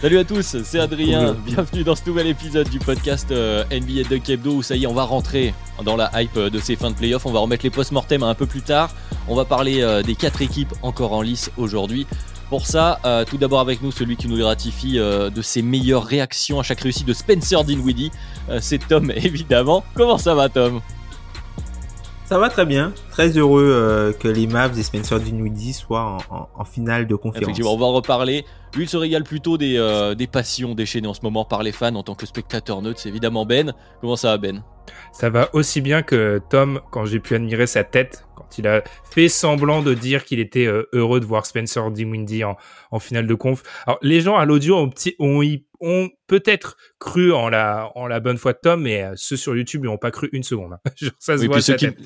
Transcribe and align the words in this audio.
Salut 0.00 0.18
à 0.18 0.24
tous, 0.24 0.56
c'est 0.64 0.80
Adrien. 0.80 1.34
Bienvenue 1.34 1.84
dans 1.84 1.94
ce 1.94 2.06
nouvel 2.06 2.26
épisode 2.26 2.68
du 2.70 2.78
podcast 2.78 3.30
euh, 3.32 3.64
NBA 3.70 4.08
de 4.08 4.16
Kebdo 4.16 4.52
où 4.52 4.62
ça 4.62 4.74
y 4.74 4.84
est, 4.84 4.86
on 4.86 4.94
va 4.94 5.04
rentrer 5.04 5.52
dans 5.84 5.94
la 5.94 6.10
hype 6.14 6.36
euh, 6.38 6.48
de 6.48 6.58
ces 6.58 6.74
fins 6.74 6.90
de 6.90 6.96
playoffs. 6.96 7.26
On 7.26 7.32
va 7.32 7.40
remettre 7.40 7.64
les 7.64 7.70
post-mortem 7.70 8.22
un 8.22 8.34
peu 8.34 8.46
plus 8.46 8.62
tard. 8.62 8.94
On 9.28 9.34
va 9.34 9.44
parler 9.44 9.82
euh, 9.82 10.02
des 10.02 10.14
quatre 10.14 10.40
équipes 10.40 10.72
encore 10.82 11.12
en 11.12 11.20
lice 11.20 11.50
aujourd'hui. 11.58 12.06
Pour 12.50 12.66
ça, 12.66 12.98
euh, 13.04 13.24
tout 13.24 13.38
d'abord 13.38 13.60
avec 13.60 13.80
nous, 13.80 13.92
celui 13.92 14.16
qui 14.16 14.26
nous 14.26 14.34
les 14.34 14.42
ratifie 14.42 14.98
euh, 14.98 15.30
de 15.30 15.40
ses 15.40 15.62
meilleures 15.62 16.04
réactions 16.04 16.58
à 16.58 16.64
chaque 16.64 16.80
réussite 16.80 17.06
de 17.06 17.12
Spencer 17.12 17.62
Dinwiddie, 17.62 18.10
euh, 18.48 18.58
c'est 18.60 18.78
Tom 18.88 19.10
évidemment. 19.14 19.84
Comment 19.94 20.18
ça 20.18 20.34
va 20.34 20.48
Tom? 20.48 20.80
Ça 22.24 22.38
va 22.38 22.48
très 22.48 22.66
bien. 22.66 22.92
Très 23.20 23.36
heureux 23.38 23.70
euh, 23.70 24.12
que 24.14 24.28
les 24.28 24.46
Mavs 24.46 24.78
et 24.78 24.82
Spencer 24.82 25.20
Dinwiddie 25.20 25.74
soient 25.74 26.02
en, 26.30 26.34
en- 26.34 26.48
en 26.54 26.64
finale 26.64 27.06
de 27.06 27.14
conférence. 27.14 27.42
Effectivement, 27.42 27.74
on 27.74 27.78
va 27.78 27.84
en 27.86 27.92
reparler. 27.92 28.46
Lui, 28.74 28.84
il 28.84 28.88
se 28.88 28.96
régale 28.96 29.24
plutôt 29.24 29.58
des, 29.58 29.76
euh, 29.76 30.14
des 30.14 30.26
passions 30.26 30.74
déchaînées 30.74 31.06
en 31.08 31.12
ce 31.12 31.20
moment 31.22 31.44
par 31.44 31.62
les 31.62 31.72
fans 31.72 31.94
en 31.96 32.02
tant 32.02 32.14
que 32.14 32.24
spectateur 32.24 32.80
neutre. 32.80 32.98
C'est 32.98 33.10
évidemment 33.10 33.44
Ben. 33.44 33.74
Comment 34.00 34.16
ça 34.16 34.28
va 34.30 34.38
Ben? 34.38 34.64
Ça 35.12 35.28
va 35.28 35.50
aussi 35.54 35.82
bien 35.82 36.00
que 36.02 36.40
Tom 36.48 36.80
quand 36.90 37.04
j'ai 37.04 37.20
pu 37.20 37.34
admirer 37.34 37.66
sa 37.66 37.84
tête 37.84 38.24
quand 38.36 38.56
il 38.58 38.66
a 38.66 38.82
fait 39.10 39.28
semblant 39.28 39.82
de 39.82 39.92
dire 39.92 40.24
qu'il 40.24 40.40
était 40.40 40.66
euh, 40.66 40.88
heureux 40.94 41.20
de 41.20 41.26
voir 41.26 41.44
Spencer 41.44 41.90
Dinwiddie 41.90 42.44
en, 42.44 42.56
en 42.90 42.98
finale 43.00 43.26
de 43.26 43.34
conf. 43.34 43.62
Alors 43.86 43.98
les 44.00 44.22
gens 44.22 44.36
à 44.36 44.46
l'audio 44.46 44.76
ont, 44.78 44.88
petit- 44.88 45.14
ont, 45.18 45.42
y- 45.42 45.66
ont 45.80 46.08
peut-être 46.26 46.78
cru 46.98 47.32
en 47.34 47.50
la, 47.50 47.90
en 47.96 48.06
la 48.06 48.18
bonne 48.20 48.38
foi 48.38 48.54
de 48.54 48.58
Tom, 48.62 48.80
mais 48.82 49.02
euh, 49.02 49.12
ceux 49.16 49.36
sur 49.36 49.54
YouTube 49.54 49.82
n'y 49.82 49.88
ont 49.88 49.98
pas 49.98 50.10
cru 50.10 50.30
une 50.32 50.42
seconde. 50.42 50.72
hein. 50.72 50.80
Genre, 50.96 51.12
ça 51.18 51.36
se 51.36 51.42
Oui, 51.42 51.46
voit 51.48 51.56
puis 51.56 51.62
sa 51.64 51.76
ceux 51.76 51.88
qui. 51.90 51.96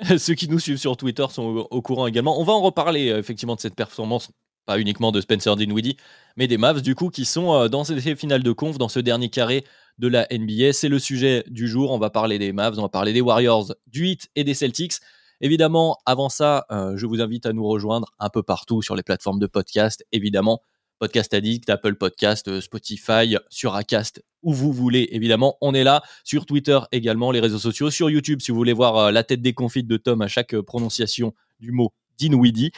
ceux 0.18 0.34
qui 0.34 0.48
nous 0.48 0.58
suivent 0.58 0.78
sur 0.78 0.96
Twitter 0.96 1.26
sont 1.30 1.66
au, 1.70 1.82
courant 1.82 2.06
également. 2.06 2.40
On 2.40 2.44
va 2.44 2.52
en 2.52 2.60
reparler 2.60 3.10
euh, 3.10 3.18
effectivement 3.18 3.54
de 3.54 3.60
cette 3.60 3.74
performance, 3.74 4.30
pas 4.66 4.78
uniquement 4.78 5.12
de 5.12 5.20
Spencer 5.20 5.54
Dinwiddie, 5.56 5.96
mais 6.36 6.46
des 6.46 6.58
Mavs 6.58 6.82
du 6.82 6.94
coup 6.94 7.10
qui 7.10 7.24
sont 7.24 7.54
euh, 7.54 7.68
dans 7.68 7.84
ces 7.84 8.16
finales 8.16 8.42
de 8.42 8.52
conf, 8.52 8.78
dans 8.78 8.88
ce 8.88 9.00
dernier 9.00 9.28
carré 9.28 9.64
de 9.98 10.08
la 10.08 10.26
NBA. 10.30 10.72
C'est 10.72 10.88
le 10.88 10.98
sujet 10.98 11.44
du 11.48 11.68
jour. 11.68 11.90
On 11.90 11.98
va 11.98 12.10
parler 12.10 12.38
des 12.38 12.52
Mavs, 12.52 12.78
on 12.78 12.82
va 12.82 12.88
parler 12.88 13.12
des 13.12 13.20
Warriors, 13.20 13.74
du 13.86 14.08
Heat 14.08 14.28
et 14.36 14.44
des 14.44 14.54
Celtics. 14.54 14.94
Évidemment, 15.42 15.98
avant 16.04 16.28
ça, 16.28 16.66
euh, 16.70 16.96
je 16.96 17.06
vous 17.06 17.20
invite 17.20 17.46
à 17.46 17.52
nous 17.52 17.66
rejoindre 17.66 18.12
un 18.18 18.28
peu 18.28 18.42
partout 18.42 18.82
sur 18.82 18.94
les 18.94 19.02
plateformes 19.02 19.38
de 19.38 19.46
podcast. 19.46 20.04
Évidemment, 20.12 20.62
Podcast 21.00 21.32
Addict, 21.32 21.68
Apple 21.70 21.94
Podcast, 21.94 22.46
euh, 22.48 22.60
Spotify, 22.60 23.34
sur 23.48 23.74
Acast, 23.74 24.22
où 24.42 24.52
vous 24.52 24.70
voulez. 24.70 25.08
Évidemment, 25.12 25.56
on 25.62 25.72
est 25.72 25.82
là 25.82 26.02
sur 26.24 26.44
Twitter 26.44 26.78
également, 26.92 27.32
les 27.32 27.40
réseaux 27.40 27.58
sociaux, 27.58 27.90
sur 27.90 28.10
YouTube 28.10 28.40
si 28.42 28.50
vous 28.50 28.58
voulez 28.58 28.74
voir 28.74 28.96
euh, 28.96 29.10
la 29.10 29.24
tête 29.24 29.40
déconfite 29.40 29.88
de 29.88 29.96
Tom 29.96 30.20
à 30.20 30.28
chaque 30.28 30.54
euh, 30.54 30.62
prononciation 30.62 31.34
du 31.58 31.72
mot 31.72 31.94
Dinwiddie. 32.18 32.70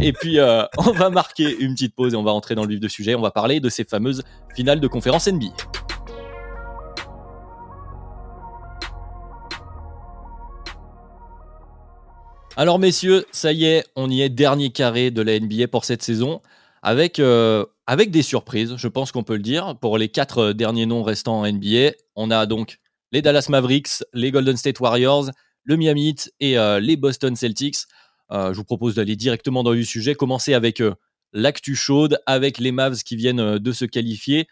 Et 0.00 0.14
puis, 0.14 0.38
on 0.78 0.92
va 0.92 1.10
marquer 1.10 1.54
une 1.58 1.74
petite 1.74 1.94
pause 1.94 2.14
et 2.14 2.16
on 2.16 2.22
va 2.22 2.32
entrer 2.32 2.54
dans 2.54 2.62
le 2.62 2.70
vif 2.70 2.80
du 2.80 2.88
sujet. 2.88 3.14
On 3.14 3.20
va 3.20 3.30
parler 3.30 3.60
de 3.60 3.68
ces 3.68 3.84
fameuses 3.84 4.22
finales 4.54 4.80
de 4.80 4.88
conférence 4.88 5.28
NBA. 5.28 5.52
Alors 12.58 12.78
messieurs, 12.78 13.26
ça 13.32 13.52
y 13.52 13.66
est, 13.66 13.84
on 13.96 14.08
y 14.08 14.22
est, 14.22 14.30
dernier 14.30 14.70
carré 14.70 15.10
de 15.10 15.20
la 15.20 15.38
NBA 15.38 15.68
pour 15.68 15.84
cette 15.84 16.02
saison, 16.02 16.40
avec, 16.86 17.18
euh, 17.18 17.66
avec 17.88 18.12
des 18.12 18.22
surprises, 18.22 18.76
je 18.76 18.86
pense 18.86 19.10
qu'on 19.10 19.24
peut 19.24 19.34
le 19.34 19.42
dire. 19.42 19.76
Pour 19.80 19.98
les 19.98 20.08
quatre 20.08 20.38
euh, 20.38 20.54
derniers 20.54 20.86
noms 20.86 21.02
restants 21.02 21.40
en 21.40 21.52
NBA, 21.52 21.94
on 22.14 22.30
a 22.30 22.46
donc 22.46 22.78
les 23.10 23.22
Dallas 23.22 23.46
Mavericks, 23.48 24.04
les 24.12 24.30
Golden 24.30 24.56
State 24.56 24.78
Warriors, 24.78 25.32
le 25.64 25.76
Miami 25.76 26.14
et 26.38 26.56
euh, 26.56 26.78
les 26.78 26.96
Boston 26.96 27.34
Celtics. 27.34 27.78
Je 28.30 28.54
vous 28.54 28.64
propose 28.64 28.94
d'aller 28.94 29.16
directement 29.16 29.64
dans 29.64 29.72
le 29.72 29.82
sujet, 29.82 30.14
commencer 30.14 30.54
avec 30.54 30.82
l'actu 31.32 31.74
chaude, 31.74 32.18
avec 32.26 32.58
les 32.58 32.72
Mavs 32.72 33.02
qui 33.02 33.14
viennent 33.14 33.58
de 33.58 33.72
se 33.72 33.84
qualifier 33.84 34.46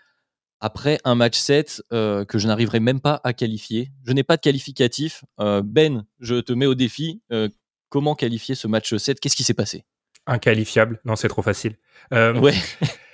après 0.60 0.98
un 1.04 1.16
match 1.16 1.36
7 1.38 1.82
euh, 1.92 2.24
que 2.24 2.38
je 2.38 2.46
n'arriverai 2.46 2.78
même 2.78 3.00
pas 3.00 3.20
à 3.24 3.32
qualifier. 3.32 3.90
Je 4.06 4.12
n'ai 4.12 4.22
pas 4.22 4.36
de 4.36 4.42
qualificatif. 4.42 5.24
Ben, 5.38 6.04
je 6.20 6.40
te 6.40 6.52
mets 6.52 6.66
au 6.66 6.74
défi. 6.74 7.20
Comment 7.88 8.14
qualifier 8.14 8.54
ce 8.54 8.68
match 8.68 8.94
7 8.94 9.18
Qu'est-ce 9.20 9.36
qui 9.36 9.44
s'est 9.44 9.54
passé? 9.54 9.84
Inqualifiable. 10.26 11.00
Non, 11.04 11.16
c'est 11.16 11.28
trop 11.28 11.42
facile. 11.42 11.76
Euh, 12.12 12.34
Ouais, 12.40 12.54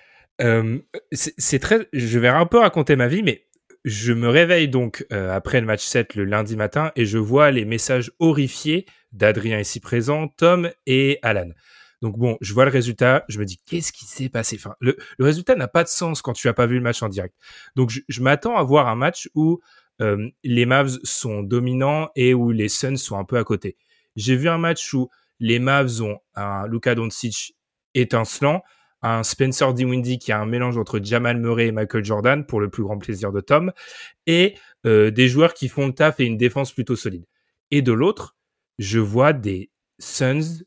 Euh, 0.42 0.78
c'est 1.12 1.58
très. 1.58 1.86
Je 1.92 2.18
vais 2.18 2.28
un 2.28 2.46
peu 2.46 2.58
raconter 2.58 2.96
ma 2.96 3.08
vie, 3.08 3.22
mais 3.22 3.46
je 3.84 4.14
me 4.14 4.26
réveille 4.26 4.68
donc 4.68 5.04
euh, 5.12 5.30
après 5.34 5.60
le 5.60 5.66
match 5.66 5.84
7 5.84 6.14
le 6.14 6.24
lundi 6.24 6.56
matin 6.56 6.92
et 6.96 7.04
je 7.04 7.18
vois 7.18 7.50
les 7.50 7.66
messages 7.66 8.10
horrifiés 8.20 8.86
d'Adrien 9.12 9.58
ici 9.60 9.80
présent, 9.80 10.28
Tom 10.28 10.70
et 10.86 11.18
Alan. 11.20 11.50
Donc 12.00 12.16
bon, 12.16 12.38
je 12.40 12.54
vois 12.54 12.64
le 12.64 12.70
résultat, 12.70 13.24
je 13.28 13.38
me 13.38 13.44
dis 13.44 13.58
qu'est-ce 13.66 13.92
qui 13.92 14.06
s'est 14.06 14.30
passé? 14.30 14.56
Enfin, 14.58 14.74
le, 14.80 14.96
le 15.18 15.24
résultat 15.26 15.54
n'a 15.56 15.68
pas 15.68 15.84
de 15.84 15.88
sens 15.90 16.22
quand 16.22 16.32
tu 16.32 16.48
as 16.48 16.54
pas 16.54 16.64
vu 16.66 16.76
le 16.76 16.80
match 16.82 17.02
en 17.02 17.10
direct. 17.10 17.34
Donc 17.76 17.90
je, 17.90 18.00
je 18.08 18.22
m'attends 18.22 18.56
à 18.56 18.62
voir 18.62 18.88
un 18.88 18.96
match 18.96 19.28
où 19.34 19.60
euh, 20.00 20.26
les 20.42 20.64
Mavs 20.64 20.98
sont 21.04 21.42
dominants 21.42 22.08
et 22.16 22.32
où 22.32 22.50
les 22.50 22.70
Suns 22.70 22.96
sont 22.96 23.18
un 23.18 23.24
peu 23.24 23.36
à 23.36 23.44
côté. 23.44 23.76
J'ai 24.16 24.36
vu 24.36 24.48
un 24.48 24.56
match 24.58 24.94
où 24.94 25.10
les 25.40 25.58
Mavs 25.58 26.02
ont 26.02 26.18
un 26.34 26.66
Luka 26.66 26.94
Doncic 26.94 27.56
étincelant, 27.94 28.62
un 29.02 29.22
Spencer 29.22 29.72
Dinwiddie 29.72 30.18
qui 30.18 30.30
a 30.30 30.38
un 30.38 30.46
mélange 30.46 30.76
entre 30.76 31.00
Jamal 31.02 31.38
Murray 31.38 31.68
et 31.68 31.72
Michael 31.72 32.04
Jordan 32.04 32.44
pour 32.44 32.60
le 32.60 32.68
plus 32.68 32.82
grand 32.82 32.98
plaisir 32.98 33.32
de 33.32 33.40
Tom, 33.40 33.72
et 34.26 34.54
euh, 34.86 35.10
des 35.10 35.28
joueurs 35.28 35.54
qui 35.54 35.68
font 35.68 35.86
le 35.86 35.94
taf 35.94 36.20
et 36.20 36.24
une 36.24 36.36
défense 36.36 36.72
plutôt 36.72 36.96
solide. 36.96 37.24
Et 37.70 37.82
de 37.82 37.92
l'autre, 37.92 38.36
je 38.78 38.98
vois 38.98 39.32
des 39.32 39.70
Suns 39.98 40.64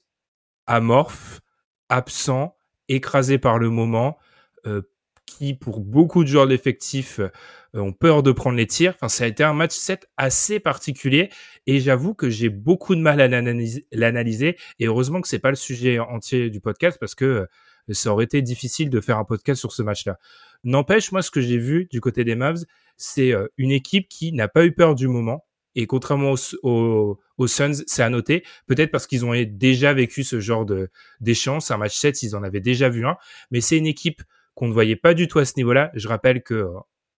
amorphes, 0.66 1.41
absents, 1.89 2.56
écrasés 2.88 3.38
par 3.38 3.59
le 3.59 3.69
moment, 3.69 4.17
euh, 4.66 4.81
qui 5.25 5.53
pour 5.53 5.79
beaucoup 5.79 6.23
de 6.23 6.29
joueurs 6.29 6.45
de 6.45 6.51
l'effectif 6.51 7.19
euh, 7.19 7.29
ont 7.73 7.94
peur 7.94 8.23
de 8.23 8.31
prendre 8.31 8.57
les 8.57 8.67
tirs. 8.67 8.94
Enfin, 8.95 9.09
ça 9.09 9.23
a 9.23 9.28
été 9.28 9.44
un 9.44 9.53
match 9.53 9.73
7 9.73 10.07
assez 10.17 10.59
particulier 10.59 11.29
et 11.67 11.79
j'avoue 11.79 12.13
que 12.13 12.29
j'ai 12.29 12.50
beaucoup 12.50 12.95
de 12.95 13.01
mal 13.01 13.19
à 13.22 13.28
l'analyser- 13.28 14.56
et 14.79 14.85
heureusement 14.85 15.22
que 15.22 15.28
c'est 15.28 15.39
pas 15.39 15.50
le 15.50 15.56
sujet 15.56 16.00
entier 16.00 16.50
du 16.50 16.59
podcast 16.59 16.97
parce 17.00 17.16
que 17.16 17.25
euh, 17.25 17.45
ça 17.94 18.12
aurait 18.12 18.25
été 18.25 18.41
difficile 18.41 18.89
de 18.89 19.01
faire 19.01 19.17
un 19.17 19.25
podcast 19.25 19.59
sur 19.59 19.72
ce 19.72 19.81
match-là. 19.81 20.17
N'empêche, 20.63 21.12
moi, 21.12 21.22
ce 21.22 21.31
que 21.31 21.41
j'ai 21.41 21.57
vu 21.57 21.88
du 21.91 22.00
côté 22.00 22.23
des 22.23 22.35
Mavs, 22.35 22.63
c'est 22.95 23.33
euh, 23.33 23.47
une 23.57 23.72
équipe 23.72 24.07
qui 24.07 24.31
n'a 24.33 24.47
pas 24.47 24.66
eu 24.66 24.72
peur 24.72 24.95
du 24.95 25.07
moment. 25.07 25.45
Et 25.75 25.88
contrairement 25.88 26.35
aux, 26.62 27.19
Suns, 27.47 27.83
c'est 27.88 28.03
à 28.03 28.09
noter, 28.09 28.44
peut-être 28.67 28.91
parce 28.91 29.07
qu'ils 29.07 29.25
ont 29.25 29.33
déjà 29.47 29.91
vécu 29.94 30.23
ce 30.23 30.39
genre 30.39 30.66
de 30.66 30.89
d'échange. 31.19 31.63
C'est 31.63 31.73
un 31.73 31.78
match 31.78 31.97
7, 31.97 32.21
ils 32.21 32.36
en 32.36 32.44
avaient 32.44 32.62
déjà 32.62 32.89
vu 32.89 33.06
un. 33.07 33.18
Mais 33.50 33.59
c'est 33.59 33.77
une 33.77 33.88
équipe 33.88 34.21
qu'on 34.53 34.68
ne 34.68 34.74
voyait 34.74 34.95
pas 34.95 35.15
du 35.15 35.27
tout 35.27 35.39
à 35.39 35.45
ce 35.45 35.53
niveau-là. 35.57 35.92
Je 35.95 36.07
rappelle 36.07 36.44
que 36.44 36.53
euh, 36.53 36.74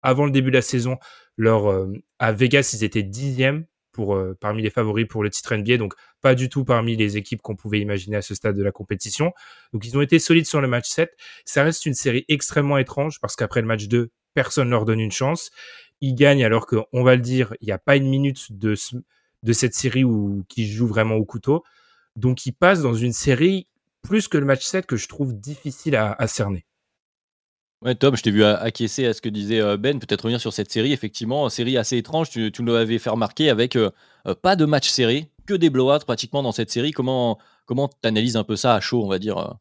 avant 0.05 0.25
le 0.27 0.31
début 0.31 0.51
de 0.53 0.57
la 0.57 0.63
saison, 0.63 0.99
euh, 1.41 1.93
à 2.21 2.33
Vegas, 2.33 2.71
ils 2.75 2.85
étaient 2.85 3.03
dixièmes 3.03 3.67
euh, 3.99 4.35
parmi 4.41 4.63
les 4.63 4.71
favoris 4.71 5.07
pour 5.09 5.23
le 5.23 5.31
titre 5.31 5.55
NBA, 5.55 5.77
donc 5.77 5.95
pas 6.21 6.35
du 6.35 6.49
tout 6.49 6.65
parmi 6.65 6.97
les 6.97 7.17
équipes 7.17 7.41
qu'on 7.43 7.55
pouvait 7.57 7.81
imaginer 7.81 8.17
à 8.17 8.23
ce 8.23 8.35
stade 8.35 8.57
de 8.57 8.63
la 8.63 8.73
compétition. 8.73 9.33
Donc 9.73 9.87
ils 9.87 9.97
ont 9.97 10.01
été 10.03 10.19
solides 10.19 10.47
sur 10.47 10.61
le 10.61 10.69
match 10.69 10.89
7. 10.89 11.11
Ça 11.45 11.63
reste 11.63 11.87
une 11.87 11.95
série 11.95 12.25
extrêmement 12.29 12.79
étrange 12.79 13.21
parce 13.21 13.37
qu'après 13.37 13.61
le 13.61 13.67
match 13.69 13.87
2, 13.87 14.11
personne 14.35 14.71
leur 14.71 14.85
donne 14.85 15.01
une 15.01 15.13
chance. 15.13 15.51
Ils 16.01 16.15
gagnent 16.15 16.45
alors 16.45 16.67
que, 16.67 16.77
on 16.93 17.05
va 17.05 17.15
le 17.15 17.23
dire, 17.23 17.55
il 17.61 17.67
n'y 17.67 17.73
a 17.73 17.79
pas 17.79 17.97
une 17.97 18.09
minute 18.09 18.51
de, 18.51 18.75
ce- 18.75 18.97
de 19.45 19.53
cette 19.53 19.75
série 19.75 20.05
où 20.05 20.45
qui 20.49 20.67
joue 20.71 20.87
vraiment 20.89 21.15
au 21.15 21.25
couteau. 21.25 21.63
Donc 22.17 22.47
ils 22.47 22.53
passent 22.53 22.83
dans 22.83 22.95
une 22.95 23.13
série 23.13 23.69
plus 24.03 24.27
que 24.29 24.39
le 24.39 24.45
match 24.45 24.65
7 24.65 24.87
que 24.87 24.97
je 24.97 25.07
trouve 25.09 25.35
difficile 25.39 25.95
à 25.97 26.27
cerner. 26.27 26.67
Ouais, 27.85 27.95
Tom, 27.95 28.17
je 28.17 28.23
t'ai 28.23 28.31
vu 28.31 28.43
acquiescer 28.43 29.05
à 29.05 29.13
ce 29.13 29.21
que 29.21 29.29
disait 29.29 29.61
euh, 29.61 29.77
Ben. 29.77 29.99
Peut-être 29.99 30.23
revenir 30.23 30.41
sur 30.41 30.55
cette 30.55 30.73
série. 30.73 30.93
Effectivement, 30.95 31.51
série 31.51 31.77
assez 31.77 31.99
étrange. 31.99 32.31
Tu, 32.31 32.51
nous 32.61 32.73
l'avais 32.73 32.99
fait 32.99 33.11
remarquer 33.11 33.51
avec 33.51 33.77
euh, 33.77 33.91
euh, 34.27 34.35
pas 34.35 34.57
de 34.57 34.65
match 34.65 34.89
serré, 34.89 35.29
que 35.47 35.53
des 35.53 35.69
blowouts 35.69 35.99
pratiquement 36.07 36.43
dans 36.43 36.53
cette 36.53 36.71
série. 36.71 36.93
Comment 36.93 37.39
comment 37.67 37.91
analyses 38.03 38.37
un 38.37 38.45
peu 38.45 38.57
ça 38.57 38.75
à 38.75 38.81
chaud, 38.81 39.03
on 39.05 39.09
va 39.09 39.19
dire 39.19 39.57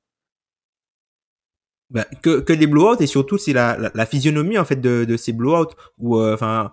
bah, 1.89 2.05
que, 2.21 2.39
que 2.39 2.53
des 2.53 2.67
blowouts 2.67 3.01
et 3.01 3.07
surtout 3.07 3.37
c'est 3.37 3.53
la, 3.53 3.77
la, 3.93 4.05
physionomie 4.05 4.57
en 4.57 4.65
fait 4.65 4.81
de, 4.81 5.15
ces 5.15 5.31
blowouts 5.31 5.73
où 5.99 6.21
enfin 6.21 6.71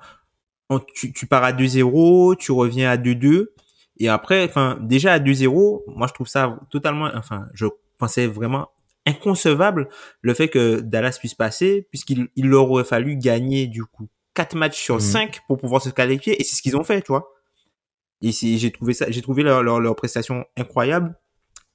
tu, 0.95 1.13
tu 1.13 1.27
pars 1.27 1.45
à 1.45 1.53
2-0, 1.53 2.37
tu 2.37 2.51
reviens 2.53 2.91
à 2.91 2.97
2-2 2.97 3.49
et 3.99 4.09
après 4.09 4.45
enfin 4.45 4.79
déjà 4.81 5.13
à 5.13 5.19
2-0, 5.21 5.83
moi 5.87 6.09
je 6.09 6.15
trouve 6.15 6.27
ça 6.27 6.59
totalement 6.71 7.11
enfin 7.15 7.47
je 7.55 7.67
pensais 7.99 8.27
vraiment 8.27 8.71
inconcevable 9.07 9.89
le 10.21 10.35
fait 10.35 10.49
que 10.49 10.81
Dallas 10.81 11.17
puisse 11.19 11.35
passer 11.35 11.87
puisqu'il 11.91 12.29
il 12.37 12.49
leur 12.49 12.71
aurait 12.71 12.85
fallu 12.85 13.17
gagner 13.17 13.67
du 13.67 13.85
coup 13.85 14.09
4 14.35 14.57
matchs 14.57 14.81
sur 14.81 15.01
5 15.01 15.37
mmh. 15.37 15.41
pour 15.47 15.59
pouvoir 15.59 15.83
se 15.83 15.91
qualifier 15.91 16.41
et 16.41 16.45
c'est 16.45 16.57
ce 16.57 16.63
qu'ils 16.63 16.77
ont 16.77 16.85
fait, 16.85 17.03
tu 17.03 17.09
vois. 17.09 17.33
Et 18.23 18.33
j'ai 18.33 18.71
trouvé 18.71 18.93
ça 18.93 19.11
j'ai 19.11 19.23
trouvé 19.23 19.43
leur, 19.43 19.63
leur, 19.63 19.81
leur 19.81 19.97
prestation 19.97 20.45
incroyable. 20.57 21.19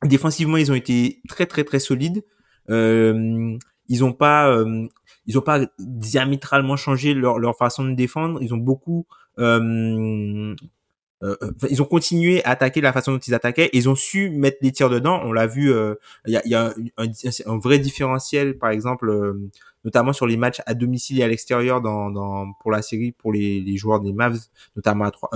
Défensivement, 0.03 0.57
ils 0.57 0.71
ont 0.71 0.75
été 0.75 1.21
très 1.27 1.45
très 1.45 1.63
très 1.63 1.79
solides. 1.79 2.23
Euh, 2.69 3.57
ils 3.87 4.03
ont 4.03 4.13
pas, 4.13 4.49
euh, 4.49 4.87
ils 5.25 5.37
ont 5.37 5.41
pas 5.41 5.61
diamétralement 5.79 6.75
changé 6.75 7.13
leur, 7.13 7.39
leur 7.39 7.55
façon 7.55 7.83
de 7.85 7.93
défendre. 7.93 8.41
Ils 8.41 8.53
ont 8.53 8.57
beaucoup, 8.57 9.07
euh, 9.39 10.55
euh, 11.25 11.35
ils 11.69 11.81
ont 11.81 11.85
continué 11.85 12.43
à 12.45 12.51
attaquer 12.51 12.81
la 12.81 12.93
façon 12.93 13.13
dont 13.13 13.19
ils 13.19 13.33
attaquaient. 13.33 13.69
Ils 13.73 13.89
ont 13.89 13.95
su 13.95 14.29
mettre 14.29 14.57
les 14.61 14.71
tirs 14.71 14.89
dedans. 14.89 15.21
On 15.23 15.33
l'a 15.33 15.47
vu. 15.47 15.73
Il 16.27 16.33
y 16.33 16.37
a, 16.37 16.47
y 16.47 16.55
a 16.55 16.73
un, 16.97 17.05
un, 17.45 17.57
vrai 17.57 17.79
différentiel, 17.79 18.57
par 18.57 18.69
exemple, 18.69 19.35
notamment 19.83 20.13
sur 20.13 20.27
les 20.27 20.37
matchs 20.37 20.61
à 20.65 20.73
domicile 20.73 21.19
et 21.19 21.23
à 21.23 21.27
l'extérieur 21.27 21.81
dans, 21.81 22.09
dans 22.09 22.51
pour 22.61 22.71
la 22.71 22.81
série 22.81 23.11
pour 23.11 23.33
les, 23.33 23.59
les 23.61 23.77
joueurs 23.77 23.99
des 23.99 24.13
Mavs, 24.13 24.39
notamment 24.75 25.05
à 25.05 25.11
trois, 25.11 25.29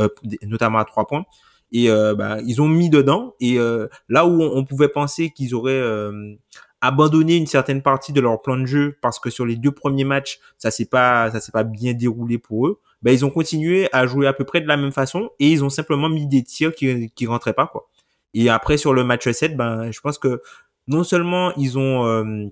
notamment 0.44 0.80
à 0.80 0.86
trois 0.86 1.08
points 1.08 1.26
et 1.72 1.90
euh, 1.90 2.16
bah, 2.16 2.38
ils 2.46 2.62
ont 2.62 2.68
mis 2.68 2.90
dedans 2.90 3.36
et 3.40 3.60
euh, 3.60 3.88
là 4.08 4.26
où 4.26 4.42
on, 4.42 4.66
pouvait 4.66 4.88
penser 4.88 5.30
qu'ils 5.30 5.54
auraient 5.54 5.72
euh, 5.74 6.36
abandonné 6.82 7.36
une 7.36 7.48
certaine 7.48 7.82
partie 7.82 8.14
de 8.14 8.22
leur 8.22 8.42
plan 8.42 8.58
de 8.58 8.66
jeu 8.66 8.98
parce 9.02 9.20
que 9.20 9.30
sur 9.30 9.46
les 9.46 9.56
deux 9.56 9.72
premiers 9.72 10.04
matchs, 10.04 10.40
ça 10.58 10.72
s'est 10.72 10.86
pas 10.86 11.30
ça 11.32 11.40
s'est 11.40 11.52
pas 11.52 11.64
bien 11.64 11.94
déroulé 11.94 12.38
pour 12.38 12.68
eux. 12.68 12.80
Ben 13.02 13.12
ils 13.12 13.26
ont 13.26 13.30
continué 13.30 13.90
à 13.94 14.06
jouer 14.08 14.28
à 14.28 14.34
peu 14.34 14.44
près 14.44 14.62
de 14.62 14.68
la 14.68 14.78
même 14.78 14.92
façon 14.92 15.30
et 15.40 15.50
ils 15.50 15.64
ont 15.64 15.70
simplement 15.70 16.10
mis 16.10 16.28
des 16.28 16.44
tirs 16.44 16.74
qui 16.74 17.10
qui 17.12 17.28
rentraient 17.28 17.54
pas 17.54 17.68
quoi. 17.68 17.90
Et 18.34 18.50
après 18.50 18.78
sur 18.78 18.94
le 18.94 19.04
match 19.04 19.30
7, 19.30 19.56
ben 19.56 19.92
je 19.92 20.00
pense 20.02 20.18
que 20.18 20.42
non 20.88 21.04
seulement 21.04 21.54
ils 21.56 21.78
ont 21.78 22.06
euh, 22.06 22.46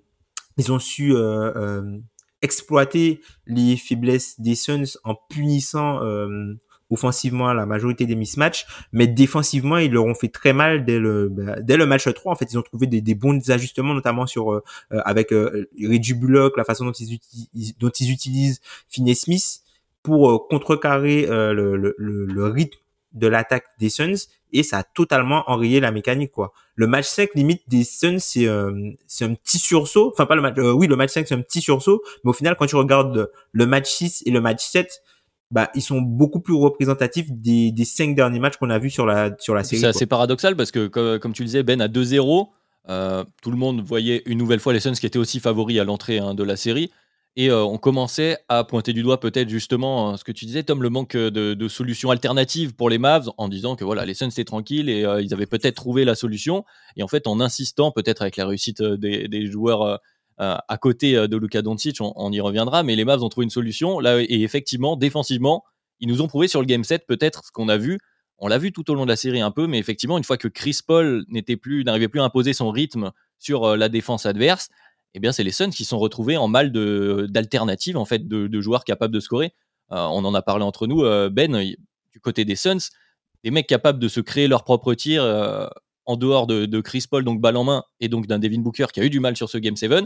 ils 0.57 0.71
ont 0.71 0.79
su 0.79 1.15
euh, 1.15 1.51
euh, 1.55 1.97
exploiter 2.41 3.21
les 3.45 3.77
faiblesses 3.77 4.39
des 4.39 4.55
Suns 4.55 4.97
en 5.03 5.15
punissant 5.15 6.01
offensivement 6.89 7.53
la 7.53 7.65
majorité 7.65 8.05
des 8.05 8.15
mismatchs, 8.15 8.65
mais 8.91 9.07
défensivement, 9.07 9.77
ils 9.77 9.91
leur 9.91 10.05
ont 10.05 10.15
fait 10.15 10.29
très 10.29 10.53
mal 10.53 10.85
dès 10.85 10.99
le, 10.99 11.29
bah, 11.29 11.59
dès 11.61 11.77
le 11.77 11.85
match 11.85 12.11
3. 12.11 12.31
En 12.31 12.35
fait, 12.35 12.51
ils 12.51 12.57
ont 12.57 12.61
trouvé 12.61 12.87
des, 12.87 13.01
des 13.01 13.15
bons 13.15 13.49
ajustements, 13.49 13.93
notamment 13.93 14.25
sur 14.25 14.53
euh, 14.53 14.63
euh, 14.93 15.01
avec 15.05 15.33
euh, 15.33 15.69
Reggie 15.81 16.15
la 16.55 16.63
façon 16.63 16.85
dont 16.85 16.91
ils, 16.91 17.13
utilisent, 17.13 17.77
dont 17.77 17.89
ils 17.89 18.11
utilisent 18.11 18.61
Finney 18.89 19.15
Smith 19.15 19.61
pour 20.07 20.31
euh, 20.31 20.37
contrecarrer 20.49 21.25
le, 21.27 21.75
le, 21.75 21.93
le, 21.97 22.45
rythme 22.45 22.79
de 23.11 23.27
l'attaque 23.27 23.65
des 23.77 23.89
Suns 23.89 24.27
et 24.53 24.63
ça 24.63 24.77
a 24.77 24.83
totalement 24.83 25.43
enrayé 25.47 25.81
la 25.81 25.91
mécanique 25.91 26.31
quoi. 26.31 26.53
Le 26.75 26.87
match 26.87 27.07
5 27.07 27.31
limite 27.35 27.63
des 27.67 27.83
Suns 27.83 28.19
c'est 28.19 28.47
c'est 29.05 29.25
un 29.25 29.33
petit 29.33 29.57
sursaut, 29.57 30.11
enfin 30.13 30.25
pas 30.25 30.35
le 30.35 30.41
match 30.41 30.55
oui, 30.57 30.87
le 30.87 30.95
match 30.95 31.11
5 31.11 31.27
c'est 31.27 31.35
un 31.35 31.41
petit 31.41 31.59
sursaut, 31.59 32.01
mais 32.23 32.29
au 32.29 32.33
final 32.33 32.55
quand 32.57 32.67
tu 32.67 32.77
regardes 32.77 33.29
le 33.51 33.65
match 33.65 33.89
6 33.89 34.23
et 34.25 34.31
le 34.31 34.39
match 34.39 34.65
7, 34.65 35.01
bah, 35.51 35.69
ils 35.75 35.81
sont 35.81 36.01
beaucoup 36.01 36.39
plus 36.39 36.53
représentatifs 36.53 37.27
des, 37.31 37.71
des 37.71 37.85
cinq 37.85 38.15
derniers 38.15 38.39
matchs 38.39 38.57
qu'on 38.57 38.69
a 38.69 38.79
vus 38.79 38.89
sur 38.89 39.05
la, 39.05 39.31
sur 39.39 39.53
la 39.55 39.63
série. 39.63 39.81
C'est 39.81 39.87
assez 39.87 40.05
paradoxal 40.05 40.55
parce 40.55 40.71
que, 40.71 40.87
comme, 40.87 41.33
tu 41.33 41.43
le 41.43 41.47
disais, 41.47 41.63
Ben 41.63 41.81
à 41.81 41.87
2-0, 41.87 42.49
euh, 42.89 43.23
tout 43.41 43.51
le 43.51 43.57
monde 43.57 43.81
voyait 43.81 44.23
une 44.25 44.37
nouvelle 44.37 44.59
fois 44.59 44.73
les 44.73 44.79
Suns 44.79 44.93
qui 44.93 45.05
étaient 45.05 45.19
aussi 45.19 45.39
favoris 45.39 45.79
à 45.79 45.83
l'entrée 45.83 46.19
hein, 46.19 46.33
de 46.33 46.43
la 46.43 46.55
série. 46.55 46.91
Et 47.37 47.49
euh, 47.49 47.63
on 47.63 47.77
commençait 47.77 48.39
à 48.49 48.65
pointer 48.65 48.91
du 48.91 49.03
doigt 49.03 49.21
peut-être 49.21 49.47
justement 49.47 50.11
euh, 50.11 50.17
ce 50.17 50.25
que 50.25 50.33
tu 50.33 50.45
disais, 50.45 50.63
Tom, 50.63 50.83
le 50.83 50.89
manque 50.89 51.15
de, 51.15 51.53
de, 51.53 51.67
solutions 51.69 52.11
alternatives 52.11 52.73
pour 52.73 52.89
les 52.89 52.97
Mavs 52.97 53.29
en 53.37 53.47
disant 53.47 53.77
que 53.77 53.85
voilà, 53.85 54.05
les 54.05 54.15
Suns 54.15 54.27
étaient 54.27 54.43
tranquilles 54.43 54.89
et 54.89 55.01
ils 55.21 55.33
avaient 55.33 55.45
peut-être 55.45 55.75
trouvé 55.75 56.03
la 56.03 56.15
solution. 56.15 56.65
Et 56.97 57.03
en 57.03 57.07
fait, 57.07 57.27
en 57.27 57.39
insistant 57.39 57.91
peut-être 57.91 58.21
avec 58.23 58.35
la 58.35 58.45
réussite 58.45 58.81
des, 58.81 59.45
joueurs 59.45 59.99
euh, 60.39 60.55
à 60.67 60.77
côté 60.77 61.15
euh, 61.15 61.27
de 61.27 61.35
Luka 61.35 61.63
Doncic, 61.63 61.97
on, 61.99 62.31
y 62.31 62.39
reviendra, 62.39 62.83
mais 62.83 62.95
les 62.95 63.05
Mavs 63.05 63.23
ont 63.23 63.29
trouvé 63.29 63.45
une 63.45 63.49
solution. 63.51 63.99
Là, 63.99 64.21
et 64.21 64.43
effectivement, 64.43 64.95
défensivement, 64.95 65.63
ils 65.99 66.07
nous 66.07 66.21
ont 66.21 66.27
prouvé 66.27 66.47
sur 66.47 66.59
le 66.59 66.67
game 66.67 66.83
7 66.83 67.07
peut-être 67.07 67.45
ce 67.45 67.51
qu'on 67.51 67.69
a 67.69 67.77
vu. 67.77 67.97
On 68.37 68.47
l'a 68.47 68.59
vu 68.59 68.71
tout 68.71 68.89
au 68.91 68.93
long 68.93 69.05
de 69.05 69.09
la 69.09 69.15
série 69.15 69.41
un 69.41 69.49
peu, 69.49 69.65
mais 69.65 69.79
effectivement, 69.79 70.15
une 70.15 70.23
fois 70.23 70.37
que 70.37 70.47
Chris 70.47 70.77
Paul 70.85 71.25
n'était 71.29 71.57
plus, 71.57 71.83
n'arrivait 71.83 72.07
plus 72.07 72.19
à 72.19 72.23
imposer 72.23 72.53
son 72.53 72.69
rythme 72.69 73.11
sur 73.39 73.63
euh, 73.63 73.77
la 73.77 73.89
défense 73.89 74.27
adverse, 74.27 74.69
eh 75.17 75.19
bien, 75.19 75.31
c'est 75.31 75.43
les 75.43 75.51
Suns 75.51 75.71
qui 75.71 75.83
sont 75.83 75.97
retrouvés 75.97 76.37
en 76.37 76.47
mal 76.47 76.71
d'alternatives 76.71 77.97
en 77.97 78.05
fait 78.05 78.27
de, 78.27 78.61
joueurs 78.61 78.83
capables 78.83 79.13
de 79.13 79.19
scorer. 79.19 79.51
on 79.89 80.23
en 80.23 80.35
a 80.35 80.43
parlé 80.43 80.63
entre 80.63 80.85
nous, 80.85 81.01
Ben, 81.31 81.57
du 82.11 82.19
côté 82.19 82.45
des 82.45 82.55
Suns, 82.55 82.91
des 83.43 83.49
mecs 83.49 83.65
capables 83.65 83.97
de 83.97 84.07
se 84.07 84.19
créer 84.19 84.47
leur 84.47 84.63
propre 84.63 84.93
tir 84.93 85.23
en 86.05 86.17
dehors 86.17 86.45
de, 86.45 86.81
Chris 86.81 87.05
Paul, 87.09 87.23
donc 87.23 87.41
balle 87.41 87.57
en 87.57 87.63
main, 87.63 87.83
et 87.99 88.09
donc 88.09 88.27
d'un 88.27 88.37
Devin 88.37 88.59
Booker 88.59 88.85
qui 88.93 88.99
a 88.99 89.03
eu 89.03 89.09
du 89.09 89.19
mal 89.19 89.35
sur 89.35 89.49
ce 89.49 89.57
Game 89.57 89.75
7, 89.75 89.91
eh 89.91 90.05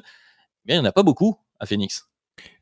il 0.67 0.73
n'y 0.73 0.79
en 0.79 0.85
a 0.85 0.93
pas 0.93 1.03
beaucoup 1.03 1.37
à 1.59 1.65
Phoenix. 1.65 2.07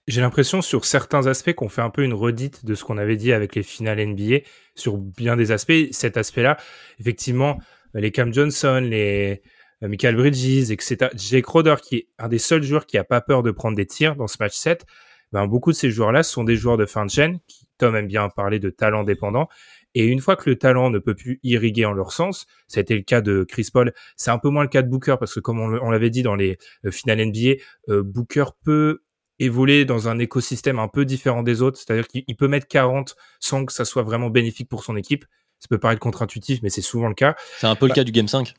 J'ai 0.07 0.21
l'impression 0.21 0.63
sur 0.63 0.85
certains 0.85 1.27
aspects 1.27 1.53
qu'on 1.53 1.69
fait 1.69 1.83
un 1.83 1.91
peu 1.91 2.03
une 2.03 2.15
redite 2.15 2.65
de 2.65 2.73
ce 2.73 2.83
qu'on 2.83 2.97
avait 2.97 3.15
dit 3.15 3.31
avec 3.31 3.53
les 3.53 3.61
finales 3.61 4.03
NBA 4.03 4.37
sur 4.73 4.97
bien 4.97 5.37
des 5.37 5.51
aspects. 5.51 5.91
Cet 5.91 6.17
aspect-là, 6.17 6.57
effectivement, 6.99 7.59
les 7.93 8.11
Cam 8.11 8.33
Johnson, 8.33 8.81
les 8.83 9.33
euh, 9.33 9.49
Michael 9.81 10.15
Bridges, 10.15 10.71
etc. 10.71 11.09
Jake 11.15 11.45
Crowder, 11.45 11.75
qui 11.81 11.95
est 11.95 12.07
un 12.17 12.27
des 12.27 12.39
seuls 12.39 12.63
joueurs 12.63 12.85
qui 12.85 12.97
a 12.97 13.03
pas 13.03 13.21
peur 13.21 13.43
de 13.43 13.51
prendre 13.51 13.75
des 13.77 13.85
tirs 13.85 14.15
dans 14.15 14.27
ce 14.27 14.37
match 14.39 14.55
7, 14.55 14.85
ben, 15.31 15.47
beaucoup 15.47 15.71
de 15.71 15.77
ces 15.77 15.91
joueurs-là 15.91 16.23
sont 16.23 16.43
des 16.43 16.55
joueurs 16.55 16.77
de 16.77 16.85
fin 16.85 17.05
de 17.05 17.11
chaîne, 17.11 17.39
qui, 17.47 17.67
Tom 17.77 17.95
aime 17.95 18.07
bien 18.07 18.29
parler 18.29 18.59
de 18.59 18.69
talent 18.69 19.03
dépendant, 19.03 19.47
et 19.95 20.05
une 20.05 20.19
fois 20.19 20.35
que 20.35 20.49
le 20.49 20.57
talent 20.57 20.89
ne 20.89 20.99
peut 20.99 21.15
plus 21.15 21.39
irriguer 21.43 21.85
en 21.85 21.93
leur 21.93 22.11
sens, 22.11 22.45
ça 22.67 22.79
a 22.79 22.81
été 22.81 22.95
le 22.95 23.01
cas 23.01 23.21
de 23.21 23.43
Chris 23.43 23.69
Paul, 23.71 23.93
c'est 24.15 24.31
un 24.31 24.37
peu 24.37 24.49
moins 24.49 24.63
le 24.63 24.69
cas 24.69 24.81
de 24.81 24.89
Booker 24.89 25.15
parce 25.19 25.33
que 25.33 25.39
comme 25.39 25.59
on, 25.59 25.89
l'avait 25.89 26.09
dit 26.09 26.21
dans 26.21 26.35
les 26.35 26.57
euh, 26.85 26.91
finales 26.91 27.25
NBA, 27.25 27.61
euh, 27.89 28.03
Booker 28.03 28.45
peut 28.63 29.01
évoluer 29.39 29.85
dans 29.85 30.07
un 30.07 30.19
écosystème 30.19 30.79
un 30.79 30.87
peu 30.89 31.05
différent 31.05 31.43
des 31.43 31.61
autres, 31.61 31.77
c'est-à-dire 31.77 32.07
qu'il 32.07 32.35
peut 32.35 32.47
mettre 32.47 32.67
40 32.67 33.15
sans 33.39 33.65
que 33.65 33.73
ça 33.73 33.85
soit 33.85 34.03
vraiment 34.03 34.29
bénéfique 34.29 34.69
pour 34.69 34.83
son 34.83 34.95
équipe. 34.95 35.25
Ça 35.59 35.67
peut 35.69 35.79
paraître 35.79 35.99
contre-intuitif, 35.99 36.59
mais 36.61 36.69
c'est 36.69 36.81
souvent 36.81 37.07
le 37.07 37.15
cas. 37.15 37.35
C'est 37.57 37.67
un 37.67 37.75
peu 37.75 37.85
le 37.85 37.89
bah 37.89 37.95
cas 37.95 38.03
du 38.03 38.11
Game 38.11 38.27
5. 38.27 38.53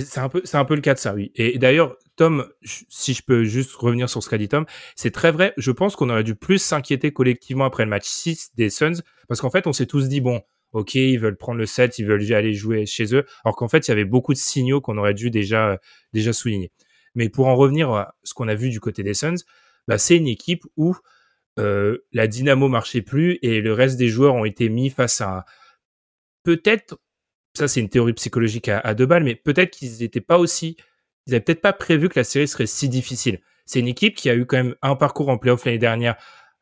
C'est 0.00 0.20
un 0.20 0.28
peu, 0.28 0.42
c'est 0.44 0.56
un 0.56 0.64
peu 0.64 0.74
le 0.74 0.80
cas 0.80 0.94
de 0.94 0.98
ça, 0.98 1.14
oui. 1.14 1.32
Et 1.34 1.58
d'ailleurs, 1.58 1.96
Tom, 2.16 2.46
si 2.62 3.14
je 3.14 3.22
peux 3.22 3.44
juste 3.44 3.74
revenir 3.74 4.08
sur 4.08 4.22
ce 4.22 4.28
qu'a 4.28 4.38
dit 4.38 4.48
Tom, 4.48 4.64
c'est 4.94 5.10
très 5.10 5.30
vrai. 5.30 5.52
Je 5.56 5.70
pense 5.70 5.96
qu'on 5.96 6.10
aurait 6.10 6.24
dû 6.24 6.34
plus 6.34 6.58
s'inquiéter 6.58 7.12
collectivement 7.12 7.64
après 7.64 7.84
le 7.84 7.90
match 7.90 8.06
6 8.06 8.52
des 8.54 8.70
Suns, 8.70 9.02
parce 9.28 9.40
qu'en 9.40 9.50
fait, 9.50 9.66
on 9.66 9.72
s'est 9.72 9.86
tous 9.86 10.08
dit, 10.08 10.20
bon, 10.20 10.40
ok, 10.72 10.94
ils 10.94 11.18
veulent 11.18 11.36
prendre 11.36 11.58
le 11.58 11.66
set, 11.66 11.98
ils 11.98 12.06
veulent 12.06 12.32
aller 12.32 12.54
jouer 12.54 12.86
chez 12.86 13.14
eux, 13.14 13.24
alors 13.44 13.56
qu'en 13.56 13.68
fait, 13.68 13.86
il 13.86 13.90
y 13.90 13.92
avait 13.92 14.04
beaucoup 14.04 14.32
de 14.32 14.38
signaux 14.38 14.80
qu'on 14.80 14.98
aurait 14.98 15.14
dû 15.14 15.30
déjà, 15.30 15.78
déjà 16.12 16.32
souligner. 16.32 16.72
Mais 17.14 17.28
pour 17.28 17.46
en 17.46 17.56
revenir 17.56 17.90
à 17.90 18.14
ce 18.24 18.34
qu'on 18.34 18.48
a 18.48 18.54
vu 18.54 18.70
du 18.70 18.80
côté 18.80 19.02
des 19.02 19.14
Suns, 19.14 19.36
bah, 19.88 19.98
c'est 19.98 20.16
une 20.16 20.28
équipe 20.28 20.64
où 20.76 20.96
euh, 21.58 21.98
la 22.12 22.26
dynamo 22.26 22.68
marchait 22.68 23.02
plus 23.02 23.38
et 23.42 23.60
le 23.60 23.72
reste 23.72 23.96
des 23.96 24.08
joueurs 24.08 24.34
ont 24.34 24.44
été 24.44 24.68
mis 24.68 24.90
face 24.90 25.20
à 25.20 25.44
peut-être, 26.42 26.98
ça 27.56 27.68
c'est 27.68 27.80
une 27.80 27.88
théorie 27.88 28.12
psychologique 28.12 28.68
à, 28.68 28.94
deux 28.94 29.06
balles, 29.06 29.24
mais 29.24 29.34
peut-être 29.34 29.70
qu'ils 29.70 29.98
n'étaient 30.00 30.20
pas 30.20 30.38
aussi, 30.38 30.76
ils 31.26 31.32
n'avaient 31.32 31.44
peut-être 31.44 31.60
pas 31.60 31.72
prévu 31.72 32.08
que 32.08 32.18
la 32.18 32.24
série 32.24 32.48
serait 32.48 32.66
si 32.66 32.88
difficile. 32.88 33.40
C'est 33.64 33.80
une 33.80 33.88
équipe 33.88 34.14
qui 34.14 34.30
a 34.30 34.34
eu 34.34 34.46
quand 34.46 34.56
même 34.58 34.74
un 34.82 34.94
parcours 34.94 35.28
en 35.28 35.38
playoff 35.38 35.64
l'année 35.64 35.78
dernière 35.78 36.16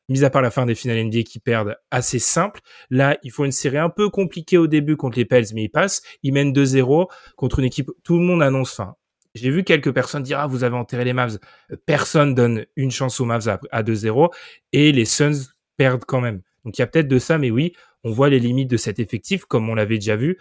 mis 0.08 0.24
à 0.24 0.30
part 0.30 0.42
la 0.42 0.50
fin 0.50 0.66
des 0.66 0.74
finales 0.74 1.04
NBA 1.04 1.22
qui 1.22 1.38
perdent, 1.38 1.76
assez 1.90 2.18
simple. 2.18 2.60
Là, 2.90 3.18
il 3.22 3.30
faut 3.30 3.44
une 3.44 3.52
série 3.52 3.78
un 3.78 3.88
peu 3.88 4.10
compliquée 4.10 4.58
au 4.58 4.66
début 4.66 4.96
contre 4.96 5.18
les 5.18 5.24
Pels, 5.24 5.46
mais 5.54 5.64
ils 5.64 5.70
passent. 5.70 6.02
Ils 6.22 6.32
mènent 6.32 6.52
2-0 6.52 7.08
contre 7.36 7.60
une 7.60 7.64
équipe, 7.64 7.90
tout 8.02 8.18
le 8.18 8.24
monde 8.24 8.42
annonce 8.42 8.74
fin. 8.74 8.96
J'ai 9.34 9.50
vu 9.50 9.64
quelques 9.64 9.92
personnes 9.92 10.22
dire, 10.22 10.38
ah, 10.38 10.46
vous 10.46 10.62
avez 10.62 10.76
enterré 10.76 11.04
les 11.04 11.12
Mavs. 11.12 11.38
Personne 11.86 12.34
donne 12.34 12.66
une 12.76 12.90
chance 12.90 13.18
aux 13.18 13.24
Mavs 13.24 13.48
à, 13.48 13.82
2-0 13.82 14.32
et 14.72 14.92
les 14.92 15.04
Suns 15.04 15.48
perdent 15.76 16.04
quand 16.04 16.20
même. 16.20 16.40
Donc 16.64 16.78
il 16.78 16.82
y 16.82 16.84
a 16.84 16.86
peut-être 16.86 17.08
de 17.08 17.18
ça, 17.18 17.36
mais 17.36 17.50
oui, 17.50 17.72
on 18.04 18.12
voit 18.12 18.28
les 18.28 18.38
limites 18.38 18.70
de 18.70 18.76
cet 18.76 19.00
effectif, 19.00 19.44
comme 19.44 19.68
on 19.68 19.74
l'avait 19.74 19.96
déjà 19.96 20.14
vu. 20.14 20.38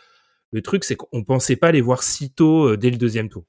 Le 0.54 0.62
truc, 0.62 0.86
c'est 0.86 0.96
qu'on 0.96 1.24
pensait 1.24 1.58
pas 1.58 1.72
les 1.72 1.82
voir 1.82 2.04
si 2.04 2.32
tôt 2.32 2.70
euh, 2.70 2.78
dès 2.78 2.90
le 2.90 2.98
deuxième 2.98 3.28
tour. 3.28 3.44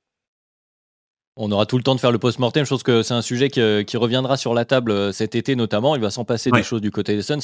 On 1.37 1.51
aura 1.51 1.67
tout 1.67 1.77
le 1.77 1.83
temps 1.83 1.97
de 1.97 2.01
faire 2.01 2.13
le 2.13 2.19
post-mortem. 2.19 2.65
Je 2.65 2.71
pense 2.71 2.85
que 2.85 3.03
c'est 3.03 3.15
un 3.15 3.23
sujet 3.23 3.51
qui, 3.51 3.97
reviendra 3.97 4.37
sur 4.37 4.55
la 4.55 4.65
table 4.65 4.93
euh, 4.93 5.13
cet 5.13 5.35
été 5.35 5.57
notamment. 5.57 5.97
Il 5.97 6.03
va 6.03 6.11
s'en 6.11 6.25
passer 6.25 6.51
des 6.51 6.63
choses 6.63 6.81
du 6.81 6.93
côté 6.93 7.17
des 7.17 7.23
Suns. 7.23 7.41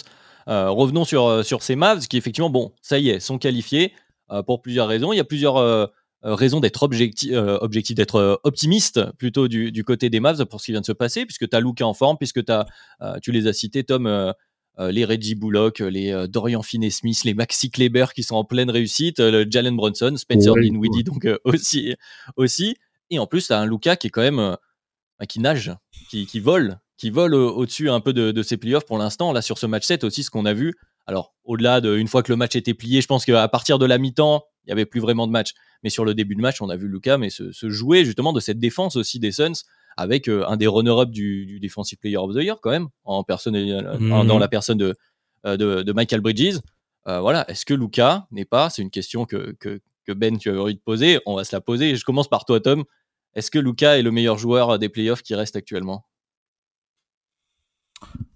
Euh, 0.48 0.70
revenons 0.70 1.04
sur, 1.04 1.26
euh, 1.26 1.42
sur 1.42 1.62
ces 1.62 1.74
Mavs 1.74 2.06
qui, 2.06 2.16
effectivement, 2.16 2.50
bon, 2.50 2.72
ça 2.82 2.98
y 2.98 3.10
est, 3.10 3.20
sont 3.20 3.38
qualifiés 3.38 3.92
pour 4.46 4.62
plusieurs 4.62 4.86
raisons. 4.86 5.12
Il 5.12 5.16
y 5.16 5.20
a 5.20 5.24
plusieurs 5.24 5.90
raisons 6.22 6.60
d'être 6.60 6.84
objectif 6.84 7.96
d'être 7.96 8.40
optimiste 8.44 9.00
plutôt 9.18 9.48
du, 9.48 9.82
côté 9.84 10.08
des 10.08 10.20
Mavs 10.20 10.46
pour 10.46 10.60
ce 10.60 10.66
qui 10.66 10.70
vient 10.70 10.80
de 10.80 10.86
se 10.86 10.92
passer, 10.92 11.26
puisque 11.26 11.48
tu 11.48 11.56
as 11.56 11.58
Luca 11.58 11.84
en 11.84 11.94
forme, 11.94 12.16
puisque 12.16 12.48
as, 12.48 12.66
tu 13.22 13.32
les 13.32 13.48
as 13.48 13.52
cités, 13.52 13.82
Tom. 13.82 14.32
Les 14.80 15.04
Reggie 15.04 15.34
Bullock, 15.34 15.80
les 15.80 16.26
Dorian 16.28 16.62
Finney-Smith, 16.62 17.24
les 17.24 17.34
Maxi 17.34 17.70
Kleber 17.70 18.06
qui 18.14 18.22
sont 18.22 18.36
en 18.36 18.44
pleine 18.44 18.70
réussite, 18.70 19.20
le 19.20 19.46
Jalen 19.48 19.76
Brunson, 19.76 20.14
Spencer 20.16 20.54
Dinwiddie 20.54 21.04
donc 21.04 21.28
aussi, 21.44 21.94
aussi. 22.36 22.76
Et 23.10 23.18
en 23.18 23.26
plus, 23.26 23.48
tu 23.48 23.52
as 23.52 23.58
un 23.58 23.66
Luca 23.66 23.96
qui 23.96 24.06
est 24.06 24.10
quand 24.10 24.22
même 24.22 24.56
qui 25.28 25.40
nage, 25.40 25.72
qui, 26.10 26.26
qui 26.26 26.40
vole, 26.40 26.78
qui 26.96 27.10
vole 27.10 27.34
au-dessus 27.34 27.90
un 27.90 28.00
peu 28.00 28.12
de, 28.12 28.30
de 28.30 28.42
ses 28.42 28.56
playoffs 28.56 28.86
pour 28.86 28.98
l'instant. 28.98 29.32
Là, 29.32 29.42
sur 29.42 29.58
ce 29.58 29.66
match 29.66 29.84
7 29.84 30.04
aussi, 30.04 30.22
ce 30.22 30.30
qu'on 30.30 30.46
a 30.46 30.54
vu, 30.54 30.74
alors 31.06 31.34
au-delà 31.44 31.80
de 31.80 31.96
une 31.96 32.08
fois 32.08 32.22
que 32.22 32.30
le 32.30 32.36
match 32.36 32.56
était 32.56 32.74
plié, 32.74 33.00
je 33.00 33.06
pense 33.06 33.24
qu'à 33.24 33.48
partir 33.48 33.78
de 33.78 33.86
la 33.86 33.98
mi-temps, 33.98 34.44
il 34.64 34.68
n'y 34.68 34.72
avait 34.72 34.86
plus 34.86 35.00
vraiment 35.00 35.26
de 35.26 35.32
match. 35.32 35.54
Mais 35.82 35.90
sur 35.90 36.04
le 36.04 36.14
début 36.14 36.36
de 36.36 36.40
match, 36.40 36.60
on 36.62 36.68
a 36.68 36.76
vu 36.76 36.88
Luca 36.88 37.18
mais 37.18 37.30
se, 37.30 37.50
jouer 37.68 38.04
justement 38.04 38.32
de 38.32 38.40
cette 38.40 38.58
défense 38.58 38.96
aussi 38.96 39.18
des 39.18 39.32
Suns 39.32 39.64
avec 39.96 40.28
euh, 40.28 40.44
un 40.46 40.56
des 40.56 40.66
runner-up 40.66 41.10
du, 41.10 41.46
du, 41.46 41.60
Defensive 41.60 41.98
Player 41.98 42.16
of 42.16 42.34
the 42.34 42.42
Year 42.42 42.58
quand 42.60 42.70
même, 42.70 42.88
en 43.04 43.22
personne, 43.24 43.56
euh, 43.56 43.98
mhm. 43.98 44.26
dans 44.26 44.38
la 44.38 44.48
personne 44.48 44.78
de, 44.78 44.94
euh, 45.46 45.56
de, 45.56 45.92
Michael 45.92 46.20
Bridges. 46.20 46.58
voilà, 47.06 47.48
est-ce 47.50 47.64
que 47.64 47.74
Luca 47.74 48.26
n'est 48.30 48.44
pas, 48.44 48.70
c'est 48.70 48.82
une 48.82 48.90
question 48.90 49.24
que, 49.24 49.52
que, 49.58 49.80
que, 50.06 50.12
Ben, 50.12 50.38
tu 50.38 50.50
avais 50.50 50.58
envie 50.58 50.74
de 50.74 50.80
poser, 50.80 51.20
on 51.26 51.36
va 51.36 51.44
se 51.44 51.54
la 51.54 51.60
poser. 51.60 51.96
Je 51.96 52.04
commence 52.04 52.28
par 52.28 52.44
toi, 52.44 52.60
Tom. 52.60 52.84
Est-ce 53.34 53.50
que 53.50 53.58
Luca 53.58 53.98
est 53.98 54.02
le 54.02 54.10
meilleur 54.10 54.38
joueur 54.38 54.78
des 54.78 54.88
playoffs 54.88 55.22
qui 55.22 55.34
reste 55.34 55.54
actuellement? 55.54 56.04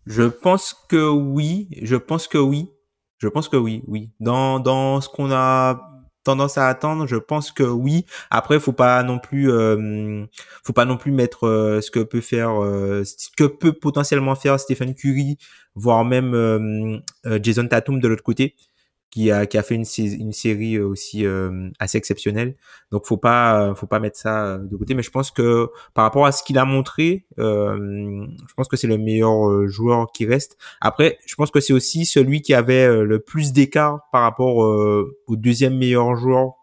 Je 0.07 0.23
pense 0.23 0.75
que 0.89 1.09
oui. 1.09 1.69
Je 1.83 1.97
pense 1.97 2.29
que 2.29 2.39
oui. 2.39 2.69
Je 3.19 3.29
pense 3.29 3.49
que 3.49 3.57
oui, 3.57 3.83
oui. 3.87 4.11
Dans, 4.21 4.61
dans 4.61 5.01
ce 5.01 5.09
qu'on 5.09 5.33
a 5.33 5.94
tendance 6.25 6.59
à 6.59 6.69
attendre, 6.69 7.07
je 7.07 7.17
pense 7.17 7.53
que 7.53 7.63
oui. 7.63 8.07
Après, 8.31 8.59
faut 8.59 8.73
pas 8.73 9.03
non 9.03 9.19
plus, 9.19 9.51
euh, 9.51 10.25
faut 10.65 10.73
pas 10.73 10.85
non 10.85 10.97
plus 10.97 11.13
mettre 11.13 11.47
euh, 11.47 11.81
ce 11.81 11.91
que 11.91 12.01
peut 12.01 12.21
faire, 12.21 12.63
euh, 12.63 13.05
ce 13.05 13.29
que 13.37 13.45
peut 13.45 13.73
potentiellement 13.73 14.35
faire 14.35 14.59
Stephen 14.59 14.95
Curry, 14.95 15.39
voire 15.75 16.05
même 16.05 17.03
Jason 17.43 17.69
Tatum 17.69 18.01
de 18.01 18.09
l'autre 18.09 18.23
côté 18.23 18.57
qui 19.15 19.31
a, 19.31 19.47
qui 19.47 19.57
a 19.57 19.63
fait 19.63 19.77
une, 19.77 19.85
une 19.99 20.33
série 20.33 20.81
aussi 20.81 21.25
euh, 21.25 21.71
assez 21.79 21.97
exceptionnelle. 21.97 22.57
Donc 22.91 23.07
faut 23.07 23.17
pas 23.17 23.73
faut 23.77 23.87
pas 23.87 24.01
mettre 24.01 24.19
ça 24.19 24.45
euh, 24.45 24.59
de 24.59 24.77
côté. 24.77 24.95
Mais 24.95 25.05
je 25.05 25.11
pense 25.11 25.31
que 25.31 25.69
par 25.95 26.05
rapport 26.05 26.27
à 26.27 26.33
ce 26.33 26.43
qu'il 26.43 26.59
a 26.59 26.65
montré, 26.65 27.25
euh, 27.39 28.27
je 28.49 28.55
pense 28.55 28.67
que 28.67 28.77
c'est 28.77 28.89
le 28.89 28.99
meilleur 28.99 29.49
euh, 29.49 29.69
joueur 29.69 30.11
qui 30.11 30.27
reste. 30.27 30.59
Après, 30.81 31.17
je 31.27 31.35
pense 31.37 31.53
que 31.53 31.61
c'est 31.61 31.73
aussi 31.73 32.07
celui 32.07 32.43
qui 32.43 32.55
avait 32.55 33.05
le 33.05 33.21
plus 33.21 33.53
d'écart 33.53 34.01
par 34.11 34.23
rapport 34.23 34.57
au 34.57 35.37
deuxième 35.37 35.79
meilleur 35.79 36.17
joueur. 36.17 36.55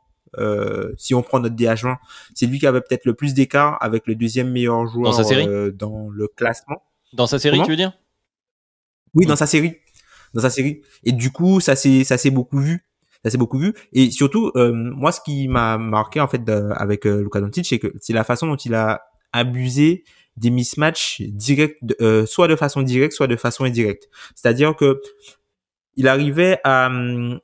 si 0.97 1.15
on 1.15 1.21
prend 1.21 1.39
notre 1.39 1.55
DH20, 1.55 1.95
c'est 2.35 2.47
lui 2.47 2.59
qui 2.59 2.67
avait 2.67 2.81
peut-être 2.81 3.05
le 3.05 3.13
plus 3.13 3.33
d'écart 3.33 3.77
avec 3.79 4.07
le 4.07 4.15
deuxième 4.15 4.51
meilleur 4.51 4.87
joueur 4.87 5.11
dans, 5.11 5.17
sa 5.17 5.23
série? 5.23 5.47
dans 5.73 6.09
le 6.09 6.27
classement. 6.27 6.83
Dans 7.13 7.27
sa 7.27 7.39
série, 7.39 7.61
tu 7.61 7.69
veux 7.69 7.77
dire? 7.77 7.93
Oui, 9.13 9.25
dans 9.25 9.37
sa 9.37 9.47
série 9.47 9.77
dans 10.33 10.41
sa 10.41 10.49
série. 10.49 10.81
Et 11.03 11.11
du 11.11 11.31
coup, 11.31 11.59
ça 11.59 11.75
s'est 11.75 12.03
ça 12.03 12.17
s'est 12.17 12.31
beaucoup 12.31 12.59
vu. 12.59 12.85
Ça 13.23 13.29
s'est 13.29 13.37
beaucoup 13.37 13.59
vu. 13.59 13.73
Et 13.93 14.09
surtout, 14.09 14.51
euh, 14.55 14.71
moi, 14.73 15.11
ce 15.11 15.21
qui 15.21 15.47
m'a 15.47 15.77
marqué 15.77 16.19
en 16.19 16.27
fait 16.27 16.41
avec 16.49 17.05
euh, 17.05 17.21
Luka 17.21 17.39
Doncic, 17.39 17.65
c'est 17.65 17.79
que 17.79 17.93
c'est 17.99 18.13
la 18.13 18.23
façon 18.23 18.47
dont 18.47 18.55
il 18.55 18.73
a 18.73 19.01
abusé 19.31 20.03
des 20.37 20.49
mismatchs 20.49 21.21
directs, 21.21 21.77
euh, 22.01 22.25
soit 22.25 22.47
de 22.47 22.55
façon 22.55 22.81
directe, 22.81 23.13
soit 23.13 23.27
de 23.27 23.35
façon 23.35 23.65
indirecte. 23.65 24.09
C'est-à-dire 24.35 24.75
que 24.75 24.99
il 25.95 26.07
arrivait 26.07 26.59
à 26.63 26.87
hum, 26.87 27.39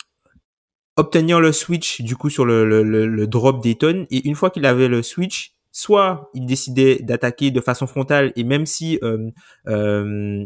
obtenir 0.95 1.39
le 1.39 1.51
switch 1.51 2.01
du 2.01 2.15
coup 2.15 2.29
sur 2.29 2.45
le, 2.45 2.65
le, 2.65 2.83
le, 2.83 3.27
drop 3.27 3.61
d'Eton 3.61 4.07
et 4.09 4.27
une 4.27 4.35
fois 4.35 4.49
qu'il 4.49 4.65
avait 4.65 4.87
le 4.87 5.03
switch, 5.03 5.53
soit 5.71 6.31
il 6.33 6.45
décidait 6.45 6.97
d'attaquer 7.01 7.51
de 7.51 7.61
façon 7.61 7.85
frontale 7.87 8.33
et 8.35 8.43
même 8.43 8.65
si 8.65 8.99
euh, 9.03 9.29
euh, 9.67 10.45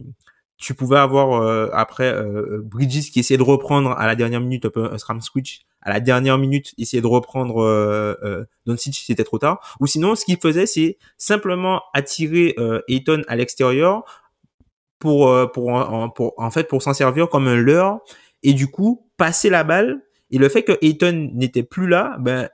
tu 0.61 0.75
pouvais 0.75 0.99
avoir 0.99 1.41
euh, 1.41 1.69
après 1.73 2.13
euh, 2.13 2.61
Bridges 2.63 3.09
qui 3.11 3.19
essayait 3.19 3.39
de 3.39 3.43
reprendre 3.43 3.91
à 3.91 4.05
la 4.05 4.15
dernière 4.15 4.39
minute 4.39 4.65
un 4.65 4.69
peu 4.69 4.93
un 4.93 4.97
scram 4.99 5.19
switch 5.19 5.61
à 5.81 5.91
la 5.91 5.99
dernière 5.99 6.37
minute 6.37 6.73
essayer 6.77 7.01
de 7.01 7.07
reprendre 7.07 7.63
euh, 7.63 8.15
euh, 8.23 8.45
Doncic 8.67 8.95
c'était 8.95 9.23
trop 9.23 9.39
tard. 9.39 9.75
Ou 9.79 9.87
sinon 9.87 10.13
ce 10.15 10.23
qu'il 10.23 10.37
faisait 10.37 10.67
c'est 10.67 10.97
simplement 11.17 11.81
attirer 11.93 12.53
euh, 12.59 12.81
Ayton 12.87 13.23
à 13.27 13.35
l'extérieur 13.35 14.03
pour 14.99 15.29
euh, 15.29 15.47
pour, 15.47 15.73
pour 16.13 16.33
en 16.37 16.51
fait 16.51 16.67
pour 16.67 16.83
s'en 16.83 16.93
servir 16.93 17.27
comme 17.27 17.47
un 17.47 17.55
leurre 17.55 17.99
et 18.43 18.53
du 18.53 18.67
coup 18.67 19.07
passer 19.17 19.49
la 19.49 19.63
balle. 19.63 20.03
Et 20.29 20.37
le 20.37 20.47
fait 20.47 20.61
que 20.61 20.77
Ayton 20.81 21.31
n'était 21.33 21.63
plus 21.63 21.87
là 21.87 22.17
ben 22.19 22.49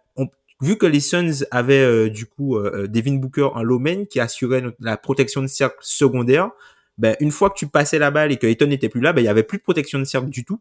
vu 0.59 0.77
que 0.77 0.87
les 0.87 1.01
Suns 1.01 1.45
avaient 1.51 2.09
du 2.09 2.25
coup 2.25 2.57
Devin 2.87 3.17
Booker 3.17 3.49
en 3.53 3.61
low 3.61 3.77
main 3.77 4.05
qui 4.05 4.19
assurait 4.19 4.63
la 4.79 4.97
protection 4.97 5.43
de 5.43 5.47
cercle 5.47 5.77
secondaire 5.81 6.49
ben, 6.97 7.15
une 7.19 7.31
fois 7.31 7.49
que 7.49 7.57
tu 7.57 7.67
passais 7.67 7.99
la 7.99 8.11
balle 8.11 8.31
et 8.31 8.37
que 8.37 8.47
Ayton 8.47 8.67
n'était 8.67 8.89
plus 8.89 9.01
là, 9.01 9.13
ben, 9.13 9.21
il 9.21 9.25
y 9.25 9.29
avait 9.29 9.43
plus 9.43 9.57
de 9.57 9.63
protection 9.63 9.99
de 9.99 10.03
cercle 10.03 10.29
du 10.29 10.43
tout. 10.43 10.59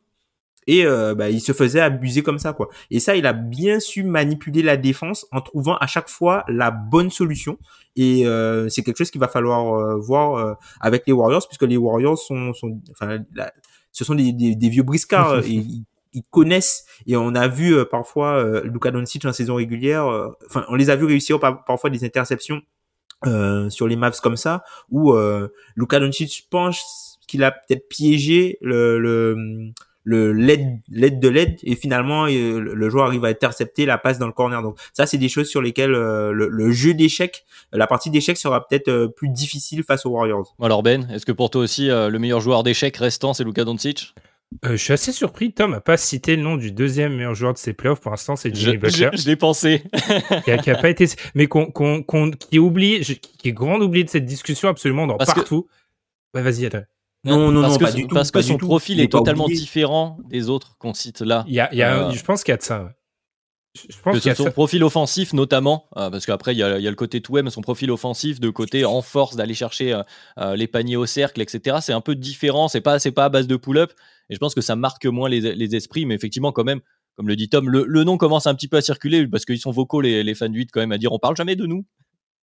Et 0.67 0.85
euh, 0.85 1.15
ben, 1.15 1.29
il 1.29 1.41
se 1.41 1.53
faisait 1.53 1.81
abuser 1.81 2.23
comme 2.23 2.39
ça, 2.39 2.53
quoi. 2.53 2.69
Et 2.91 2.99
ça, 2.99 3.15
il 3.15 3.27
a 3.27 3.33
bien 3.33 3.79
su 3.79 4.03
manipuler 4.03 4.63
la 4.63 4.77
défense 4.77 5.27
en 5.31 5.41
trouvant 5.41 5.77
à 5.77 5.87
chaque 5.87 6.09
fois 6.09 6.45
la 6.49 6.73
bonne 6.73 7.11
solution. 7.11 7.59
Et 7.95 8.27
euh, 8.27 8.69
c'est 8.69 8.83
quelque 8.83 8.99
chose 8.99 9.11
qu'il 9.11 9.21
va 9.21 9.29
falloir 9.29 9.75
euh, 9.75 9.97
voir 9.97 10.57
avec 10.81 11.05
les 11.07 11.13
Warriors, 11.13 11.47
puisque 11.47 11.63
les 11.63 11.77
Warriors 11.77 12.19
sont, 12.19 12.53
sont 12.53 12.81
enfin, 12.91 13.19
ce 13.93 14.05
sont 14.05 14.17
des, 14.17 14.33
des, 14.33 14.69
vieux 14.69 14.83
briscards. 14.83 15.39
et, 15.47 15.65
ils, 16.13 16.23
connaissent 16.31 16.87
et 17.07 17.15
on 17.15 17.35
a 17.35 17.47
vu 17.47 17.77
parfois 17.91 18.39
euh, 18.39 18.63
Luka 18.65 18.91
Doncic 18.91 19.27
en 19.27 19.35
saison 19.35 19.57
régulière 19.57 20.07
enfin 20.47 20.65
on 20.71 20.75
les 20.75 20.89
a 20.89 20.97
vus 20.97 21.05
réussir 21.05 21.39
parfois 21.39 21.91
des 21.91 22.05
interceptions 22.07 22.63
euh, 23.25 23.71
sur 23.71 23.89
les 23.89 23.97
maps 23.97 24.11
comme 24.23 24.37
ça 24.37 24.63
où 24.91 25.13
euh, 25.13 25.49
Luka 25.75 25.99
Doncic 25.99 26.47
pense 26.51 27.19
qu'il 27.27 27.43
a 27.45 27.51
peut-être 27.51 27.89
piégé 27.89 28.59
le, 28.61 28.99
le 28.99 29.73
le 30.09 30.33
LED 30.33 31.19
de 31.19 31.29
LED 31.29 31.59
et 31.65 31.75
finalement 31.75 32.27
euh, 32.27 32.61
le 32.61 32.91
joueur 32.91 33.07
arrive 33.07 33.25
à 33.25 33.29
intercepter 33.29 33.87
la 33.87 33.99
passe 33.99 34.19
dans 34.19 34.27
le 34.27 34.33
corner. 34.33 34.63
Donc 34.63 34.79
ça 34.93 35.05
c'est 35.05 35.19
des 35.19 35.29
choses 35.29 35.49
sur 35.49 35.61
lesquelles 35.61 35.95
euh, 35.95 36.31
le, 36.31 36.71
jeu 36.71 36.95
d'échecs, 36.95 37.45
la 37.73 37.89
partie 37.89 38.11
d'échecs 38.11 38.37
sera 38.37 38.69
peut-être 38.69 39.07
plus 39.17 39.29
difficile 39.29 39.83
face 39.83 40.07
aux 40.07 40.11
Warriors. 40.11 40.55
Alors 40.63 40.85
Ben, 40.85 41.09
est-ce 41.11 41.27
que 41.27 41.33
pour 41.33 41.51
toi 41.51 41.63
aussi 41.63 41.89
le 41.89 42.19
meilleur 42.19 42.41
joueur 42.41 42.63
d'échecs 42.63 42.97
restant 42.99 43.35
c'est 43.35 43.43
Luka 43.43 43.65
Doncic? 43.65 44.15
Euh, 44.65 44.73
je 44.73 44.77
suis 44.77 44.93
assez 44.93 45.13
surpris, 45.13 45.53
Tom 45.53 45.73
n'a 45.73 45.81
pas 45.81 45.97
cité 45.97 46.37
le 46.37 46.43
nom 46.43 46.57
du 46.57 46.71
deuxième 46.71 47.15
meilleur 47.15 47.35
joueur 47.35 47.53
de 47.53 47.59
ses 47.59 47.73
playoffs. 47.73 48.01
Pour 48.01 48.13
l'instant, 48.13 48.37
c'est 48.37 48.55
Jimmy 48.55 48.79
Butler. 48.79 49.11
Je, 49.13 49.27
l'ai 49.27 49.37
pensé. 49.37 49.83
qui, 50.45 50.71
a, 50.71 50.77
pas 50.77 50.89
été, 50.89 51.07
mais 51.35 51.47
qu'on, 51.47 51.71
qui 52.33 52.59
oublie, 52.59 53.01
qui 53.01 53.49
est 53.49 53.53
grand 53.53 53.81
oublié 53.81 54.05
de 54.05 54.11
cette 54.11 54.25
discussion 54.25 54.69
absolument 54.69 55.07
dans 55.07 55.17
partout. 55.17 55.69
Ouais, 56.35 56.43
vas-y, 56.43 56.67
attends. 56.67 56.85
Non, 57.25 57.51
non, 57.51 57.63
non, 57.63 57.77
pas 57.77 57.93
du 57.93 58.07
tout. 58.07 58.15
Parce 58.15 58.31
que 58.31 58.41
son 58.41 58.57
profil 58.57 59.01
est 59.01 59.11
totalement 59.11 59.49
différent 59.49 60.19
des 60.29 60.49
autres 60.49 60.77
qu'on 60.79 60.95
cite 60.95 61.21
là. 61.21 61.45
Il 61.49 61.55
y 61.55 61.61
a, 61.61 61.69
il 61.73 61.79
y 61.79 61.83
a 61.83 62.09
euh, 62.09 62.11
je 62.13 62.23
pense 62.23 62.45
qu'il 62.45 62.53
y 62.53 62.55
a 62.55 62.59
de 62.59 62.63
ça. 62.63 62.93
Je 63.89 63.97
pense 64.03 64.21
que 64.21 64.35
son 64.35 64.51
profil 64.51 64.83
offensif 64.85 65.33
notamment, 65.33 65.89
euh, 65.97 66.11
parce 66.11 66.27
qu'après 66.27 66.55
il 66.55 66.59
y, 66.59 66.63
a, 66.63 66.79
le 66.79 66.95
côté 66.95 67.21
tout 67.21 67.35
mais 67.43 67.51
son 67.51 67.61
profil 67.61 67.91
offensif 67.91 68.41
de 68.41 68.51
côté 68.51 68.85
en 68.85 69.03
force 69.03 69.37
d'aller 69.37 69.55
chercher 69.55 69.93
euh, 69.93 70.03
euh, 70.39 70.57
les 70.57 70.67
paniers 70.67 70.97
au 70.97 71.07
cercle, 71.07 71.41
etc. 71.41 71.79
C'est 71.81 71.93
un 71.93 72.01
peu 72.01 72.15
différent. 72.15 72.69
C'est 72.69 72.81
pas 72.81 72.99
pas 73.15 73.25
à 73.25 73.29
base 73.29 73.47
de 73.47 73.57
pull-up. 73.57 73.93
Et 74.31 74.35
je 74.35 74.39
pense 74.39 74.55
que 74.55 74.61
ça 74.61 74.75
marque 74.75 75.07
moins 75.07 75.29
les, 75.29 75.75
esprits, 75.77 76.07
mais 76.07 76.15
effectivement 76.15 76.53
quand 76.53 76.65
même, 76.65 76.81
comme 77.17 77.29
le 77.29 77.37
dit 77.37 77.49
Tom, 77.49 77.69
le, 77.69 78.05
nom 78.05 78.17
commence 78.17 78.47
un 78.47 78.55
petit 78.55 78.69
peu 78.69 78.77
à 78.77 78.81
circuler 78.81 79.27
parce 79.27 79.45
qu'ils 79.45 79.61
sont 79.61 79.71
vocaux 79.71 80.01
les, 80.01 80.25
les 80.25 80.35
fans 80.35 80.49
du 80.49 80.59
8 80.59 80.71
quand 80.73 80.81
même 80.81 80.93
à 80.93 80.99
dire 80.99 81.13
on 81.13 81.19
parle 81.19 81.37
jamais 81.37 81.57
de 81.57 81.67
nous. 81.67 81.85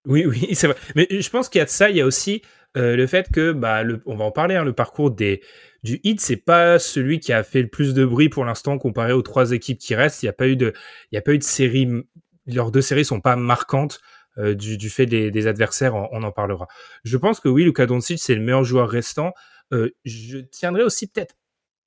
Oui, 0.06 0.26
oui, 0.26 0.50
c'est 0.56 0.68
vrai. 0.68 0.76
Mais 0.96 1.08
je 1.10 1.30
pense 1.30 1.50
qu'il 1.50 1.60
y 1.60 1.62
a 1.62 1.66
de 1.66 1.70
ça. 1.70 1.90
Il 1.90 1.98
y 1.98 2.02
a 2.02 2.06
aussi 2.06 2.42
le 2.76 3.06
fait 3.06 3.32
que, 3.32 3.52
bah, 3.52 3.84
on 4.08 4.16
va 4.16 4.26
en 4.26 4.32
parler, 4.32 4.56
hein, 4.56 4.64
le 4.64 4.74
parcours 4.74 5.12
des 5.12 5.42
du 5.84 6.00
hit, 6.04 6.22
c'est 6.22 6.38
pas 6.38 6.80
celui 6.80 7.20
qui 7.20 7.34
a 7.34 7.44
fait 7.44 7.62
le 7.62 7.68
plus 7.68 7.94
de 7.94 8.06
bruit 8.06 8.30
pour 8.30 8.46
l'instant 8.46 8.78
comparé 8.78 9.12
aux 9.12 9.22
trois 9.22 9.52
équipes 9.52 9.78
qui 9.78 9.96
restent. 9.96 10.24
Il 10.24 10.26
n'y 10.26 10.30
a 10.30 10.34
pas 10.34 10.48
eu 10.48 10.56
de, 10.56 10.74
il 11.12 11.16
y 11.16 11.18
a 11.18 11.22
pas 11.22 11.34
eu 11.34 11.38
de 11.38 11.44
série, 11.44 11.88
leurs 12.48 12.72
deux 12.72 12.82
séries 12.82 13.06
sont 13.06 13.22
pas 13.22 13.36
marquantes. 13.36 14.00
Euh, 14.40 14.56
du, 14.56 14.90
fait 14.90 15.06
des, 15.06 15.30
des 15.30 15.46
adversaires, 15.46 15.94
on, 15.94 16.24
en 16.24 16.32
parlera. 16.32 16.68
Je 17.04 17.18
pense 17.18 17.40
que 17.40 17.50
oui, 17.50 17.66
Luka 17.66 17.86
Doncic 17.86 18.20
c'est 18.20 18.34
le 18.34 18.42
meilleur 18.42 18.64
joueur 18.64 18.90
restant. 18.90 19.32
Euh, 19.74 19.92
je 20.06 20.40
tiendrai 20.40 20.82
aussi 20.82 21.06
peut-être 21.06 21.36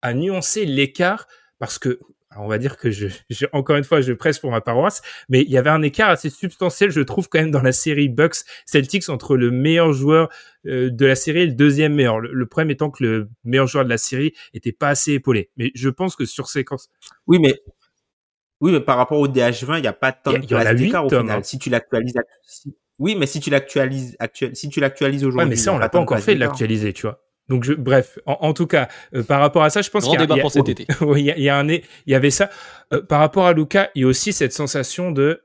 à 0.01 0.15
nuancer 0.15 0.65
l'écart 0.65 1.27
parce 1.59 1.81
que 1.81 1.99
on 2.39 2.49
va 2.49 2.59
dire 2.59 2.77
que 2.77 2.91
je, 2.91 3.09
encore 3.53 3.77
une 3.77 3.85
fois, 3.85 4.01
je 4.01 4.13
presse 4.13 4.39
pour 4.39 4.51
ma 4.51 4.61
paroisse, 4.61 5.03
mais 5.29 5.43
il 5.43 5.51
y 5.51 5.59
avait 5.59 5.71
un 5.71 5.83
écart 5.83 6.11
assez 6.11 6.31
substantiel, 6.31 6.91
je 6.91 7.01
trouve, 7.01 7.29
quand 7.29 7.39
même, 7.39 7.51
dans 7.51 7.63
la 7.63 7.73
série 7.73 8.09
Bucks 8.09 8.45
Celtics 8.65 9.09
entre 9.09 9.37
le 9.37 9.51
meilleur 9.51 9.93
joueur 9.93 10.29
euh, 10.67 10.91
de 10.91 11.07
la 11.07 11.15
série 11.15 11.41
et 11.41 11.47
le 11.47 11.53
deuxième 11.53 11.95
meilleur. 11.95 12.21
Le, 12.21 12.47
problème 12.47 12.71
étant 12.71 12.91
que 12.91 13.05
le 13.05 13.29
meilleur 13.45 13.67
joueur 13.67 13.85
de 13.85 13.91
la 13.91 13.99
série 13.99 14.33
était 14.55 14.73
pas 14.73 14.89
assez 14.89 15.13
épaulé. 15.13 15.51
Mais 15.57 15.73
je 15.75 15.89
pense 15.89 16.17
que 16.17 16.25
sur 16.25 16.49
séquence. 16.49 16.89
Oui, 17.27 17.39
mais 17.39 17.55
oui, 18.61 18.73
mais 18.73 18.81
par 18.81 18.97
rapport 18.97 19.19
au 19.19 19.29
DH20, 19.29 19.79
il 19.79 19.83
n'y 19.83 19.87
a 19.87 19.93
pas 19.93 20.13
tant 20.13 20.33
d'écart 20.33 21.07
au 21.07 21.09
final. 21.09 21.31
Hein. 21.31 21.43
Si 21.43 21.59
tu 21.59 21.71
l'actualises, 21.71 22.15
oui, 22.99 23.15
mais 23.15 23.27
si 23.27 23.41
tu 23.41 23.51
l'actualises, 23.51 24.17
si 24.55 24.69
tu 24.69 24.81
l'actualises 24.81 25.25
aujourd'hui. 25.25 25.45
Ouais, 25.45 25.51
mais 25.51 25.57
ça, 25.57 25.73
on 25.73 25.79
l'a 25.79 25.89
pas 25.89 25.99
encore 25.99 26.19
fait 26.19 26.35
de 26.35 26.41
l'actualiser, 26.41 26.93
tu 26.93 27.03
vois. 27.03 27.26
Donc, 27.49 27.65
je, 27.65 27.75
bref, 27.75 28.19
en, 28.27 28.53
tout 28.53 28.67
cas, 28.67 28.89
euh, 29.15 29.23
par 29.23 29.41
rapport 29.41 29.63
à 29.63 29.71
ça, 29.71 29.81
je 29.81 29.91
pense 29.91 30.05
qu'il 30.05 30.19
y, 30.19 30.23
a, 30.23 30.41
pour 30.41 30.51
cet 30.51 30.69
été. 30.69 30.87
il, 31.17 31.25
y 31.25 31.31
a, 31.31 31.37
il 31.37 31.45
y 31.45 31.49
a 31.49 31.59
un, 31.59 31.69
il 31.69 31.83
y 32.07 32.15
avait 32.15 32.31
ça. 32.31 32.51
Euh, 32.93 33.03
par 33.03 33.21
rapport 33.21 33.47
à 33.47 33.53
Luca, 33.53 33.91
il 33.95 34.03
y 34.03 34.05
a 34.05 34.09
aussi 34.09 34.33
cette 34.33 34.53
sensation 34.53 35.13
de 35.13 35.43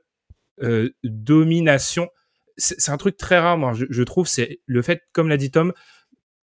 euh, 0.62 0.90
domination. 1.04 2.08
C'est 2.56 2.90
un 2.90 2.96
truc 2.96 3.16
très 3.16 3.38
rare, 3.38 3.56
moi, 3.56 3.72
je, 3.72 3.86
je 3.88 4.02
trouve, 4.02 4.26
c'est 4.26 4.60
le 4.66 4.82
fait, 4.82 5.02
comme 5.12 5.28
l'a 5.28 5.36
dit 5.36 5.50
Tom, 5.50 5.72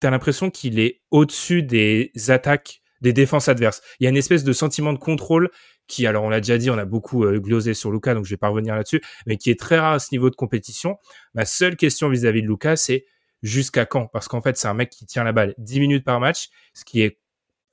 tu 0.02 0.08
as 0.08 0.10
l'impression 0.10 0.50
qu'il 0.50 0.80
est 0.80 1.02
au-dessus 1.12 1.64
des 1.64 2.12
attaques 2.28 2.82
des 3.02 3.14
défenses 3.14 3.48
adverses. 3.50 3.82
Il 4.00 4.06
y 4.06 4.08
a 4.08 4.10
une 4.10 4.18
espèce 4.18 4.44
de 4.44 4.54
sentiment 4.54 4.94
de 4.94 4.98
contrôle 4.98 5.50
qui, 5.88 6.08
alors 6.08 6.24
on 6.24 6.30
l'a 6.30 6.40
déjà 6.40 6.58
dit, 6.58 6.70
on 6.70 6.78
a 6.78 6.86
beaucoup 6.86 7.26
glosé 7.26 7.74
sur 7.74 7.92
Lucas, 7.92 8.14
donc 8.14 8.26
je 8.26 8.30
vais 8.30 8.38
pas 8.38 8.48
revenir 8.48 8.76
là-dessus, 8.76 9.02
mais 9.26 9.36
qui 9.36 9.50
est 9.50 9.60
très 9.60 9.78
rare 9.78 9.94
à 9.94 10.00
ce 10.00 10.08
niveau 10.14 10.30
de 10.30 10.36
compétition. 10.36 10.98
Ma 11.34 11.44
seule 11.44 11.76
question 11.76 12.08
vis-à-vis 12.08 12.42
de 12.42 12.48
Lucas, 12.48 12.78
c'est 12.78 13.06
jusqu'à 13.44 13.86
quand? 13.86 14.08
Parce 14.08 14.28
qu'en 14.28 14.42
fait, 14.42 14.58
c'est 14.58 14.68
un 14.68 14.74
mec 14.74 14.90
qui 14.90 15.06
tient 15.06 15.24
la 15.24 15.32
balle 15.32 15.54
10 15.60 15.80
minutes 15.80 16.04
par 16.04 16.20
match, 16.20 16.50
ce 16.74 16.84
qui 16.84 17.02
est 17.02 17.20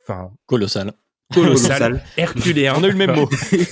enfin 0.03 0.33
colossal 0.47 0.93
colossal, 1.33 2.03
herculéen. 2.17 2.75
On 2.77 2.83
a 2.83 2.89
eu 2.89 2.93
le 2.93 2.97
même 2.97 3.15
mot. 3.15 3.29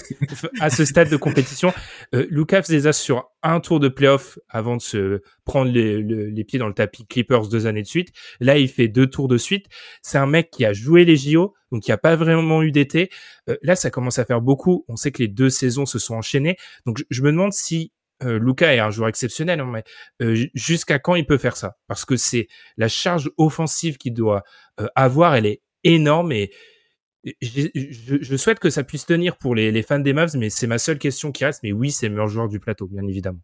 à 0.60 0.70
ce 0.70 0.84
stade 0.84 1.10
de 1.10 1.16
compétition, 1.16 1.72
euh, 2.14 2.26
Lucas 2.30 2.62
faisait 2.62 2.82
ça 2.82 2.92
sur 2.92 3.30
un 3.42 3.60
tour 3.60 3.80
de 3.80 3.88
playoff 3.88 4.38
avant 4.48 4.76
de 4.76 4.82
se 4.82 5.22
prendre 5.44 5.70
les, 5.70 6.02
les, 6.02 6.44
pieds 6.44 6.58
dans 6.58 6.68
le 6.68 6.74
tapis 6.74 7.06
Clippers 7.06 7.48
deux 7.48 7.66
années 7.66 7.82
de 7.82 7.86
suite. 7.86 8.10
Là, 8.40 8.58
il 8.58 8.68
fait 8.68 8.88
deux 8.88 9.06
tours 9.06 9.28
de 9.28 9.38
suite. 9.38 9.66
C'est 10.02 10.18
un 10.18 10.26
mec 10.26 10.50
qui 10.50 10.64
a 10.64 10.72
joué 10.72 11.04
les 11.04 11.16
JO, 11.16 11.54
donc 11.72 11.86
il 11.86 11.90
n'y 11.90 11.94
a 11.94 11.98
pas 11.98 12.16
vraiment 12.16 12.62
eu 12.62 12.72
d'été. 12.72 13.10
Euh, 13.48 13.56
là, 13.62 13.76
ça 13.76 13.90
commence 13.90 14.18
à 14.18 14.24
faire 14.24 14.40
beaucoup. 14.40 14.84
On 14.88 14.96
sait 14.96 15.10
que 15.10 15.22
les 15.22 15.28
deux 15.28 15.50
saisons 15.50 15.86
se 15.86 15.98
sont 15.98 16.14
enchaînées. 16.14 16.56
Donc, 16.86 17.04
je, 17.10 17.22
me 17.22 17.30
demande 17.30 17.52
si 17.52 17.92
euh, 18.22 18.38
Lucas 18.38 18.74
est 18.74 18.78
un 18.78 18.90
joueur 18.90 19.08
exceptionnel, 19.08 19.60
hein, 19.60 19.70
mais 19.70 19.84
euh, 20.22 20.46
jusqu'à 20.54 20.98
quand 20.98 21.14
il 21.14 21.26
peut 21.26 21.38
faire 21.38 21.56
ça? 21.56 21.76
Parce 21.86 22.04
que 22.04 22.16
c'est 22.16 22.48
la 22.76 22.88
charge 22.88 23.30
offensive 23.36 23.96
qu'il 23.96 24.14
doit 24.14 24.42
euh, 24.80 24.88
avoir, 24.94 25.34
elle 25.34 25.46
est 25.46 25.62
énorme 25.84 26.32
et 26.32 26.50
je, 27.40 28.36
souhaite 28.36 28.58
que 28.58 28.70
ça 28.70 28.84
puisse 28.84 29.04
tenir 29.04 29.36
pour 29.36 29.54
les, 29.54 29.82
fans 29.82 29.98
des 29.98 30.12
Mavs, 30.12 30.36
mais 30.36 30.50
c'est 30.50 30.66
ma 30.66 30.78
seule 30.78 30.98
question 30.98 31.32
qui 31.32 31.44
reste. 31.44 31.62
Mais 31.62 31.72
oui, 31.72 31.90
c'est 31.90 32.08
le 32.08 32.14
meilleur 32.14 32.28
joueur 32.28 32.48
du 32.48 32.60
plateau, 32.60 32.86
bien 32.86 33.06
évidemment. 33.06 33.40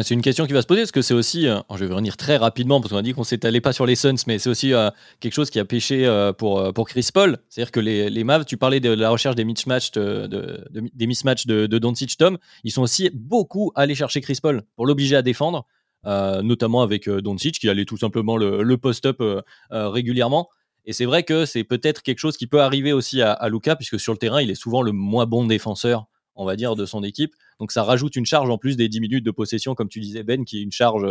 C'est 0.00 0.14
une 0.14 0.22
question 0.22 0.46
qui 0.46 0.54
va 0.54 0.62
se 0.62 0.66
poser 0.66 0.80
parce 0.80 0.90
que 0.90 1.02
c'est 1.02 1.12
aussi, 1.12 1.46
euh, 1.46 1.60
je 1.74 1.84
vais 1.84 1.92
revenir 1.92 2.16
très 2.16 2.38
rapidement 2.38 2.80
parce 2.80 2.90
qu'on 2.90 2.98
a 2.98 3.02
dit 3.02 3.12
qu'on 3.12 3.24
s'étalait 3.24 3.60
pas 3.60 3.74
sur 3.74 3.84
les 3.84 3.94
Suns, 3.94 4.14
mais 4.26 4.38
c'est 4.38 4.48
aussi 4.48 4.72
euh, 4.72 4.88
quelque 5.20 5.34
chose 5.34 5.50
qui 5.50 5.60
a 5.60 5.66
pêché 5.66 6.06
euh, 6.06 6.32
pour, 6.32 6.72
pour 6.72 6.88
Chris 6.88 7.06
Paul. 7.12 7.36
C'est-à-dire 7.50 7.70
que 7.72 7.80
les, 7.80 8.08
les 8.08 8.24
Mavs, 8.24 8.46
tu 8.46 8.56
parlais 8.56 8.80
de 8.80 8.88
la 8.88 9.10
recherche 9.10 9.36
des 9.36 9.44
mismatchs 9.44 9.90
de, 9.90 10.66
des 10.70 11.06
mismatchs 11.06 11.44
de, 11.46 11.66
de 11.66 11.78
Doncic 11.78 12.16
Tom, 12.16 12.38
ils 12.64 12.70
sont 12.70 12.80
aussi 12.80 13.10
beaucoup 13.12 13.70
allés 13.74 13.94
chercher 13.94 14.22
Chris 14.22 14.38
Paul 14.40 14.62
pour 14.76 14.86
l'obliger 14.86 15.16
à 15.16 15.20
défendre, 15.20 15.66
notamment 16.04 16.80
avec 16.80 17.10
Doncic 17.10 17.58
qui 17.58 17.68
allait 17.68 17.84
tout 17.84 17.98
simplement 17.98 18.38
le, 18.38 18.62
le 18.62 18.78
post-up 18.78 19.22
régulièrement. 19.70 20.48
Et 20.86 20.94
c'est 20.94 21.04
vrai 21.04 21.22
que 21.22 21.44
c'est 21.44 21.64
peut-être 21.64 22.02
quelque 22.02 22.18
chose 22.18 22.38
qui 22.38 22.46
peut 22.46 22.62
arriver 22.62 22.94
aussi 22.94 23.20
à, 23.20 23.32
à 23.32 23.48
Luca, 23.50 23.76
puisque 23.76 24.00
sur 24.00 24.12
le 24.14 24.18
terrain, 24.18 24.40
il 24.40 24.50
est 24.50 24.54
souvent 24.54 24.80
le 24.80 24.92
moins 24.92 25.26
bon 25.26 25.46
défenseur, 25.46 26.06
on 26.34 26.44
va 26.44 26.56
dire, 26.56 26.76
de 26.76 26.86
son 26.86 27.02
équipe. 27.02 27.34
Donc 27.60 27.72
ça 27.72 27.82
rajoute 27.82 28.16
une 28.16 28.26
charge 28.26 28.50
en 28.50 28.58
plus 28.58 28.76
des 28.76 28.88
10 28.88 29.00
minutes 29.00 29.24
de 29.24 29.30
possession, 29.30 29.74
comme 29.74 29.88
tu 29.88 30.00
disais, 30.00 30.22
Ben, 30.22 30.44
qui 30.44 30.58
est 30.58 30.62
une 30.62 30.72
charge, 30.72 31.04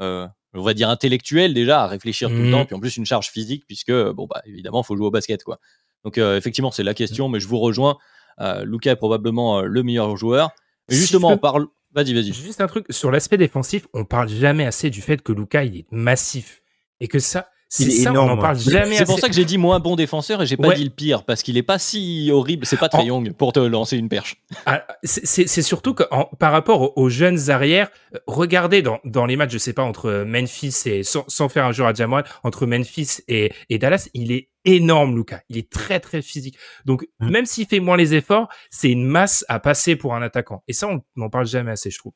euh, 0.00 0.28
on 0.54 0.62
va 0.62 0.74
dire, 0.74 0.88
intellectuelle 0.88 1.54
déjà, 1.54 1.82
à 1.82 1.86
réfléchir 1.86 2.28
tout 2.28 2.36
le 2.36 2.48
mmh. 2.48 2.52
temps, 2.52 2.66
puis 2.66 2.74
en 2.74 2.80
plus 2.80 2.96
une 2.96 3.06
charge 3.06 3.30
physique, 3.30 3.64
puisque, 3.66 3.92
bon, 3.92 4.26
bah, 4.26 4.42
évidemment, 4.46 4.82
il 4.82 4.86
faut 4.86 4.96
jouer 4.96 5.06
au 5.06 5.10
basket, 5.10 5.44
quoi. 5.44 5.58
Donc 6.04 6.18
euh, 6.18 6.36
effectivement, 6.36 6.70
c'est 6.70 6.82
la 6.82 6.94
question, 6.94 7.28
mais 7.28 7.40
je 7.40 7.48
vous 7.48 7.58
rejoins. 7.58 7.98
Euh, 8.40 8.64
Luca 8.64 8.90
est 8.90 8.96
probablement 8.96 9.58
euh, 9.58 9.64
le 9.64 9.82
meilleur 9.82 10.16
joueur. 10.16 10.50
Et 10.88 10.94
justement, 10.94 11.28
on 11.28 11.38
parle. 11.38 11.66
Vas-y, 11.92 12.14
vas-y. 12.14 12.32
Juste 12.32 12.60
un 12.60 12.68
truc 12.68 12.86
sur 12.90 13.10
l'aspect 13.10 13.36
défensif, 13.36 13.88
on 13.94 14.04
parle 14.04 14.28
jamais 14.28 14.64
assez 14.64 14.90
du 14.90 15.02
fait 15.02 15.20
que 15.22 15.32
Luca 15.32 15.64
il 15.64 15.76
est 15.76 15.86
massif 15.90 16.62
et 17.00 17.08
que 17.08 17.18
ça, 17.18 17.50
c'est 17.72 17.88
ça, 17.88 18.10
énorme. 18.10 18.30
on 18.30 18.32
en 18.32 18.36
parle 18.36 18.58
jamais. 18.58 18.96
C'est 18.96 19.04
pour 19.04 19.20
ça 19.20 19.28
que 19.28 19.34
j'ai 19.34 19.44
dit 19.44 19.56
moins 19.56 19.78
bon 19.78 19.94
défenseur 19.94 20.42
et 20.42 20.46
j'ai 20.46 20.56
pas 20.56 20.74
dit 20.74 20.82
le 20.82 20.90
pire 20.90 21.22
parce 21.22 21.42
qu'il 21.44 21.56
est 21.56 21.62
pas 21.62 21.78
si 21.78 22.28
horrible. 22.32 22.66
C'est 22.66 22.76
pas 22.76 22.88
très 22.88 23.06
young 23.06 23.32
pour 23.32 23.52
te 23.52 23.60
lancer 23.60 23.96
une 23.96 24.08
perche. 24.08 24.36
Ah, 24.66 24.84
c'est 25.04 25.62
surtout 25.62 25.94
que 25.94 26.02
par 26.38 26.50
rapport 26.50 26.98
aux, 26.98 27.08
jeunes 27.08 27.48
arrières, 27.48 27.88
regardez 28.26 28.82
dans, 28.82 28.98
dans 29.04 29.24
les 29.24 29.36
matchs, 29.36 29.52
je 29.52 29.58
sais 29.58 29.72
pas 29.72 29.84
entre 29.84 30.24
Memphis 30.26 30.74
et 30.86 31.04
sans, 31.04 31.24
sans 31.28 31.48
faire 31.48 31.64
un 31.64 31.72
jour 31.72 31.86
à 31.86 31.94
Jamal, 31.94 32.24
entre 32.42 32.66
Memphis 32.66 33.18
et, 33.28 33.52
et 33.68 33.78
Dallas, 33.78 34.08
il 34.14 34.32
est 34.32 34.48
énorme, 34.64 35.16
Luca. 35.16 35.42
Il 35.48 35.56
est 35.56 35.70
très 35.70 36.00
très 36.00 36.22
physique. 36.22 36.58
Donc 36.84 37.06
mm. 37.20 37.30
même 37.30 37.46
s'il 37.46 37.66
fait 37.66 37.80
moins 37.80 37.96
les 37.96 38.14
efforts, 38.14 38.48
c'est 38.70 38.90
une 38.90 39.04
masse 39.04 39.44
à 39.48 39.60
passer 39.60 39.94
pour 39.94 40.16
un 40.16 40.22
attaquant. 40.22 40.64
Et 40.66 40.72
ça, 40.72 40.88
on 40.88 41.02
n'en 41.14 41.30
parle 41.30 41.46
jamais 41.46 41.70
assez, 41.70 41.90
je 41.90 41.98
trouve. 41.98 42.14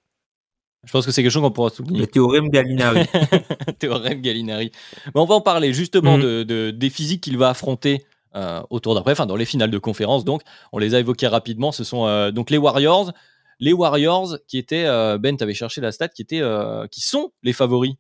Je 0.85 0.93
pense 0.93 1.07
que 1.07 1.13
c'est 1.13 1.23
quelque 1.23 1.33
chose 1.33 1.43
qu'on 1.43 1.51
pourra 1.51 1.71
souligner. 1.71 2.01
Le 2.01 2.07
théorème 2.07 2.49
Gallinari. 2.49 3.07
théorème 3.79 4.21
Gallinari. 4.21 4.71
Mais 5.07 5.21
on 5.21 5.25
va 5.25 5.35
en 5.37 5.41
parler 5.41 5.73
justement 5.73 6.17
mhm. 6.17 6.45
de, 6.45 6.71
des 6.71 6.91
physiques 6.91 7.23
qu'il 7.23 7.39
va 7.39 7.51
affronter 7.51 8.05
euh, 8.37 8.63
autour 8.71 8.95
d'après, 8.95 9.13
enfin 9.13 9.27
dans 9.27 9.37
les 9.37 9.45
finales 9.45 9.71
de 9.71 9.79
conférence. 9.79 10.25
Donc, 10.25 10.43
on 10.73 10.79
les 10.79 10.95
a 10.95 11.01
évoqués 11.01 11.29
rapidement. 11.29 11.73
Ce 11.73 11.85
sont 11.85 12.07
euh, 12.07 12.31
donc 12.31 12.51
les 12.51 12.59
Warriors. 12.59 13.13
Les 13.61 13.73
Warriors 13.73 14.37
qui 14.49 14.59
étaient, 14.59 14.87
euh, 14.87 15.19
Ben, 15.19 15.37
tu 15.37 15.45
avais 15.45 15.55
cherché 15.55 15.81
la 15.81 15.93
stat, 15.93 16.09
qui, 16.09 16.23
étaient, 16.23 16.43
qui 16.91 17.01
sont 17.01 17.33
les 17.43 17.53
favoris. 17.53 17.95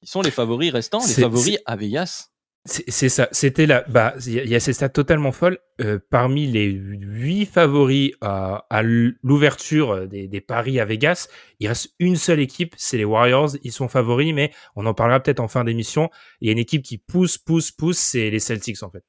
Qui 0.00 0.10
sont 0.10 0.22
les 0.22 0.30
favoris 0.30 0.72
restants, 0.72 1.00
les 1.06 1.12
favoris 1.14 1.58
à 1.66 1.76
Vegas. 1.76 2.30
C'est 2.66 3.10
ça. 3.10 3.28
C'était 3.30 3.66
là. 3.66 3.84
Bah, 3.88 4.14
il 4.24 4.48
y, 4.48 4.54
a 4.54 4.60
ces 4.60 4.72
stats 4.72 4.88
totalement 4.88 5.32
folles. 5.32 5.58
Euh, 5.82 5.98
parmi 6.10 6.46
les 6.46 6.64
huit 6.64 7.44
favoris 7.44 8.12
à, 8.22 8.82
l'ouverture 8.82 9.90
euh, 9.90 10.06
des, 10.06 10.40
paris 10.40 10.80
à 10.80 10.86
Vegas, 10.86 11.28
il 11.60 11.68
reste 11.68 11.92
une 11.98 12.16
seule 12.16 12.40
équipe, 12.40 12.74
c'est 12.78 12.96
les 12.96 13.04
Warriors. 13.04 13.50
Ils 13.64 13.72
sont 13.72 13.88
favoris, 13.88 14.32
mais 14.32 14.50
on 14.76 14.86
en 14.86 14.94
parlera 14.94 15.20
peut-être 15.20 15.40
en 15.40 15.48
fin 15.48 15.62
d'émission. 15.62 16.08
Il 16.40 16.46
y 16.46 16.48
a 16.48 16.52
une 16.52 16.58
équipe 16.58 16.82
qui 16.82 16.96
pousse, 16.96 17.36
pousse, 17.36 17.70
pousse, 17.70 17.98
c'est 17.98 18.30
les 18.30 18.40
Celtics 18.40 18.82
en 18.82 18.88
fait. 18.88 19.04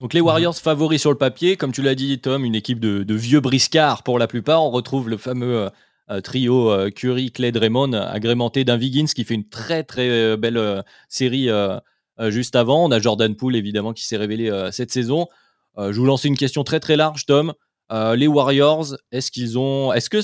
Donc 0.00 0.12
les 0.12 0.20
Warriors 0.20 0.56
favoris 0.56 1.00
sur 1.00 1.10
le 1.10 1.16
papier, 1.16 1.56
comme 1.56 1.72
tu 1.72 1.80
l'as 1.80 1.94
dit 1.94 2.20
Tom, 2.20 2.44
une 2.44 2.54
équipe 2.54 2.80
de, 2.80 3.14
vieux 3.14 3.40
briscards 3.40 4.02
pour 4.02 4.18
la 4.18 4.26
plupart. 4.26 4.62
On 4.62 4.70
retrouve 4.70 5.08
le 5.08 5.16
fameux 5.16 5.70
euh, 6.10 6.20
trio 6.20 6.90
Curry, 6.90 7.32
Clay, 7.32 7.50
Draymond, 7.50 7.94
agrémenté 7.94 8.64
d'un 8.64 8.78
Wiggins 8.78 9.06
qui 9.06 9.24
fait 9.24 9.34
une 9.34 9.48
très 9.48 9.84
très 9.84 10.36
belle 10.36 10.84
série 11.08 11.48
euh, 11.48 11.78
juste 12.18 12.56
avant. 12.56 12.84
On 12.84 12.90
a 12.90 13.00
Jordan 13.00 13.34
Poole, 13.36 13.56
évidemment, 13.56 13.92
qui 13.92 14.04
s'est 14.04 14.16
révélé 14.16 14.50
euh, 14.50 14.70
cette 14.70 14.92
saison. 14.92 15.26
Euh, 15.78 15.92
je 15.92 15.98
vous 15.98 16.06
lance 16.06 16.24
une 16.24 16.36
question 16.36 16.64
très 16.64 16.80
très 16.80 16.96
large, 16.96 17.26
Tom. 17.26 17.52
les 17.90 18.26
Warriors, 18.26 18.96
est-ce 19.12 19.30
qu'ils 19.30 19.58
ont, 19.58 19.92
est-ce 19.92 20.10
que, 20.10 20.18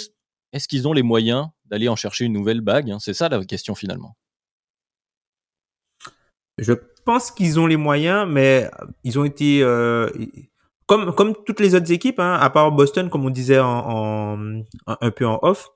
est-ce 0.53 0.69
qu'ils 0.69 0.87
ont 0.89 0.93
les 0.93 1.03
moyens 1.03 1.49
d'aller 1.67 1.89
en 1.89 1.97
chercher 1.97 2.25
une 2.25 2.33
nouvelle 2.33 2.61
bague 2.61 2.91
hein? 2.91 2.99
C'est 3.01 3.15
ça 3.15 3.29
la 3.29 3.45
question 3.45 3.75
finalement. 3.75 4.17
Je 6.59 6.75
pense 7.05 7.31
qu'ils 7.31 7.59
ont 7.59 7.67
les 7.67 7.77
moyens, 7.77 8.27
mais 8.29 8.71
ils 9.05 9.19
ont 9.19 9.25
été 9.25 9.63
comme 10.87 11.15
comme 11.15 11.35
toutes 11.47 11.61
les 11.61 11.75
autres 11.75 11.91
équipes, 11.93 12.19
hein, 12.19 12.35
à 12.35 12.51
part 12.51 12.73
Boston, 12.73 13.09
comme 13.09 13.25
on 13.25 13.31
disait 13.31 13.61
en, 13.61 14.63
un 14.87 15.11
peu 15.11 15.27
en 15.27 15.39
off, 15.43 15.69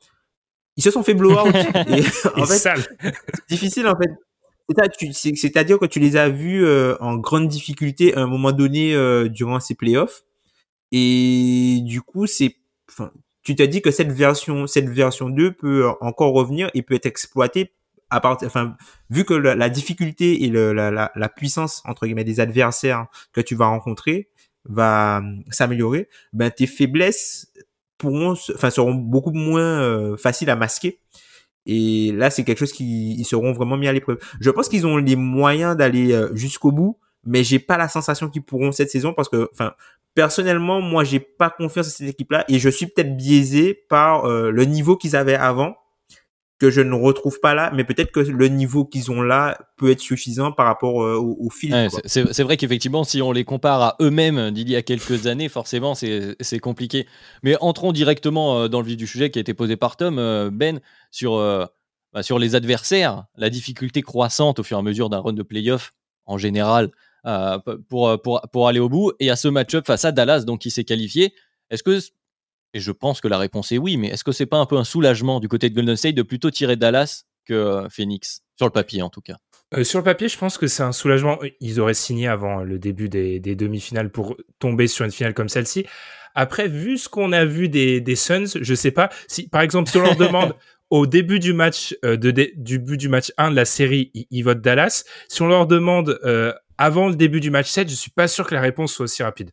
ils 0.76 0.82
se 0.82 0.90
sont 0.90 1.02
fait 1.02 1.14
blow 1.14 1.32
out. 1.32 1.54
en 2.36 2.46
fait, 2.46 2.58
c'est 2.58 2.74
difficile 3.48 3.86
en 3.86 3.96
fait 3.96 4.10
c'est-à-dire 4.68 5.78
que 5.78 5.86
tu 5.86 6.00
les 6.00 6.16
as 6.16 6.28
vus 6.28 6.64
euh, 6.64 6.96
en 7.00 7.16
grande 7.16 7.48
difficulté 7.48 8.14
à 8.14 8.20
un 8.20 8.26
moment 8.26 8.52
donné 8.52 8.94
euh, 8.94 9.28
durant 9.28 9.60
ces 9.60 9.74
playoffs. 9.74 10.24
Et 10.92 11.80
du 11.82 12.00
coup, 12.00 12.26
c'est, 12.26 12.56
enfin, 12.88 13.12
tu 13.42 13.54
t'as 13.56 13.66
dit 13.66 13.82
que 13.82 13.90
cette 13.90 14.12
version, 14.12 14.66
cette 14.66 14.88
version 14.88 15.28
2 15.28 15.52
peut 15.52 15.88
encore 16.00 16.32
revenir 16.32 16.70
et 16.74 16.82
peut 16.82 16.94
être 16.94 17.06
exploitée 17.06 17.72
à 18.10 18.20
partir, 18.20 18.46
enfin, 18.46 18.76
vu 19.10 19.24
que 19.24 19.34
la, 19.34 19.68
difficulté 19.68 20.44
et 20.44 20.50
la, 20.50 20.72
la, 20.72 21.10
la, 21.14 21.28
puissance 21.28 21.82
entre 21.84 22.06
guillemets 22.06 22.24
des 22.24 22.38
adversaires 22.38 23.06
que 23.32 23.40
tu 23.40 23.56
vas 23.56 23.66
rencontrer 23.66 24.28
va 24.66 25.18
euh, 25.18 25.22
s'améliorer, 25.50 26.08
ben 26.32 26.50
tes 26.50 26.66
faiblesses 26.66 27.52
pourront, 27.98 28.32
enfin, 28.54 28.70
seront 28.70 28.94
beaucoup 28.94 29.32
moins 29.32 30.16
faciles 30.16 30.50
à 30.50 30.56
masquer 30.56 31.00
et 31.66 32.12
là, 32.12 32.30
c'est 32.30 32.44
quelque 32.44 32.58
chose 32.58 32.72
qui 32.72 33.14
ils 33.14 33.24
seront 33.24 33.52
vraiment 33.52 33.76
mis 33.76 33.88
à 33.88 33.92
l'épreuve. 33.92 34.18
Je 34.40 34.50
pense 34.50 34.68
qu'ils 34.68 34.86
ont 34.86 34.96
les 34.96 35.16
moyens 35.16 35.76
d'aller 35.76 36.12
euh, 36.12 36.34
jusqu'au 36.34 36.72
bout, 36.72 36.98
mais 37.24 37.42
j'ai 37.42 37.58
pas 37.58 37.78
la 37.78 37.88
sensation 37.88 38.28
qu'ils 38.28 38.42
pourront 38.42 38.72
cette 38.72 38.90
saison 38.90 39.14
parce 39.14 39.28
que, 39.28 39.48
enfin, 39.52 39.72
personnellement, 40.14 40.80
moi, 40.80 41.04
j'ai 41.04 41.20
pas 41.20 41.50
confiance 41.50 41.86
à 41.86 41.90
cette 41.90 42.08
équipe-là 42.08 42.44
et 42.48 42.58
je 42.58 42.68
suis 42.68 42.86
peut-être 42.86 43.16
biaisé 43.16 43.74
par 43.88 44.26
euh, 44.26 44.50
le 44.50 44.64
niveau 44.64 44.96
qu'ils 44.96 45.16
avaient 45.16 45.36
avant 45.36 45.76
que 46.58 46.70
je 46.70 46.80
ne 46.80 46.94
retrouve 46.94 47.40
pas 47.40 47.54
là, 47.54 47.70
mais 47.74 47.84
peut-être 47.84 48.12
que 48.12 48.20
le 48.20 48.48
niveau 48.48 48.84
qu'ils 48.84 49.10
ont 49.10 49.22
là 49.22 49.58
peut 49.76 49.90
être 49.90 50.00
suffisant 50.00 50.52
par 50.52 50.66
rapport 50.66 51.02
euh, 51.02 51.16
au, 51.16 51.36
au 51.40 51.50
film. 51.50 51.88
c'est 52.04 52.42
vrai 52.42 52.56
qu'effectivement, 52.56 53.02
si 53.02 53.20
on 53.22 53.32
les 53.32 53.44
compare 53.44 53.82
à 53.82 53.96
eux-mêmes 54.00 54.52
d'il 54.52 54.70
y 54.70 54.76
a 54.76 54.82
quelques 54.82 55.26
années, 55.26 55.48
forcément, 55.48 55.94
c'est 55.94 56.58
compliqué. 56.60 57.06
Mais 57.42 57.56
entrons 57.60 57.92
directement 57.92 58.60
euh, 58.60 58.68
dans 58.68 58.80
le 58.80 58.86
vif 58.86 58.96
du 58.96 59.06
sujet 59.06 59.30
qui 59.30 59.38
a 59.38 59.40
été 59.40 59.52
posé 59.52 59.76
par 59.76 59.96
Tom, 59.96 60.18
euh, 60.18 60.50
Ben, 60.52 60.80
sur, 61.10 61.38
bah, 62.12 62.22
sur 62.22 62.38
les 62.38 62.54
adversaires, 62.54 63.24
la 63.36 63.50
difficulté 63.50 64.02
croissante 64.02 64.60
au 64.60 64.62
fur 64.62 64.76
et 64.76 64.80
à 64.80 64.82
mesure 64.82 65.10
d'un 65.10 65.18
run 65.18 65.32
de 65.32 65.42
playoff 65.42 65.92
en 66.26 66.38
général 66.38 66.90
pour, 67.88 68.20
pour, 68.22 68.42
pour 68.52 68.68
aller 68.68 68.80
au 68.80 68.88
bout, 68.88 69.12
et 69.18 69.30
à 69.30 69.36
ce 69.36 69.48
match-up 69.48 69.86
face 69.86 70.04
à 70.04 70.12
Dallas, 70.12 70.44
donc 70.44 70.60
qui 70.60 70.70
s'est 70.70 70.84
qualifié. 70.84 71.34
Est-ce 71.70 71.82
que 71.82 71.98
et 72.74 72.80
je 72.80 72.92
pense 72.92 73.20
que 73.20 73.28
la 73.28 73.38
réponse 73.38 73.72
est 73.72 73.78
oui, 73.78 73.96
mais 73.96 74.08
est-ce 74.08 74.24
que 74.24 74.32
c'est 74.32 74.46
pas 74.46 74.58
un 74.58 74.66
peu 74.66 74.76
un 74.76 74.84
soulagement 74.84 75.40
du 75.40 75.48
côté 75.48 75.70
de 75.70 75.74
Golden 75.74 75.96
State 75.96 76.16
de 76.16 76.22
plutôt 76.22 76.50
tirer 76.50 76.76
Dallas 76.76 77.22
que 77.46 77.54
euh, 77.54 77.88
Phoenix? 77.88 78.42
Sur 78.56 78.66
le 78.66 78.72
papier, 78.72 79.02
en 79.02 79.10
tout 79.10 79.20
cas. 79.20 79.36
Euh, 79.76 79.84
sur 79.84 79.98
le 79.98 80.04
papier, 80.04 80.28
je 80.28 80.38
pense 80.38 80.58
que 80.58 80.66
c'est 80.66 80.82
un 80.82 80.92
soulagement. 80.92 81.38
Ils 81.60 81.80
auraient 81.80 81.94
signé 81.94 82.28
avant 82.28 82.62
le 82.62 82.78
début 82.78 83.08
des, 83.08 83.40
demi-finales 83.40 84.10
pour 84.10 84.36
tomber 84.58 84.86
sur 84.86 85.04
une 85.04 85.10
finale 85.10 85.34
comme 85.34 85.48
celle-ci. 85.48 85.86
Après, 86.34 86.68
vu 86.68 86.98
ce 86.98 87.08
qu'on 87.08 87.32
a 87.32 87.44
vu 87.44 87.68
des, 87.68 88.00
des 88.00 88.16
Suns, 88.16 88.58
je 88.60 88.74
sais 88.74 88.90
pas 88.90 89.08
si, 89.28 89.48
par 89.48 89.62
exemple, 89.62 89.88
si 89.88 89.96
on 89.96 90.02
leur 90.02 90.16
demande 90.16 90.54
au 90.90 91.06
début 91.06 91.38
du 91.38 91.52
match 91.52 91.96
euh, 92.04 92.16
de, 92.16 92.50
du 92.56 92.78
but 92.78 92.96
du 92.96 93.08
match 93.08 93.32
1 93.38 93.50
de 93.50 93.56
la 93.56 93.64
série, 93.64 94.10
ils, 94.30 94.42
votent 94.42 94.60
Dallas. 94.60 95.04
Si 95.28 95.42
on 95.42 95.46
leur 95.46 95.66
demande 95.66 96.18
euh, 96.24 96.52
avant 96.76 97.08
le 97.08 97.14
début 97.14 97.40
du 97.40 97.50
match 97.50 97.68
7, 97.68 97.88
je 97.88 97.94
suis 97.94 98.10
pas 98.10 98.28
sûr 98.28 98.46
que 98.46 98.54
la 98.54 98.60
réponse 98.60 98.92
soit 98.92 99.04
aussi 99.04 99.22
rapide. 99.22 99.50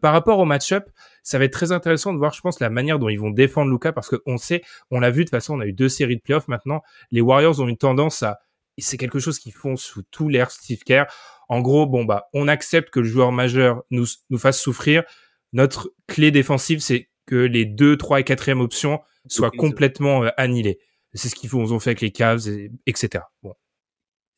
Par 0.00 0.12
rapport 0.12 0.38
au 0.38 0.44
match-up, 0.44 0.88
ça 1.22 1.38
va 1.38 1.44
être 1.44 1.52
très 1.52 1.72
intéressant 1.72 2.12
de 2.12 2.18
voir, 2.18 2.32
je 2.32 2.40
pense, 2.40 2.60
la 2.60 2.70
manière 2.70 2.98
dont 2.98 3.08
ils 3.08 3.18
vont 3.18 3.30
défendre 3.30 3.70
Luca 3.70 3.92
parce 3.92 4.10
qu'on 4.10 4.38
sait, 4.38 4.62
on 4.90 5.00
l'a 5.00 5.10
vu 5.10 5.24
de 5.24 5.28
toute 5.28 5.30
façon, 5.30 5.54
on 5.54 5.60
a 5.60 5.66
eu 5.66 5.72
deux 5.72 5.88
séries 5.88 6.16
de 6.16 6.22
playoffs 6.22 6.48
maintenant. 6.48 6.82
Les 7.10 7.20
Warriors 7.20 7.60
ont 7.60 7.68
une 7.68 7.76
tendance 7.76 8.22
à, 8.22 8.40
c'est 8.78 8.96
quelque 8.96 9.18
chose 9.18 9.38
qu'ils 9.38 9.52
font 9.52 9.76
sous 9.76 10.02
tout 10.02 10.28
l'air 10.28 10.50
Steve 10.50 10.80
Kerr. 10.84 11.04
En 11.48 11.60
gros, 11.60 11.86
bon 11.86 12.04
bah, 12.04 12.28
on 12.32 12.48
accepte 12.48 12.90
que 12.90 13.00
le 13.00 13.06
joueur 13.06 13.32
majeur 13.32 13.82
nous 13.90 14.06
nous 14.30 14.38
fasse 14.38 14.60
souffrir. 14.60 15.04
Notre 15.52 15.92
clé 16.06 16.30
défensive, 16.30 16.80
c'est 16.80 17.08
que 17.26 17.36
les 17.36 17.64
deux, 17.64 17.96
trois 17.96 18.20
et 18.20 18.24
quatrième 18.24 18.60
options 18.60 19.00
soient 19.28 19.50
complètement 19.50 20.24
euh, 20.24 20.30
annihilées. 20.36 20.78
C'est 21.14 21.28
ce 21.28 21.34
qu'ils 21.34 21.54
ont 21.54 21.78
fait 21.78 21.90
avec 21.90 22.00
les 22.00 22.10
Cavs, 22.10 22.48
etc. 22.86 23.24
Bon, 23.42 23.54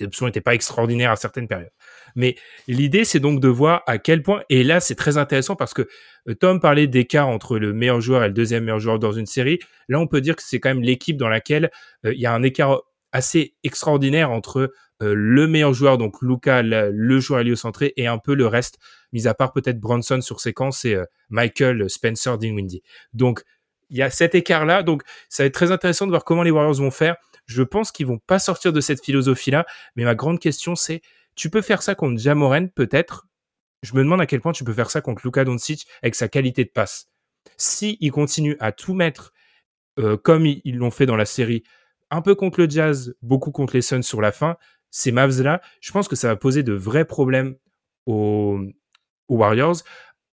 les 0.00 0.06
options 0.06 0.26
n'étaient 0.26 0.40
pas 0.40 0.54
extraordinaires 0.54 1.10
à 1.10 1.16
certaines 1.16 1.48
périodes. 1.48 1.72
Mais 2.16 2.36
l'idée, 2.68 3.04
c'est 3.04 3.20
donc 3.20 3.40
de 3.40 3.48
voir 3.48 3.82
à 3.86 3.98
quel 3.98 4.22
point, 4.22 4.42
et 4.48 4.64
là, 4.64 4.80
c'est 4.80 4.94
très 4.94 5.18
intéressant 5.18 5.56
parce 5.56 5.74
que 5.74 5.88
euh, 6.28 6.34
Tom 6.34 6.60
parlait 6.60 6.86
d'écart 6.86 7.28
entre 7.28 7.58
le 7.58 7.72
meilleur 7.72 8.00
joueur 8.00 8.24
et 8.24 8.28
le 8.28 8.34
deuxième 8.34 8.64
meilleur 8.64 8.80
joueur 8.80 8.98
dans 8.98 9.12
une 9.12 9.26
série. 9.26 9.58
Là, 9.88 10.00
on 10.00 10.06
peut 10.06 10.20
dire 10.20 10.36
que 10.36 10.42
c'est 10.44 10.60
quand 10.60 10.70
même 10.70 10.82
l'équipe 10.82 11.16
dans 11.16 11.28
laquelle 11.28 11.70
euh, 12.04 12.12
il 12.14 12.20
y 12.20 12.26
a 12.26 12.32
un 12.32 12.42
écart 12.42 12.82
assez 13.12 13.54
extraordinaire 13.62 14.30
entre 14.30 14.72
le 15.00 15.46
meilleur 15.46 15.74
joueur, 15.74 15.98
donc 15.98 16.22
Luca, 16.22 16.62
le, 16.62 17.20
joueur 17.20 17.40
héliocentré, 17.40 17.92
et 17.96 18.06
un 18.06 18.16
peu 18.16 18.34
le 18.34 18.46
reste, 18.46 18.78
mis 19.12 19.26
à 19.28 19.34
part 19.34 19.52
peut-être 19.52 19.78
Bronson 19.78 20.20
sur 20.22 20.40
séquence 20.40 20.84
et 20.84 20.96
Michael 21.28 21.90
Spencer 21.90 22.38
Dinwiddie. 22.38 22.82
Donc, 23.12 23.42
il 23.90 23.98
y 23.98 24.02
a 24.02 24.10
cet 24.10 24.34
écart-là. 24.34 24.82
Donc, 24.82 25.02
ça 25.28 25.42
va 25.42 25.46
être 25.46 25.54
très 25.54 25.72
intéressant 25.72 26.06
de 26.06 26.10
voir 26.10 26.24
comment 26.24 26.42
les 26.42 26.50
Warriors 26.50 26.74
vont 26.74 26.90
faire. 26.90 27.16
Je 27.46 27.62
pense 27.62 27.92
qu'ils 27.92 28.06
vont 28.06 28.18
pas 28.18 28.38
sortir 28.38 28.72
de 28.72 28.80
cette 28.80 29.04
philosophie-là. 29.04 29.66
Mais 29.96 30.04
ma 30.04 30.14
grande 30.14 30.38
question, 30.38 30.74
c'est, 30.74 31.02
tu 31.34 31.50
peux 31.50 31.62
faire 31.62 31.82
ça 31.82 31.94
contre 31.94 32.20
Jamoren, 32.20 32.70
peut-être? 32.70 33.26
Je 33.82 33.94
me 33.94 33.98
demande 33.98 34.20
à 34.20 34.26
quel 34.26 34.40
point 34.40 34.52
tu 34.52 34.64
peux 34.64 34.72
faire 34.72 34.90
ça 34.90 35.00
contre 35.00 35.22
Luka 35.24 35.44
Doncic 35.44 35.86
avec 36.02 36.14
sa 36.14 36.28
qualité 36.28 36.64
de 36.64 36.70
passe. 36.70 37.08
Si 37.58 37.98
il 38.00 38.10
continue 38.12 38.56
à 38.60 38.72
tout 38.72 38.94
mettre 38.94 39.32
euh, 39.98 40.16
comme 40.16 40.46
ils 40.46 40.76
l'ont 40.76 40.90
fait 40.90 41.06
dans 41.06 41.16
la 41.16 41.26
série, 41.26 41.62
un 42.10 42.22
peu 42.22 42.34
contre 42.34 42.60
le 42.60 42.68
Jazz, 42.68 43.14
beaucoup 43.22 43.50
contre 43.50 43.74
les 43.74 43.82
Suns 43.82 44.02
sur 44.02 44.20
la 44.20 44.32
fin, 44.32 44.56
ces 44.90 45.12
Mavs-là, 45.12 45.60
je 45.80 45.92
pense 45.92 46.08
que 46.08 46.16
ça 46.16 46.28
va 46.28 46.36
poser 46.36 46.62
de 46.62 46.72
vrais 46.72 47.04
problèmes 47.04 47.56
aux 48.06 48.60
Warriors. 49.28 49.76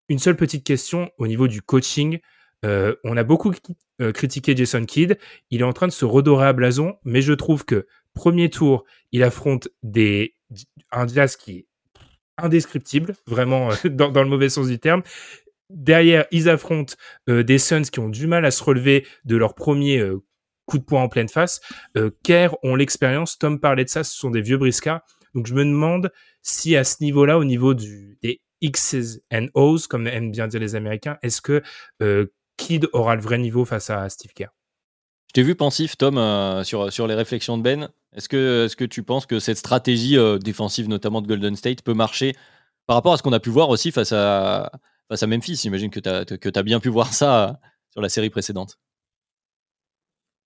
Une 0.08 0.18
seule 0.18 0.36
petite 0.36 0.64
question 0.64 1.10
au 1.18 1.26
niveau 1.26 1.48
du 1.48 1.62
coaching. 1.62 2.20
Euh, 2.64 2.96
on 3.04 3.16
a 3.16 3.22
beaucoup 3.22 3.52
euh, 4.02 4.12
critiqué 4.12 4.54
Jason 4.54 4.84
Kidd. 4.84 5.18
Il 5.50 5.62
est 5.62 5.64
en 5.64 5.72
train 5.72 5.86
de 5.86 5.92
se 5.92 6.04
redorer 6.04 6.48
à 6.48 6.52
blason, 6.52 6.96
mais 7.04 7.22
je 7.22 7.32
trouve 7.32 7.64
que 7.64 7.86
premier 8.14 8.50
tour, 8.50 8.84
il 9.10 9.22
affronte 9.22 9.68
des 9.82 10.34
un 10.92 11.06
Jazz 11.06 11.36
qui 11.36 11.52
est 11.52 11.66
indescriptible, 12.36 13.14
vraiment 13.26 13.70
euh, 13.70 13.74
dans, 13.88 14.22
le 14.22 14.28
mauvais 14.28 14.50
sens 14.50 14.68
du 14.68 14.78
terme. 14.78 15.02
Derrière, 15.70 16.26
ils 16.30 16.48
affrontent 16.48 16.94
des 17.26 17.58
Suns 17.58 17.82
qui 17.90 17.98
ont 17.98 18.08
du 18.08 18.28
mal 18.28 18.44
à 18.44 18.52
se 18.52 18.62
relever 18.62 19.04
de 19.24 19.36
leur 19.36 19.56
premier 19.56 20.00
coup 20.64 20.78
de 20.78 20.84
poing 20.84 21.02
en 21.02 21.08
pleine 21.08 21.28
face. 21.28 21.60
Kerr 22.22 22.50
ont 22.62 22.76
l'expérience. 22.76 23.36
Tom 23.36 23.58
parlait 23.58 23.82
de 23.82 23.88
ça. 23.88 24.04
Ce 24.04 24.16
sont 24.16 24.30
des 24.30 24.42
vieux 24.42 24.58
briscards. 24.58 25.00
Donc 25.34 25.48
je 25.48 25.54
me 25.54 25.64
demande 25.64 26.12
si 26.40 26.76
à 26.76 26.84
ce 26.84 27.02
niveau-là, 27.02 27.36
au 27.36 27.42
niveau 27.42 27.74
des 27.74 28.40
X's 28.62 29.20
and 29.32 29.48
O's, 29.54 29.88
comme 29.88 30.06
aiment 30.06 30.30
bien 30.30 30.46
dire 30.46 30.60
les 30.60 30.76
Américains, 30.76 31.18
est-ce 31.22 31.40
que 31.40 31.64
Aura 32.92 33.16
le 33.16 33.22
vrai 33.22 33.38
niveau 33.38 33.64
face 33.64 33.90
à 33.90 34.08
Steve 34.08 34.32
Kerr. 34.34 34.48
Je 35.28 35.32
t'ai 35.32 35.42
vu 35.42 35.54
pensif, 35.54 35.96
Tom, 35.96 36.18
euh, 36.18 36.64
sur, 36.64 36.92
sur 36.92 37.06
les 37.06 37.14
réflexions 37.14 37.58
de 37.58 37.62
Ben. 37.62 37.90
Est-ce 38.14 38.28
que, 38.28 38.66
est 38.66 38.74
que 38.74 38.84
tu 38.84 39.02
penses 39.02 39.26
que 39.26 39.38
cette 39.38 39.58
stratégie 39.58 40.16
euh, 40.16 40.38
défensive, 40.38 40.88
notamment 40.88 41.20
de 41.20 41.26
Golden 41.26 41.56
State, 41.56 41.82
peut 41.82 41.94
marcher 41.94 42.34
par 42.86 42.96
rapport 42.96 43.12
à 43.12 43.16
ce 43.18 43.22
qu'on 43.22 43.32
a 43.32 43.40
pu 43.40 43.50
voir 43.50 43.68
aussi 43.68 43.92
face 43.92 44.12
à, 44.12 44.70
face 45.08 45.22
à 45.22 45.26
Memphis? 45.26 45.56
J'imagine 45.56 45.90
que 45.90 46.00
tu 46.00 46.08
as, 46.08 46.24
que 46.24 46.58
as 46.58 46.62
bien 46.62 46.80
pu 46.80 46.88
voir 46.88 47.12
ça 47.12 47.48
euh, 47.48 47.52
sur 47.90 48.00
la 48.00 48.08
série 48.08 48.30
précédente. 48.30 48.78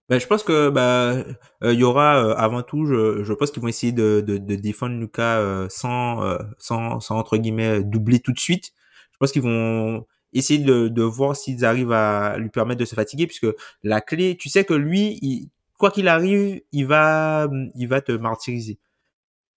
Ben, 0.08 0.18
je 0.18 0.26
pense 0.26 0.42
que 0.42 0.70
bah 0.70 1.22
y 1.62 1.84
aura 1.84 2.32
avant 2.32 2.62
tout 2.64 2.84
je, 2.84 3.22
je 3.22 3.32
pense 3.32 3.52
qu'ils 3.52 3.62
vont 3.62 3.68
essayer 3.68 3.92
de, 3.92 4.20
de, 4.26 4.38
de 4.38 4.56
défendre 4.56 4.96
Lucas 4.98 5.68
sans, 5.68 6.36
sans 6.58 6.98
sans 6.98 7.16
entre 7.16 7.36
guillemets 7.36 7.84
doubler 7.84 8.18
tout 8.18 8.32
de 8.32 8.40
suite. 8.40 8.72
Je 9.12 9.18
pense 9.20 9.30
qu'ils 9.30 9.42
vont 9.42 10.04
essayer 10.32 10.62
de, 10.62 11.02
voir 11.02 11.36
s'ils 11.36 11.64
arrivent 11.64 11.92
à 11.92 12.36
lui 12.38 12.50
permettre 12.50 12.80
de 12.80 12.84
se 12.84 12.94
fatiguer, 12.94 13.26
puisque 13.26 13.48
la 13.82 14.00
clé, 14.00 14.36
tu 14.36 14.48
sais 14.48 14.64
que 14.64 14.74
lui, 14.74 15.50
quoi 15.78 15.90
qu'il 15.90 16.08
arrive, 16.08 16.60
il 16.72 16.86
va, 16.86 17.48
il 17.74 17.88
va 17.88 18.00
te 18.00 18.12
martyriser. 18.12 18.78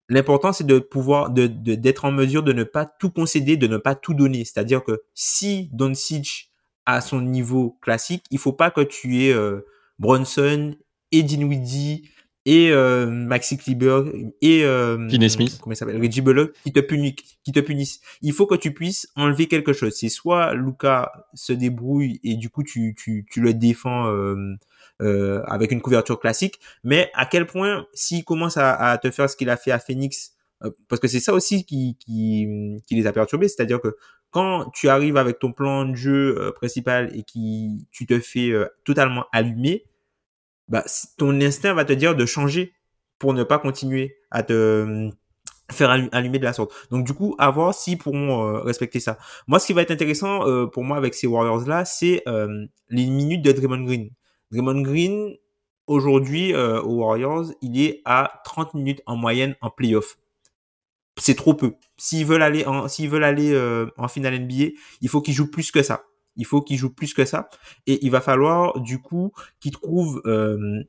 L'important, 0.09 0.51
c'est 0.51 0.65
de 0.65 0.79
pouvoir, 0.79 1.29
de, 1.29 1.47
d'être 1.47 2.05
en 2.05 2.11
mesure 2.11 2.43
de 2.43 2.53
ne 2.53 2.63
pas 2.63 2.85
tout 2.85 3.09
concéder, 3.09 3.57
de 3.57 3.67
ne 3.67 3.77
pas 3.77 3.95
tout 3.95 4.13
donner. 4.13 4.43
C'est-à-dire 4.45 4.83
que 4.83 5.03
si 5.13 5.69
Doncic 5.71 6.51
a 6.85 7.01
son 7.01 7.21
niveau 7.21 7.77
classique, 7.81 8.25
il 8.29 8.37
faut 8.37 8.53
pas 8.53 8.69
que 8.69 8.81
tu 8.81 9.23
aies 9.23 9.33
euh, 9.33 9.65
Bronson 9.99 10.75
et 11.11 11.23
Dinwiddie 11.23 12.09
et 12.45 12.71
euh, 12.71 13.05
Maxi 13.07 13.57
Kleber 13.57 14.03
et 14.41 14.65
euh, 14.65 15.07
Smith. 15.29 15.59
comment 15.61 15.73
il 15.73 15.77
s'appelle? 15.77 16.01
Reggie 16.01 16.21
Bullock 16.21 16.51
qui 16.63 16.73
te 16.73 16.79
punissent 16.81 17.15
qui 17.43 17.51
te 17.51 17.59
punissent. 17.59 18.01
Il 18.21 18.33
faut 18.33 18.45
que 18.45 18.55
tu 18.55 18.73
puisses 18.73 19.07
enlever 19.15 19.47
quelque 19.47 19.71
chose. 19.73 19.93
C'est 19.95 20.09
soit 20.09 20.53
Luca 20.53 21.11
se 21.33 21.53
débrouille 21.53 22.19
et 22.23 22.35
du 22.35 22.49
coup 22.49 22.63
tu 22.63 22.95
tu 22.97 23.25
tu 23.29 23.39
le 23.41 23.53
défends 23.53 24.07
euh, 24.07 24.55
euh, 25.01 25.41
avec 25.47 25.71
une 25.71 25.81
couverture 25.81 26.19
classique 26.19 26.59
mais 26.83 27.09
à 27.13 27.25
quel 27.25 27.47
point 27.47 27.87
s'il 27.93 28.23
commence 28.23 28.57
à, 28.57 28.73
à, 28.75 28.97
te 28.97 29.09
faire 29.09 29.29
ce 29.29 29.35
qu'il 29.35 29.49
a 29.49 29.57
fait 29.57 29.71
à 29.71 29.79
Phoenix 29.79 30.33
euh, 30.63 30.71
parce 30.89 30.99
que 30.99 31.07
c'est 31.07 31.19
ça 31.19 31.33
aussi 31.33 31.65
qui, 31.65 31.97
qui 31.99 32.81
qui 32.85 32.95
les 32.95 33.07
a 33.07 33.13
perturbés. 33.13 33.47
C'est-à-dire 33.47 33.79
que 33.79 33.95
quand 34.31 34.69
tu 34.71 34.89
arrives 34.89 35.15
avec 35.17 35.39
ton 35.39 35.53
plan 35.53 35.85
de 35.85 35.95
jeu 35.95 36.37
euh, 36.39 36.51
principal 36.51 37.09
et 37.15 37.23
qui 37.23 37.87
tu 37.91 38.05
te 38.05 38.19
fais 38.19 38.51
totalement 38.83 39.25
allumer 39.31 39.85
bah, 40.67 40.85
ton 41.17 41.39
instinct 41.41 41.73
va 41.73 41.85
te 41.85 41.93
dire 41.93 42.15
de 42.15 42.25
changer 42.25 42.73
pour 43.19 43.33
ne 43.33 43.43
pas 43.43 43.59
continuer 43.59 44.17
à 44.31 44.43
te 44.43 44.53
euh, 44.53 45.09
faire 45.71 45.89
allumer 45.89 46.39
de 46.39 46.43
la 46.43 46.53
sorte. 46.53 46.73
Donc 46.91 47.05
du 47.05 47.13
coup, 47.13 47.35
à 47.39 47.49
voir 47.51 47.73
si 47.73 47.95
pourront 47.95 48.45
euh, 48.45 48.59
respecter 48.59 48.99
ça. 48.99 49.17
Moi, 49.47 49.59
ce 49.59 49.67
qui 49.67 49.73
va 49.73 49.81
être 49.81 49.91
intéressant 49.91 50.47
euh, 50.47 50.67
pour 50.67 50.83
moi 50.83 50.97
avec 50.97 51.13
ces 51.13 51.27
Warriors 51.27 51.67
là, 51.67 51.85
c'est 51.85 52.23
les 52.89 53.05
minutes 53.05 53.41
de 53.43 53.51
Draymond 53.51 53.83
Green. 53.83 54.09
Draymond 54.51 54.81
Green 54.81 55.35
aujourd'hui 55.87 56.55
aux 56.55 56.99
Warriors, 56.99 57.45
il 57.61 57.81
est 57.81 58.01
à 58.05 58.41
30 58.45 58.73
minutes 58.73 59.01
en 59.05 59.15
moyenne 59.15 59.55
en 59.61 59.69
playoff. 59.69 60.17
C'est 61.19 61.35
trop 61.35 61.53
peu. 61.53 61.75
S'ils 61.97 62.25
veulent 62.25 62.41
aller 62.41 62.65
en 62.65 62.87
s'ils 62.87 63.09
veulent 63.09 63.23
aller 63.23 63.57
en 63.97 64.07
finale 64.07 64.39
NBA, 64.39 64.73
il 65.01 65.09
faut 65.09 65.21
qu'ils 65.21 65.33
jouent 65.33 65.51
plus 65.51 65.71
que 65.71 65.81
ça. 65.81 66.03
Il 66.35 66.45
faut 66.45 66.61
qu'il 66.61 66.77
joue 66.77 66.93
plus 66.93 67.13
que 67.13 67.25
ça. 67.25 67.49
Et 67.87 68.05
il 68.05 68.11
va 68.11 68.21
falloir, 68.21 68.79
du 68.79 69.01
coup, 69.01 69.31
qu'il 69.59 69.71
trouve 69.71 70.21
euh, 70.25 70.83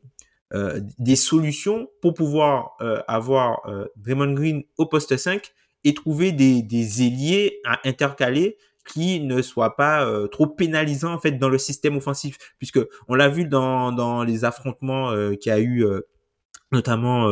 euh, 0.52 0.80
des 0.98 1.16
solutions 1.16 1.88
pour 2.00 2.14
pouvoir 2.14 2.76
euh, 2.80 3.02
avoir 3.08 3.62
Draymond 3.96 4.32
Green 4.34 4.62
au 4.78 4.86
poste 4.86 5.16
5 5.16 5.52
et 5.84 5.94
trouver 5.94 6.32
des, 6.32 6.62
des 6.62 7.02
ailiers 7.02 7.60
à 7.64 7.80
intercaler 7.84 8.56
qui 8.86 9.20
ne 9.20 9.40
soient 9.40 9.76
pas 9.76 10.06
trop 10.30 10.46
pénalisants 10.46 11.14
en 11.14 11.18
fait 11.18 11.32
dans 11.32 11.48
le 11.48 11.56
système 11.56 11.96
offensif 11.96 12.36
puisque 12.58 12.80
on 13.08 13.14
l'a 13.14 13.30
vu 13.30 13.46
dans, 13.46 13.92
dans 13.92 14.24
les 14.24 14.44
affrontements 14.44 15.10
qu'il 15.36 15.50
y 15.50 15.54
a 15.54 15.60
eu 15.60 15.86
notamment 16.74 17.26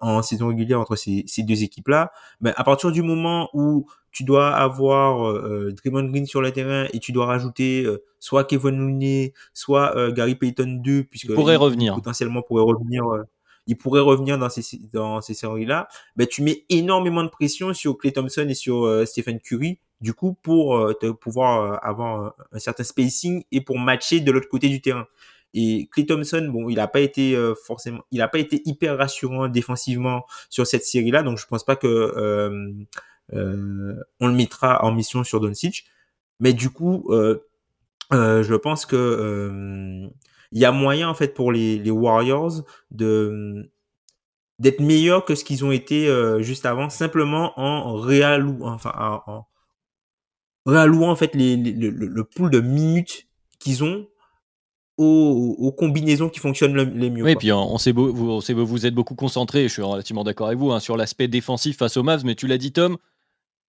en 0.00 0.22
saison 0.22 0.48
régulière 0.48 0.80
entre 0.80 0.96
ces, 0.96 1.24
ces 1.26 1.42
deux 1.42 1.62
équipes 1.62 1.88
là 1.88 2.12
mais 2.40 2.52
à 2.56 2.64
partir 2.64 2.92
du 2.92 3.02
moment 3.02 3.50
où 3.52 3.86
tu 4.10 4.24
dois 4.24 4.54
avoir 4.54 5.28
euh, 5.28 5.72
Draymond 5.72 6.08
Green 6.10 6.26
sur 6.26 6.40
le 6.40 6.52
terrain 6.52 6.86
et 6.92 6.98
tu 6.98 7.12
dois 7.12 7.26
rajouter 7.26 7.84
euh, 7.84 8.02
soit 8.18 8.44
Kevin 8.44 8.78
Looney, 8.78 9.32
soit 9.52 9.96
euh, 9.96 10.12
Gary 10.12 10.34
Payton 10.34 10.80
2 10.82 11.04
puisque 11.04 11.28
il 11.28 11.34
pourrait 11.34 11.56
revenir. 11.56 11.94
potentiellement 11.94 12.42
pourrait 12.42 12.64
revenir 12.64 13.06
euh, 13.06 13.22
il 13.66 13.76
pourrait 13.76 14.00
revenir 14.00 14.38
dans 14.38 14.48
ces 14.48 14.62
dans 14.92 15.20
ces 15.20 15.34
séries 15.34 15.66
là 15.66 15.88
ben 16.16 16.26
tu 16.26 16.42
mets 16.42 16.64
énormément 16.70 17.22
de 17.22 17.28
pression 17.28 17.74
sur 17.74 17.98
Clay 17.98 18.12
Thompson 18.12 18.46
et 18.48 18.54
sur 18.54 19.06
Stephen 19.06 19.40
Curry 19.40 19.78
du 20.00 20.14
coup 20.14 20.34
pour 20.42 20.94
te 20.98 21.10
pouvoir 21.10 21.78
avoir 21.84 22.34
un 22.52 22.58
certain 22.58 22.84
spacing 22.84 23.44
et 23.52 23.60
pour 23.60 23.78
matcher 23.78 24.20
de 24.20 24.32
l'autre 24.32 24.48
côté 24.48 24.68
du 24.68 24.80
terrain 24.80 25.06
et 25.54 25.88
Clay 25.92 26.06
Thompson, 26.06 26.48
bon, 26.52 26.68
il 26.68 26.76
n'a 26.76 26.88
pas 26.88 27.00
été 27.00 27.36
forcément, 27.64 28.00
il 28.10 28.18
n'a 28.18 28.28
pas 28.28 28.38
été 28.38 28.62
hyper 28.66 28.98
rassurant 28.98 29.48
défensivement 29.48 30.24
sur 30.50 30.66
cette 30.66 30.84
série-là, 30.84 31.22
donc 31.22 31.38
je 31.38 31.46
pense 31.46 31.64
pas 31.64 31.76
que 31.76 32.86
euh, 33.34 34.02
on 34.20 34.28
le 34.28 34.34
mettra 34.34 34.84
en 34.84 34.92
mission 34.92 35.24
sur 35.24 35.40
Doncic. 35.40 35.84
Mais 36.40 36.52
du 36.52 36.70
coup, 36.70 37.06
euh, 37.10 37.46
euh, 38.12 38.42
je 38.42 38.54
pense 38.54 38.86
que 38.86 40.08
il 40.52 40.58
y 40.58 40.64
a 40.64 40.72
moyen 40.72 41.08
en 41.08 41.14
fait 41.14 41.34
pour 41.34 41.52
les, 41.52 41.90
Warriors 41.90 42.64
de 42.90 43.70
d'être 44.58 44.80
meilleurs 44.80 45.24
que 45.24 45.34
ce 45.34 45.44
qu'ils 45.44 45.64
ont 45.64 45.72
été 45.72 46.08
juste 46.40 46.66
avant, 46.66 46.90
simplement 46.90 47.58
en 47.60 47.94
réallouant, 47.96 48.72
enfin 48.72 48.92
en, 49.26 49.46
réallouant 50.66 51.10
en 51.10 51.16
fait 51.16 51.32
le 51.34 52.22
pool 52.22 52.50
de 52.50 52.60
minutes 52.60 53.28
qu'ils 53.58 53.84
ont 53.84 54.08
aux, 54.98 55.72
combinaisons 55.72 56.28
qui 56.28 56.40
fonctionnent 56.40 56.76
les 56.76 57.10
mieux. 57.10 57.24
Oui, 57.24 57.36
puis 57.36 57.52
on 57.52 57.78
sait, 57.78 57.92
vous, 57.92 58.12
vous 58.12 58.86
êtes 58.86 58.94
beaucoup 58.94 59.14
concentré, 59.14 59.64
je 59.64 59.72
suis 59.72 59.82
relativement 59.82 60.24
d'accord 60.24 60.48
avec 60.48 60.58
vous, 60.58 60.72
hein, 60.72 60.80
sur 60.80 60.96
l'aspect 60.96 61.28
défensif 61.28 61.78
face 61.78 61.96
aux 61.96 62.02
Mavs, 62.02 62.24
mais 62.24 62.34
tu 62.34 62.46
l'as 62.46 62.58
dit 62.58 62.72
Tom, 62.72 62.98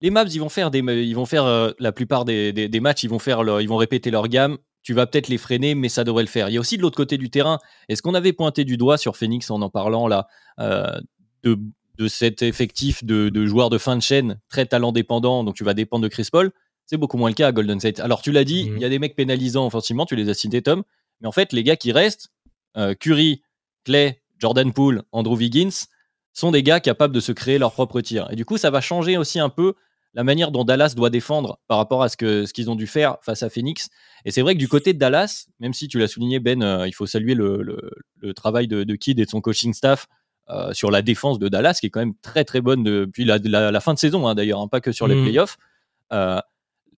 les 0.00 0.10
Mavs, 0.10 0.32
ils 0.34 0.40
vont 0.40 0.48
faire, 0.48 0.70
des, 0.70 0.80
ils 0.80 1.14
vont 1.14 1.26
faire 1.26 1.44
euh, 1.44 1.70
la 1.78 1.92
plupart 1.92 2.24
des, 2.24 2.52
des, 2.52 2.80
matchs, 2.80 3.04
ils 3.04 3.10
vont, 3.10 3.18
faire 3.18 3.42
ils 3.60 3.68
vont 3.68 3.76
répéter 3.76 4.10
leur 4.10 4.28
gamme, 4.28 4.58
tu 4.82 4.92
vas 4.92 5.06
peut-être 5.06 5.28
les 5.28 5.38
freiner, 5.38 5.74
mais 5.74 5.88
ça 5.88 6.04
devrait 6.04 6.24
le 6.24 6.28
faire. 6.28 6.48
Il 6.48 6.54
y 6.54 6.56
a 6.56 6.60
aussi 6.60 6.76
de 6.76 6.82
l'autre 6.82 6.96
côté 6.96 7.16
du 7.16 7.30
terrain, 7.30 7.58
est-ce 7.88 8.02
qu'on 8.02 8.14
avait 8.14 8.32
pointé 8.32 8.64
du 8.64 8.76
doigt 8.76 8.98
sur 8.98 9.16
Phoenix 9.16 9.50
en 9.50 9.62
en 9.62 9.70
parlant 9.70 10.08
là, 10.08 10.26
euh, 10.58 10.98
de, 11.44 11.58
de, 11.98 12.08
cet 12.08 12.42
effectif 12.42 13.04
de, 13.04 13.28
de, 13.28 13.46
joueurs 13.46 13.70
de 13.70 13.78
fin 13.78 13.94
de 13.94 14.02
chaîne 14.02 14.40
très 14.48 14.66
talent 14.66 14.90
dépendant, 14.90 15.44
donc 15.44 15.54
tu 15.54 15.64
vas 15.64 15.74
dépendre 15.74 16.02
de 16.02 16.08
Chris 16.08 16.28
Paul? 16.32 16.50
C'est 16.86 16.96
beaucoup 16.96 17.18
moins 17.18 17.28
le 17.28 17.34
cas 17.34 17.46
à 17.46 17.52
Golden 17.52 17.78
State. 17.78 18.00
Alors 18.00 18.20
tu 18.20 18.32
l'as 18.32 18.42
dit, 18.42 18.68
mmh. 18.68 18.76
il 18.76 18.82
y 18.82 18.84
a 18.84 18.88
des 18.88 18.98
mecs 18.98 19.14
pénalisants 19.14 19.64
offensivement, 19.64 20.06
tu 20.06 20.16
les 20.16 20.28
as 20.28 20.34
cités 20.34 20.62
Tom, 20.62 20.82
mais 21.20 21.28
en 21.28 21.32
fait, 21.32 21.52
les 21.52 21.62
gars 21.62 21.76
qui 21.76 21.92
restent, 21.92 22.28
euh, 22.76 22.94
Curry, 22.94 23.42
Clay, 23.84 24.22
Jordan 24.38 24.72
Poole, 24.72 25.02
Andrew 25.12 25.36
Wiggins, 25.36 25.86
sont 26.32 26.50
des 26.50 26.62
gars 26.62 26.80
capables 26.80 27.14
de 27.14 27.20
se 27.20 27.32
créer 27.32 27.58
leur 27.58 27.72
propre 27.72 28.00
tir. 28.00 28.28
Et 28.30 28.36
du 28.36 28.44
coup, 28.44 28.56
ça 28.56 28.70
va 28.70 28.80
changer 28.80 29.16
aussi 29.16 29.40
un 29.40 29.48
peu 29.48 29.74
la 30.14 30.24
manière 30.24 30.50
dont 30.50 30.64
Dallas 30.64 30.94
doit 30.96 31.10
défendre 31.10 31.60
par 31.68 31.78
rapport 31.78 32.02
à 32.02 32.08
ce 32.08 32.16
qu'ils 32.16 32.48
ce 32.48 32.52
qu'ils 32.52 32.70
ont 32.70 32.74
dû 32.74 32.86
faire 32.86 33.18
face 33.22 33.42
à 33.42 33.50
Phoenix. 33.50 33.88
Et 34.24 34.30
c'est 34.30 34.42
vrai 34.42 34.54
que 34.54 34.58
du 34.58 34.68
côté 34.68 34.92
de 34.92 34.98
Dallas, 34.98 35.46
même 35.60 35.72
si 35.72 35.88
tu 35.88 35.98
l'as 35.98 36.08
souligné, 36.08 36.40
Ben, 36.40 36.62
euh, 36.62 36.88
il 36.88 36.92
faut 36.92 37.06
saluer 37.06 37.34
le, 37.34 37.62
le, 37.62 38.34
travail 38.34 38.66
de, 38.66 38.82
de, 38.82 38.94
Kidd 38.96 39.20
et 39.20 39.24
de 39.24 39.30
son 39.30 39.40
coaching 39.40 39.72
staff 39.72 40.06
euh, 40.48 40.72
sur 40.72 40.90
la 40.90 41.02
défense 41.02 41.38
de 41.38 41.48
Dallas, 41.48 41.78
qui 41.80 41.86
est 41.86 41.90
quand 41.90 42.00
même 42.00 42.14
très 42.22 42.44
très 42.44 42.60
bonne 42.60 42.82
depuis 42.82 43.24
la, 43.24 43.38
la, 43.38 43.80
fin 43.80 43.94
de 43.94 43.98
saison, 43.98 44.26
hein, 44.26 44.34
d'ailleurs, 44.34 44.60
hein, 44.60 44.68
pas 44.68 44.80
que 44.80 44.92
sur 44.92 45.06
les 45.06 45.14
mmh. 45.14 45.24
playoffs. 45.24 45.58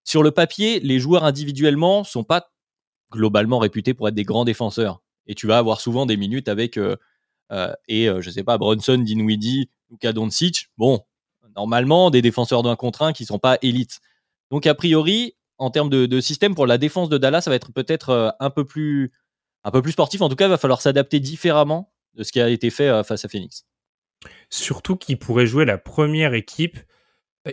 sur 0.05 0.23
le 0.23 0.31
papier, 0.31 0.79
les 0.79 0.99
joueurs 0.99 1.25
individuellement 1.25 2.03
sont 2.03 2.23
pas 2.23 2.51
globalement 3.12 3.60
réputés 3.60 3.93
pour 3.93 4.08
être 4.08 4.15
des 4.15 4.24
grands 4.24 4.45
défenseurs. 4.45 5.02
Et 5.28 5.36
tu 5.36 5.45
vas 5.45 5.58
avoir 5.58 5.80
souvent 5.80 6.06
des 6.06 6.17
minutes 6.17 6.47
avec, 6.47 6.78
euh, 6.78 6.95
euh, 7.52 7.74
et 7.88 8.10
euh, 8.10 8.21
je 8.21 8.30
sais 8.32 8.43
pas, 8.43 8.58
Brunson, 8.58 8.97
Dinwiddie, 8.97 9.69
Luka 9.91 10.13
Doncic. 10.13 10.69
Bon, 10.78 11.02
normalement, 11.56 12.10
des 12.10 12.21
défenseurs 12.21 12.63
d'un 12.63 12.76
contre 12.76 13.04
un 13.04 13.13
qui 13.13 13.26
sont 13.26 13.39
pas 13.39 13.58
élites. 13.62 14.00
Donc, 14.50 14.65
a 14.65 14.74
priori, 14.74 15.36
en 15.58 15.69
termes 15.69 15.89
de, 15.89 16.21
système 16.21 16.56
pour 16.56 16.65
la 16.65 16.78
défense 16.78 17.10
de 17.10 17.17
Dallas, 17.17 17.41
ça 17.41 17.52
va 17.52 17.56
être 17.56 17.71
peut-être 17.71 18.36
un 18.39 18.50
peu 18.50 18.65
plus 18.65 19.12
un 19.63 19.69
peu 19.69 19.84
plus 19.84 19.91
sportif. 19.91 20.21
En 20.21 20.30
tout 20.30 20.36
cas, 20.36 20.47
il 20.47 20.50
va 20.50 20.58
falloir 20.58 20.82
s'adapter 20.82 21.19
différemment 21.19 21.93
de 22.15 22.24
ce 22.24 22.32
qui 22.32 22.41
a 22.41 22.50
été 22.50 22.71
fait 22.71 23.04
face 23.04 23.26
à 23.26 23.28
Phoenix. 23.28 23.65
Surtout 24.50 24.95
qu'il 24.95 25.19
pourrait 25.19 25.45
jouer 25.45 25.65
la 25.65 25.78
première 25.78 26.34
équipe 26.34 26.80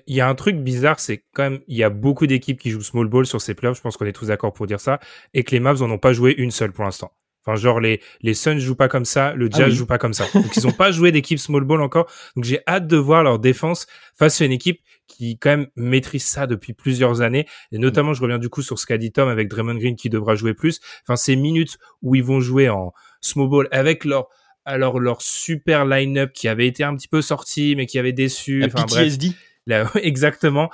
il 0.07 0.15
y 0.15 0.21
a 0.21 0.29
un 0.29 0.35
truc 0.35 0.57
bizarre, 0.57 1.01
c'est 1.01 1.25
quand 1.33 1.45
même, 1.45 1.61
il 1.67 1.77
y 1.77 1.83
a 1.83 1.91
beaucoup 1.91 2.27
d'équipes 2.27 2.59
qui 2.59 2.71
jouent 2.71 2.83
small 2.83 3.09
ball 3.09 3.27
sur 3.27 3.41
ces 3.41 3.55
playoffs, 3.55 3.79
je 3.79 3.83
pense 3.83 3.97
qu'on 3.97 4.07
est 4.07 4.13
tous 4.13 4.27
d'accord 4.27 4.53
pour 4.53 4.67
dire 4.67 4.81
ça, 4.81 5.01
et 5.35 5.45
que 5.45 5.53
les 5.53 5.61
Mavs 5.61 5.83
en 5.83 5.91
ont 5.91 5.99
pas 5.99 6.13
joué 6.13 6.35
une 6.37 6.51
seule 6.51 6.73
pour 6.73 6.85
l'instant. 6.85 7.13
Enfin, 7.45 7.57
genre, 7.57 7.81
les, 7.81 8.03
les 8.21 8.35
Suns 8.35 8.59
jouent 8.59 8.77
pas 8.77 8.89
comme 8.89 9.07
ça, 9.07 9.33
le 9.35 9.49
Jazz 9.51 9.69
ah 9.69 9.71
joue 9.71 9.87
pas 9.87 9.97
comme 9.97 10.13
ça. 10.13 10.27
Donc, 10.35 10.55
ils 10.57 10.67
ont 10.67 10.73
pas 10.73 10.91
joué 10.91 11.13
d'équipe 11.13 11.39
small 11.39 11.65
ball 11.65 11.81
encore. 11.81 12.11
Donc, 12.37 12.45
j'ai 12.45 12.61
hâte 12.67 12.87
de 12.87 12.97
voir 12.99 13.23
leur 13.23 13.39
défense 13.39 13.87
face 14.17 14.43
à 14.43 14.45
une 14.45 14.53
équipe 14.53 14.81
qui, 15.07 15.39
quand 15.39 15.51
même, 15.51 15.69
maîtrise 15.75 16.25
ça 16.25 16.47
depuis 16.47 16.75
plusieurs 16.75 17.23
années. 17.23 17.47
Et 17.73 17.79
notamment, 17.79 18.13
je 18.13 18.21
reviens 18.21 18.39
du 18.39 18.51
coup 18.51 18.61
sur 18.61 18.79
ce 18.79 18.85
qu'a 18.85 18.99
dit 18.99 19.13
Tom 19.13 19.29
avec 19.29 19.49
Draymond 19.49 19.77
Green 19.77 19.97
qui 19.97 20.11
devra 20.11 20.35
jouer 20.35 20.53
plus. 20.53 20.81
Enfin, 21.05 21.17
ces 21.17 21.37
minutes 21.37 21.79
où 22.03 22.15
ils 22.15 22.25
vont 22.25 22.41
jouer 22.41 22.69
en 22.69 22.93
small 23.23 23.49
ball 23.49 23.69
avec 23.71 24.05
leur, 24.05 24.29
alors 24.67 25.01
leur 25.01 25.23
super 25.23 25.87
line-up 25.87 26.33
qui 26.35 26.49
avait 26.49 26.67
été 26.67 26.85
un 26.85 26.95
petit 26.95 27.09
peu 27.09 27.23
sorti, 27.23 27.75
mais 27.77 27.87
qui 27.87 27.99
avait 27.99 28.13
déçu. 28.13 28.63
Enfin, 28.67 28.85
Exactement. 30.03 30.71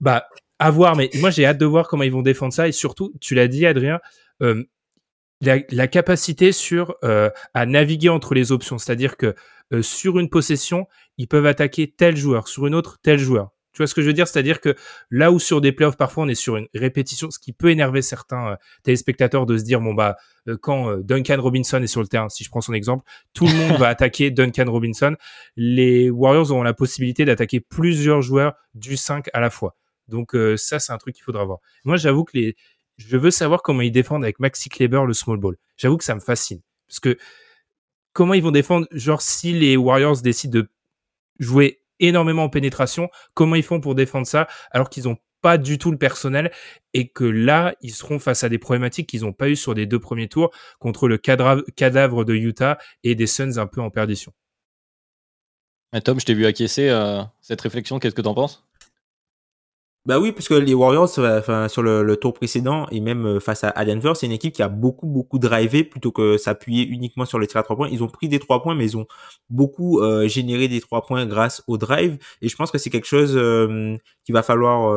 Bah, 0.00 0.26
à 0.58 0.70
voir, 0.70 0.96
mais 0.96 1.10
moi 1.14 1.30
j'ai 1.30 1.46
hâte 1.46 1.58
de 1.58 1.66
voir 1.66 1.88
comment 1.88 2.02
ils 2.02 2.12
vont 2.12 2.22
défendre 2.22 2.52
ça 2.52 2.68
et 2.68 2.72
surtout, 2.72 3.12
tu 3.20 3.34
l'as 3.34 3.48
dit, 3.48 3.66
Adrien, 3.66 3.98
euh, 4.42 4.64
la, 5.40 5.88
capacité 5.88 6.52
sur 6.52 6.96
euh, 7.02 7.30
à 7.54 7.64
naviguer 7.64 8.10
entre 8.10 8.34
les 8.34 8.52
options, 8.52 8.76
c'est-à-dire 8.76 9.16
que 9.16 9.34
euh, 9.72 9.82
sur 9.82 10.18
une 10.18 10.28
possession, 10.28 10.86
ils 11.16 11.28
peuvent 11.28 11.46
attaquer 11.46 11.90
tel 11.90 12.16
joueur, 12.16 12.46
sur 12.46 12.66
une 12.66 12.74
autre 12.74 12.98
tel 13.02 13.18
joueur. 13.18 13.50
Tu 13.72 13.78
vois 13.78 13.86
ce 13.86 13.94
que 13.94 14.02
je 14.02 14.06
veux 14.06 14.12
dire? 14.12 14.26
C'est-à-dire 14.26 14.60
que 14.60 14.74
là 15.10 15.30
où 15.30 15.38
sur 15.38 15.60
des 15.60 15.72
playoffs, 15.72 15.96
parfois 15.96 16.24
on 16.24 16.28
est 16.28 16.34
sur 16.34 16.56
une 16.56 16.66
répétition, 16.74 17.30
ce 17.30 17.38
qui 17.38 17.52
peut 17.52 17.70
énerver 17.70 18.02
certains 18.02 18.52
euh, 18.52 18.56
téléspectateurs 18.82 19.46
de 19.46 19.56
se 19.56 19.64
dire, 19.64 19.80
bon 19.80 19.94
bah, 19.94 20.16
euh, 20.48 20.56
quand 20.60 20.90
euh, 20.90 21.02
Duncan 21.02 21.40
Robinson 21.40 21.80
est 21.82 21.86
sur 21.86 22.00
le 22.00 22.08
terrain, 22.08 22.28
si 22.28 22.42
je 22.42 22.50
prends 22.50 22.60
son 22.60 22.72
exemple, 22.72 23.04
tout 23.32 23.46
le 23.46 23.54
monde 23.54 23.72
va 23.78 23.88
attaquer 23.88 24.30
Duncan 24.30 24.66
Robinson. 24.66 25.16
Les 25.56 26.10
Warriors 26.10 26.50
auront 26.50 26.62
la 26.62 26.74
possibilité 26.74 27.24
d'attaquer 27.24 27.60
plusieurs 27.60 28.22
joueurs 28.22 28.54
du 28.74 28.96
5 28.96 29.26
à 29.32 29.40
la 29.40 29.50
fois. 29.50 29.76
Donc 30.08 30.36
ça, 30.56 30.80
c'est 30.80 30.92
un 30.92 30.98
truc 30.98 31.14
qu'il 31.14 31.22
faudra 31.22 31.44
voir. 31.44 31.60
Moi, 31.84 31.96
j'avoue 31.96 32.24
que 32.24 32.36
les, 32.36 32.56
je 32.96 33.16
veux 33.16 33.30
savoir 33.30 33.62
comment 33.62 33.82
ils 33.82 33.92
défendent 33.92 34.24
avec 34.24 34.40
Maxi 34.40 34.68
Kleber 34.68 35.02
le 35.06 35.12
small 35.12 35.38
ball. 35.38 35.56
J'avoue 35.76 35.96
que 35.96 36.04
ça 36.04 36.16
me 36.16 36.20
fascine 36.20 36.60
parce 36.90 36.98
que 36.98 37.16
comment 38.12 38.34
ils 38.34 38.42
vont 38.42 38.50
défendre, 38.50 38.86
genre 38.90 39.22
si 39.22 39.52
les 39.52 39.76
Warriors 39.76 40.20
décident 40.20 40.58
de 40.60 40.68
jouer 41.38 41.80
énormément 42.00 42.44
en 42.44 42.48
pénétration. 42.48 43.08
Comment 43.34 43.54
ils 43.54 43.62
font 43.62 43.80
pour 43.80 43.94
défendre 43.94 44.26
ça 44.26 44.48
alors 44.72 44.90
qu'ils 44.90 45.08
ont 45.08 45.16
pas 45.40 45.58
du 45.58 45.78
tout 45.78 45.90
le 45.90 45.98
personnel 45.98 46.50
et 46.92 47.08
que 47.08 47.24
là, 47.24 47.74
ils 47.80 47.94
seront 47.94 48.18
face 48.18 48.44
à 48.44 48.48
des 48.48 48.58
problématiques 48.58 49.08
qu'ils 49.08 49.22
n'ont 49.22 49.32
pas 49.32 49.48
eu 49.48 49.56
sur 49.56 49.74
les 49.74 49.86
deux 49.86 49.98
premiers 49.98 50.28
tours 50.28 50.50
contre 50.78 51.08
le 51.08 51.18
cadavre 51.18 52.24
de 52.24 52.34
Utah 52.34 52.78
et 53.04 53.14
des 53.14 53.26
Suns 53.26 53.58
un 53.58 53.66
peu 53.66 53.80
en 53.80 53.90
perdition. 53.90 54.32
Tom, 56.04 56.20
je 56.20 56.24
t'ai 56.24 56.34
vu 56.34 56.46
acquiescer 56.46 56.88
euh, 56.88 57.22
cette 57.40 57.60
réflexion. 57.60 57.98
Qu'est-ce 57.98 58.14
que 58.14 58.22
tu 58.22 58.28
en 58.28 58.34
penses? 58.34 58.64
Bah 60.06 60.18
oui, 60.18 60.32
parce 60.32 60.48
que 60.48 60.54
les 60.54 60.72
Warriors, 60.72 61.10
enfin, 61.18 61.68
sur 61.68 61.82
le, 61.82 62.16
tour 62.16 62.32
précédent 62.32 62.86
et 62.90 63.00
même 63.00 63.26
euh, 63.26 63.40
face 63.40 63.64
à, 63.64 63.84
Denver, 63.84 64.12
c'est 64.14 64.24
une 64.24 64.32
équipe 64.32 64.54
qui 64.54 64.62
a 64.62 64.68
beaucoup 64.68 65.06
beaucoup 65.06 65.38
drivé 65.38 65.84
plutôt 65.84 66.10
que 66.10 66.38
s'appuyer 66.38 66.86
uniquement 66.86 67.26
sur 67.26 67.38
les 67.38 67.46
tir 67.46 67.60
à 67.60 67.62
trois 67.62 67.76
points. 67.76 67.88
Ils 67.90 68.02
ont 68.02 68.08
pris 68.08 68.26
des 68.28 68.38
trois 68.38 68.62
points, 68.62 68.74
mais 68.74 68.86
ils 68.86 68.96
ont 68.96 69.06
beaucoup 69.50 70.00
euh, 70.00 70.26
généré 70.26 70.68
des 70.68 70.80
trois 70.80 71.02
points 71.02 71.26
grâce 71.26 71.62
au 71.66 71.76
drive. 71.76 72.16
Et 72.40 72.48
je 72.48 72.56
pense 72.56 72.70
que 72.70 72.78
c'est 72.78 72.88
quelque 72.88 73.06
chose 73.06 73.36
euh, 73.36 73.94
qu'il 74.24 74.32
va 74.32 74.42
falloir 74.42 74.90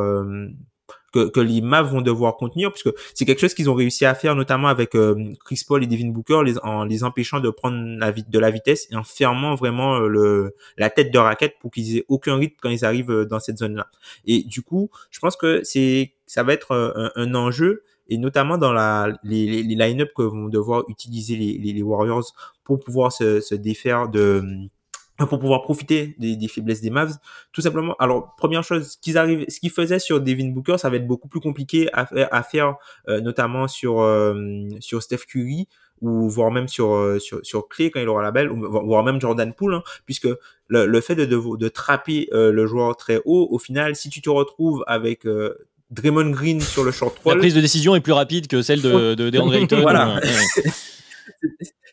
que, 1.14 1.30
que 1.30 1.40
les 1.40 1.62
Mavs 1.62 1.90
vont 1.90 2.02
devoir 2.02 2.36
contenir, 2.36 2.72
puisque 2.72 2.90
c'est 3.14 3.26
quelque 3.26 3.40
chose 3.40 3.54
qu'ils 3.54 3.70
ont 3.70 3.76
réussi 3.76 4.04
à 4.06 4.16
faire, 4.16 4.36
notamment 4.36 4.68
avec 4.68 4.96
euh, 4.96 5.16
Chris 5.46 5.62
Paul 5.66 5.84
et 5.84 5.88
Devin 5.88 6.10
Booker, 6.10 6.42
les, 6.44 6.58
en 6.64 6.84
les 6.84 7.04
empêchant 7.04 7.40
de 7.40 7.50
prendre 7.50 7.78
la, 8.00 8.12
de 8.12 8.40
la 8.40 8.52
vitesse 8.52 8.88
et 8.92 8.96
en 8.96 9.04
fermant 9.04 9.56
vraiment 9.56 9.96
euh, 9.96 10.08
le, 10.08 10.56
la 10.78 10.90
tête 10.90 11.12
de 11.12 11.20
raquette 11.20 11.56
pour 11.62 11.72
qu'ils 11.72 11.98
aient 11.98 12.06
aucun 12.10 12.36
rythme 12.36 12.56
quand 12.62 12.70
ils 12.70 12.84
arrivent 12.84 13.12
euh, 13.12 13.26
dans 13.26 13.40
cette 13.40 13.60
zone-là. 13.60 13.88
Et 14.26 14.44
du 14.44 14.62
coup, 14.64 14.90
je 15.12 15.20
pense 15.20 15.36
que 15.36 15.62
c'est 15.64 16.14
ça 16.26 16.42
va 16.44 16.54
être 16.54 16.74
un, 16.74 17.12
un 17.16 17.36
enjeu 17.36 17.84
et 18.10 18.18
notamment 18.18 18.58
dans 18.58 18.74
la, 18.74 19.18
les, 19.24 19.46
les, 19.46 19.64
les 19.64 19.76
line-up 19.76 20.12
que 20.16 20.24
vont 20.24 20.50
devoir 20.50 20.84
utiliser 20.90 21.36
les, 21.36 21.58
les, 21.58 21.74
les 21.74 21.82
Warriors 21.82 22.34
pour 22.64 22.80
pouvoir 22.80 23.12
se, 23.12 23.40
se 23.40 23.56
défaire 23.56 24.10
de 24.10 24.44
pour 25.18 25.40
pouvoir 25.40 25.62
profiter 25.62 26.16
des, 26.18 26.36
des, 26.36 26.48
faiblesses 26.48 26.82
des 26.82 26.90
Mavs. 26.90 27.18
Tout 27.52 27.62
simplement, 27.62 27.96
alors 28.00 28.36
première 28.36 28.64
chose, 28.64 28.98
qu'ils 29.02 29.18
arrivent, 29.18 29.46
ce 29.48 29.60
qu'ils 29.60 29.70
faisaient 29.70 30.00
sur 30.00 30.20
Devin 30.20 30.50
Booker, 30.50 30.78
ça 30.78 30.90
va 30.90 30.98
être 30.98 31.08
beaucoup 31.08 31.28
plus 31.28 31.40
compliqué 31.40 31.90
à, 31.94 32.08
à 32.32 32.44
faire, 32.44 32.76
euh, 33.08 33.22
notamment 33.22 33.68
sur 33.68 34.02
euh, 34.02 34.70
sur 34.80 35.04
Steph 35.04 35.26
Curry 35.28 35.68
ou 36.02 36.28
voire 36.30 36.52
même 36.52 36.68
sur 36.68 36.94
euh, 36.94 37.20
sur, 37.20 37.40
sur 37.44 37.70
Clay 37.70 37.92
quand 37.92 38.00
il 38.00 38.10
aura 38.10 38.24
la 38.24 38.32
belle, 38.32 38.52
ou 38.52 38.60
voire 38.60 39.04
même 39.04 39.22
Jordan 39.22 39.54
Poole, 39.54 39.76
hein, 39.76 39.84
puisque 40.06 40.28
le, 40.68 40.86
le, 40.86 41.02
fait 41.02 41.16
de, 41.16 41.26
de, 41.26 41.58
de 41.58 41.68
trapper 41.70 42.28
le 42.32 42.66
joueur 42.66 42.98
très 42.98 43.22
haut, 43.24 43.48
au 43.52 43.60
final, 43.60 43.96
si 43.96 44.10
tu 44.10 44.22
te 44.22 44.30
retrouves 44.30 44.84
avec 44.88 45.28
Draymond 45.92 46.32
Green 46.32 46.60
sur 46.60 46.84
le 46.84 46.92
short 46.92 47.18
roll, 47.20 47.36
la 47.36 47.40
prise 47.40 47.54
de 47.54 47.62
décision 47.62 47.96
est 47.96 48.02
plus 48.02 48.14
rapide 48.14 48.48
que 48.48 48.62
celle 48.64 48.82
de, 48.82 49.14
de, 49.14 49.30
de 49.30 49.54
Ayton. 49.54 49.82
voilà. 49.82 50.20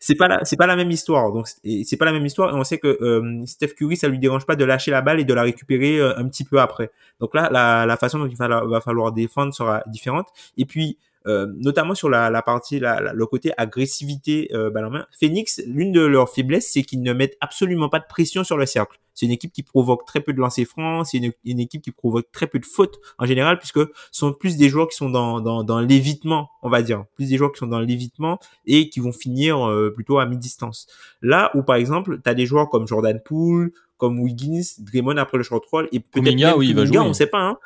c'est 0.00 0.14
pas 0.14 0.28
la 0.28 0.44
c'est 0.44 0.56
pas 0.56 0.66
la 0.66 0.76
même 0.76 0.90
histoire. 0.90 1.32
Donc 1.32 1.46
c'est 1.46 1.96
pas 1.96 2.04
la 2.04 2.12
même 2.12 2.26
histoire. 2.26 2.54
Et 2.54 2.58
on 2.58 2.64
sait 2.64 2.78
que 2.78 2.98
euh, 3.00 3.44
Steph 3.46 3.74
Curry 3.74 3.96
ça 3.96 4.08
lui 4.08 4.18
dérange 4.18 4.46
pas 4.46 4.56
de 4.56 4.64
lâcher 4.64 4.90
la 4.90 5.02
balle 5.02 5.20
et 5.20 5.24
de 5.24 5.34
la 5.34 5.42
récupérer 5.42 5.98
euh, 5.98 6.18
un 6.18 6.28
petit 6.28 6.44
peu 6.44 6.60
après. 6.60 6.90
Donc 7.20 7.34
là 7.34 7.48
la, 7.50 7.86
la 7.86 7.96
façon 7.96 8.18
dont 8.18 8.26
il 8.26 8.36
va, 8.36 8.64
va 8.64 8.80
falloir 8.80 9.12
défendre 9.12 9.54
sera 9.54 9.82
différente. 9.86 10.28
Et 10.56 10.64
puis 10.64 10.96
euh, 11.26 11.46
notamment 11.56 11.94
sur 11.94 12.08
la, 12.08 12.30
la 12.30 12.42
partie, 12.42 12.80
la, 12.80 13.12
le 13.12 13.26
côté 13.26 13.52
agressivité 13.56 14.50
euh, 14.54 14.70
balle 14.70 14.86
en 14.86 14.90
main. 14.90 15.06
Phoenix, 15.18 15.60
l'une 15.66 15.92
de 15.92 16.00
leurs 16.00 16.30
faiblesses, 16.30 16.70
c'est 16.72 16.82
qu'ils 16.82 17.02
ne 17.02 17.12
mettent 17.12 17.36
absolument 17.40 17.88
pas 17.88 17.98
de 17.98 18.06
pression 18.08 18.42
sur 18.44 18.56
le 18.56 18.66
cercle. 18.66 18.98
C'est 19.14 19.26
une 19.26 19.32
équipe 19.32 19.52
qui 19.52 19.62
provoque 19.62 20.06
très 20.06 20.20
peu 20.20 20.32
de 20.32 20.38
lancers 20.38 20.66
francs, 20.66 21.06
c'est 21.06 21.18
une, 21.18 21.32
une, 21.44 21.60
équipe 21.60 21.82
qui 21.82 21.90
provoque 21.90 22.30
très 22.32 22.46
peu 22.46 22.58
de 22.58 22.64
fautes 22.64 23.00
en 23.18 23.26
général, 23.26 23.58
puisque 23.58 23.80
ce 23.80 23.86
sont 24.12 24.32
plus 24.32 24.56
des 24.56 24.70
joueurs 24.70 24.88
qui 24.88 24.96
sont 24.96 25.10
dans, 25.10 25.40
dans, 25.40 25.62
dans 25.62 25.80
l'évitement, 25.80 26.48
on 26.62 26.70
va 26.70 26.80
dire, 26.80 27.04
plus 27.16 27.28
des 27.28 27.36
joueurs 27.36 27.52
qui 27.52 27.58
sont 27.58 27.66
dans 27.66 27.80
l'évitement 27.80 28.38
et 28.64 28.88
qui 28.88 29.00
vont 29.00 29.12
finir 29.12 29.68
euh, 29.68 29.90
plutôt 29.90 30.18
à 30.18 30.26
mi-distance. 30.26 30.86
Là 31.20 31.50
où 31.54 31.62
par 31.62 31.76
exemple, 31.76 32.20
tu 32.22 32.30
as 32.30 32.34
des 32.34 32.46
joueurs 32.46 32.70
comme 32.70 32.86
Jordan 32.86 33.20
Poole, 33.22 33.72
comme 34.00 34.18
Wiggins, 34.18 34.62
Draymond 34.78 35.18
après 35.18 35.36
le 35.36 35.44
short 35.44 35.64
roll 35.66 35.88
et 35.92 36.00
peut-être 36.00 36.56
oui, 36.56 36.70
il 36.70 36.74
va 36.74 36.86
jouer. 36.86 36.98
on 36.98 37.12
sait 37.12 37.26
pas, 37.26 37.42
hein, 37.42 37.58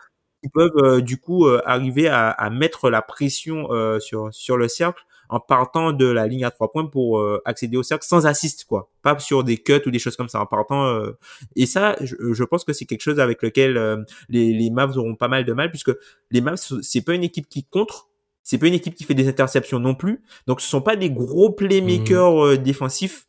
qui 0.44 0.50
peuvent 0.50 0.76
euh, 0.76 1.00
du 1.00 1.18
coup 1.18 1.46
euh, 1.46 1.62
arriver 1.64 2.08
à, 2.08 2.28
à, 2.28 2.50
mettre 2.50 2.90
la 2.90 3.00
pression 3.00 3.72
euh, 3.72 3.98
sur 3.98 4.28
sur 4.32 4.58
le 4.58 4.68
cercle 4.68 5.02
en 5.30 5.40
partant 5.40 5.92
de 5.92 6.04
la 6.04 6.26
ligne 6.26 6.44
à 6.44 6.50
trois 6.50 6.70
points 6.70 6.84
pour 6.84 7.26
accéder 7.46 7.78
au 7.78 7.82
cercle 7.82 8.04
sans 8.06 8.26
assist 8.26 8.66
quoi 8.66 8.90
pas 9.00 9.18
sur 9.18 9.42
des 9.42 9.56
cuts 9.56 9.80
ou 9.86 9.90
des 9.90 9.98
choses 9.98 10.16
comme 10.16 10.28
ça 10.28 10.38
en 10.38 10.44
partant 10.44 11.00
et 11.56 11.64
ça 11.64 11.96
je, 12.02 12.14
je, 12.30 12.44
pense 12.44 12.62
que 12.62 12.74
c'est 12.74 12.84
quelque 12.84 13.00
chose 13.00 13.18
avec 13.18 13.42
lequel 13.42 14.04
les, 14.28 14.52
les 14.52 14.70
Mavs 14.70 14.98
auront 14.98 15.14
pas 15.14 15.28
mal 15.28 15.46
de 15.46 15.52
mal 15.54 15.70
puisque 15.70 15.92
les 16.30 16.42
Mavs 16.42 16.58
c'est 16.82 17.00
pas 17.00 17.14
une 17.14 17.24
équipe 17.24 17.48
qui 17.48 17.64
contre 17.64 18.10
c'est 18.44 18.58
pas 18.58 18.66
une 18.68 18.74
équipe 18.74 18.94
qui 18.94 19.04
fait 19.04 19.14
des 19.14 19.26
interceptions 19.26 19.80
non 19.80 19.94
plus. 19.94 20.22
Donc 20.46 20.60
ce 20.60 20.68
sont 20.68 20.82
pas 20.82 20.94
des 20.96 21.10
gros 21.10 21.50
playmakers 21.50 22.44
euh, 22.44 22.56
défensifs. 22.58 23.26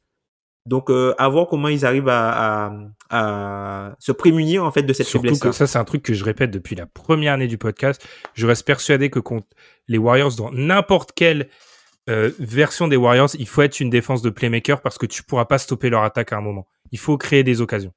Donc 0.65 0.89
euh, 0.89 1.13
à 1.19 1.30
voir 1.30 1.47
comment 1.47 1.67
ils 1.67 1.86
arrivent 1.86 2.10
à, 2.10 2.65
à, 2.67 2.73
à 3.10 3.95
se 3.99 4.12
prémunir 4.12 4.63
en 4.63 4.71
fait 4.71 4.82
de 4.84 4.93
cette 4.93 5.06
Surtout 5.06 5.25
faiblesse. 5.28 5.39
que 5.39 5.51
ça, 5.51 5.67
c'est 5.67 5.78
un 5.78 5.84
truc 5.84 6.01
que 6.01 6.13
je 6.13 6.23
répète 6.23 6.49
depuis 6.51 6.75
la 6.75 6.86
première 6.88 7.34
année 7.34 7.47
du 7.47 7.58
podcast. 7.60 8.04
Je 8.34 8.47
reste 8.47 8.65
persuadé 8.65 9.10
que 9.12 9.19
contre 9.19 9.47
les 9.88 9.97
Warriors, 9.99 10.36
dans 10.36 10.51
n'importe 10.51 11.12
quelle 11.13 11.49
euh, 12.10 12.32
version 12.39 12.88
des 12.88 12.95
Warriors, 12.95 13.30
il 13.38 13.47
faut 13.47 13.62
être 13.62 13.80
une 13.80 13.89
défense 13.91 14.21
de 14.23 14.30
playmaker 14.32 14.82
parce 14.82 14.97
que 14.97 15.06
tu 15.06 15.21
pourras 15.23 15.45
pas 15.45 15.58
stopper 15.60 15.89
leur 15.91 16.04
attaque 16.04 16.34
à 16.34 16.38
un 16.38 16.41
moment. 16.41 16.67
Il 16.91 16.97
faut 16.99 17.17
créer 17.17 17.43
des 17.43 17.62
occasions. 17.62 17.93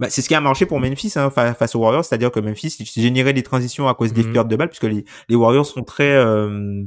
Bah, 0.00 0.08
c'est 0.10 0.22
ce 0.22 0.28
qui 0.28 0.34
a 0.34 0.40
marché 0.40 0.64
pour 0.64 0.78
Memphis 0.78 1.12
hein, 1.16 1.28
fa- 1.30 1.54
face 1.54 1.74
aux 1.74 1.80
Warriors, 1.80 2.04
c'est-à-dire 2.04 2.30
que 2.30 2.38
Memphis 2.38 2.76
générait 2.96 3.32
des 3.32 3.42
transitions 3.42 3.88
à 3.88 3.94
cause 3.94 4.12
des 4.12 4.22
Mhm. 4.22 4.32
pertes 4.32 4.48
de 4.48 4.54
balles, 4.56 4.68
puisque 4.68 4.84
les, 4.84 5.04
les 5.28 5.34
Warriors 5.36 5.66
sont 5.66 5.82
très, 5.82 6.12
euh, 6.14 6.84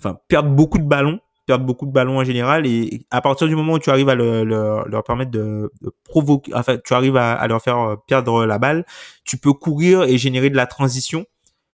enfin, 0.00 0.18
perdent 0.28 0.54
beaucoup 0.56 0.78
de 0.78 0.84
ballons, 0.84 1.20
perdent 1.46 1.64
beaucoup 1.64 1.86
de 1.86 1.92
ballons 1.92 2.18
en 2.18 2.24
général, 2.24 2.66
et 2.66 3.06
à 3.10 3.20
partir 3.22 3.46
du 3.48 3.56
moment 3.56 3.74
où 3.74 3.78
tu 3.78 3.90
arrives 3.90 4.08
à 4.08 4.14
le- 4.14 4.44
le- 4.44 4.82
leur 4.88 5.02
permettre 5.04 5.30
de, 5.30 5.70
de 5.80 5.92
provoquer, 6.04 6.52
enfin, 6.54 6.76
tu 6.84 6.92
arrives 6.94 7.16
à, 7.16 7.32
à 7.34 7.46
leur 7.48 7.62
faire 7.62 7.78
euh, 7.78 7.96
perdre 8.08 8.44
la 8.46 8.58
balle, 8.58 8.84
tu 9.24 9.38
peux 9.38 9.52
courir 9.52 10.02
et 10.02 10.18
générer 10.18 10.50
de 10.50 10.56
la 10.56 10.66
transition, 10.66 11.24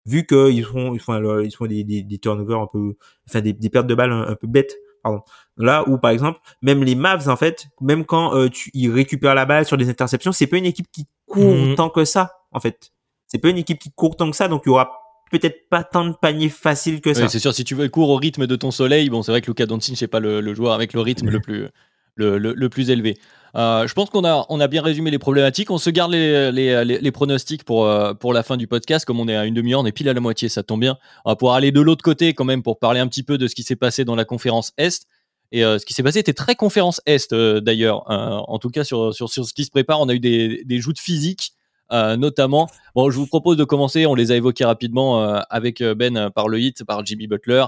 vu 0.06 0.26
qu'ils 0.26 0.64
font, 0.64 0.94
ils 0.94 1.00
font, 1.00 1.12
alors, 1.12 1.42
ils 1.42 1.54
font 1.54 1.66
des, 1.66 1.84
des, 1.84 2.02
des 2.02 2.18
turnovers 2.18 2.60
un 2.60 2.66
peu, 2.66 2.94
enfin, 3.28 3.40
des, 3.40 3.52
des 3.52 3.68
pertes 3.70 3.86
de 3.86 3.94
balles 3.94 4.12
un, 4.12 4.22
un 4.28 4.34
peu 4.36 4.46
bêtes, 4.46 4.76
pardon. 5.02 5.20
Là 5.58 5.84
où 5.88 5.98
par 5.98 6.10
exemple, 6.12 6.40
même 6.62 6.82
les 6.84 6.94
Mavs 6.94 7.28
en 7.28 7.36
fait, 7.36 7.66
même 7.80 8.04
quand 8.04 8.34
euh, 8.34 8.48
tu, 8.48 8.70
ils 8.74 8.90
récupèrent 8.90 9.34
la 9.34 9.44
balle 9.44 9.64
sur 9.66 9.76
des 9.76 9.88
interceptions, 9.90 10.32
c'est 10.32 10.46
pas 10.46 10.56
une 10.56 10.64
équipe 10.66 10.86
qui 10.90 11.06
court 11.26 11.54
Mhm. 11.54 11.74
tant 11.74 11.90
que 11.90 12.04
ça 12.04 12.32
en 12.52 12.60
fait. 12.60 12.92
C'est 13.26 13.38
pas 13.38 13.50
une 13.50 13.58
équipe 13.58 13.78
qui 13.78 13.92
court 13.92 14.16
tant 14.16 14.30
que 14.30 14.36
ça, 14.36 14.48
donc 14.48 14.62
il 14.64 14.70
y 14.70 14.72
aura 14.72 14.97
peut-être 15.30 15.68
pas 15.68 15.84
tant 15.84 16.04
de 16.06 16.14
paniers 16.20 16.48
faciles 16.48 17.00
que 17.00 17.12
ça. 17.14 17.22
Oui, 17.22 17.28
c'est 17.30 17.38
sûr, 17.38 17.54
si 17.54 17.64
tu 17.64 17.74
veux 17.74 17.88
courir 17.88 18.10
au 18.10 18.16
rythme 18.16 18.46
de 18.46 18.56
ton 18.56 18.70
soleil, 18.70 19.08
bon, 19.10 19.22
c'est 19.22 19.32
vrai 19.32 19.40
que 19.40 19.46
Luka 19.46 19.66
Doncic 19.66 19.96
c'est 19.96 20.06
pas 20.08 20.20
le, 20.20 20.40
le 20.40 20.54
joueur 20.54 20.72
avec 20.72 20.92
le 20.92 21.00
rythme 21.00 21.28
le 21.30 21.40
plus 21.40 21.68
le, 22.16 22.36
le- 22.38 22.52
le 22.52 22.68
plus 22.68 22.90
élevé. 22.90 23.16
Euh, 23.54 23.86
je 23.86 23.94
pense 23.94 24.10
qu'on 24.10 24.24
a 24.24 24.44
on 24.48 24.58
a 24.60 24.66
bien 24.66 24.82
résumé 24.82 25.10
les 25.10 25.18
problématiques. 25.20 25.70
On 25.70 25.78
se 25.78 25.88
garde 25.88 26.10
les, 26.12 26.50
les, 26.52 26.84
les- 26.84 26.98
les 27.00 27.12
pronostics 27.12 27.62
pour 27.64 27.86
euh, 27.86 28.12
pour 28.12 28.32
la 28.32 28.42
fin 28.42 28.56
du 28.56 28.66
podcast. 28.66 29.04
Comme 29.04 29.20
on 29.20 29.28
est 29.28 29.36
à 29.36 29.46
une 29.46 29.54
demi-heure, 29.54 29.80
on 29.80 29.86
est 29.86 29.92
pile 29.92 30.08
à 30.08 30.12
la 30.12 30.20
moitié, 30.20 30.48
ça 30.48 30.62
tombe 30.64 30.80
bien. 30.80 30.98
On 31.24 31.30
va 31.30 31.36
pouvoir 31.36 31.54
aller 31.56 31.70
de 31.72 31.80
l'autre 31.80 32.02
côté 32.02 32.34
quand 32.34 32.44
même 32.44 32.62
pour 32.62 32.78
parler 32.80 32.98
un 33.00 33.06
petit 33.06 33.22
peu 33.22 33.38
de 33.38 33.46
ce 33.46 33.54
qui 33.54 33.62
s'est 33.62 33.76
passé 33.76 34.04
dans 34.04 34.16
la 34.16 34.24
conférence 34.24 34.72
Est. 34.78 35.06
Et 35.52 35.64
euh, 35.64 35.78
ce 35.78 35.86
qui 35.86 35.94
s'est 35.94 36.02
passé 36.02 36.18
était 36.18 36.34
très 36.34 36.56
conférence 36.56 37.00
Est 37.06 37.32
euh, 37.32 37.60
d'ailleurs. 37.60 38.10
Euh, 38.10 38.40
en 38.48 38.58
tout 38.58 38.68
cas 38.68 38.84
sur, 38.84 39.14
sur 39.14 39.30
sur 39.30 39.46
ce 39.46 39.54
qui 39.54 39.64
se 39.64 39.70
prépare, 39.70 40.00
on 40.00 40.08
a 40.08 40.14
eu 40.14 40.20
des 40.20 40.62
des 40.64 40.78
joutes 40.80 40.98
physiques. 40.98 41.52
Euh, 41.92 42.16
notamment, 42.16 42.68
bon, 42.94 43.10
je 43.10 43.16
vous 43.16 43.26
propose 43.26 43.56
de 43.56 43.64
commencer. 43.64 44.06
On 44.06 44.14
les 44.14 44.30
a 44.32 44.36
évoqués 44.36 44.64
rapidement 44.64 45.22
euh, 45.22 45.40
avec 45.50 45.80
euh, 45.80 45.94
Ben 45.94 46.30
par 46.30 46.48
le 46.48 46.60
hit, 46.60 46.84
par 46.84 47.04
Jimmy 47.04 47.26
Butler 47.26 47.64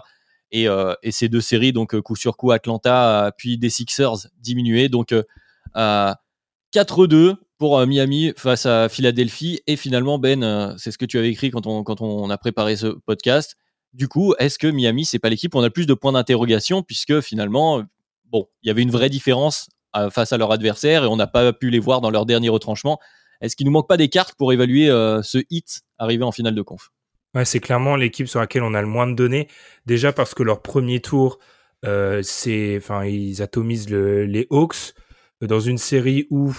et, 0.53 0.67
ces 1.11 1.29
deux 1.29 1.41
séries, 1.41 1.73
donc 1.73 1.99
coup 2.01 2.17
sur 2.17 2.37
coup 2.37 2.51
Atlanta, 2.51 3.33
puis 3.37 3.57
des 3.57 3.71
Sixers 3.71 4.29
diminués. 4.41 4.89
Donc 4.89 5.13
euh, 5.13 5.23
euh, 5.77 6.13
4-2 6.75 7.37
pour 7.59 7.87
Miami 7.87 8.33
face 8.37 8.67
à 8.67 8.89
Philadelphie. 8.89 9.61
Et 9.67 9.77
finalement, 9.77 10.19
Ben, 10.19 10.75
c'est 10.79 10.91
ce 10.91 10.99
que 10.99 11.05
tu 11.05 11.19
avais 11.19 11.31
écrit 11.31 11.51
quand 11.51 11.67
on, 11.67 12.31
a 12.31 12.39
préparé 12.39 12.77
ce 12.77 12.87
podcast. 12.89 13.57
Du 13.93 14.09
coup, 14.09 14.35
est-ce 14.39 14.59
que 14.59 14.67
Miami, 14.67 15.05
c'est 15.05 15.19
pas 15.19 15.29
l'équipe 15.29 15.55
où 15.55 15.59
on 15.59 15.63
a 15.63 15.71
plus 15.71 15.87
de 15.87 15.95
points 15.95 16.13
d'interrogation 16.13 16.83
puisque 16.83 17.21
finalement, 17.21 17.83
bon, 18.27 18.47
il 18.63 18.69
y 18.69 18.71
avait 18.71 18.83
une 18.83 18.91
vraie 18.91 19.11
différence 19.11 19.69
face 20.11 20.33
à 20.33 20.39
leur 20.39 20.53
adversaire 20.53 21.05
et 21.05 21.07
on 21.07 21.17
n'a 21.17 21.27
pas 21.27 21.53
pu 21.53 21.71
les 21.71 21.81
voir 21.81 22.01
dans 22.01 22.11
leur 22.11 22.25
dernier 22.25 22.49
retranchement. 22.49 22.99
Est-ce 23.41 23.57
qu'il 23.57 23.67
nous 23.67 23.73
manque 23.73 23.89
pas 23.89 23.97
des 23.97 24.09
cartes 24.09 24.35
pour 24.37 24.53
évaluer 24.53 24.89
euh, 24.91 25.23
ce 25.23 25.39
hit 25.51 25.81
arrivé 25.99 26.25
en 26.25 26.33
finale 26.33 26.55
de 26.55 26.63
conf? 26.63 26.91
Ouais, 27.35 27.45
c'est 27.45 27.61
clairement 27.61 27.97
l'équipe 27.97 28.27
sur 28.29 28.41
laquelle 28.41 28.63
on 28.63 28.75
a 28.75 28.81
le 28.81 28.89
moins 28.89 29.07
de 29.07 29.15
données. 29.15 29.49
Déjà 29.87 30.13
parce 30.13 30.35
que 30.35 30.43
leur 30.43 30.63
premier 30.63 31.01
tour, 31.01 31.39
euh, 31.85 32.23
c'est, 32.23 32.77
enfin, 32.77 33.05
ils 33.05 33.41
atomisent 33.43 33.89
le- 33.89 34.25
les 34.27 34.47
Hawks 34.51 34.95
dans 35.41 35.61
une 35.61 35.79
série 35.79 36.27
où 36.31 36.53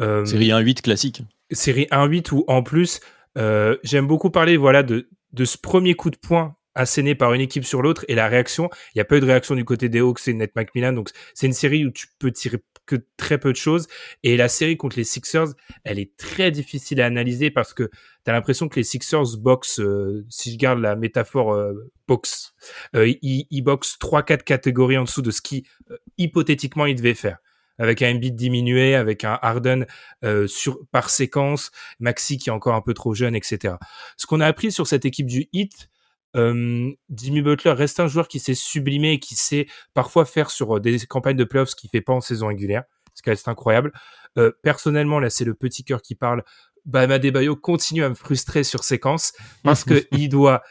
euh, 0.00 0.24
Série 0.24 0.50
1-8 0.52 0.80
classique. 0.82 1.22
série 1.50 1.86
1-8 1.90 2.32
où 2.32 2.44
en 2.46 2.62
plus, 2.62 3.00
euh, 3.36 3.76
j'aime 3.82 4.06
beaucoup 4.06 4.30
parler 4.30 4.56
voilà 4.56 4.82
de, 4.82 5.08
de 5.32 5.44
ce 5.44 5.58
premier 5.58 5.94
coup 5.94 6.10
de 6.10 6.16
poing 6.16 6.56
asséné 6.74 7.14
par 7.14 7.34
une 7.34 7.40
équipe 7.42 7.64
sur 7.66 7.82
l'autre 7.82 8.04
et 8.08 8.14
la 8.14 8.28
réaction. 8.28 8.70
Il 8.94 8.98
n'y 8.98 9.00
a 9.02 9.04
pas 9.04 9.16
eu 9.18 9.20
de 9.20 9.26
réaction 9.26 9.54
du 9.54 9.64
côté 9.64 9.88
des 9.90 9.98
Hawks 10.00 10.26
et 10.28 10.32
de 10.32 10.38
Ned 10.38 10.50
McMillan, 10.56 10.92
donc 10.94 11.10
c'est 11.34 11.46
une 11.46 11.52
série 11.52 11.84
où 11.84 11.90
tu 11.90 12.06
peux 12.18 12.30
tirer 12.32 12.58
que 12.86 12.96
très 13.16 13.38
peu 13.38 13.52
de 13.52 13.56
choses. 13.56 13.86
Et 14.22 14.36
la 14.36 14.48
série 14.48 14.76
contre 14.76 14.96
les 14.96 15.04
Sixers, 15.04 15.48
elle 15.84 15.98
est 15.98 16.16
très 16.16 16.50
difficile 16.50 17.00
à 17.00 17.06
analyser 17.06 17.50
parce 17.50 17.74
que 17.74 17.84
tu 18.24 18.30
as 18.30 18.32
l'impression 18.32 18.68
que 18.68 18.76
les 18.76 18.84
Sixers 18.84 19.36
boxent, 19.38 19.80
euh, 19.80 20.24
si 20.28 20.52
je 20.52 20.58
garde 20.58 20.80
la 20.80 20.96
métaphore 20.96 21.54
euh, 21.54 21.90
box, 22.06 22.54
euh, 22.94 23.12
ils, 23.22 23.46
ils 23.50 23.62
boxent 23.62 23.98
3-4 24.00 24.42
catégories 24.42 24.98
en 24.98 25.04
dessous 25.04 25.22
de 25.22 25.30
ce 25.30 25.40
qui 25.40 25.66
euh, 25.90 25.96
hypothétiquement 26.18 26.86
ils 26.86 26.96
devaient 26.96 27.14
faire 27.14 27.38
avec 27.78 28.02
un 28.02 28.12
Embiid 28.12 28.36
diminué, 28.36 28.94
avec 28.94 29.24
un 29.24 29.38
Harden 29.42 29.86
euh, 30.24 30.46
sur 30.46 30.78
par 30.90 31.10
séquence, 31.10 31.70
Maxi 32.00 32.38
qui 32.38 32.48
est 32.48 32.52
encore 32.52 32.74
un 32.74 32.80
peu 32.80 32.94
trop 32.94 33.14
jeune, 33.14 33.34
etc. 33.34 33.74
Ce 34.16 34.26
qu'on 34.26 34.40
a 34.40 34.46
appris 34.46 34.72
sur 34.72 34.86
cette 34.86 35.04
équipe 35.04 35.26
du 35.26 35.48
Heat, 35.52 35.88
euh, 36.36 36.90
Jimmy 37.10 37.42
Butler 37.42 37.72
reste 37.72 38.00
un 38.00 38.06
joueur 38.06 38.28
qui 38.28 38.38
s'est 38.38 38.54
sublimé 38.54 39.12
et 39.12 39.18
qui 39.18 39.34
sait 39.34 39.66
parfois 39.94 40.24
faire 40.24 40.50
sur 40.50 40.76
euh, 40.76 40.80
des 40.80 40.98
campagnes 41.00 41.36
de 41.36 41.44
playoffs 41.44 41.70
ce 41.70 41.76
qu'il 41.76 41.90
fait 41.90 42.00
pas 42.00 42.12
en 42.12 42.20
saison 42.20 42.48
régulière, 42.48 42.84
ce 43.14 43.22
qui 43.22 43.30
reste 43.30 43.48
incroyable. 43.48 43.92
Euh, 44.38 44.52
personnellement, 44.62 45.20
là, 45.20 45.30
c'est 45.30 45.44
le 45.44 45.54
petit 45.54 45.84
cœur 45.84 46.02
qui 46.02 46.14
parle. 46.14 46.42
Bam 46.84 47.10
Adebayo 47.10 47.54
continue 47.54 48.02
à 48.02 48.08
me 48.08 48.14
frustrer 48.14 48.64
sur 48.64 48.82
séquence 48.84 49.32
parce 49.62 49.84
que 49.84 50.04
il 50.12 50.28
doit 50.28 50.62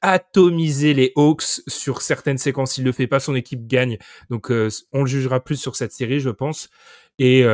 atomiser 0.00 0.94
les 0.94 1.12
Hawks 1.16 1.62
sur 1.66 2.02
certaines 2.02 2.38
séquences. 2.38 2.74
S'il 2.74 2.84
le 2.84 2.92
fait 2.92 3.08
pas, 3.08 3.18
son 3.18 3.34
équipe 3.34 3.66
gagne. 3.66 3.98
Donc, 4.30 4.50
euh, 4.50 4.70
on 4.92 5.00
le 5.00 5.06
jugera 5.08 5.40
plus 5.42 5.56
sur 5.56 5.74
cette 5.74 5.92
série, 5.92 6.20
je 6.20 6.30
pense. 6.30 6.70
Et 7.18 7.44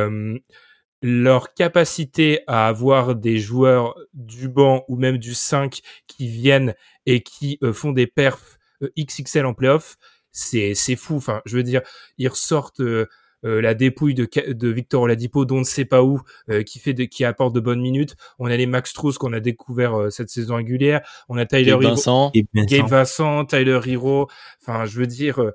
leur 1.07 1.53
capacité 1.53 2.39
à 2.47 2.67
avoir 2.67 3.13
des 3.15 3.37
joueurs 3.37 3.95
du 4.15 4.49
banc 4.49 4.83
ou 4.87 4.95
même 4.95 5.17
du 5.19 5.35
5 5.35 5.81
qui 6.07 6.27
viennent 6.27 6.73
et 7.05 7.21
qui 7.21 7.59
euh, 7.61 7.73
font 7.73 7.91
des 7.91 8.07
perfs 8.07 8.57
euh, 8.81 8.89
XXL 8.99 9.45
en 9.45 9.53
playoff, 9.53 9.97
c'est 10.31 10.73
c'est 10.73 10.95
fou. 10.95 11.15
Enfin, 11.17 11.41
je 11.45 11.57
veux 11.57 11.63
dire, 11.63 11.81
ils 12.17 12.27
ressortent 12.27 12.79
euh, 12.81 13.05
euh, 13.45 13.61
la 13.61 13.75
dépouille 13.75 14.15
de, 14.15 14.27
de 14.51 14.67
Victor 14.69 15.03
Oladipo, 15.03 15.45
dont 15.45 15.57
on 15.57 15.59
ne 15.59 15.63
sait 15.63 15.85
pas 15.85 16.01
où, 16.01 16.21
euh, 16.49 16.63
qui 16.63 16.79
fait 16.79 16.93
de, 16.93 17.03
qui 17.03 17.23
apporte 17.23 17.53
de 17.53 17.59
bonnes 17.59 17.81
minutes. 17.81 18.15
On 18.39 18.47
a 18.47 18.57
les 18.57 18.65
Max 18.65 18.89
Struz 18.89 19.13
qu'on 19.19 19.33
a 19.33 19.39
découvert 19.39 19.93
euh, 19.93 20.09
cette 20.09 20.29
saison 20.29 20.55
régulière. 20.55 21.01
On 21.29 21.37
a 21.37 21.45
Tyler 21.45 21.65
Gabe 21.65 21.81
Hero- 21.83 21.89
Vincent. 21.91 22.31
Gabe 22.55 22.87
Vincent, 22.87 23.45
Tyler 23.45 23.79
Hero. 23.85 24.27
Enfin, 24.61 24.85
je 24.85 24.99
veux 24.99 25.05
dire, 25.05 25.39
euh, 25.43 25.51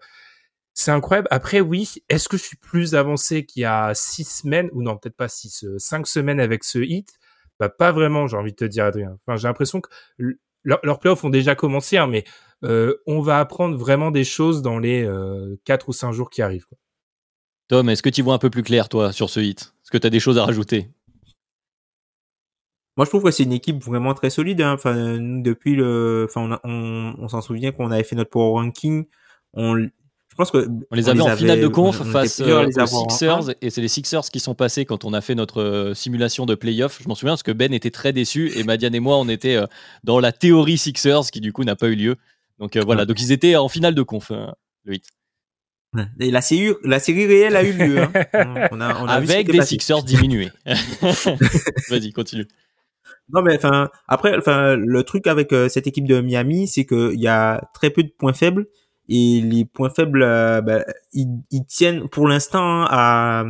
c'est 0.74 0.90
incroyable. 0.90 1.28
Après, 1.30 1.61
oui, 1.61 1.94
est-ce 2.09 2.28
que 2.28 2.37
je 2.37 2.42
suis 2.42 2.56
plus 2.56 2.94
avancé 2.94 3.44
qu'il 3.44 3.62
y 3.62 3.64
a 3.64 3.92
six 3.94 4.24
semaines, 4.24 4.70
ou 4.72 4.83
non, 4.83 4.96
peut-être 4.96 5.16
pas 5.16 5.28
six, 5.28 5.64
euh, 5.64 5.78
cinq 5.78 6.06
semaines 6.06 6.40
avec 6.40 6.64
ce 6.64 6.78
hit? 6.78 7.09
Bah, 7.59 7.68
pas 7.68 7.92
vraiment, 7.92 8.26
j'ai 8.26 8.37
envie 8.37 8.52
de 8.52 8.56
te 8.56 8.64
dire, 8.64 8.85
Adrien. 8.87 9.18
Enfin, 9.26 9.37
j'ai 9.37 9.46
l'impression 9.48 9.80
que 9.80 9.90
leur- 10.64 10.80
leurs 10.83 10.98
playoffs 10.98 11.24
ont 11.24 11.30
déjà 11.30 11.54
commencé, 11.54 11.98
hein, 11.98 12.06
mais 12.06 12.24
euh, 12.64 12.96
on 13.06 13.20
va 13.20 13.38
apprendre 13.38 13.76
vraiment 13.76 14.11
des 14.11 14.24
choses 14.24 14.62
dans 14.62 14.78
les 14.78 15.04
euh, 15.04 15.56
quatre 15.64 15.88
ou 15.88 15.92
cinq 15.92 16.12
jours 16.12 16.30
qui 16.30 16.42
arrivent. 16.42 16.66
quoi. 16.66 16.78
Tom, 17.68 17.88
est-ce 17.88 18.02
que 18.02 18.09
tu 18.09 18.22
vois 18.22 18.35
un 18.35 18.38
peu 18.38 18.50
plus 18.50 18.62
clair, 18.62 18.88
toi, 18.88 19.12
sur 19.12 19.30
ce 19.30 19.40
hit? 19.40 19.61
Est-ce 19.83 19.90
que 19.90 19.98
tu 19.98 20.06
as 20.06 20.11
des 20.11 20.20
choses 20.20 20.38
à 20.38 20.44
rajouter? 20.44 20.90
Moi, 22.96 23.04
je 23.04 23.11
trouve 23.11 23.22
que 23.22 23.30
c'est 23.30 23.44
une 23.44 23.52
équipe 23.52 23.83
vraiment 23.83 24.12
très 24.14 24.28
solide. 24.28 24.61
Hein. 24.61 24.72
Enfin, 24.74 24.94
nous, 25.18 25.42
depuis 25.42 25.76
le, 25.76 26.26
enfin, 26.28 26.42
on, 26.42 26.52
a- 26.52 26.61
on, 26.64 27.14
on 27.18 27.28
s'en 27.28 27.40
souvient 27.40 27.72
qu'on 27.72 27.90
avait 27.90 28.04
fait 28.04 28.16
notre 28.16 28.30
power 28.30 28.61
ranking. 28.61 29.06
On, 29.54 29.88
je 30.30 30.34
pense 30.36 30.50
que 30.50 30.68
On 30.90 30.94
les 30.94 31.08
avait 31.08 31.20
en 31.20 31.36
finale 31.36 31.60
de 31.60 31.68
conf 31.68 32.02
face 32.10 32.40
euh, 32.40 32.64
les 32.64 32.76
aux 32.76 32.80
avoir 32.80 33.02
en 33.04 33.08
Sixers, 33.08 33.54
et 33.60 33.68
c'est 33.70 33.80
les 33.80 33.88
Sixers 33.88 34.22
qui 34.32 34.40
sont 34.40 34.54
passés 34.54 34.84
quand 34.84 35.04
on 35.04 35.12
a 35.12 35.20
fait 35.20 35.34
notre 35.34 35.60
euh, 35.60 35.94
simulation 35.94 36.46
de 36.46 36.54
playoff. 36.54 37.00
Je 37.02 37.08
m'en 37.08 37.14
souviens 37.14 37.32
parce 37.32 37.42
que 37.42 37.52
Ben 37.52 37.74
était 37.74 37.90
très 37.90 38.12
déçu 38.12 38.50
et 38.56 38.62
Madiane 38.64 38.94
et 38.94 39.00
moi, 39.00 39.18
on 39.18 39.28
était 39.28 39.56
euh, 39.56 39.66
dans 40.04 40.20
la 40.20 40.32
théorie 40.32 40.78
Sixers 40.78 41.30
qui 41.32 41.40
du 41.40 41.52
coup 41.52 41.64
n'a 41.64 41.76
pas 41.76 41.88
eu 41.88 41.94
lieu. 41.96 42.16
Donc 42.58 42.76
euh, 42.76 42.82
voilà, 42.84 43.02
Ouais. 43.02 43.06
donc 43.06 43.20
ils 43.20 43.32
étaient 43.32 43.56
en 43.56 43.68
finale 43.68 43.94
de 43.94 44.02
conf, 44.02 44.30
euh, 44.30 44.46
le 44.84 44.94
hit. 44.94 45.04
Et 46.20 46.30
la 46.30 46.40
série, 46.40 46.72
la 46.84 47.00
série 47.00 47.26
réelle 47.26 47.56
a 47.56 47.64
eu 47.64 47.72
lieu. 47.72 47.98
Hein. 48.02 48.12
On 48.70 48.80
a, 48.80 49.02
on 49.02 49.08
Avec 49.08 49.50
des 49.50 49.58
passé. 49.58 49.70
Sixers 49.70 50.04
diminués. 50.04 50.50
Vas-y, 51.88 52.12
continue. 52.12 52.46
Non 53.32 53.42
mais 53.42 53.56
enfin 53.56 53.88
après 54.08 54.36
enfin 54.36 54.76
le 54.76 55.02
truc 55.05 55.26
avec 55.26 55.52
euh, 55.52 55.68
cette 55.68 55.86
équipe 55.86 56.07
de 56.07 56.20
Miami 56.20 56.66
c'est 56.68 56.84
que 56.84 57.12
il 57.14 57.20
y 57.20 57.28
a 57.28 57.61
très 57.74 57.90
peu 57.90 58.02
de 58.02 58.09
points 58.16 58.32
faibles 58.32 58.66
et 59.11 59.40
les 59.42 59.64
points 59.66 59.90
faibles 59.90 60.22
euh, 60.22 60.62
bah, 60.62 60.84
ils, 61.12 61.42
ils 61.50 61.66
tiennent 61.66 62.08
pour 62.08 62.26
l'instant 62.28 62.86
à 62.88 63.44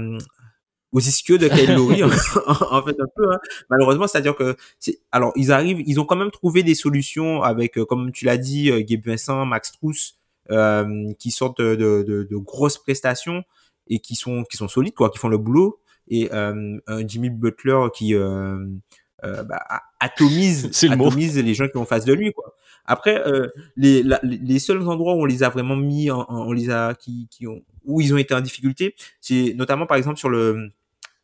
aux 0.92 0.98
ischios 0.98 1.38
de 1.38 1.46
Kyle 1.46 1.74
Lowry 1.74 2.02
en 2.02 2.08
en 2.08 2.82
fait 2.82 2.98
un 2.98 3.06
peu 3.14 3.30
hein. 3.30 3.38
malheureusement 3.68 4.08
c'est 4.08 4.18
à 4.18 4.20
dire 4.22 4.34
que 4.34 4.56
c'est 4.80 4.98
alors 5.12 5.32
ils 5.36 5.52
arrivent 5.52 5.82
ils 5.86 6.00
ont 6.00 6.04
quand 6.04 6.16
même 6.16 6.32
trouvé 6.32 6.62
des 6.64 6.74
solutions 6.74 7.42
avec 7.42 7.78
euh, 7.78 7.84
comme 7.84 8.10
tu 8.10 8.24
l'as 8.24 8.38
dit 8.38 8.70
euh, 8.72 8.82
Gabe 8.82 9.06
Vincent 9.06 9.44
Max 9.46 9.72
Truss 9.72 10.16
euh, 10.50 11.12
qui 11.18 11.30
sortent 11.30 11.60
de, 11.60 11.76
de, 11.76 12.26
de, 12.28 12.36
grosses 12.36 12.78
prestations 12.78 13.44
et 13.86 14.00
qui 14.00 14.16
sont 14.16 14.42
qui 14.44 14.56
sont 14.56 14.66
solides 14.66 14.94
quoi 14.94 15.10
qui 15.10 15.18
font 15.18 15.28
le 15.28 15.38
boulot 15.38 15.80
et 16.08 16.28
euh, 16.32 16.78
un 16.86 17.06
Jimmy 17.06 17.30
Butler 17.30 17.86
qui 17.94 18.14
euh, 18.14 18.66
euh, 19.24 19.42
bah, 19.44 19.62
atomise, 20.00 20.82
le 20.82 20.92
atomise 20.92 21.38
les 21.38 21.54
gens 21.54 21.66
qui 21.66 21.72
sont 21.72 21.80
en 21.80 21.86
face 21.86 22.04
de 22.04 22.12
lui, 22.12 22.32
quoi. 22.32 22.54
Après, 22.86 23.26
euh, 23.26 23.48
les, 23.76 24.02
les 24.22 24.58
seuls 24.58 24.86
endroits 24.88 25.14
où 25.14 25.22
on 25.22 25.24
les 25.26 25.42
a 25.42 25.48
vraiment 25.48 25.76
mis, 25.76 26.10
en, 26.10 26.26
on 26.28 26.52
les 26.52 26.70
a, 26.70 26.94
qui, 26.94 27.28
qui 27.30 27.46
ont, 27.46 27.62
où 27.84 28.00
ils 28.00 28.12
ont 28.12 28.18
été 28.18 28.34
en 28.34 28.40
difficulté, 28.40 28.94
c'est 29.20 29.54
notamment 29.56 29.86
par 29.86 29.96
exemple 29.96 30.18
sur 30.18 30.28
le 30.28 30.72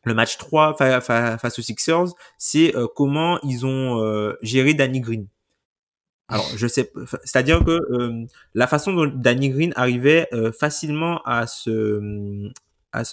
le 0.07 0.13
match 0.13 0.37
3 0.37 0.75
face 0.75 1.59
aux 1.59 1.61
Sixers, 1.61 2.07
c'est 2.37 2.75
euh, 2.75 2.87
comment 2.95 3.39
ils 3.43 3.65
ont 3.65 4.01
euh, 4.01 4.33
géré 4.41 4.73
Danny 4.73 5.01
Green. 5.01 5.27
Alors, 6.29 6.49
je 6.55 6.67
sais, 6.67 6.91
c'est-à-dire 7.23 7.63
que 7.63 7.71
euh, 7.71 8.25
la 8.53 8.67
façon 8.67 8.93
dont 8.93 9.05
Danny 9.05 9.49
Green 9.49 9.73
arrivait 9.75 10.27
facilement 10.57 11.21
à 11.23 11.47
se 11.47 12.51
à, 12.91 13.03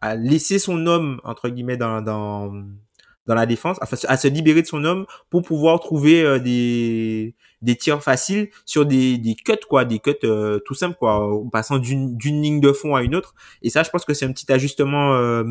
à, 0.00 0.14
laisser 0.14 0.58
son 0.58 0.86
homme 0.86 1.20
entre 1.24 1.48
guillemets 1.48 1.76
dans 1.76 2.00
dans 2.00 2.52
dans 3.26 3.34
la 3.34 3.46
défense, 3.46 3.78
à, 3.80 4.16
se 4.16 4.28
libérer 4.28 4.62
de 4.62 4.66
son 4.66 4.84
homme 4.84 5.06
pour 5.30 5.42
pouvoir 5.42 5.80
trouver 5.80 6.22
euh, 6.22 6.38
des 6.38 7.34
des 7.62 7.76
tirs 7.76 8.02
faciles 8.02 8.50
sur 8.66 8.84
des 8.84 9.16
des 9.16 9.34
cuts 9.34 9.52
quoi, 9.68 9.86
des 9.86 9.98
cuts 9.98 10.12
euh, 10.24 10.58
tout 10.66 10.74
simples 10.74 10.96
quoi, 10.98 11.34
en 11.34 11.48
passant 11.48 11.78
d'une 11.78 12.16
d'une 12.16 12.42
ligne 12.42 12.60
de 12.60 12.72
fond 12.72 12.94
à 12.94 13.02
une 13.02 13.14
autre. 13.14 13.34
Et 13.62 13.70
ça, 13.70 13.82
je 13.82 13.90
pense 13.90 14.04
que 14.04 14.12
c'est 14.12 14.26
un 14.26 14.32
petit 14.32 14.50
ajustement 14.52 15.14
euh, 15.14 15.42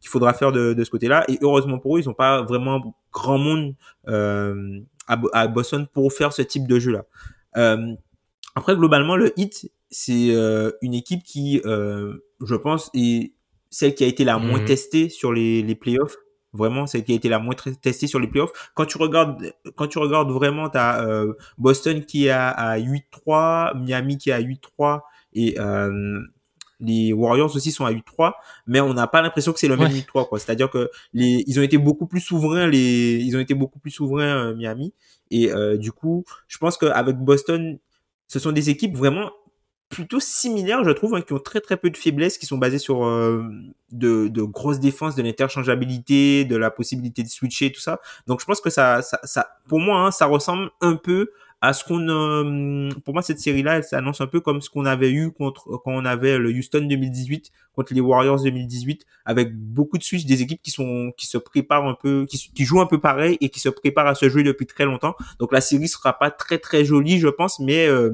qu'il 0.00 0.08
faudra 0.08 0.32
faire 0.32 0.52
de, 0.52 0.72
de 0.72 0.84
ce 0.84 0.90
côté-là. 0.90 1.24
Et 1.28 1.38
heureusement 1.42 1.78
pour 1.78 1.96
eux, 1.96 2.00
ils 2.00 2.08
n'ont 2.08 2.14
pas 2.14 2.42
vraiment 2.42 2.96
grand 3.12 3.38
monde 3.38 3.74
à, 4.06 5.20
à 5.32 5.48
Boston 5.48 5.86
pour 5.92 6.12
faire 6.12 6.32
ce 6.32 6.42
type 6.42 6.66
de 6.66 6.78
jeu 6.78 6.92
là. 6.92 7.04
après, 8.54 8.76
globalement, 8.76 9.16
le 9.16 9.38
hit, 9.38 9.70
c'est 9.90 10.34
une 10.80 10.94
équipe 10.94 11.22
qui, 11.22 11.60
je 11.64 12.54
pense, 12.54 12.90
est 12.94 13.32
celle 13.68 13.94
qui 13.94 14.04
a 14.04 14.06
été 14.06 14.24
la 14.24 14.38
moins 14.38 14.60
mmh 14.60 14.64
testée 14.64 15.08
sur 15.08 15.32
les, 15.32 15.62
les 15.62 15.74
playoffs 15.74 16.16
Vraiment, 16.52 16.86
c'est 16.86 17.04
qui 17.04 17.12
a 17.12 17.14
été 17.14 17.28
la 17.28 17.38
moins 17.38 17.54
testée 17.80 18.08
sur 18.08 18.18
les 18.18 18.26
playoffs. 18.26 18.72
Quand 18.74 18.84
tu 18.84 18.98
regardes, 18.98 19.52
quand 19.76 19.86
tu 19.86 19.98
regardes 19.98 20.30
vraiment, 20.30 20.68
t'as 20.68 21.04
euh, 21.04 21.34
Boston 21.58 22.04
qui 22.04 22.26
est 22.26 22.30
à, 22.30 22.78
8-3, 22.78 23.78
Miami 23.78 24.18
qui 24.18 24.30
est 24.30 24.32
à 24.32 24.40
8-3 24.40 25.00
et 25.32 25.60
euh, 25.60 26.20
les 26.80 27.12
Warriors 27.12 27.54
aussi 27.54 27.70
sont 27.70 27.84
à 27.84 27.92
8-3, 27.92 28.32
mais 28.66 28.80
on 28.80 28.94
n'a 28.94 29.06
pas 29.06 29.22
l'impression 29.22 29.52
que 29.52 29.58
c'est 29.58 29.68
le 29.68 29.76
même 29.76 29.92
8-3 29.92 30.28
quoi. 30.28 30.38
C'est-à-dire 30.38 30.70
que 30.70 30.90
les, 31.12 31.44
ils 31.46 31.58
ont 31.60 31.62
été 31.62 31.78
beaucoup 31.78 32.06
plus 32.06 32.20
souverains 32.20 32.66
les, 32.66 33.20
ils 33.22 33.36
ont 33.36 33.40
été 33.40 33.54
beaucoup 33.54 33.78
plus 33.78 33.90
souverains 33.90 34.48
euh, 34.48 34.54
Miami 34.54 34.92
et 35.30 35.52
euh, 35.52 35.76
du 35.76 35.92
coup, 35.92 36.24
je 36.48 36.58
pense 36.58 36.76
qu'avec 36.76 37.16
Boston, 37.16 37.78
ce 38.26 38.38
sont 38.38 38.52
des 38.52 38.70
équipes 38.70 38.96
vraiment 38.96 39.30
plutôt 39.90 40.20
similaires, 40.20 40.84
je 40.84 40.90
trouve, 40.90 41.14
hein, 41.16 41.20
qui 41.20 41.32
ont 41.32 41.38
très 41.38 41.60
très 41.60 41.76
peu 41.76 41.90
de 41.90 41.96
faiblesses, 41.96 42.38
qui 42.38 42.46
sont 42.46 42.58
basées 42.58 42.78
sur 42.78 43.04
euh, 43.04 43.44
de, 43.90 44.28
de, 44.28 44.42
grosses 44.42 44.80
défenses, 44.80 45.16
de 45.16 45.22
l'interchangeabilité, 45.22 46.44
de 46.44 46.56
la 46.56 46.70
possibilité 46.70 47.22
de 47.22 47.28
switcher, 47.28 47.72
tout 47.72 47.80
ça. 47.80 48.00
Donc 48.26 48.40
je 48.40 48.46
pense 48.46 48.60
que 48.60 48.70
ça, 48.70 49.02
ça, 49.02 49.18
ça 49.24 49.48
pour 49.68 49.80
moi, 49.80 49.98
hein, 49.98 50.10
ça 50.12 50.26
ressemble 50.26 50.70
un 50.80 50.94
peu 50.96 51.32
à 51.62 51.72
ce 51.74 51.84
qu'on 51.84 52.08
euh, 52.08 52.88
pour 53.04 53.12
moi 53.12 53.22
cette 53.22 53.38
série 53.38 53.62
là 53.62 53.76
elle 53.76 53.84
s'annonce 53.84 54.20
un 54.20 54.26
peu 54.26 54.40
comme 54.40 54.62
ce 54.62 54.70
qu'on 54.70 54.86
avait 54.86 55.10
eu 55.10 55.30
contre 55.30 55.78
quand 55.84 55.92
on 55.92 56.06
avait 56.06 56.38
le 56.38 56.50
Houston 56.50 56.86
2018 56.88 57.52
contre 57.76 57.94
les 57.94 58.00
Warriors 58.00 58.42
2018 58.42 59.04
avec 59.24 59.54
beaucoup 59.54 59.98
de 59.98 60.02
switch 60.02 60.24
des 60.24 60.42
équipes 60.42 60.60
qui 60.62 60.70
sont 60.70 61.12
qui 61.16 61.26
se 61.26 61.38
préparent 61.38 61.86
un 61.86 61.96
peu 62.00 62.26
qui, 62.28 62.50
qui 62.54 62.64
jouent 62.64 62.80
un 62.80 62.86
peu 62.86 62.98
pareil 62.98 63.36
et 63.40 63.50
qui 63.50 63.60
se 63.60 63.68
préparent 63.68 64.06
à 64.06 64.14
se 64.14 64.28
jouer 64.28 64.42
depuis 64.42 64.66
très 64.66 64.84
longtemps. 64.84 65.14
Donc 65.38 65.52
la 65.52 65.60
série 65.60 65.88
sera 65.88 66.18
pas 66.18 66.30
très 66.30 66.58
très 66.58 66.84
jolie 66.84 67.18
je 67.18 67.28
pense 67.28 67.60
mais 67.60 67.86
euh, 67.86 68.10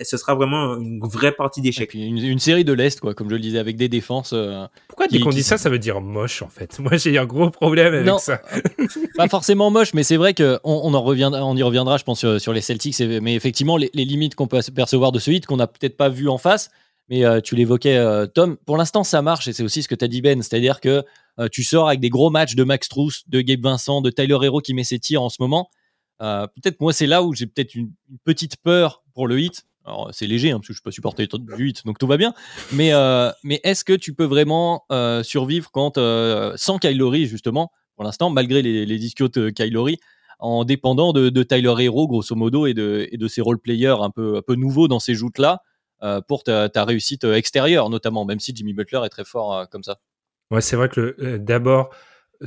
ce 0.00 0.16
sera 0.16 0.34
vraiment 0.34 0.78
une 0.78 1.00
vraie 1.00 1.32
partie 1.32 1.60
d'échecs. 1.60 1.94
une, 1.94 2.18
une, 2.18 2.38
série 2.38 2.64
de 2.64 2.72
l'est 2.72 2.98
quoi 3.00 3.14
comme 3.14 3.28
je 3.28 3.34
le 3.34 3.40
disais 3.40 3.58
avec 3.58 3.76
des 3.76 3.88
défenses 3.88 4.32
euh, 4.32 4.66
pourquoi 4.86 5.08
dès 5.08 5.18
qu'on 5.18 5.30
dit 5.30 5.42
ça 5.42 5.58
ça 5.58 5.68
veut 5.68 5.80
dire 5.80 6.00
moche 6.00 6.42
en 6.42 6.48
fait? 6.48 6.78
Moi 6.80 6.96
j'ai 6.96 7.18
un 7.18 7.26
gros 7.26 7.50
problème 7.50 7.94
avec 7.94 8.06
non, 8.06 8.18
ça. 8.18 8.40
Pas 9.16 9.28
forcément 9.28 9.70
moche 9.70 9.94
mais 9.94 10.04
c'est 10.04 10.16
vrai 10.16 10.32
que 10.32 10.60
on, 10.62 10.80
on 10.84 10.94
en 10.94 11.02
reviendra 11.02 11.44
on 11.44 11.56
y 11.56 11.62
reviendra 11.62 11.98
je 11.98 12.04
pense 12.04 12.20
sur, 12.20 12.40
sur 12.40 12.52
les 12.52 12.67
Celtics, 12.68 13.00
mais 13.00 13.34
effectivement, 13.34 13.76
les, 13.76 13.90
limites 13.94 14.34
qu'on 14.34 14.46
peut 14.46 14.60
percevoir 14.74 15.12
de 15.12 15.18
ce 15.18 15.30
hit, 15.30 15.46
qu'on 15.46 15.56
n'a 15.56 15.66
peut-être 15.66 15.96
pas 15.96 16.08
vu 16.08 16.28
en 16.28 16.38
face, 16.38 16.70
mais 17.08 17.24
euh, 17.24 17.40
tu 17.40 17.56
l'évoquais, 17.56 17.96
euh, 17.96 18.26
Tom, 18.26 18.56
pour 18.56 18.76
l'instant, 18.76 19.02
ça 19.02 19.22
marche, 19.22 19.48
et 19.48 19.52
c'est 19.52 19.62
aussi 19.62 19.82
ce 19.82 19.88
que 19.88 19.94
tu 19.94 20.04
as 20.04 20.08
dit, 20.08 20.20
Ben, 20.20 20.42
c'est-à-dire 20.42 20.80
que 20.80 21.04
euh, 21.38 21.48
tu 21.50 21.62
sors 21.64 21.88
avec 21.88 22.00
des 22.00 22.10
gros 22.10 22.30
matchs 22.30 22.54
de 22.54 22.64
Max 22.64 22.88
Truss, 22.88 23.24
de 23.28 23.40
Gabe 23.40 23.62
Vincent, 23.62 24.02
de 24.02 24.10
Tyler 24.10 24.38
Hero 24.42 24.60
qui 24.60 24.74
met 24.74 24.84
ses 24.84 24.98
tirs 24.98 25.22
en 25.22 25.28
ce 25.28 25.36
moment. 25.40 25.70
peut-être 26.18 26.80
moi, 26.80 26.92
c'est 26.92 27.06
là 27.06 27.22
où 27.22 27.34
j'ai 27.34 27.46
peut-être 27.46 27.74
une, 27.74 27.92
petite 28.24 28.56
peur 28.56 29.02
pour 29.14 29.26
le 29.26 29.40
hit. 29.40 29.64
Alors, 29.84 30.10
c'est 30.12 30.26
léger, 30.26 30.50
hein, 30.50 30.58
parce 30.58 30.68
que 30.68 30.74
je 30.74 30.82
peux 30.82 30.90
supporter 30.90 31.26
du 31.26 31.68
hit, 31.68 31.86
donc 31.86 31.98
tout 31.98 32.06
va 32.06 32.18
bien. 32.18 32.34
Mais, 32.72 32.88
est-ce 33.62 33.84
que 33.84 33.94
tu 33.94 34.12
peux 34.12 34.24
vraiment 34.24 34.84
survivre 35.22 35.70
quand, 35.70 35.98
sans 36.56 36.78
Kylori, 36.78 37.26
justement, 37.26 37.70
pour 37.96 38.04
l'instant, 38.04 38.28
malgré 38.28 38.60
les, 38.60 38.84
les 38.84 38.98
discours 38.98 39.30
de 39.30 39.50
Kylori, 39.50 39.98
en 40.38 40.64
dépendant 40.64 41.12
de, 41.12 41.42
Tyler 41.42 41.74
Hero, 41.78 42.06
grosso 42.06 42.34
modo, 42.34 42.66
et 42.66 42.74
de, 42.74 43.08
et 43.10 43.16
de 43.16 43.28
ses 43.28 43.40
role-players 43.40 43.96
un 44.00 44.10
peu, 44.10 44.36
un 44.36 44.42
peu 44.42 44.54
nouveaux 44.54 44.88
dans 44.88 45.00
ces 45.00 45.14
joutes-là 45.14 45.62
euh, 46.02 46.20
pour 46.20 46.44
ta, 46.44 46.68
réussite 46.84 47.24
euh, 47.24 47.34
extérieure, 47.34 47.90
notamment, 47.90 48.24
même 48.24 48.38
si 48.38 48.54
Jimmy 48.54 48.72
Butler 48.72 49.00
est 49.04 49.08
très 49.08 49.24
fort 49.24 49.54
euh, 49.54 49.64
comme 49.66 49.82
ça. 49.82 49.98
Ouais, 50.50 50.60
c'est 50.60 50.76
vrai 50.76 50.88
que 50.88 51.36
d'abord, 51.38 51.90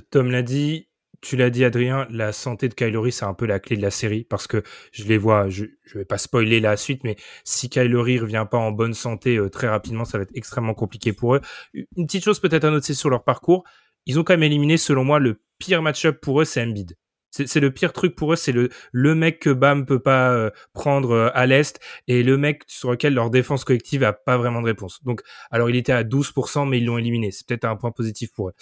Tom 0.10 0.32
l'a 0.32 0.42
dit, 0.42 0.88
tu 1.20 1.36
l'as 1.36 1.50
dit, 1.50 1.66
Adrien, 1.66 2.08
la 2.10 2.32
santé 2.32 2.70
de 2.70 2.74
Kylori, 2.74 3.12
c'est 3.12 3.26
un 3.26 3.34
peu 3.34 3.46
la 3.46 3.60
clé 3.60 3.76
de 3.76 3.82
la 3.82 3.92
série 3.92 4.24
parce 4.24 4.48
que 4.48 4.64
je 4.92 5.04
les 5.04 5.18
vois, 5.18 5.50
je, 5.50 5.66
je 5.84 5.98
vais 5.98 6.06
pas 6.06 6.18
spoiler 6.18 6.62
la 6.62 6.78
suite, 6.78 7.04
mais 7.04 7.18
si 7.44 7.70
Kylori 7.70 8.20
revient 8.20 8.48
pas 8.50 8.58
en 8.58 8.72
bonne 8.72 8.94
santé 8.94 9.38
très 9.52 9.68
rapidement, 9.68 10.06
ça 10.06 10.18
va 10.18 10.24
être 10.24 10.32
extrêmement 10.34 10.74
compliqué 10.74 11.14
pour 11.14 11.36
eux. 11.36 11.42
Une 11.74 12.08
petite 12.08 12.24
chose 12.24 12.40
peut-être 12.40 12.64
à 12.64 12.72
noter 12.72 12.94
sur 12.94 13.10
leur 13.10 13.24
parcours, 13.24 13.66
ils 14.06 14.18
ont 14.18 14.24
quand 14.24 14.34
même 14.34 14.44
éliminé, 14.44 14.78
selon 14.78 15.04
moi, 15.04 15.20
le 15.20 15.42
pire 15.60 15.82
match-up 15.82 16.20
pour 16.22 16.42
eux, 16.42 16.46
c'est 16.46 16.64
Embiid. 16.64 16.96
C'est 17.32 17.62
le 17.62 17.72
pire 17.72 17.94
truc 17.94 18.14
pour 18.16 18.34
eux, 18.34 18.36
c'est 18.36 18.52
le, 18.52 18.70
le 18.92 19.16
mec 19.16 19.40
que 19.40 19.50
Bam 19.50 19.86
peut 19.86 20.02
pas 20.02 20.34
euh, 20.34 20.50
prendre 20.74 21.12
euh, 21.12 21.30
à 21.34 21.46
l'Est 21.46 21.80
et 22.08 22.24
le 22.24 22.38
mec 22.38 22.64
sur 22.68 22.92
lequel 22.92 23.14
leur 23.14 23.30
défense 23.30 23.64
collective 23.64 24.04
a 24.04 24.12
pas 24.12 24.38
vraiment 24.38 24.62
de 24.62 24.66
réponse. 24.66 25.02
Donc, 25.04 25.22
alors 25.50 25.70
il 25.70 25.78
était 25.78 25.94
à 25.94 26.04
12%, 26.04 26.68
mais 26.68 26.80
ils 26.80 26.86
l'ont 26.86 26.98
éliminé. 26.98 27.32
C'est 27.32 27.48
peut-être 27.48 27.64
un 27.64 27.78
point 27.78 27.92
positif 27.92 28.34
pour 28.34 28.50
eux. 28.50 28.54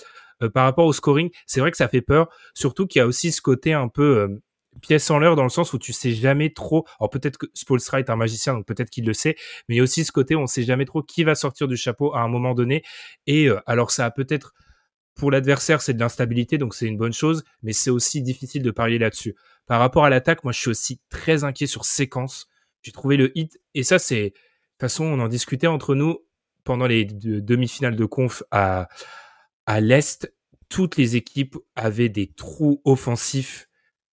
Euh, 0.44 0.50
par 0.50 0.66
rapport 0.66 0.86
au 0.86 0.94
scoring, 0.94 1.32
c'est 1.48 1.62
vrai 1.62 1.72
que 1.72 1.78
ça 1.78 1.88
fait 1.88 2.02
peur, 2.02 2.30
surtout 2.54 2.86
qu'il 2.86 3.00
y 3.00 3.02
a 3.02 3.08
aussi 3.08 3.32
ce 3.32 3.42
côté 3.42 3.74
un 3.74 3.88
peu 3.88 4.40
pièce 4.84 5.10
en 5.10 5.18
l'heure 5.18 5.36
dans 5.36 5.44
le 5.44 5.50
sens 5.50 5.74
où 5.74 5.80
tu 5.80 5.92
sais 5.92 6.12
jamais 6.12 6.54
trop. 6.54 6.86
Alors 7.00 7.10
peut-être 7.10 7.38
que 7.38 7.48
Spolstra 7.56 8.00
est 8.00 8.12
un 8.12 8.16
magicien, 8.16 8.54
donc 8.54 8.68
peut-être 8.68 8.92
qu'il 8.92 9.06
le 9.06 9.14
sait, 9.14 9.36
mais 9.68 9.76
il 9.76 9.78
y 9.80 9.82
a 9.82 9.84
aussi 9.84 10.06
ce 10.06 10.12
côté 10.12 10.36
où 10.36 10.40
on 10.40 10.48
sait 10.48 10.64
jamais 10.64 10.86
trop 10.86 11.02
qui 11.02 11.24
va 11.24 11.34
sortir 11.34 11.68
du 11.68 11.76
chapeau 11.76 12.14
à 12.14 12.20
un 12.20 12.28
moment 12.28 12.54
donné. 12.54 12.84
Et 13.26 13.50
alors 13.66 13.90
ça 13.90 14.06
a 14.06 14.12
peut-être 14.12 14.54
pour 15.16 15.32
l'adversaire, 15.32 15.82
c'est 15.82 15.94
de 15.94 16.00
l'instabilité, 16.00 16.58
donc 16.58 16.74
c'est 16.74 16.86
une 16.86 16.98
bonne 16.98 17.14
chose, 17.14 17.44
mais 17.62 17.74
c'est 17.74 17.90
aussi 17.90 18.22
difficile 18.22 18.64
de 18.64 18.72
parier 18.72 18.98
là-dessus. 18.98 19.36
Par 19.66 19.80
rapport 19.80 20.06
à 20.06 20.10
l'attaque, 20.10 20.44
moi, 20.44 20.54
je 20.54 20.60
suis 20.60 20.70
aussi 20.70 21.00
très 21.10 21.44
inquiet 21.44 21.68
sur 21.68 21.86
séquence. 21.86 22.48
J'ai 22.82 22.92
trouvé 22.92 23.18
le 23.18 23.38
hit, 23.38 23.60
et 23.74 23.84
ça, 23.84 24.00
c'est, 24.00 24.24
de 24.24 24.30
toute 24.30 24.80
façon, 24.80 25.04
on 25.06 25.20
en 25.20 25.28
discutait 25.28 25.68
entre 25.68 25.96
nous 25.96 26.20
pendant 26.64 26.88
les 26.88 27.06
demi-finales 27.06 27.96
de 27.96 28.06
conf 28.06 28.44
à, 28.52 28.88
à 29.66 29.82
l'Est. 29.82 30.34
Toutes 30.70 30.98
les 30.98 31.16
équipes 31.16 31.58
avaient 31.76 32.10
des 32.10 32.28
trous 32.28 32.82
offensifs 32.86 33.68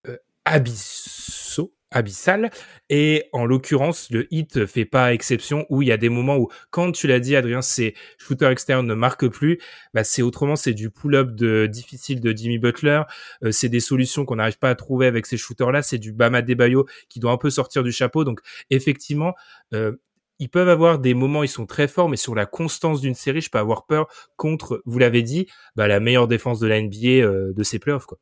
euh, 0.07 0.17
abyssaux 0.45 1.73
abyssal. 1.93 2.51
Et 2.89 3.25
en 3.31 3.45
l'occurrence, 3.45 4.09
le 4.11 4.27
hit 4.33 4.65
fait 4.65 4.85
pas 4.85 5.13
exception 5.13 5.65
où 5.69 5.81
il 5.81 5.87
y 5.87 5.91
a 5.91 5.97
des 5.97 6.09
moments 6.09 6.37
où, 6.37 6.49
quand 6.71 6.91
tu 6.91 7.07
l'as 7.07 7.19
dit, 7.19 7.35
Adrien, 7.35 7.61
c'est 7.61 7.93
shooter 8.17 8.47
externe 8.47 8.85
ne 8.85 8.93
marque 8.93 9.27
plus, 9.27 9.59
bah 9.93 10.03
c'est 10.03 10.21
autrement, 10.21 10.55
c'est 10.55 10.73
du 10.73 10.89
pull-up 10.89 11.31
de 11.31 11.67
difficile 11.67 12.19
de 12.19 12.31
Jimmy 12.35 12.59
Butler. 12.59 13.03
Euh, 13.43 13.51
c'est 13.51 13.69
des 13.69 13.79
solutions 13.79 14.25
qu'on 14.25 14.35
n'arrive 14.35 14.59
pas 14.59 14.69
à 14.69 14.75
trouver 14.75 15.07
avec 15.07 15.25
ces 15.25 15.37
shooters-là. 15.37 15.81
C'est 15.81 15.97
du 15.97 16.11
Bama 16.11 16.41
Debayo 16.41 16.85
qui 17.09 17.19
doit 17.19 17.31
un 17.31 17.37
peu 17.37 17.49
sortir 17.49 17.83
du 17.83 17.91
chapeau. 17.91 18.23
Donc, 18.23 18.41
effectivement, 18.69 19.33
euh, 19.73 19.93
ils 20.39 20.49
peuvent 20.49 20.69
avoir 20.69 20.99
des 20.99 21.13
moments, 21.13 21.43
ils 21.43 21.47
sont 21.47 21.65
très 21.65 21.87
forts, 21.87 22.09
mais 22.09 22.17
sur 22.17 22.35
la 22.35 22.45
constance 22.45 23.01
d'une 23.01 23.13
série, 23.13 23.41
je 23.41 23.49
peux 23.49 23.59
avoir 23.59 23.85
peur 23.85 24.07
contre, 24.35 24.81
vous 24.85 24.99
l'avez 24.99 25.21
dit, 25.21 25.47
bah, 25.75 25.87
la 25.87 25.99
meilleure 25.99 26.27
défense 26.27 26.59
de 26.59 26.67
la 26.67 26.81
NBA 26.81 27.23
euh, 27.23 27.53
de 27.53 27.63
ces 27.63 27.79
playoffs, 27.79 28.05
quoi. 28.05 28.17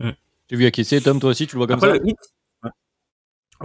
Mmh. 0.00 0.25
J'ai 0.50 0.56
vu 0.56 0.66
acquiescer. 0.66 1.00
Tom, 1.00 1.20
toi 1.20 1.30
aussi, 1.30 1.46
tu 1.46 1.56
le 1.56 1.58
vois 1.58 1.66
comme 1.66 1.80
ça 1.80 1.92
le 1.92 2.00
hit, 2.06 2.16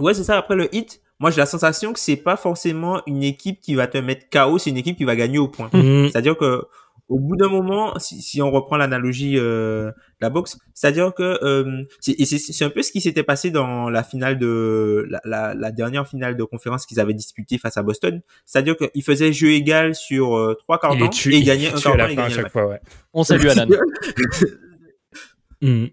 ouais, 0.00 0.14
c'est 0.14 0.24
ça. 0.24 0.38
Après 0.38 0.56
le 0.56 0.74
hit, 0.74 1.00
moi 1.18 1.30
j'ai 1.30 1.38
la 1.38 1.46
sensation 1.46 1.92
que 1.92 2.00
c'est 2.00 2.16
pas 2.16 2.36
forcément 2.36 3.02
une 3.06 3.22
équipe 3.22 3.60
qui 3.60 3.74
va 3.74 3.86
te 3.86 3.98
mettre 3.98 4.26
KO, 4.30 4.58
c'est 4.58 4.70
une 4.70 4.76
équipe 4.76 4.96
qui 4.96 5.04
va 5.04 5.16
gagner 5.16 5.38
au 5.38 5.48
point. 5.48 5.70
Mhm. 5.72 6.08
C'est-à-dire 6.08 6.36
que 6.36 6.64
au 7.08 7.18
bout 7.18 7.36
d'un 7.36 7.48
moment, 7.48 7.98
si, 7.98 8.22
si, 8.22 8.40
on 8.40 8.50
reprend 8.50 8.78
l'analogie 8.78 9.34
euh, 9.36 9.88
de 9.90 9.94
la 10.22 10.30
boxe, 10.30 10.56
c'est-à-dire 10.72 11.12
que 11.12 11.38
euh, 11.44 11.82
c'est 12.00 12.64
un 12.64 12.70
peu 12.70 12.80
ce 12.80 12.90
qui 12.90 13.02
s'était 13.02 13.22
passé 13.22 13.50
dans 13.50 13.90
la 13.90 14.02
finale 14.02 14.38
de 14.38 15.06
la, 15.10 15.20
la, 15.24 15.52
la 15.52 15.72
dernière 15.72 16.08
finale 16.08 16.36
de 16.38 16.44
conférence 16.44 16.86
qu'ils 16.86 17.00
avaient 17.00 17.12
disputée 17.12 17.58
face 17.58 17.76
à 17.76 17.82
Boston. 17.82 18.22
C'est-à-dire 18.46 18.76
qu'ils 18.76 19.02
faisaient 19.02 19.32
jeu 19.32 19.50
égal 19.50 19.94
sur 19.94 20.38
euh, 20.38 20.54
trois 20.54 20.78
quarts 20.78 20.96
temps 20.96 21.10
et 21.10 21.36
ils 21.36 21.44
gagnaient 21.44 21.68
un 21.68 21.78
quart 21.80 22.50
fois, 22.50 22.66
ouais. 22.66 22.80
On 23.12 23.24
salue 23.24 23.46
Alan. 23.48 23.66
mm 25.60 25.86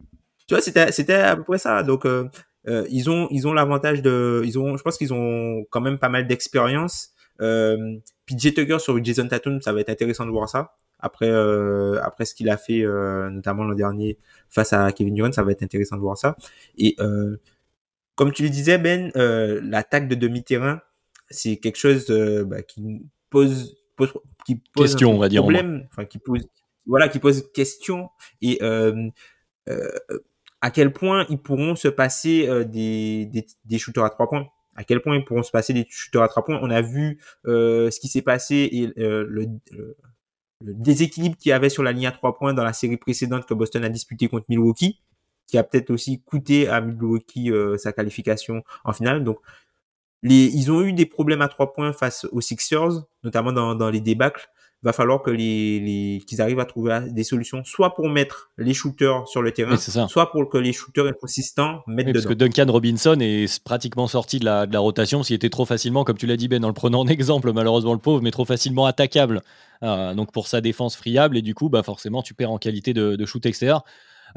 tu 0.49 0.55
vois, 0.55 0.61
c'était 0.61 0.91
c'était 0.91 1.13
à 1.13 1.35
peu 1.35 1.43
près 1.43 1.59
ça. 1.59 1.83
Donc 1.83 2.05
euh, 2.05 2.27
euh, 2.67 2.85
ils 2.89 3.09
ont 3.09 3.27
ils 3.29 3.47
ont 3.47 3.53
l'avantage 3.53 4.01
de 4.01 4.41
ils 4.43 4.57
ont 4.57 4.75
je 4.75 4.81
pense 4.81 4.97
qu'ils 4.97 5.13
ont 5.13 5.63
quand 5.69 5.79
même 5.79 5.99
pas 5.99 6.09
mal 6.09 6.25
d'expérience. 6.25 7.11
Euh, 7.39 7.77
puis 8.25 8.35
J 8.37 8.53
Tucker 8.53 8.79
sur 8.79 9.01
Jason 9.03 9.27
Tatum, 9.27 9.61
ça 9.61 9.71
va 9.71 9.81
être 9.81 9.89
intéressant 9.89 10.25
de 10.25 10.31
voir 10.31 10.49
ça. 10.49 10.75
Après 10.99 11.29
euh, 11.29 12.01
après 12.03 12.25
ce 12.25 12.33
qu'il 12.33 12.49
a 12.49 12.57
fait 12.57 12.81
euh, 12.81 13.29
notamment 13.29 13.63
l'an 13.63 13.75
dernier 13.75 14.17
face 14.49 14.73
à 14.73 14.91
Kevin 14.91 15.13
Durant, 15.13 15.31
ça 15.31 15.43
va 15.43 15.51
être 15.51 15.61
intéressant 15.61 15.97
de 15.97 16.01
voir 16.01 16.17
ça. 16.17 16.35
Et 16.79 16.97
comme 18.15 18.33
tu 18.33 18.43
le 18.43 18.49
disais, 18.49 18.77
Ben, 18.77 19.13
euh, 19.15 19.61
l'attaque 19.63 20.09
de 20.09 20.15
demi-terrain, 20.15 20.81
c'est 21.29 21.55
quelque 21.55 21.77
chose 21.77 22.07
euh, 22.09 22.43
bah, 22.43 22.63
qui 22.63 23.01
pose, 23.29 23.77
pose, 23.95 24.11
qui 24.45 24.55
pose 24.73 24.91
Question, 24.91 25.11
un 25.11 25.15
on 25.15 25.19
va 25.19 25.29
dire, 25.29 25.41
problème, 25.43 25.87
enfin 25.89 26.03
qui 26.03 26.17
pose, 26.17 26.41
voilà, 26.85 27.07
qui 27.07 27.19
pose 27.19 27.49
question 27.53 28.09
et 28.41 28.59
euh, 28.61 29.07
euh, 29.69 29.89
à 30.61 30.71
quel 30.71 30.91
point 30.91 31.25
ils 31.29 31.37
pourront 31.37 31.75
se 31.75 31.87
passer 31.87 32.47
euh, 32.47 32.63
des, 32.63 33.25
des, 33.25 33.45
des 33.65 33.77
shooters 33.79 34.03
à 34.03 34.09
trois 34.09 34.29
points. 34.29 34.47
À 34.75 34.83
quel 34.83 35.01
point 35.01 35.15
ils 35.17 35.25
pourront 35.25 35.43
se 35.43 35.51
passer 35.51 35.73
des 35.73 35.85
shooters 35.89 36.21
à 36.21 36.27
trois 36.27 36.43
points. 36.45 36.59
On 36.61 36.69
a 36.69 36.81
vu 36.81 37.19
euh, 37.45 37.91
ce 37.91 37.99
qui 37.99 38.07
s'est 38.07 38.21
passé 38.21 38.69
et 38.71 39.01
euh, 39.01 39.25
le, 39.27 39.47
le, 39.71 39.95
déséquilibre 40.61 41.37
qu'il 41.37 41.49
y 41.49 41.53
avait 41.53 41.69
sur 41.69 41.83
la 41.83 41.91
ligne 41.91 42.07
à 42.07 42.11
trois 42.11 42.37
points 42.37 42.53
dans 42.53 42.63
la 42.63 42.73
série 42.73 42.97
précédente 42.97 43.45
que 43.45 43.53
Boston 43.53 43.83
a 43.83 43.89
disputé 43.89 44.27
contre 44.27 44.45
Milwaukee, 44.49 45.01
qui 45.47 45.57
a 45.57 45.63
peut-être 45.63 45.89
aussi 45.89 46.21
coûté 46.21 46.67
à 46.67 46.81
Milwaukee 46.81 47.51
euh, 47.51 47.77
sa 47.77 47.91
qualification 47.93 48.63
en 48.83 48.93
finale. 48.93 49.23
Donc, 49.23 49.39
les, 50.21 50.45
ils 50.45 50.71
ont 50.71 50.81
eu 50.81 50.91
des 50.91 51.05
problèmes 51.05 51.41
à 51.41 51.47
trois 51.47 51.73
points 51.73 51.93
face 51.93 52.25
aux 52.31 52.41
Sixers, 52.41 53.03
notamment 53.23 53.53
dans, 53.53 53.73
dans 53.75 53.89
les 53.89 54.01
débâcles. 54.01 54.49
Va 54.81 54.93
falloir 54.93 55.21
que 55.21 55.29
les, 55.29 55.79
les 55.81 56.21
qu'ils 56.25 56.41
arrivent 56.41 56.61
à 56.61 56.65
trouver 56.65 57.01
des 57.09 57.25
solutions, 57.25 57.63
soit 57.65 57.93
pour 57.95 58.07
mettre 58.09 58.49
les 58.57 58.73
shooters 58.73 59.27
sur 59.27 59.41
le 59.41 59.51
terrain, 59.51 59.75
ça. 59.75 60.07
soit 60.07 60.31
pour 60.31 60.47
que 60.47 60.57
les 60.57 60.71
shooters 60.71 61.05
inconsistants 61.07 61.81
mettent 61.85 62.07
Oui, 62.07 62.13
parce 62.13 62.25
que 62.25 62.33
Duncan 62.33 62.65
Robinson 62.71 63.17
est 63.19 63.61
pratiquement 63.63 64.07
sorti 64.07 64.39
de 64.39 64.45
la, 64.45 64.65
de 64.67 64.71
la 64.73 64.79
rotation 64.79 65.21
s'il 65.21 65.35
était 65.35 65.49
trop 65.49 65.65
facilement, 65.65 66.05
comme 66.05 66.17
tu 66.17 66.27
l'as 66.27 66.37
dit 66.37 66.47
Ben, 66.47 66.63
en 66.63 66.69
le 66.69 66.73
prenant 66.73 67.01
en 67.01 67.07
exemple, 67.07 67.51
malheureusement 67.51 67.91
le 67.91 67.99
pauvre, 67.99 68.21
mais 68.21 68.31
trop 68.31 68.45
facilement 68.45 68.85
attaquable. 68.85 69.41
Euh, 69.83 70.13
donc 70.13 70.31
pour 70.31 70.47
sa 70.47 70.61
défense 70.61 70.95
friable, 70.95 71.37
et 71.37 71.41
du 71.41 71.53
coup, 71.55 71.67
bah, 71.69 71.83
forcément, 71.83 72.21
tu 72.21 72.33
perds 72.33 72.51
en 72.51 72.57
qualité 72.57 72.93
de, 72.93 73.17
de 73.17 73.25
shoot 73.25 73.45
extérieur. 73.45 73.83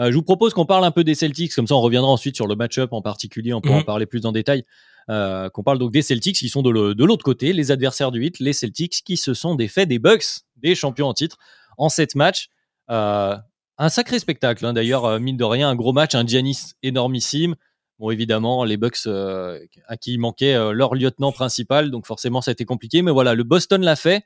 Euh, 0.00 0.10
je 0.10 0.16
vous 0.16 0.22
propose 0.22 0.54
qu'on 0.54 0.64
parle 0.66 0.84
un 0.84 0.90
peu 0.90 1.04
des 1.04 1.14
Celtics, 1.14 1.54
comme 1.54 1.66
ça 1.66 1.74
on 1.76 1.80
reviendra 1.82 2.10
ensuite 2.10 2.34
sur 2.34 2.46
le 2.48 2.56
match-up 2.56 2.92
en 2.92 3.02
particulier, 3.02 3.52
on 3.54 3.60
pourra 3.60 3.74
en 3.76 3.78
Mhm. 3.78 3.84
parler 3.84 4.06
plus 4.06 4.24
en 4.26 4.32
détail. 4.32 4.64
Euh, 5.10 5.50
qu'on 5.50 5.62
parle 5.62 5.78
donc 5.78 5.92
des 5.92 6.02
Celtics 6.02 6.36
qui 6.36 6.48
sont 6.48 6.62
de 6.62 6.70
l'autre 7.04 7.24
côté, 7.24 7.52
les 7.52 7.70
adversaires 7.70 8.12
du 8.12 8.20
8, 8.20 8.38
les 8.38 8.52
Celtics 8.52 9.02
qui 9.04 9.16
se 9.16 9.34
sont 9.34 9.54
défaits 9.54 9.88
des 9.88 9.98
Bucks, 9.98 10.42
des 10.56 10.74
champions 10.74 11.08
en 11.08 11.14
titre, 11.14 11.38
en 11.78 11.88
7 11.88 12.14
matchs. 12.14 12.48
Euh, 12.90 13.36
un 13.78 13.88
sacré 13.88 14.18
spectacle, 14.18 14.64
hein. 14.64 14.72
d'ailleurs, 14.72 15.04
euh, 15.04 15.18
mine 15.18 15.36
de 15.36 15.44
rien, 15.44 15.68
un 15.68 15.74
gros 15.74 15.92
match, 15.92 16.14
un 16.14 16.26
Giannis 16.26 16.74
énormissime. 16.82 17.56
Bon, 17.98 18.10
évidemment, 18.10 18.64
les 18.64 18.76
Bucks 18.76 19.06
à 19.06 19.96
qui 19.96 20.18
manquait 20.18 20.54
leur 20.72 20.94
lieutenant 20.94 21.30
principal, 21.30 21.90
donc 21.90 22.06
forcément, 22.06 22.40
ça 22.40 22.50
a 22.50 22.52
été 22.52 22.64
compliqué. 22.64 23.00
Mais 23.02 23.12
voilà, 23.12 23.34
le 23.34 23.44
Boston 23.44 23.80
l'a 23.82 23.94
fait. 23.94 24.24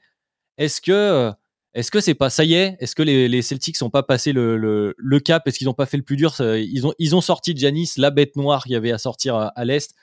Est-ce 0.57 0.81
que 0.81 1.31
est-ce 1.77 1.91
que 1.91 2.01
c'est 2.01 2.15
pas 2.15 2.31
ça 2.31 2.43
y 2.43 2.55
est 2.55 2.79
Est-ce 2.81 2.95
que 2.95 3.03
les, 3.03 3.43
Celtics 3.43 3.79
n'ont 3.83 3.91
pas 3.91 4.03
passé 4.03 4.33
le, 4.33 4.95
cap? 5.23 5.47
Est-ce 5.47 5.59
qu'ils 5.59 5.67
n'ont 5.67 5.75
pas 5.75 5.85
fait 5.85 5.99
le 5.99 6.03
plus 6.03 6.17
dur? 6.17 6.35
Ils 6.41 7.15
ont, 7.15 7.21
sorti 7.21 7.55
Giannis, 7.55 7.93
la 7.99 8.11
bête 8.11 8.35
noire 8.35 8.63
qu'il 8.63 8.73
y 8.73 8.77
avait 8.77 8.93
à 8.93 8.99
sortir 8.99 9.37
à 9.55 9.65
l'Est. 9.67 9.95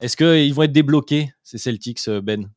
Est-ce 0.00 0.16
qu'ils 0.16 0.52
vont 0.52 0.62
être 0.64 0.72
débloqués, 0.72 1.30
ces 1.42 1.58
Celtics, 1.58 2.08
euh, 2.08 2.20
Ben? 2.20 2.50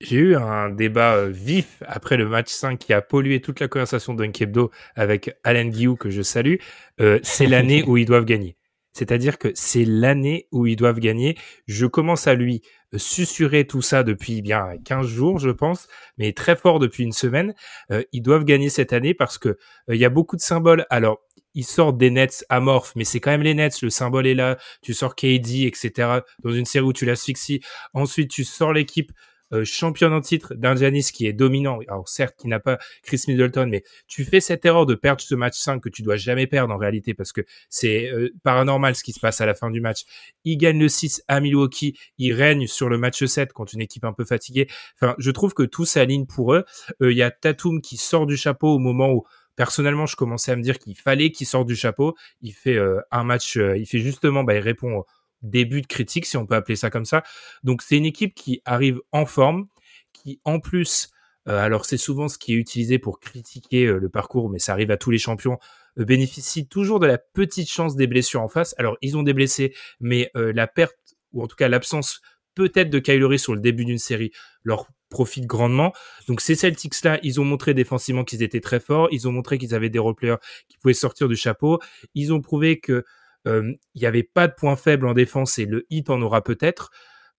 J'ai 0.00 0.16
eu 0.16 0.36
un 0.36 0.68
débat 0.68 1.14
euh, 1.14 1.28
vif 1.30 1.82
après 1.86 2.16
le 2.16 2.28
match 2.28 2.50
5 2.50 2.78
qui 2.78 2.92
a 2.92 3.00
pollué 3.00 3.40
toute 3.40 3.60
la 3.60 3.68
conversation 3.68 4.12
d'Unkebdo 4.12 4.70
avec 4.94 5.34
Alan 5.44 5.64
Guillou, 5.64 5.96
que 5.96 6.10
je 6.10 6.22
salue. 6.22 6.56
Euh, 7.00 7.18
c'est 7.22 7.46
l'année 7.46 7.82
où 7.86 7.96
ils 7.96 8.04
doivent 8.04 8.26
gagner. 8.26 8.56
C'est-à-dire 8.96 9.36
que 9.36 9.48
c'est 9.54 9.84
l'année 9.84 10.48
où 10.52 10.66
ils 10.66 10.74
doivent 10.74 11.00
gagner. 11.00 11.36
Je 11.66 11.84
commence 11.84 12.26
à 12.26 12.34
lui 12.34 12.62
euh, 12.94 12.98
susurrer 12.98 13.66
tout 13.66 13.82
ça 13.82 14.02
depuis 14.02 14.40
bien 14.40 14.78
15 14.86 15.06
jours, 15.06 15.38
je 15.38 15.50
pense, 15.50 15.86
mais 16.16 16.32
très 16.32 16.56
fort 16.56 16.78
depuis 16.78 17.04
une 17.04 17.12
semaine. 17.12 17.54
Euh, 17.90 18.02
ils 18.12 18.22
doivent 18.22 18.44
gagner 18.44 18.70
cette 18.70 18.94
année 18.94 19.12
parce 19.12 19.36
que 19.36 19.50
euh, 19.50 19.56
il 19.94 19.98
y 19.98 20.06
a 20.06 20.08
beaucoup 20.08 20.36
de 20.36 20.40
symboles. 20.40 20.86
Alors, 20.88 21.20
ils 21.56 21.64
sortent 21.64 21.96
des 21.96 22.10
Nets 22.10 22.44
amorphes, 22.50 22.92
mais 22.94 23.04
c'est 23.04 23.18
quand 23.18 23.30
même 23.30 23.42
les 23.42 23.54
Nets. 23.54 23.80
Le 23.82 23.90
symbole 23.90 24.26
est 24.26 24.34
là. 24.34 24.58
Tu 24.82 24.94
sors 24.94 25.16
KD, 25.16 25.64
etc. 25.66 26.20
Dans 26.44 26.52
une 26.52 26.66
série 26.66 26.84
où 26.84 26.92
tu 26.92 27.06
l'asphyxies. 27.06 27.60
Ensuite, 27.94 28.30
tu 28.30 28.44
sors 28.44 28.72
l'équipe 28.74 29.10
euh, 29.52 29.64
championne 29.64 30.12
en 30.12 30.20
titre 30.20 30.54
d'un 30.54 30.74
qui 30.74 31.26
est 31.26 31.32
dominant. 31.32 31.78
Alors 31.88 32.08
certes, 32.08 32.34
qui 32.38 32.48
n'a 32.48 32.60
pas 32.60 32.78
Chris 33.02 33.22
Middleton, 33.26 33.68
mais 33.70 33.84
tu 34.06 34.24
fais 34.24 34.40
cette 34.40 34.66
erreur 34.66 34.84
de 34.84 34.94
perdre 34.94 35.22
ce 35.22 35.34
match 35.34 35.56
5 35.56 35.80
que 35.80 35.88
tu 35.88 36.02
dois 36.02 36.16
jamais 36.16 36.46
perdre 36.46 36.74
en 36.74 36.76
réalité 36.76 37.14
parce 37.14 37.32
que 37.32 37.40
c'est 37.70 38.10
euh, 38.10 38.30
paranormal 38.42 38.94
ce 38.94 39.02
qui 39.02 39.12
se 39.12 39.20
passe 39.20 39.40
à 39.40 39.46
la 39.46 39.54
fin 39.54 39.70
du 39.70 39.80
match. 39.80 40.02
Il 40.44 40.58
gagne 40.58 40.78
le 40.78 40.88
6 40.88 41.22
à 41.28 41.40
Milwaukee, 41.40 41.96
il 42.18 42.34
règne 42.34 42.66
sur 42.66 42.88
le 42.88 42.98
match 42.98 43.24
7 43.24 43.52
contre 43.52 43.74
une 43.74 43.80
équipe 43.80 44.04
un 44.04 44.12
peu 44.12 44.24
fatiguée. 44.24 44.66
Enfin, 45.00 45.14
je 45.18 45.30
trouve 45.30 45.54
que 45.54 45.62
tout 45.62 45.86
s'aligne 45.86 46.26
pour 46.26 46.52
eux. 46.52 46.64
Euh, 47.00 47.12
Il 47.12 47.16
y 47.16 47.22
a 47.22 47.30
Tatum 47.30 47.80
qui 47.80 47.96
sort 47.96 48.26
du 48.26 48.36
chapeau 48.36 48.74
au 48.74 48.78
moment 48.78 49.12
où 49.12 49.24
Personnellement, 49.56 50.06
je 50.06 50.16
commençais 50.16 50.52
à 50.52 50.56
me 50.56 50.62
dire 50.62 50.78
qu'il 50.78 50.94
fallait 50.94 51.32
qu'il 51.32 51.46
sorte 51.46 51.66
du 51.66 51.76
chapeau. 51.76 52.14
Il 52.42 52.52
fait 52.52 52.76
euh, 52.76 53.00
un 53.10 53.24
match, 53.24 53.56
euh, 53.56 53.76
il 53.76 53.86
fait 53.86 53.98
justement, 53.98 54.44
bah, 54.44 54.54
il 54.54 54.60
répond 54.60 54.98
au 54.98 55.06
début 55.42 55.80
de 55.80 55.86
critique, 55.86 56.26
si 56.26 56.36
on 56.36 56.46
peut 56.46 56.54
appeler 56.54 56.76
ça 56.76 56.90
comme 56.90 57.06
ça. 57.06 57.22
Donc 57.64 57.82
c'est 57.82 57.96
une 57.96 58.04
équipe 58.04 58.34
qui 58.34 58.60
arrive 58.64 59.00
en 59.12 59.24
forme, 59.26 59.66
qui 60.12 60.40
en 60.44 60.60
plus, 60.60 61.10
euh, 61.48 61.58
alors 61.58 61.86
c'est 61.86 61.96
souvent 61.96 62.28
ce 62.28 62.38
qui 62.38 62.52
est 62.52 62.56
utilisé 62.56 62.98
pour 62.98 63.18
critiquer 63.18 63.86
le 63.86 64.08
parcours, 64.08 64.50
mais 64.50 64.58
ça 64.58 64.72
arrive 64.72 64.90
à 64.90 64.96
tous 64.96 65.10
les 65.10 65.18
champions, 65.18 65.58
bénéficie 65.96 66.68
toujours 66.68 67.00
de 67.00 67.06
la 67.06 67.18
petite 67.18 67.70
chance 67.70 67.96
des 67.96 68.06
blessures 68.06 68.42
en 68.42 68.48
face. 68.48 68.74
Alors 68.78 68.96
ils 69.00 69.16
ont 69.16 69.22
des 69.22 69.32
blessés, 69.32 69.74
mais 70.00 70.30
la 70.34 70.66
perte 70.66 70.96
ou 71.32 71.42
en 71.42 71.46
tout 71.46 71.56
cas 71.56 71.68
l'absence 71.68 72.20
peut-être 72.54 72.90
de 72.90 72.98
Kylery 72.98 73.38
sur 73.38 73.54
le 73.54 73.60
début 73.60 73.84
d'une 73.84 73.98
série 73.98 74.32
leur 74.64 74.88
profite 75.08 75.46
grandement. 75.46 75.92
Donc 76.28 76.40
ces 76.40 76.54
Celtics 76.54 77.02
là, 77.04 77.18
ils 77.22 77.40
ont 77.40 77.44
montré 77.44 77.74
défensivement 77.74 78.24
qu'ils 78.24 78.42
étaient 78.42 78.60
très 78.60 78.80
forts, 78.80 79.08
ils 79.12 79.28
ont 79.28 79.32
montré 79.32 79.58
qu'ils 79.58 79.74
avaient 79.74 79.90
des 79.90 79.98
roleplayers 79.98 80.36
qui 80.68 80.78
pouvaient 80.78 80.94
sortir 80.94 81.28
du 81.28 81.36
chapeau, 81.36 81.78
ils 82.14 82.32
ont 82.32 82.40
prouvé 82.40 82.80
que 82.80 83.04
euh, 83.46 83.72
il 83.94 84.00
n'y 84.00 84.06
avait 84.06 84.24
pas 84.24 84.48
de 84.48 84.54
point 84.54 84.76
faible 84.76 85.06
en 85.06 85.14
défense 85.14 85.58
et 85.58 85.66
le 85.66 85.86
hit 85.90 86.10
en 86.10 86.20
aura 86.22 86.42
peut-être. 86.42 86.90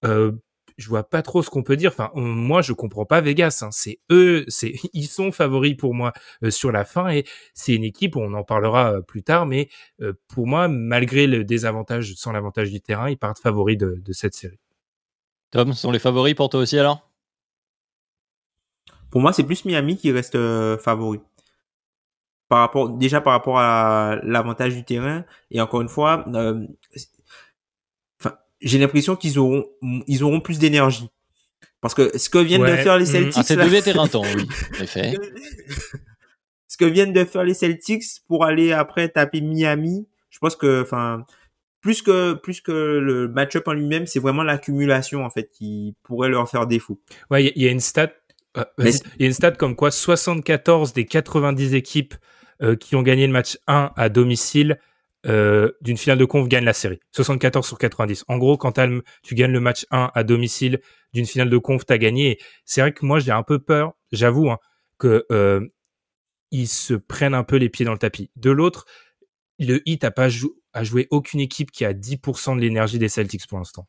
Euh, 0.04 0.32
je 0.76 0.88
vois 0.88 1.04
pas 1.08 1.22
trop 1.22 1.42
ce 1.42 1.50
qu'on 1.50 1.62
peut 1.62 1.76
dire. 1.76 1.90
Enfin, 1.92 2.10
moi, 2.14 2.62
je 2.62 2.72
comprends 2.72 3.06
pas 3.06 3.20
Vegas. 3.20 3.60
hein. 3.62 3.70
C'est 3.72 4.00
eux, 4.10 4.44
c'est 4.48 4.74
ils 4.92 5.06
sont 5.06 5.32
favoris 5.32 5.76
pour 5.76 5.94
moi 5.94 6.12
euh, 6.44 6.50
sur 6.50 6.72
la 6.72 6.84
fin 6.84 7.08
et 7.08 7.24
c'est 7.54 7.74
une 7.74 7.84
équipe. 7.84 8.16
On 8.16 8.34
en 8.34 8.44
parlera 8.44 8.94
euh, 8.94 9.00
plus 9.00 9.22
tard, 9.22 9.46
mais 9.46 9.68
euh, 10.02 10.12
pour 10.28 10.46
moi, 10.46 10.68
malgré 10.68 11.26
le 11.26 11.44
désavantage, 11.44 12.14
sans 12.14 12.32
l'avantage 12.32 12.70
du 12.70 12.80
terrain, 12.80 13.10
ils 13.10 13.18
partent 13.18 13.40
favoris 13.40 13.78
de, 13.78 14.00
de 14.04 14.12
cette 14.12 14.34
série. 14.34 14.58
Tom, 15.50 15.72
sont 15.72 15.92
les 15.92 15.98
favoris 15.98 16.34
pour 16.34 16.48
toi 16.50 16.60
aussi 16.60 16.78
alors? 16.78 17.05
Pour 19.16 19.22
moi, 19.22 19.32
c'est 19.32 19.44
plus 19.44 19.64
Miami 19.64 19.96
qui 19.96 20.12
reste 20.12 20.34
euh, 20.34 20.76
favori. 20.76 21.20
Par 22.50 22.58
rapport, 22.58 22.90
déjà 22.90 23.22
par 23.22 23.32
rapport 23.32 23.58
à 23.58 24.18
l'avantage 24.22 24.74
du 24.74 24.84
terrain. 24.84 25.24
Et 25.50 25.58
encore 25.58 25.80
une 25.80 25.88
fois, 25.88 26.26
euh, 26.34 26.66
j'ai 28.60 28.76
l'impression 28.76 29.16
qu'ils 29.16 29.38
auront, 29.38 29.64
ils 30.06 30.22
auront 30.22 30.40
plus 30.40 30.58
d'énergie. 30.58 31.08
Parce 31.80 31.94
que 31.94 32.18
ce 32.18 32.28
que 32.28 32.36
viennent 32.36 32.60
de 32.60 32.76
faire 32.76 32.98
les 32.98 33.04
mm. 33.04 33.06
Celtics, 33.06 33.34
Ah, 33.38 33.42
c'est 33.42 33.56
deux 33.56 33.68
vétérans, 33.68 34.06
oui, 34.12 34.46
en 34.78 34.82
effet. 34.82 35.14
ce 36.68 36.76
que 36.76 36.84
viennent 36.84 37.14
de 37.14 37.24
faire 37.24 37.42
les 37.42 37.54
Celtics 37.54 38.04
pour 38.28 38.44
aller 38.44 38.72
après 38.72 39.08
taper 39.08 39.40
Miami, 39.40 40.06
je 40.28 40.38
pense 40.40 40.56
que, 40.56 40.82
enfin, 40.82 41.24
plus 41.80 42.02
que 42.02 42.34
plus 42.34 42.60
que 42.60 42.72
le 42.72 43.28
match-up 43.28 43.66
en 43.66 43.72
lui-même, 43.72 44.06
c'est 44.06 44.20
vraiment 44.20 44.42
l'accumulation 44.42 45.24
en 45.24 45.30
fait 45.30 45.48
qui 45.48 45.94
pourrait 46.02 46.28
leur 46.28 46.50
faire 46.50 46.66
défaut. 46.66 47.00
Ouais, 47.30 47.44
il 47.44 47.46
y, 47.46 47.48
a- 47.48 47.52
il 47.56 47.62
y 47.62 47.66
a 47.66 47.70
une 47.70 47.80
stat. 47.80 48.10
Euh, 48.56 48.64
Mais 48.78 48.92
c'est- 48.92 49.04
Il 49.16 49.22
y 49.22 49.24
a 49.24 49.28
une 49.28 49.32
stat 49.34 49.52
comme 49.52 49.76
quoi 49.76 49.90
74 49.90 50.92
des 50.92 51.04
90 51.04 51.74
équipes 51.74 52.14
euh, 52.62 52.74
qui 52.76 52.96
ont 52.96 53.02
gagné 53.02 53.26
le 53.26 53.32
match 53.32 53.58
1 53.66 53.90
à 53.96 54.08
domicile 54.08 54.78
euh, 55.26 55.72
d'une 55.80 55.96
finale 55.96 56.18
de 56.18 56.24
conf 56.24 56.46
gagnent 56.48 56.64
la 56.64 56.72
série. 56.72 57.00
74 57.12 57.66
sur 57.66 57.78
90. 57.78 58.24
En 58.28 58.38
gros, 58.38 58.56
quand 58.56 58.78
tu 59.22 59.34
gagnes 59.34 59.50
le 59.52 59.58
match 59.60 59.84
1 59.90 60.10
à 60.14 60.22
domicile 60.22 60.80
d'une 61.12 61.26
finale 61.26 61.50
de 61.50 61.58
conf, 61.58 61.84
t'as 61.84 61.98
gagné. 61.98 62.38
C'est 62.64 62.80
vrai 62.80 62.92
que 62.92 63.04
moi, 63.04 63.18
j'ai 63.18 63.32
un 63.32 63.42
peu 63.42 63.58
peur, 63.58 63.94
j'avoue, 64.12 64.50
hein, 64.50 64.58
que 64.98 65.26
euh, 65.32 65.66
ils 66.52 66.68
se 66.68 66.94
prennent 66.94 67.34
un 67.34 67.42
peu 67.44 67.56
les 67.56 67.68
pieds 67.68 67.84
dans 67.84 67.92
le 67.92 67.98
tapis. 67.98 68.30
De 68.36 68.50
l'autre, 68.50 68.84
le 69.58 69.82
Heat 69.88 70.04
a 70.04 70.10
pas 70.12 70.28
jou- 70.28 70.56
joué 70.82 71.08
aucune 71.10 71.40
équipe 71.40 71.72
qui 71.72 71.84
a 71.84 71.92
10% 71.92 72.54
de 72.54 72.60
l'énergie 72.60 72.98
des 73.00 73.08
Celtics 73.08 73.46
pour 73.48 73.58
l'instant. 73.58 73.88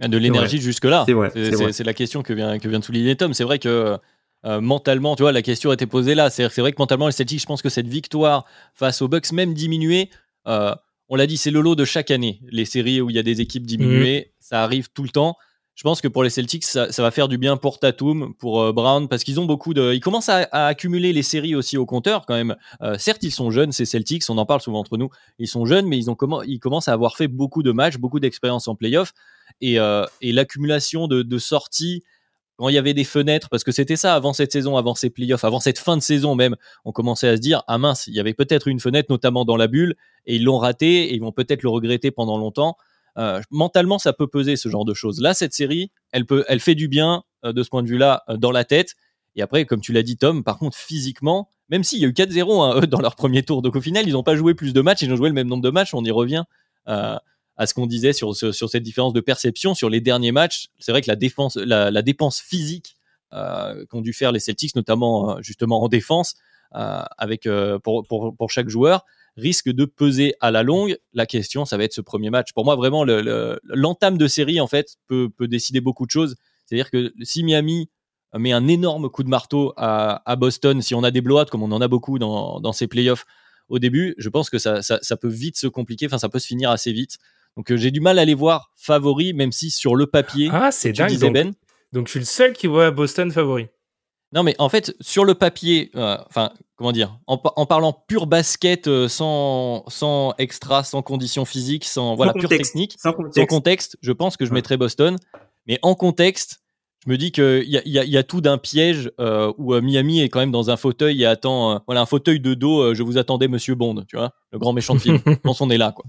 De 0.00 0.18
l'énergie 0.18 0.60
jusque-là. 0.60 1.06
C'est 1.72 1.84
la 1.84 1.94
question 1.94 2.22
que 2.22 2.32
vient, 2.32 2.58
que 2.58 2.68
vient 2.68 2.80
de 2.80 2.84
souligner 2.84 3.16
Tom. 3.16 3.32
C'est 3.34 3.44
vrai 3.44 3.58
que 3.58 3.98
euh, 4.44 4.60
mentalement, 4.60 5.16
tu 5.16 5.22
vois, 5.22 5.32
la 5.32 5.42
question 5.42 5.72
était 5.72 5.86
posée 5.86 6.14
là. 6.14 6.30
C'est 6.30 6.58
vrai 6.58 6.72
que 6.72 6.76
mentalement, 6.78 7.06
les 7.06 7.12
Celtics, 7.12 7.40
je 7.40 7.46
pense 7.46 7.62
que 7.62 7.68
cette 7.68 7.88
victoire 7.88 8.44
face 8.74 9.00
aux 9.00 9.08
Bucks, 9.08 9.32
même 9.32 9.54
diminuée, 9.54 10.10
euh, 10.46 10.74
on 11.08 11.16
l'a 11.16 11.26
dit, 11.26 11.36
c'est 11.36 11.50
le 11.50 11.60
lot 11.60 11.74
de 11.74 11.84
chaque 11.84 12.10
année. 12.10 12.40
Les 12.50 12.64
séries 12.64 13.00
où 13.00 13.08
il 13.08 13.16
y 13.16 13.18
a 13.18 13.22
des 13.22 13.40
équipes 13.40 13.66
diminuées, 13.66 14.32
ça 14.40 14.62
arrive 14.62 14.88
tout 14.92 15.02
le 15.02 15.08
temps. 15.08 15.36
Je 15.74 15.82
pense 15.82 16.00
que 16.00 16.08
pour 16.08 16.22
les 16.22 16.30
Celtics, 16.30 16.64
ça, 16.64 16.92
ça 16.92 17.02
va 17.02 17.10
faire 17.10 17.26
du 17.26 17.36
bien 17.36 17.56
pour 17.56 17.80
Tatum, 17.80 18.34
pour 18.38 18.60
euh, 18.60 18.72
Brown, 18.72 19.08
parce 19.08 19.24
qu'ils 19.24 19.40
ont 19.40 19.44
beaucoup 19.44 19.74
de. 19.74 19.92
Ils 19.92 20.00
commencent 20.00 20.28
à, 20.28 20.46
à 20.52 20.66
accumuler 20.66 21.12
les 21.12 21.22
séries 21.22 21.54
aussi 21.54 21.78
au 21.78 21.86
compteur 21.86 22.26
quand 22.26 22.34
même. 22.34 22.54
Certes, 22.98 23.22
ils 23.22 23.32
sont 23.32 23.50
jeunes, 23.50 23.72
ces 23.72 23.86
Celtics, 23.86 24.24
on 24.28 24.38
en 24.38 24.46
parle 24.46 24.60
souvent 24.60 24.80
entre 24.80 24.98
nous. 24.98 25.08
Ils 25.38 25.48
sont 25.48 25.64
jeunes, 25.64 25.86
mais 25.86 25.96
ils, 25.96 26.10
ont 26.10 26.16
ils 26.46 26.60
commencent 26.60 26.88
à 26.88 26.92
avoir 26.92 27.16
fait 27.16 27.28
beaucoup 27.28 27.62
de 27.62 27.72
matchs, 27.72 27.96
beaucoup 27.96 28.20
d'expérience 28.20 28.68
en 28.68 28.74
playoff. 28.74 29.14
Et, 29.60 29.78
euh, 29.78 30.04
et 30.20 30.32
l'accumulation 30.32 31.06
de, 31.08 31.38
sorties 31.38 32.02
quand 32.56 32.68
il 32.68 32.74
y 32.74 32.78
avait 32.78 32.94
des 32.94 33.04
fenêtres, 33.04 33.48
parce 33.48 33.64
que 33.64 33.72
c'était 33.72 33.96
ça 33.96 34.14
avant 34.14 34.32
cette 34.32 34.52
saison, 34.52 34.76
avant 34.76 34.94
ces 34.94 35.10
playoffs, 35.10 35.44
avant 35.44 35.58
cette 35.58 35.78
fin 35.78 35.96
de 35.96 36.02
saison 36.02 36.36
même, 36.36 36.54
on 36.84 36.92
commençait 36.92 37.28
à 37.28 37.36
se 37.36 37.40
dire 37.40 37.64
ah 37.66 37.78
mince, 37.78 38.06
il 38.06 38.14
y 38.14 38.20
avait 38.20 38.34
peut-être 38.34 38.68
une 38.68 38.78
fenêtre, 38.78 39.10
notamment 39.10 39.44
dans 39.44 39.56
la 39.56 39.66
bulle, 39.66 39.96
et 40.26 40.36
ils 40.36 40.44
l'ont 40.44 40.58
raté 40.58 41.04
et 41.04 41.14
ils 41.14 41.20
vont 41.20 41.32
peut-être 41.32 41.64
le 41.64 41.70
regretter 41.70 42.12
pendant 42.12 42.38
longtemps. 42.38 42.76
Euh, 43.18 43.40
mentalement, 43.50 43.98
ça 43.98 44.12
peut 44.12 44.26
peser 44.26 44.56
ce 44.56 44.68
genre 44.68 44.84
de 44.84 44.94
choses. 44.94 45.20
Là, 45.20 45.34
cette 45.34 45.52
série, 45.52 45.90
elle 46.12 46.26
peut, 46.26 46.44
elle 46.48 46.60
fait 46.60 46.74
du 46.74 46.88
bien 46.88 47.22
euh, 47.44 47.52
de 47.52 47.62
ce 47.62 47.70
point 47.70 47.82
de 47.82 47.88
vue-là 47.88 48.24
dans 48.38 48.50
la 48.50 48.64
tête. 48.64 48.94
Et 49.36 49.42
après, 49.42 49.64
comme 49.64 49.80
tu 49.80 49.92
l'as 49.92 50.02
dit, 50.02 50.16
Tom, 50.16 50.44
par 50.44 50.58
contre, 50.58 50.76
physiquement, 50.76 51.48
même 51.68 51.82
s'il 51.82 52.00
y 52.00 52.04
a 52.04 52.08
eu 52.08 52.12
4-0 52.12 52.62
hein, 52.62 52.86
dans 52.90 53.00
leur 53.00 53.16
premier 53.16 53.42
tour, 53.42 53.62
donc 53.62 53.76
au 53.76 53.80
final, 53.80 54.06
ils 54.06 54.12
n'ont 54.12 54.22
pas 54.22 54.36
joué 54.36 54.54
plus 54.54 54.72
de 54.72 54.80
matchs, 54.80 55.02
ils 55.02 55.12
ont 55.12 55.16
joué 55.16 55.28
le 55.28 55.34
même 55.34 55.48
nombre 55.48 55.62
de 55.62 55.70
matchs. 55.70 55.94
On 55.94 56.04
y 56.04 56.10
revient 56.10 56.44
à 57.56 57.66
ce 57.66 57.74
qu'on 57.74 57.86
disait 57.86 58.12
sur, 58.12 58.34
sur, 58.34 58.68
cette 58.68 58.82
différence 58.82 59.12
de 59.12 59.20
perception 59.20 59.74
sur 59.74 59.88
les 59.88 60.00
derniers 60.00 60.32
matchs. 60.32 60.68
C'est 60.78 60.92
vrai 60.92 61.02
que 61.02 61.08
la 61.08 61.16
défense, 61.16 61.56
la, 61.56 62.02
dépense 62.02 62.40
physique 62.40 62.96
qu'ont 63.30 64.00
dû 64.00 64.12
faire 64.12 64.32
les 64.32 64.40
Celtics, 64.40 64.74
notamment 64.76 65.40
justement 65.40 65.82
en 65.82 65.88
défense, 65.88 66.34
avec 66.72 67.48
pour, 67.82 68.06
pour, 68.06 68.50
chaque 68.50 68.68
joueur, 68.68 69.04
risque 69.36 69.70
de 69.70 69.84
peser 69.84 70.34
à 70.40 70.50
la 70.50 70.62
longue. 70.62 70.98
La 71.12 71.26
question, 71.26 71.64
ça 71.64 71.76
va 71.76 71.84
être 71.84 71.92
ce 71.92 72.00
premier 72.00 72.30
match. 72.30 72.52
Pour 72.52 72.64
moi, 72.64 72.76
vraiment, 72.76 73.04
l'entame 73.04 74.18
de 74.18 74.26
série, 74.26 74.60
en 74.60 74.66
fait, 74.66 74.96
peut, 75.06 75.28
peut 75.30 75.48
décider 75.48 75.80
beaucoup 75.80 76.06
de 76.06 76.10
choses. 76.10 76.36
C'est-à-dire 76.66 76.90
que 76.90 77.12
si 77.22 77.44
Miami 77.44 77.88
met 78.36 78.52
un 78.52 78.66
énorme 78.66 79.08
coup 79.08 79.22
de 79.22 79.28
marteau 79.28 79.72
à, 79.76 80.36
Boston, 80.36 80.82
si 80.82 80.94
on 80.94 81.04
a 81.04 81.10
des 81.10 81.20
blowouts, 81.20 81.46
comme 81.46 81.62
on 81.62 81.72
en 81.72 81.80
a 81.80 81.88
beaucoup 81.88 82.18
dans, 82.18 82.60
dans 82.60 82.72
ces 82.72 82.86
playoffs 82.86 83.26
au 83.68 83.78
début, 83.78 84.14
je 84.18 84.28
pense 84.28 84.50
que 84.50 84.58
ça, 84.58 84.82
ça, 84.82 85.16
peut 85.16 85.28
vite 85.28 85.56
se 85.56 85.66
compliquer, 85.66 86.06
enfin, 86.06 86.18
ça 86.18 86.28
peut 86.28 86.38
se 86.38 86.46
finir 86.46 86.70
assez 86.70 86.92
vite. 86.92 87.18
Donc, 87.56 87.70
euh, 87.70 87.76
j'ai 87.76 87.90
du 87.90 88.00
mal 88.00 88.18
à 88.18 88.24
les 88.24 88.34
voir 88.34 88.72
favoris, 88.76 89.34
même 89.34 89.52
si 89.52 89.70
sur 89.70 89.94
le 89.94 90.06
papier, 90.06 90.48
ah, 90.52 90.70
c'est 90.72 90.92
dingue. 90.92 91.18
Donc, 91.18 91.32
ben, 91.32 91.52
donc, 91.92 92.08
je 92.08 92.10
suis 92.10 92.20
le 92.20 92.26
seul 92.26 92.52
qui 92.52 92.66
voit 92.66 92.90
Boston 92.90 93.30
favori. 93.30 93.68
Non, 94.34 94.42
mais 94.42 94.56
en 94.58 94.68
fait, 94.68 94.96
sur 95.00 95.24
le 95.24 95.34
papier, 95.34 95.92
euh, 95.94 96.18
enfin, 96.28 96.50
comment 96.74 96.90
dire, 96.90 97.20
en, 97.28 97.38
parlant 97.38 97.92
pur 97.92 98.26
basket, 98.26 98.88
euh, 98.88 99.06
sans, 99.06 99.84
sans 99.86 100.34
extra, 100.38 100.82
sans 100.82 101.02
conditions 101.02 101.44
physiques, 101.44 101.84
sans, 101.84 102.16
voilà, 102.16 102.32
pure 102.32 102.48
technique, 102.48 102.96
sans 102.98 103.12
contexte. 103.46 103.96
je 104.02 104.10
pense 104.10 104.36
que 104.36 104.44
je 104.44 104.52
mettrais 104.52 104.76
Boston. 104.76 105.16
Mais 105.68 105.78
en 105.82 105.94
contexte, 105.94 106.62
je 107.06 107.10
me 107.10 107.16
dis 107.16 107.30
qu'il 107.30 107.62
y 107.68 107.78
a, 107.78 108.04
y, 108.04 108.16
a, 108.16 108.22
tout 108.24 108.40
d'un 108.40 108.58
piège 108.58 109.12
euh, 109.20 109.52
où 109.56 109.80
Miami 109.80 110.20
est 110.20 110.28
quand 110.28 110.40
même 110.40 110.50
dans 110.50 110.68
un 110.68 110.76
fauteuil 110.76 111.22
et 111.22 111.26
attend, 111.26 111.80
voilà, 111.86 112.00
un 112.00 112.06
fauteuil 112.06 112.40
de 112.40 112.54
dos. 112.54 112.92
je 112.92 113.04
vous 113.04 113.18
attendais, 113.18 113.46
Monsieur 113.46 113.76
Bond, 113.76 114.04
tu 114.08 114.16
vois, 114.16 114.32
le 114.50 114.58
grand 114.58 114.72
méchant 114.72 114.96
de 114.96 115.00
film. 115.00 115.20
Dans 115.44 115.54
son 115.54 115.70
est 115.70 115.78
là, 115.78 115.92
quoi. 115.92 116.04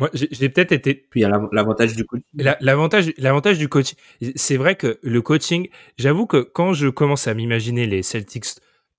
Moi, 0.00 0.08
j'ai 0.14 0.48
peut-être 0.48 0.72
été. 0.72 0.94
Puis 0.94 1.20
il 1.20 1.22
y 1.22 1.26
a 1.26 1.40
l'avantage 1.52 1.94
du 1.94 2.04
coaching. 2.04 2.24
L'avantage, 2.60 3.12
l'avantage 3.18 3.58
du 3.58 3.68
coaching, 3.68 3.96
c'est 4.34 4.56
vrai 4.56 4.74
que 4.74 4.98
le 5.02 5.22
coaching, 5.22 5.68
j'avoue 5.98 6.26
que 6.26 6.38
quand 6.38 6.72
je 6.72 6.88
commence 6.88 7.28
à 7.28 7.34
m'imaginer 7.34 7.86
les 7.86 8.02
Celtics 8.02 8.46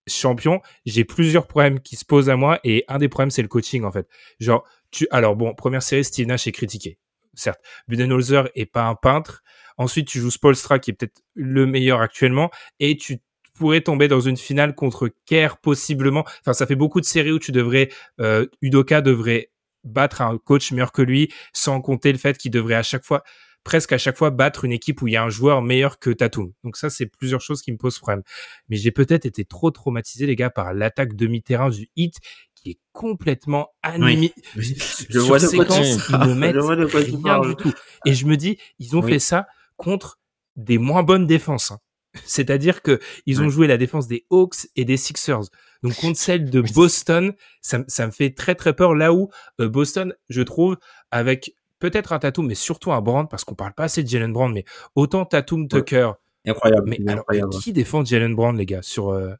champions, 0.07 0.61
j'ai 0.85 1.03
plusieurs 1.03 1.47
problèmes 1.47 1.79
qui 1.79 1.95
se 1.95 2.05
posent 2.05 2.29
à 2.29 2.35
moi 2.35 2.59
et 2.63 2.85
un 2.87 2.99
des 2.99 3.09
problèmes 3.09 3.31
c'est 3.31 3.41
le 3.41 3.47
coaching 3.47 3.83
en 3.83 3.91
fait. 3.91 4.07
Genre, 4.39 4.63
tu, 4.91 5.07
alors 5.09 5.35
bon, 5.35 5.55
première 5.55 5.83
série, 5.83 6.03
Steve 6.03 6.27
Nash 6.27 6.45
est 6.45 6.51
critiqué, 6.51 6.99
certes. 7.33 7.61
Budenholzer 7.87 8.49
est 8.55 8.65
pas 8.65 8.83
un 8.83 8.95
peintre. 8.95 9.43
Ensuite, 9.77 10.07
tu 10.07 10.19
joues 10.19 10.31
Spolstra 10.31 10.77
qui 10.77 10.91
est 10.91 10.93
peut-être 10.93 11.23
le 11.33 11.65
meilleur 11.65 12.01
actuellement 12.01 12.51
et 12.79 12.95
tu 12.95 13.19
pourrais 13.55 13.81
tomber 13.81 14.07
dans 14.07 14.19
une 14.21 14.37
finale 14.37 14.75
contre 14.75 15.09
Kerr 15.25 15.57
possiblement. 15.61 16.25
Enfin, 16.41 16.53
ça 16.53 16.67
fait 16.67 16.75
beaucoup 16.75 17.01
de 17.01 17.05
séries 17.05 17.31
où 17.31 17.39
tu 17.39 17.51
devrais, 17.51 17.89
euh, 18.19 18.45
Udoka 18.61 19.01
devrait 19.01 19.49
battre 19.83 20.21
un 20.21 20.37
coach 20.37 20.71
meilleur 20.71 20.91
que 20.91 21.01
lui, 21.01 21.31
sans 21.53 21.81
compter 21.81 22.11
le 22.11 22.17
fait 22.17 22.37
qu'il 22.37 22.51
devrait 22.51 22.75
à 22.75 22.83
chaque 22.83 23.03
fois, 23.03 23.23
presque 23.63 23.91
à 23.93 23.97
chaque 23.97 24.17
fois, 24.17 24.29
battre 24.29 24.65
une 24.65 24.71
équipe 24.71 25.01
où 25.01 25.07
il 25.07 25.13
y 25.13 25.17
a 25.17 25.23
un 25.23 25.29
joueur 25.29 25.61
meilleur 25.61 25.99
que 25.99 26.09
Tatum. 26.09 26.51
Donc 26.63 26.77
ça, 26.77 26.89
c'est 26.89 27.05
plusieurs 27.05 27.41
choses 27.41 27.61
qui 27.61 27.71
me 27.71 27.77
posent 27.77 27.99
problème. 27.99 28.23
Mais 28.69 28.77
j'ai 28.77 28.91
peut-être 28.91 29.25
été 29.25 29.45
trop 29.45 29.71
traumatisé, 29.71 30.25
les 30.25 30.35
gars, 30.35 30.49
par 30.49 30.73
l'attaque 30.73 31.15
demi-terrain 31.15 31.69
du 31.69 31.89
hit 31.95 32.17
qui 32.55 32.71
est 32.71 32.79
complètement 32.91 33.69
animé. 33.81 34.33
Je 34.55 35.19
vois 35.19 35.39
de 35.39 35.47
séquence, 35.47 36.09
ils 36.09 36.29
ne 36.29 36.33
mettent 36.33 36.55
rien 36.57 37.41
du 37.41 37.55
tout. 37.55 37.73
Et 38.05 38.13
je 38.13 38.25
me 38.25 38.37
dis, 38.37 38.57
ils 38.79 38.95
ont 38.95 39.01
fait 39.01 39.19
ça 39.19 39.47
contre 39.77 40.19
des 40.55 40.77
moins 40.77 41.01
bonnes 41.01 41.25
défenses. 41.25 41.71
Hein. 41.71 41.79
C'est-à-dire 42.25 42.81
que 42.81 42.99
ils 43.25 43.41
ont 43.41 43.49
joué 43.49 43.67
la 43.67 43.77
défense 43.77 44.07
des 44.07 44.25
Hawks 44.29 44.67
et 44.75 44.85
des 44.85 44.97
Sixers. 44.97 45.49
Donc 45.83 45.95
contre 45.95 46.17
celle 46.17 46.49
de 46.49 46.61
Boston, 46.61 47.33
ça, 47.61 47.79
me 47.79 48.11
fait 48.11 48.31
très 48.31 48.55
très 48.55 48.73
peur. 48.73 48.93
Là 48.93 49.13
où 49.13 49.29
euh, 49.59 49.67
Boston, 49.67 50.15
je 50.29 50.41
trouve, 50.41 50.77
avec 51.09 51.55
peut-être 51.79 52.13
un 52.13 52.19
Tatum, 52.19 52.47
mais 52.47 52.55
surtout 52.55 52.91
un 52.91 53.01
Brand, 53.01 53.29
parce 53.29 53.43
qu'on 53.43 53.55
parle 53.55 53.73
pas 53.73 53.85
assez 53.85 54.03
de 54.03 54.07
Jalen 54.07 54.31
Brand, 54.31 54.53
mais 54.53 54.65
autant 54.95 55.25
Tatum, 55.25 55.67
Tucker. 55.67 56.11
Incroyable. 56.45 56.89
Mais 56.89 57.11
alors, 57.11 57.25
qui 57.61 57.73
défend 57.73 58.05
Jalen 58.05 58.35
Brand, 58.35 58.55
les 58.55 58.65
gars, 58.65 58.81
sur 58.81 59.09
euh, 59.09 59.33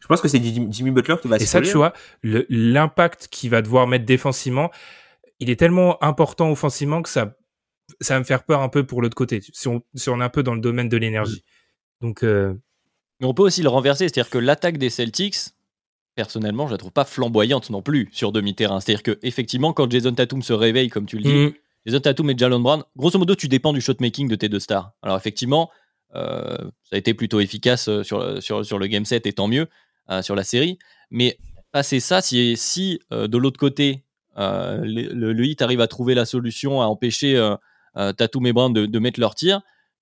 Je 0.00 0.06
pense 0.06 0.20
que 0.20 0.28
c'est 0.28 0.42
Jimmy 0.42 0.90
Butler 0.90 1.16
qui 1.20 1.28
va. 1.28 1.36
Et 1.36 1.46
ça, 1.46 1.60
tu 1.60 1.76
vois, 1.76 1.92
l'impact 2.22 3.28
qu'il 3.28 3.50
va 3.50 3.62
devoir 3.62 3.86
mettre 3.86 4.06
défensivement, 4.06 4.70
il 5.38 5.50
est 5.50 5.56
tellement 5.56 6.02
important 6.02 6.50
offensivement 6.50 7.02
que 7.02 7.08
ça 7.08 7.36
ça 8.00 8.14
va 8.14 8.20
me 8.20 8.24
faire 8.24 8.44
peur 8.44 8.60
un 8.62 8.68
peu 8.68 8.86
pour 8.86 9.02
l'autre 9.02 9.16
côté, 9.16 9.40
si 9.40 9.68
on, 9.68 9.82
si 9.94 10.08
on 10.10 10.20
est 10.20 10.24
un 10.24 10.28
peu 10.28 10.42
dans 10.42 10.54
le 10.54 10.60
domaine 10.60 10.88
de 10.88 10.96
l'énergie. 10.96 11.44
Donc, 12.00 12.22
euh, 12.22 12.54
Mais 13.20 13.26
on 13.26 13.34
peut 13.34 13.42
aussi 13.42 13.62
le 13.62 13.68
renverser, 13.68 14.08
c'est-à-dire 14.08 14.30
que 14.30 14.38
l'attaque 14.38 14.78
des 14.78 14.90
Celtics, 14.90 15.36
personnellement, 16.14 16.66
je 16.66 16.72
la 16.72 16.78
trouve 16.78 16.92
pas 16.92 17.04
flamboyante 17.04 17.70
non 17.70 17.82
plus 17.82 18.08
sur 18.12 18.32
demi-terrain. 18.32 18.80
C'est-à-dire 18.80 19.02
que 19.02 19.18
effectivement, 19.22 19.72
quand 19.72 19.90
Jason 19.90 20.12
Tatum 20.12 20.42
se 20.42 20.52
réveille, 20.52 20.88
comme 20.88 21.06
tu 21.06 21.16
le 21.16 21.22
dis, 21.22 21.32
mm. 21.32 21.52
Jason 21.86 22.00
Tatum 22.00 22.30
et 22.30 22.34
Jalen 22.36 22.62
Brown, 22.62 22.82
grosso 22.96 23.18
modo, 23.18 23.34
tu 23.34 23.48
dépends 23.48 23.72
du 23.72 23.80
shot-making 23.80 24.28
de 24.28 24.36
tes 24.36 24.48
deux 24.48 24.60
stars. 24.60 24.92
Alors 25.02 25.16
effectivement, 25.16 25.70
euh, 26.14 26.56
ça 26.82 26.96
a 26.96 26.96
été 26.96 27.14
plutôt 27.14 27.40
efficace 27.40 27.88
euh, 27.88 28.02
sur, 28.02 28.42
sur, 28.42 28.64
sur, 28.64 28.78
le 28.78 28.86
game 28.86 29.04
set, 29.04 29.26
et 29.26 29.32
tant 29.32 29.48
mieux 29.48 29.68
sur 30.22 30.34
la 30.34 30.42
série. 30.42 30.76
Mais 31.12 31.38
passer 31.70 32.00
ça, 32.00 32.20
si, 32.20 32.56
si 32.56 32.98
de 33.12 33.38
l'autre 33.38 33.60
côté, 33.60 34.02
le, 34.36 35.12
le, 35.12 35.44
hit 35.44 35.62
arrive 35.62 35.80
à 35.80 35.86
trouver 35.86 36.16
la 36.16 36.24
solution 36.24 36.82
à 36.82 36.86
empêcher 36.86 37.36
euh, 37.96 38.12
Tatum 38.12 38.46
et 38.46 38.52
Brown 38.52 38.72
de, 38.72 38.98
mettre 38.98 39.20
leur 39.20 39.34
tir, 39.34 39.60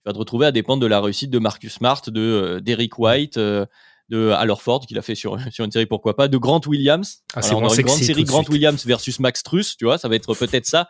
vas 0.08 0.12
te 0.12 0.18
retrouver 0.18 0.46
à 0.46 0.52
dépendre 0.52 0.82
de 0.82 0.86
la 0.86 1.00
réussite 1.00 1.30
de 1.30 1.38
Marcus 1.38 1.74
Smart, 1.74 2.02
de 2.06 2.20
euh, 2.20 2.60
d'Eric 2.60 2.98
White, 2.98 3.36
euh, 3.36 3.66
de 4.08 4.30
Allerford 4.30 4.86
qu'il 4.86 4.98
a 4.98 5.02
fait 5.02 5.14
sur, 5.14 5.38
sur 5.52 5.64
une 5.64 5.70
série 5.70 5.86
pourquoi 5.86 6.16
pas, 6.16 6.28
de 6.28 6.36
Grant 6.38 6.60
Williams. 6.66 7.22
Ah, 7.34 7.42
c'est 7.42 7.52
une 7.54 7.60
grande 7.60 7.98
série 7.98 8.24
Grant 8.24 8.44
Williams 8.48 8.84
versus 8.86 9.20
Max 9.20 9.42
Truss, 9.42 9.76
tu 9.76 9.84
vois, 9.84 9.98
ça 9.98 10.08
va 10.08 10.16
être 10.16 10.34
peut-être 10.34 10.66
ça 10.66 10.88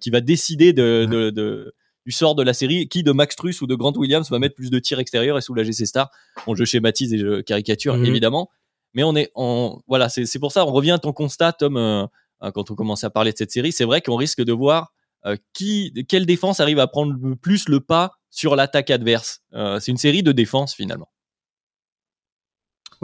qui 0.00 0.10
va 0.10 0.20
décider 0.20 0.72
de, 0.72 1.06
de, 1.06 1.74
du 2.04 2.12
sort 2.12 2.34
de 2.34 2.42
la 2.42 2.54
série, 2.54 2.88
qui 2.88 3.02
de 3.02 3.12
Max 3.12 3.36
Truss 3.36 3.60
ou 3.62 3.66
de 3.66 3.74
Grant 3.74 3.92
Williams 3.96 4.28
va 4.30 4.38
mettre 4.38 4.54
plus 4.54 4.70
de 4.70 4.78
tirs 4.78 4.98
extérieurs 4.98 5.38
et 5.38 5.40
soulager 5.40 5.72
ses 5.72 5.86
stars. 5.86 6.10
Bon, 6.46 6.54
je 6.54 6.64
schématise 6.64 7.12
et 7.14 7.18
je 7.18 7.40
caricature 7.40 7.96
mhm. 7.96 8.06
évidemment, 8.06 8.50
mais 8.94 9.04
on 9.04 9.14
est 9.14 9.30
en 9.34 9.80
voilà, 9.86 10.08
c'est 10.08 10.38
pour 10.38 10.52
ça 10.52 10.66
on 10.66 10.72
revient 10.72 10.92
à 10.92 10.98
ton 10.98 11.12
constat 11.12 11.52
Tom 11.52 12.08
quand 12.40 12.70
on 12.70 12.74
commence 12.74 13.04
à 13.04 13.10
parler 13.10 13.32
de 13.32 13.38
cette 13.38 13.52
série, 13.52 13.72
c'est 13.72 13.84
vrai 13.84 14.00
qu'on 14.00 14.16
risque 14.16 14.42
de 14.42 14.52
voir 14.52 14.92
euh, 15.26 15.36
qui, 15.52 15.92
quelle 16.08 16.24
défense 16.24 16.60
arrive 16.60 16.78
à 16.78 16.86
prendre 16.86 17.16
le 17.20 17.34
plus 17.34 17.68
le 17.68 17.80
pas 17.80 18.12
sur 18.36 18.54
l'attaque 18.54 18.90
adverse. 18.90 19.40
Euh, 19.54 19.80
c'est 19.80 19.90
une 19.90 19.96
série 19.96 20.22
de 20.22 20.30
défense 20.30 20.74
finalement. 20.74 21.08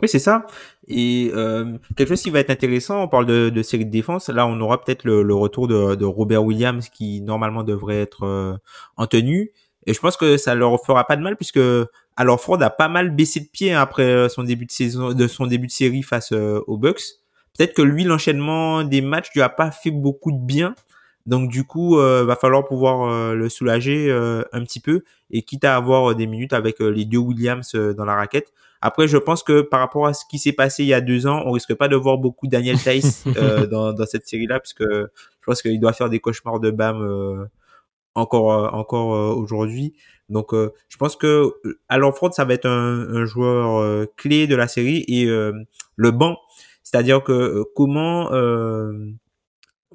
Oui, 0.00 0.08
c'est 0.08 0.18
ça. 0.18 0.46
Et 0.88 1.30
euh, 1.34 1.78
quelque 1.96 2.10
chose 2.10 2.22
qui 2.22 2.30
va 2.30 2.40
être 2.40 2.50
intéressant, 2.50 3.02
on 3.02 3.08
parle 3.08 3.26
de, 3.26 3.62
série 3.62 3.86
de 3.86 3.90
défense. 3.90 4.28
Là, 4.28 4.46
on 4.46 4.60
aura 4.60 4.82
peut-être 4.82 5.04
le, 5.04 5.34
retour 5.34 5.68
de, 5.68 6.04
Robert 6.04 6.44
Williams 6.44 6.88
qui 6.90 7.22
normalement 7.22 7.62
devrait 7.62 8.00
être 8.00 8.60
en 8.96 9.06
tenue. 9.06 9.52
Et 9.86 9.94
je 9.94 10.00
pense 10.00 10.16
que 10.16 10.36
ça 10.36 10.54
leur 10.54 10.82
fera 10.84 11.06
pas 11.06 11.16
de 11.16 11.22
mal 11.22 11.36
puisque 11.36 11.60
alors 12.16 12.40
Ford 12.40 12.62
a 12.62 12.70
pas 12.70 12.88
mal 12.88 13.10
baissé 13.10 13.40
de 13.40 13.48
pied 13.48 13.74
après 13.74 14.28
son 14.28 14.44
début 14.44 14.66
de 14.66 14.70
saison, 14.70 15.12
de 15.12 15.26
son 15.26 15.46
début 15.46 15.66
de 15.66 15.72
série 15.72 16.02
face 16.02 16.32
aux 16.32 16.76
Bucks. 16.76 17.02
Peut-être 17.56 17.74
que 17.74 17.82
lui, 17.82 18.04
l'enchaînement 18.04 18.84
des 18.84 19.00
matchs 19.00 19.30
lui 19.34 19.42
a 19.42 19.48
pas 19.48 19.70
fait 19.70 19.90
beaucoup 19.90 20.32
de 20.32 20.38
bien. 20.38 20.74
Donc 21.26 21.50
du 21.50 21.64
coup, 21.64 21.98
euh, 21.98 22.24
va 22.24 22.36
falloir 22.36 22.64
pouvoir 22.64 23.08
euh, 23.08 23.34
le 23.34 23.48
soulager 23.48 24.10
euh, 24.10 24.42
un 24.52 24.62
petit 24.64 24.80
peu 24.80 25.02
et 25.30 25.42
quitte 25.42 25.64
à 25.64 25.76
avoir 25.76 26.10
euh, 26.10 26.14
des 26.14 26.26
minutes 26.26 26.52
avec 26.52 26.80
les 26.80 27.04
deux 27.04 27.18
Williams 27.18 27.74
dans 27.74 28.04
la 28.04 28.14
raquette. 28.14 28.52
Après, 28.80 29.06
je 29.06 29.16
pense 29.16 29.44
que 29.44 29.60
par 29.60 29.78
rapport 29.78 30.06
à 30.06 30.14
ce 30.14 30.24
qui 30.28 30.38
s'est 30.38 30.52
passé 30.52 30.82
il 30.82 30.88
y 30.88 30.94
a 30.94 31.00
deux 31.00 31.28
ans, 31.28 31.42
on 31.46 31.52
risque 31.52 31.74
pas 31.74 31.86
de 31.86 31.94
voir 31.94 32.18
beaucoup 32.18 32.48
Daniel 32.48 32.76
Tice 32.78 33.24
dans, 33.70 33.92
dans 33.92 34.06
cette 34.06 34.26
série-là, 34.26 34.58
puisque 34.58 34.82
je 34.82 35.44
pense 35.46 35.62
qu'il 35.62 35.78
doit 35.78 35.92
faire 35.92 36.10
des 36.10 36.18
cauchemars 36.18 36.58
de 36.58 36.72
Bam 36.72 37.48
encore 38.16 38.74
encore 38.74 39.36
aujourd'hui. 39.38 39.94
Donc, 40.28 40.52
je 40.52 40.96
pense 40.96 41.14
que 41.14 41.52
à 41.88 41.96
l'enfront, 41.98 42.32
ça 42.32 42.44
va 42.44 42.54
être 42.54 42.66
un, 42.66 43.14
un 43.14 43.24
joueur 43.24 44.08
clé 44.16 44.48
de 44.48 44.56
la 44.56 44.66
série 44.66 45.04
et 45.06 45.26
le 45.26 46.10
banc, 46.10 46.36
c'est-à-dire 46.82 47.22
que 47.22 47.62
comment 47.76 48.30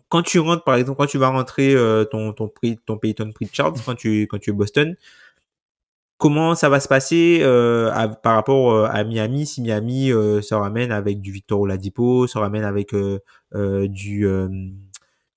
quand 0.09 0.21
tu 0.23 0.39
rentres, 0.39 0.63
par 0.63 0.75
exemple, 0.75 0.97
quand 0.97 1.07
tu 1.07 1.17
vas 1.17 1.29
rentrer 1.29 1.75
euh, 1.75 2.05
ton, 2.05 2.33
ton 2.33 2.47
prix, 2.47 2.77
ton 2.85 2.97
Payton 2.97 3.31
Pritchard, 3.33 3.73
quand 3.85 3.95
tu, 3.95 4.27
quand 4.27 4.39
tu 4.39 4.51
es 4.51 4.53
Boston, 4.53 4.95
comment 6.17 6.55
ça 6.55 6.69
va 6.69 6.79
se 6.79 6.87
passer 6.87 7.39
euh, 7.41 7.91
par 8.23 8.35
rapport 8.35 8.71
euh, 8.73 8.87
à 8.89 9.03
Miami 9.03 9.45
si 9.45 9.61
Miami 9.61 10.09
se 10.09 10.53
ramène 10.53 10.91
avec 10.91 11.21
du 11.21 11.31
Victor 11.31 11.61
Oladipo, 11.61 12.27
se 12.27 12.37
ramène 12.37 12.63
avec 12.63 12.93
du 13.53 14.25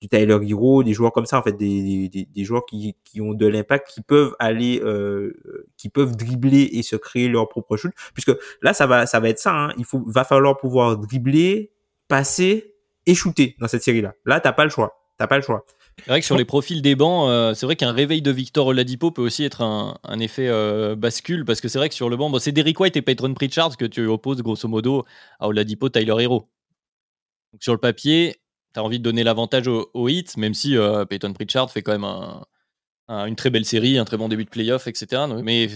du 0.01 0.09
Tyler 0.09 0.37
Hero, 0.49 0.83
des 0.83 0.93
joueurs 0.93 1.13
comme 1.13 1.27
ça 1.27 1.37
en 1.37 1.43
fait, 1.43 1.53
des, 1.53 2.09
des, 2.09 2.25
des 2.25 2.43
joueurs 2.43 2.65
qui, 2.65 2.95
qui 3.03 3.21
ont 3.21 3.33
de 3.33 3.45
l'impact, 3.45 3.87
qui 3.87 4.01
peuvent 4.01 4.35
aller, 4.39 4.81
euh, 4.83 5.33
qui 5.77 5.89
peuvent 5.89 6.17
dribbler 6.17 6.69
et 6.73 6.81
se 6.81 6.95
créer 6.95 7.27
leur 7.27 7.47
propre 7.47 7.77
shoot. 7.77 7.91
Puisque 8.13 8.31
là, 8.63 8.73
ça 8.73 8.87
va, 8.87 9.05
ça 9.05 9.19
va 9.19 9.29
être 9.29 9.39
ça. 9.39 9.53
Hein. 9.53 9.73
Il 9.77 9.85
faut, 9.85 10.03
va 10.07 10.23
falloir 10.23 10.57
pouvoir 10.57 10.97
dribbler, 10.97 11.71
passer 12.07 12.70
et 13.05 13.15
shooter 13.15 13.55
dans 13.59 13.67
cette 13.67 13.83
série-là. 13.83 14.13
Là, 14.25 14.39
t'as 14.39 14.53
pas 14.53 14.63
le 14.63 14.69
choix. 14.69 14.97
T'as 15.17 15.27
pas 15.27 15.37
le 15.37 15.43
choix. 15.43 15.65
C'est 15.99 16.07
vrai 16.07 16.19
que 16.19 16.25
sur 16.25 16.37
les 16.37 16.45
profils 16.45 16.81
des 16.81 16.95
bancs, 16.95 17.29
euh, 17.29 17.53
c'est 17.53 17.65
vrai 17.65 17.75
qu'un 17.75 17.91
réveil 17.91 18.21
de 18.21 18.31
Victor 18.31 18.67
Oladipo 18.67 19.11
peut 19.11 19.21
aussi 19.21 19.43
être 19.43 19.61
un, 19.61 19.99
un 20.03 20.19
effet 20.19 20.47
euh, 20.47 20.95
bascule 20.95 21.45
parce 21.45 21.61
que 21.61 21.67
c'est 21.67 21.77
vrai 21.77 21.89
que 21.89 21.95
sur 21.95 22.09
le 22.09 22.17
banc, 22.17 22.29
bon, 22.29 22.39
c'est 22.39 22.51
Derrick 22.51 22.79
White 22.79 22.97
et 22.97 23.01
Peyton 23.01 23.33
Pritchard 23.33 23.77
que 23.77 23.85
tu 23.85 24.05
opposes 24.07 24.41
grosso 24.41 24.67
modo 24.67 25.05
à 25.39 25.47
Oladipo, 25.47 25.89
Tyler 25.89 26.15
Hero. 26.23 26.49
Donc 27.53 27.61
sur 27.61 27.73
le 27.73 27.79
papier, 27.79 28.37
tu 28.73 28.79
as 28.79 28.83
envie 28.83 28.97
de 28.97 29.03
donner 29.03 29.23
l'avantage 29.23 29.67
au, 29.67 30.09
hit, 30.09 30.37
même 30.37 30.53
si 30.53 30.77
euh, 30.77 31.05
Peyton 31.05 31.33
Pritchard 31.33 31.69
fait 31.69 31.83
quand 31.83 31.91
même 31.91 32.05
une 33.09 33.35
très 33.35 33.49
belle 33.49 33.65
série, 33.65 33.97
un 33.97 34.05
très 34.05 34.17
bon 34.17 34.29
début 34.29 34.45
de 34.45 34.49
playoff, 34.49 34.87
etc. 34.87 35.23
Mais 35.43 35.67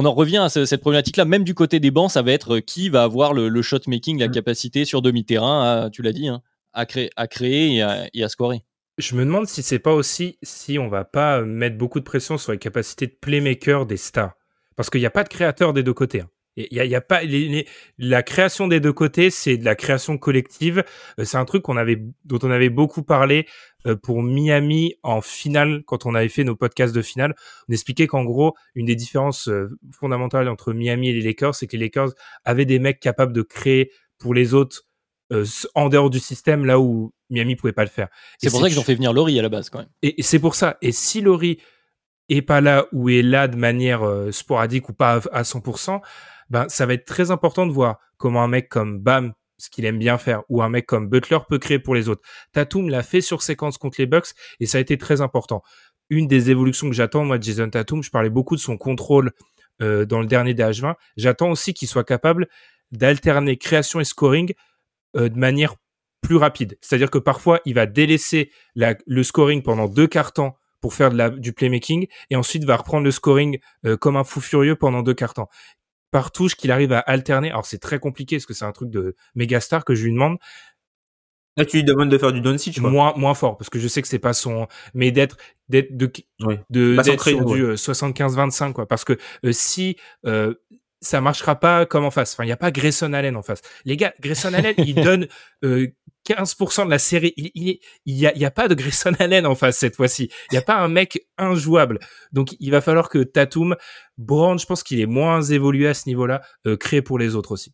on 0.00 0.04
en 0.04 0.14
revient 0.14 0.36
à 0.36 0.48
cette 0.48 0.80
problématique-là. 0.80 1.24
Même 1.24 1.42
du 1.42 1.54
côté 1.54 1.80
des 1.80 1.90
bancs, 1.90 2.12
ça 2.12 2.22
va 2.22 2.30
être 2.30 2.60
qui 2.60 2.88
va 2.88 3.02
avoir 3.02 3.32
le, 3.34 3.62
shot 3.62 3.80
making, 3.88 4.20
la 4.20 4.28
mm. 4.28 4.30
capacité 4.30 4.84
sur 4.84 5.02
demi-terrain, 5.02 5.90
tu 5.90 6.02
l'as 6.02 6.12
dit, 6.12 6.28
hein, 6.28 6.40
à, 6.72 6.86
créer, 6.86 7.10
à 7.16 7.26
créer 7.26 7.74
et 7.74 7.82
à, 7.82 8.06
et 8.14 8.22
à 8.22 8.28
scorer. 8.28 8.62
Je 8.98 9.16
me 9.16 9.24
demande 9.24 9.48
si 9.48 9.60
c'est 9.60 9.80
pas 9.80 9.92
aussi 9.92 10.38
si 10.40 10.78
on 10.78 10.86
va 10.86 11.04
pas 11.04 11.42
mettre 11.42 11.76
beaucoup 11.76 11.98
de 11.98 12.04
pression 12.04 12.38
sur 12.38 12.52
les 12.52 12.58
capacités 12.58 13.08
de 13.08 13.16
playmaker 13.20 13.86
des 13.86 13.96
stars. 13.96 14.34
Parce 14.76 14.88
qu'il 14.88 15.00
n'y 15.00 15.06
a 15.06 15.10
pas 15.10 15.24
de 15.24 15.28
créateur 15.28 15.72
des 15.72 15.82
deux 15.82 15.94
côtés. 15.94 16.20
Hein. 16.20 16.30
Il 16.58 16.82
y, 16.82 16.88
y 16.88 16.94
a, 16.94 17.00
pas 17.00 17.20
la 17.98 18.22
création 18.24 18.66
des 18.66 18.80
deux 18.80 18.92
côtés, 18.92 19.30
c'est 19.30 19.56
de 19.56 19.64
la 19.64 19.76
création 19.76 20.18
collective. 20.18 20.82
Euh, 21.20 21.24
c'est 21.24 21.36
un 21.36 21.44
truc 21.44 21.62
qu'on 21.62 21.76
avait, 21.76 22.02
dont 22.24 22.38
on 22.42 22.50
avait 22.50 22.68
beaucoup 22.68 23.04
parlé 23.04 23.46
euh, 23.86 23.94
pour 23.94 24.22
Miami 24.22 24.94
en 25.04 25.20
finale 25.20 25.82
quand 25.86 26.04
on 26.04 26.14
avait 26.16 26.28
fait 26.28 26.42
nos 26.42 26.56
podcasts 26.56 26.94
de 26.94 27.02
finale. 27.02 27.36
On 27.68 27.72
expliquait 27.72 28.08
qu'en 28.08 28.24
gros, 28.24 28.54
une 28.74 28.86
des 28.86 28.96
différences 28.96 29.48
euh, 29.48 29.68
fondamentales 29.92 30.48
entre 30.48 30.72
Miami 30.72 31.10
et 31.10 31.12
les 31.12 31.22
Lakers, 31.22 31.54
c'est 31.54 31.68
que 31.68 31.76
les 31.76 31.84
Lakers 31.84 32.10
avaient 32.44 32.64
des 32.64 32.80
mecs 32.80 32.98
capables 32.98 33.32
de 33.32 33.42
créer 33.42 33.92
pour 34.18 34.34
les 34.34 34.54
autres 34.54 34.84
en 35.74 35.90
dehors 35.90 36.08
du 36.08 36.20
système, 36.20 36.64
là 36.64 36.80
où 36.80 37.12
Miami 37.28 37.54
pouvait 37.54 37.74
pas 37.74 37.84
le 37.84 37.90
faire. 37.90 38.08
C'est 38.38 38.50
pour 38.50 38.62
ça 38.62 38.68
qu'ils 38.68 38.80
ont 38.80 38.82
fait 38.82 38.94
venir 38.94 39.12
Laurie 39.12 39.38
à 39.38 39.42
la 39.42 39.50
base 39.50 39.68
quand 39.68 39.80
même. 39.80 39.90
Et, 40.02 40.14
c'est 40.22 40.38
pour 40.38 40.54
ça. 40.54 40.78
Et 40.80 40.90
si 40.90 41.20
Laurie 41.20 41.58
est 42.28 42.42
pas 42.42 42.60
là 42.60 42.86
ou 42.92 43.08
est 43.08 43.22
là 43.22 43.48
de 43.48 43.56
manière 43.56 44.02
euh, 44.02 44.32
sporadique 44.32 44.88
ou 44.88 44.92
pas 44.92 45.20
à, 45.32 45.42
100%, 45.42 46.00
ben 46.50 46.68
ça 46.68 46.86
va 46.86 46.94
être 46.94 47.04
très 47.04 47.30
important 47.30 47.66
de 47.66 47.72
voir 47.72 47.98
comment 48.16 48.42
un 48.42 48.48
mec 48.48 48.68
comme 48.68 48.98
Bam, 48.98 49.32
ce 49.58 49.70
qu'il 49.70 49.84
aime 49.84 49.98
bien 49.98 50.18
faire, 50.18 50.42
ou 50.48 50.62
un 50.62 50.68
mec 50.68 50.86
comme 50.86 51.08
Butler 51.08 51.38
peut 51.48 51.58
créer 51.58 51.78
pour 51.78 51.94
les 51.94 52.08
autres. 52.08 52.22
Tatum 52.52 52.88
l'a 52.88 53.02
fait 53.02 53.20
sur 53.20 53.42
séquence 53.42 53.78
contre 53.78 53.96
les 54.00 54.06
Bucks 54.06 54.28
et 54.60 54.66
ça 54.66 54.78
a 54.78 54.80
été 54.80 54.98
très 54.98 55.20
important. 55.20 55.62
Une 56.10 56.26
des 56.26 56.50
évolutions 56.50 56.88
que 56.88 56.94
j'attends 56.94 57.24
moi 57.24 57.38
de 57.38 57.42
Jason 57.42 57.68
Tatum, 57.68 58.02
je 58.02 58.10
parlais 58.10 58.30
beaucoup 58.30 58.56
de 58.56 58.60
son 58.60 58.76
contrôle 58.76 59.32
euh, 59.82 60.06
dans 60.06 60.20
le 60.20 60.26
dernier 60.26 60.54
DH20. 60.54 60.94
J'attends 61.16 61.50
aussi 61.50 61.74
qu'il 61.74 61.88
soit 61.88 62.04
capable 62.04 62.48
d'alterner 62.92 63.56
création 63.56 64.00
et 64.00 64.04
scoring 64.04 64.52
euh, 65.16 65.28
de 65.28 65.38
manière 65.38 65.74
plus 66.20 66.36
rapide. 66.36 66.78
C'est-à-dire 66.80 67.10
que 67.10 67.18
parfois, 67.18 67.60
il 67.64 67.74
va 67.74 67.86
délaisser 67.86 68.50
le 68.74 69.22
scoring 69.22 69.62
pendant 69.62 69.86
deux 69.88 70.06
quarts 70.06 70.32
temps 70.32 70.56
pour 70.80 70.94
faire 70.94 71.10
du 71.32 71.52
playmaking 71.52 72.06
et 72.30 72.36
ensuite 72.36 72.64
va 72.64 72.76
reprendre 72.76 73.04
le 73.04 73.10
scoring 73.10 73.58
euh, 73.84 73.96
comme 73.96 74.16
un 74.16 74.24
fou 74.24 74.40
furieux 74.40 74.76
pendant 74.76 75.02
deux 75.02 75.14
quarts 75.14 75.34
temps. 75.34 75.48
Par 76.10 76.32
touche 76.32 76.54
qu'il 76.54 76.70
arrive 76.70 76.92
à 76.92 77.00
alterner. 77.00 77.50
Alors 77.50 77.66
c'est 77.66 77.78
très 77.78 77.98
compliqué 77.98 78.36
parce 78.36 78.46
que 78.46 78.54
c'est 78.54 78.64
un 78.64 78.72
truc 78.72 78.90
de 78.90 79.14
méga 79.34 79.60
star 79.60 79.84
que 79.84 79.94
je 79.94 80.04
lui 80.04 80.12
demande. 80.12 80.38
Là, 81.58 81.64
tu 81.64 81.76
lui 81.76 81.84
demandes 81.84 82.08
de 82.08 82.16
faire 82.16 82.32
du 82.32 82.40
Doncic, 82.40 82.78
Moins, 82.80 83.12
moins 83.16 83.34
fort, 83.34 83.56
parce 83.58 83.68
que 83.68 83.80
je 83.80 83.88
sais 83.88 84.00
que 84.00 84.06
c'est 84.06 84.20
pas 84.20 84.32
son, 84.32 84.68
mais 84.94 85.10
d'être, 85.10 85.36
d'être, 85.68 85.96
de, 85.96 86.08
de, 86.70 87.02
d'être 87.02 87.28
sur 87.28 87.44
du 87.44 87.64
75-25, 87.72 88.68
euh, 88.68 88.72
quoi. 88.72 88.86
Parce 88.86 89.04
que 89.04 89.14
euh, 89.44 89.50
si, 89.50 89.96
ça 91.00 91.20
marchera 91.20 91.58
pas 91.58 91.86
comme 91.86 92.04
en 92.04 92.10
face. 92.10 92.32
Enfin, 92.34 92.44
il 92.44 92.48
n'y 92.48 92.52
a 92.52 92.56
pas 92.56 92.70
Grayson 92.70 93.12
Allen 93.12 93.36
en 93.36 93.42
face. 93.42 93.62
Les 93.84 93.96
gars, 93.96 94.14
Grayson 94.20 94.52
Allen, 94.52 94.74
il 94.78 94.94
donne 95.02 95.28
euh, 95.64 95.88
15% 96.28 96.86
de 96.86 96.90
la 96.90 96.98
série. 96.98 97.32
Il, 97.36 97.50
il, 97.54 97.78
il, 98.06 98.16
y 98.16 98.26
a, 98.26 98.34
il 98.34 98.40
y 98.40 98.44
a 98.44 98.50
pas 98.50 98.68
de 98.68 98.74
Grayson 98.74 99.12
Allen 99.18 99.46
en 99.46 99.54
face 99.54 99.78
cette 99.78 99.96
fois-ci. 99.96 100.30
Il 100.50 100.54
n'y 100.54 100.58
a 100.58 100.62
pas 100.62 100.76
un 100.76 100.88
mec 100.88 101.26
injouable. 101.36 101.98
Donc, 102.32 102.54
il 102.58 102.70
va 102.70 102.80
falloir 102.80 103.08
que 103.08 103.22
Tatum, 103.22 103.76
Brand, 104.16 104.58
je 104.58 104.66
pense 104.66 104.82
qu'il 104.82 105.00
est 105.00 105.06
moins 105.06 105.42
évolué 105.42 105.88
à 105.88 105.94
ce 105.94 106.08
niveau-là, 106.08 106.42
euh, 106.66 106.76
créé 106.76 107.02
pour 107.02 107.18
les 107.18 107.34
autres 107.36 107.52
aussi. 107.52 107.72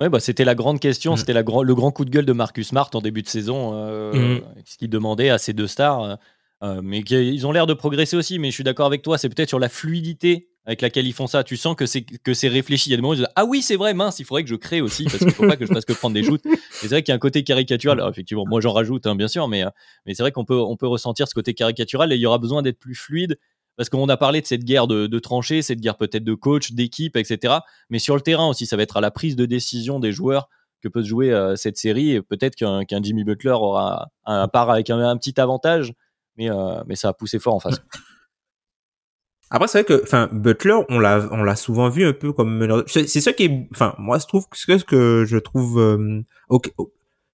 Ouais, 0.00 0.08
bah, 0.08 0.20
c'était 0.20 0.44
la 0.44 0.54
grande 0.54 0.80
question, 0.80 1.14
mm. 1.14 1.16
c'était 1.18 1.32
la 1.32 1.42
le 1.42 1.74
grand 1.74 1.92
coup 1.92 2.04
de 2.04 2.10
gueule 2.10 2.24
de 2.24 2.32
Marcus 2.32 2.68
Smart 2.68 2.90
en 2.94 3.00
début 3.00 3.22
de 3.22 3.28
saison, 3.28 3.72
euh, 3.74 4.38
mm. 4.38 4.42
ce 4.64 4.76
qu'il 4.78 4.90
demandait 4.90 5.30
à 5.30 5.38
ces 5.38 5.52
deux 5.52 5.66
stars. 5.66 6.18
Euh, 6.62 6.80
mais 6.82 7.00
ils 7.00 7.46
ont 7.46 7.52
l'air 7.52 7.66
de 7.66 7.74
progresser 7.74 8.16
aussi. 8.16 8.38
Mais 8.38 8.50
je 8.50 8.54
suis 8.54 8.64
d'accord 8.64 8.86
avec 8.86 9.02
toi, 9.02 9.18
c'est 9.18 9.28
peut-être 9.28 9.48
sur 9.48 9.58
la 9.58 9.68
fluidité 9.68 10.48
avec 10.64 10.80
laquelle 10.80 11.06
ils 11.06 11.12
font 11.12 11.26
ça. 11.26 11.42
Tu 11.42 11.56
sens 11.56 11.74
que 11.74 11.86
c'est 11.86 12.02
que 12.02 12.34
c'est 12.34 12.48
réfléchi. 12.48 12.90
Il 12.90 12.92
y 12.92 12.94
a 12.94 12.96
des 12.96 13.02
moments 13.02 13.12
où 13.12 13.14
ils 13.14 13.18
disent 13.18 13.28
ah 13.34 13.44
oui 13.44 13.62
c'est 13.62 13.76
vrai 13.76 13.94
mince, 13.94 14.20
il 14.20 14.24
faudrait 14.24 14.44
que 14.44 14.48
je 14.48 14.54
crée 14.54 14.80
aussi 14.80 15.04
parce 15.04 15.18
qu'il 15.18 15.32
faut 15.32 15.46
pas 15.46 15.56
que 15.56 15.66
je 15.66 15.72
fasse 15.72 15.84
que 15.84 15.92
prendre 15.92 16.14
des 16.14 16.22
shoots. 16.22 16.44
Et 16.46 16.50
c'est 16.82 16.88
vrai 16.88 17.02
qu'il 17.02 17.10
y 17.10 17.12
a 17.12 17.16
un 17.16 17.18
côté 17.18 17.42
caricatural. 17.42 17.98
Alors, 17.98 18.10
effectivement, 18.10 18.44
moi 18.46 18.60
j'en 18.60 18.72
rajoute 18.72 19.06
hein, 19.06 19.16
bien 19.16 19.28
sûr, 19.28 19.48
mais 19.48 19.64
euh, 19.64 19.70
mais 20.06 20.14
c'est 20.14 20.22
vrai 20.22 20.30
qu'on 20.30 20.44
peut 20.44 20.60
on 20.60 20.76
peut 20.76 20.86
ressentir 20.86 21.26
ce 21.26 21.34
côté 21.34 21.52
caricatural 21.54 22.12
et 22.12 22.16
il 22.16 22.20
y 22.20 22.26
aura 22.26 22.38
besoin 22.38 22.62
d'être 22.62 22.78
plus 22.78 22.94
fluide 22.94 23.38
parce 23.76 23.88
qu'on 23.88 24.08
a 24.08 24.16
parlé 24.16 24.40
de 24.40 24.46
cette 24.46 24.64
guerre 24.64 24.86
de, 24.86 25.06
de 25.06 25.18
tranchées, 25.18 25.62
cette 25.62 25.80
guerre 25.80 25.96
peut-être 25.96 26.24
de 26.24 26.34
coach, 26.34 26.72
d'équipe, 26.72 27.16
etc. 27.16 27.54
Mais 27.90 27.98
sur 27.98 28.14
le 28.14 28.20
terrain 28.20 28.48
aussi, 28.48 28.66
ça 28.66 28.76
va 28.76 28.82
être 28.82 28.98
à 28.98 29.00
la 29.00 29.10
prise 29.10 29.34
de 29.34 29.46
décision 29.46 29.98
des 29.98 30.12
joueurs 30.12 30.48
que 30.82 30.88
peut 30.88 31.02
se 31.02 31.08
jouer 31.08 31.32
euh, 31.32 31.56
cette 31.56 31.78
série. 31.78 32.10
Et 32.10 32.22
peut-être 32.22 32.54
qu'un 32.54 33.02
Jimmy 33.02 33.24
Butler 33.24 33.52
aura 33.52 34.08
un, 34.26 34.46
part 34.48 34.70
avec 34.70 34.90
un 34.90 35.16
petit 35.16 35.40
avantage 35.40 35.94
mais, 36.36 36.50
euh, 36.50 36.82
mais 36.86 36.96
ça 36.96 37.08
a 37.08 37.12
poussé 37.12 37.38
fort 37.38 37.54
en 37.54 37.60
face. 37.60 37.80
Après, 39.50 39.68
c'est 39.68 39.82
vrai 39.82 39.84
que, 39.84 40.02
enfin, 40.02 40.30
Butler, 40.32 40.78
on 40.88 40.98
l'a, 40.98 41.28
on 41.30 41.42
l'a 41.42 41.56
souvent 41.56 41.90
vu 41.90 42.06
un 42.06 42.14
peu 42.14 42.32
comme 42.32 42.56
meneur. 42.56 42.84
C'est 42.86 43.06
ça 43.06 43.34
qui 43.34 43.44
est, 43.44 43.68
enfin, 43.72 43.94
moi, 43.98 44.18
je 44.18 44.26
trouve 44.26 44.46
ce 44.54 44.66
que 44.84 45.24
je 45.26 45.36
trouve, 45.36 45.78
euh, 45.78 46.22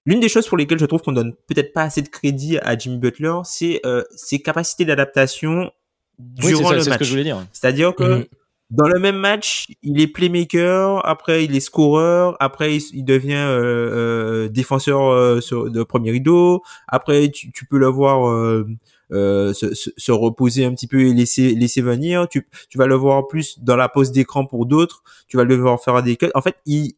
L'une 0.05 0.21
des 0.21 0.29
choses 0.29 0.49
pour 0.49 0.57
lesquelles 0.57 0.79
je 0.79 0.87
trouve 0.87 1.03
qu'on 1.03 1.13
donne 1.13 1.35
peut-être 1.47 1.73
pas 1.73 1.83
assez 1.83 2.03
de 2.03 2.09
crédit 2.09 2.59
à 2.59 2.77
Jimmy 2.77 2.97
Butler, 2.97 3.35
c'est 3.45 3.81
euh, 3.85 4.03
ses 4.17 4.41
capacités 4.41 4.85
d'adaptation 4.85 5.71
durant 6.19 6.73
le 6.73 6.85
match. 6.85 7.45
C'est-à-dire 7.53 7.95
que 7.95 8.03
mm-hmm. 8.03 8.29
Dans 8.71 8.87
le 8.87 9.01
même 9.01 9.16
match, 9.16 9.69
il 9.83 10.01
est 10.01 10.07
playmaker, 10.07 11.07
après 11.07 11.45
il 11.45 11.57
est 11.57 11.61
scoreur, 11.61 12.37
après 12.39 12.77
il, 12.77 13.03
devient 13.03 13.33
euh, 13.33 14.45
euh, 14.45 14.49
défenseur 14.49 15.09
euh, 15.11 15.41
de 15.71 15.83
premier 15.83 16.11
rideau, 16.11 16.62
après 16.87 17.31
tu, 17.31 17.51
peux 17.64 17.79
le 17.79 17.87
voir 17.87 18.29
euh, 18.29 19.55
se, 19.55 19.75
se, 19.75 20.12
reposer 20.12 20.66
un 20.66 20.75
petit 20.75 20.87
peu 20.87 21.01
et 21.01 21.14
laisser 21.14 21.55
laisser 21.55 21.81
venir. 21.81 22.29
Tu, 22.29 22.47
tu 22.69 22.77
vas 22.77 22.87
le 22.87 22.95
voir 22.95 23.27
plus 23.27 23.59
dans 23.61 23.77
la 23.77 23.89
pose 23.89 24.12
d'écran 24.12 24.45
pour 24.45 24.66
d'autres. 24.66 25.03
Tu 25.29 25.39
vas 25.39 25.45
le 25.45 25.57
voir 25.57 25.83
faire 25.83 26.03
des 26.03 26.16
cuts. 26.16 26.31
En 26.35 26.43
fait, 26.43 26.57
il 26.66 26.93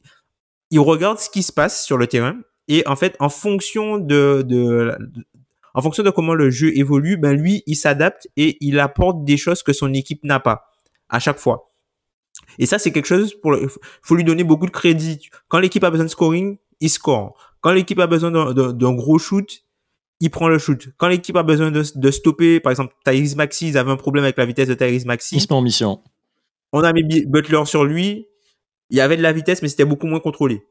il 0.73 0.81
regarde 0.81 1.19
ce 1.19 1.31
qui 1.31 1.43
se 1.43 1.53
passe 1.53 1.85
sur 1.85 1.99
le 1.99 2.07
terrain 2.09 2.37
et 2.69 2.87
en 2.87 2.97
fait, 2.97 3.17
en 3.19 3.29
fonction 3.29 3.99
de, 3.99 4.43
de, 4.47 4.97
en 5.75 5.83
fonction 5.83 6.03
de 6.03 6.11
comment 6.11 6.35
le 6.35 6.51
jeu 6.51 6.77
évolue, 6.77 7.17
ben 7.17 7.33
lui, 7.33 7.63
il 7.67 7.77
s'adapte 7.77 8.29
et 8.37 8.57
il 8.61 8.79
apporte 8.79 9.25
des 9.25 9.37
choses 9.37 9.63
que 9.63 9.73
son 9.73 9.93
équipe 9.93 10.25
n'a 10.25 10.41
pas 10.41 10.70
à 11.11 11.19
chaque 11.19 11.39
fois. 11.39 11.73
Et 12.59 12.67
ça, 12.67 12.79
c'est 12.79 12.93
quelque 12.93 13.07
chose 13.07 13.35
pour, 13.41 13.57
faut 14.03 14.15
lui 14.15 14.25
donner 14.25 14.45
beaucoup 14.45 14.67
de 14.67 14.71
crédit. 14.71 15.29
Quand 15.49 15.59
l'équipe 15.59 15.85
a 15.85 15.91
besoin 15.91 16.07
de 16.07 16.11
scoring, 16.11 16.59
il 16.81 16.91
score. 16.91 17.37
Quand 17.61 17.73
l'équipe 17.73 17.99
a 17.99 18.07
besoin 18.07 18.31
d'un 18.31 18.95
gros 18.95 19.19
shoot, 19.19 19.65
il 20.21 20.31
prend 20.31 20.49
le 20.49 20.59
shoot. 20.59 20.89
Quand 20.97 21.09
l'équipe 21.09 21.37
a 21.37 21.43
besoin 21.43 21.71
de, 21.71 21.83
de, 21.95 22.11
stopper, 22.11 22.61
par 22.61 22.71
exemple, 22.71 22.95
Tyrese 23.05 23.37
Maxi, 23.37 23.69
ils 23.69 23.79
avaient 23.79 23.91
un 23.91 23.97
problème 23.97 24.25
avec 24.25 24.37
la 24.37 24.47
vitesse 24.47 24.69
de 24.69 24.75
Tyrese 24.75 25.07
Maxi. 25.07 25.37
Il 25.37 25.41
se 25.41 25.47
met 25.49 25.55
en 25.55 25.63
mission. 25.63 26.03
On 26.73 26.85
a 26.85 26.93
mis 26.93 27.27
Butler 27.27 27.65
sur 27.65 27.85
lui. 27.85 28.27
Il 28.91 28.97
y 28.97 29.01
avait 29.01 29.17
de 29.17 29.23
la 29.23 29.33
vitesse, 29.33 29.63
mais 29.63 29.69
c'était 29.69 29.85
beaucoup 29.85 30.07
moins 30.07 30.21
contrôlé. 30.21 30.63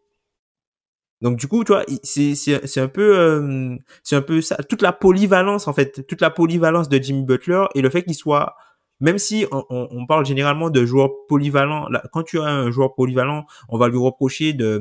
Donc 1.21 1.37
du 1.37 1.47
coup, 1.47 1.63
tu 1.63 1.73
vois, 1.73 1.83
c'est 2.03 2.33
c'est 2.35 2.79
un 2.79 2.87
peu 2.87 3.17
euh, 3.17 3.75
c'est 4.03 4.15
un 4.15 4.21
peu 4.21 4.41
ça 4.41 4.55
toute 4.55 4.81
la 4.81 4.93
polyvalence 4.93 5.67
en 5.67 5.73
fait, 5.73 6.07
toute 6.07 6.21
la 6.21 6.29
polyvalence 6.29 6.87
de 6.87 6.97
Jimmy 6.97 7.23
Butler 7.23 7.65
et 7.75 7.81
le 7.81 7.89
fait 7.89 8.03
qu'il 8.03 8.15
soit 8.15 8.55
même 8.99 9.17
si 9.17 9.45
on, 9.51 10.05
parle 10.05 10.25
généralement 10.25 10.69
de 10.69 10.85
joueurs 10.85 11.11
polyvalents, 11.27 11.87
quand 12.11 12.23
tu 12.23 12.39
as 12.39 12.43
un 12.43 12.71
joueur 12.71 12.95
polyvalent, 12.95 13.45
on 13.69 13.77
va 13.77 13.87
lui 13.87 13.97
reprocher 13.97 14.53
de 14.53 14.79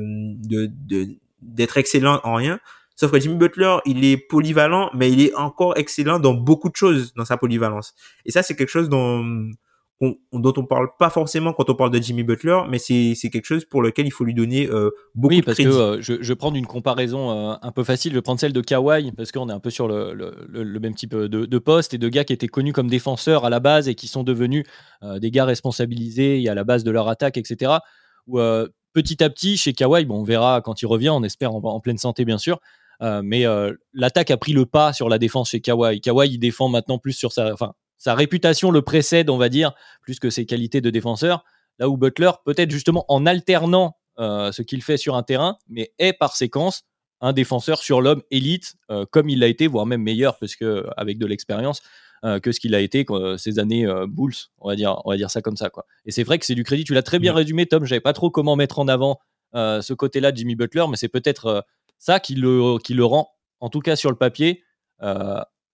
d'être 1.41 1.77
excellent 1.77 2.19
en 2.23 2.35
rien. 2.35 2.59
Sauf 2.97 3.11
que 3.11 3.19
Jimmy 3.19 3.35
Butler, 3.35 3.77
il 3.85 4.03
est 4.03 4.17
polyvalent, 4.17 4.89
mais 4.93 5.09
il 5.09 5.21
est 5.21 5.33
encore 5.35 5.77
excellent 5.77 6.19
dans 6.19 6.33
beaucoup 6.33 6.69
de 6.69 6.75
choses 6.75 7.13
dans 7.13 7.23
sa 7.23 7.37
polyvalence. 7.37 7.95
Et 8.25 8.31
ça, 8.31 8.43
c'est 8.43 8.57
quelque 8.57 8.67
chose 8.69 8.89
dont, 8.89 9.51
dont 10.01 10.53
on 10.55 10.65
parle 10.65 10.87
pas 10.97 11.09
forcément 11.09 11.51
quand 11.51 11.69
on 11.69 11.75
parle 11.75 11.91
de 11.91 12.01
Jimmy 12.01 12.23
Butler, 12.23 12.61
mais 12.69 12.79
c'est 12.79 13.29
quelque 13.29 13.45
chose 13.45 13.65
pour 13.65 13.81
lequel 13.81 14.05
il 14.05 14.11
faut 14.11 14.23
lui 14.23 14.33
donner 14.33 14.65
euh, 14.67 14.91
beaucoup 15.13 15.35
de 15.35 15.41
crédit. 15.41 15.67
Oui, 15.67 15.67
parce 15.67 16.01
que 16.01 16.09
euh, 16.09 16.19
je, 16.21 16.27
vais 16.27 16.35
prendre 16.35 16.55
une 16.55 16.65
comparaison 16.65 17.31
euh, 17.31 17.55
un 17.61 17.71
peu 17.73 17.83
facile. 17.83 18.13
Je 18.13 18.17
vais 18.17 18.21
prendre 18.21 18.39
celle 18.39 18.53
de 18.53 18.61
Kawhi, 18.61 19.11
parce 19.11 19.33
qu'on 19.33 19.49
est 19.49 19.53
un 19.53 19.59
peu 19.59 19.69
sur 19.69 19.89
le, 19.89 20.13
le, 20.13 20.79
même 20.79 20.95
type 20.95 21.13
de, 21.13 21.27
de, 21.27 21.57
poste 21.57 21.93
et 21.93 21.97
de 21.97 22.07
gars 22.07 22.23
qui 22.23 22.31
étaient 22.31 22.47
connus 22.47 22.71
comme 22.71 22.87
défenseurs 22.87 23.43
à 23.43 23.49
la 23.49 23.59
base 23.59 23.89
et 23.89 23.95
qui 23.95 24.07
sont 24.07 24.23
devenus 24.23 24.65
des 25.03 25.31
gars 25.31 25.45
responsabilisés 25.45 26.47
à 26.47 26.55
la 26.55 26.63
base 26.63 26.85
de 26.85 26.91
leur 26.91 27.09
attaque, 27.09 27.37
etc. 27.37 27.73
Ou 28.27 28.39
petit 28.93 29.21
à 29.21 29.29
petit, 29.29 29.57
chez 29.57 29.73
Kawhi, 29.73 30.05
bon, 30.05 30.21
on 30.21 30.23
verra 30.23 30.61
quand 30.61 30.81
il 30.81 30.85
revient, 30.85 31.09
on 31.09 31.23
espère 31.23 31.53
en 31.53 31.79
pleine 31.81 31.97
santé 31.97 32.23
bien 32.23 32.37
sûr, 32.37 32.59
mais 33.01 33.43
l'attaque 33.93 34.31
a 34.31 34.37
pris 34.37 34.53
le 34.53 34.65
pas 34.65 34.93
sur 34.93 35.09
la 35.09 35.17
défense 35.17 35.49
chez 35.49 35.59
Kawhi. 35.59 35.99
Kawhi, 35.99 36.29
il 36.29 36.39
défend 36.39 36.69
maintenant 36.69 36.99
plus 36.99 37.13
sur 37.13 37.33
sa, 37.33 37.51
enfin, 37.51 37.73
sa 37.99 38.15
réputation 38.15 38.71
le 38.71 38.81
précède, 38.81 39.29
on 39.29 39.37
va 39.37 39.49
dire, 39.49 39.73
plus 40.01 40.19
que 40.19 40.31
ses 40.31 40.47
qualités 40.47 40.81
de 40.81 40.89
défenseur. 40.89 41.43
Là 41.77 41.87
où 41.87 41.97
Butler, 41.97 42.31
peut-être 42.45 42.71
justement 42.71 43.05
en 43.07 43.25
alternant 43.27 43.95
ce 44.17 44.61
qu'il 44.63 44.81
fait 44.81 44.97
sur 44.97 45.15
un 45.15 45.23
terrain, 45.23 45.57
mais 45.69 45.93
est 45.97 46.11
par 46.11 46.35
séquence 46.35 46.83
un 47.21 47.31
défenseur 47.31 47.79
sur 47.79 48.01
l'homme 48.01 48.21
élite, 48.31 48.75
comme 49.11 49.29
il 49.29 49.39
l'a 49.39 49.47
été, 49.47 49.67
voire 49.67 49.85
même 49.85 50.01
meilleur, 50.01 50.37
parce 50.39 50.57
que 50.57 50.85
avec 50.97 51.17
de 51.17 51.25
l'expérience. 51.25 51.81
Euh, 52.25 52.39
que 52.39 52.51
ce 52.51 52.59
qu'il 52.59 52.75
a 52.75 52.81
été 52.81 53.05
ces 53.37 53.59
années 53.59 53.85
euh, 53.85 54.05
Bulls, 54.05 54.35
on 54.57 54.67
va 54.67 54.75
dire, 54.75 55.01
on 55.05 55.11
va 55.11 55.15
dire 55.15 55.31
ça 55.31 55.41
comme 55.41 55.55
ça 55.55 55.69
quoi. 55.69 55.85
Et 56.05 56.11
c'est 56.11 56.23
vrai 56.23 56.37
que 56.37 56.45
c'est 56.45 56.55
du 56.55 56.65
crédit. 56.65 56.83
Tu 56.83 56.93
l'as 56.93 57.03
très 57.03 57.17
bien 57.17 57.33
résumé, 57.33 57.65
Tom. 57.65 57.85
J'avais 57.85 58.01
pas 58.01 58.11
trop 58.11 58.29
comment 58.29 58.57
mettre 58.57 58.79
en 58.79 58.89
avant 58.89 59.19
euh, 59.55 59.81
ce 59.81 59.93
côté-là 59.93 60.33
de 60.33 60.37
Jimmy 60.37 60.55
Butler, 60.55 60.83
mais 60.89 60.97
c'est 60.97 61.07
peut-être 61.07 61.65
ça 61.97 62.19
qui 62.19 62.35
le 62.35 62.77
qui 62.79 62.93
le 62.93 63.05
rend, 63.05 63.31
en 63.61 63.69
tout 63.69 63.79
cas 63.79 63.95
sur 63.95 64.09
le 64.09 64.17
papier, 64.17 64.63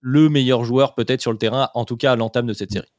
le 0.08 0.30
meilleur 0.30 0.64
joueur 0.64 0.94
peut-être 0.94 1.20
sur 1.20 1.32
le 1.32 1.38
terrain, 1.40 1.70
en 1.74 1.84
tout 1.84 1.98
cas 1.98 2.12
à 2.12 2.16
l'entame 2.16 2.46
de 2.46 2.54
cette 2.54 2.72
série. 2.72 2.94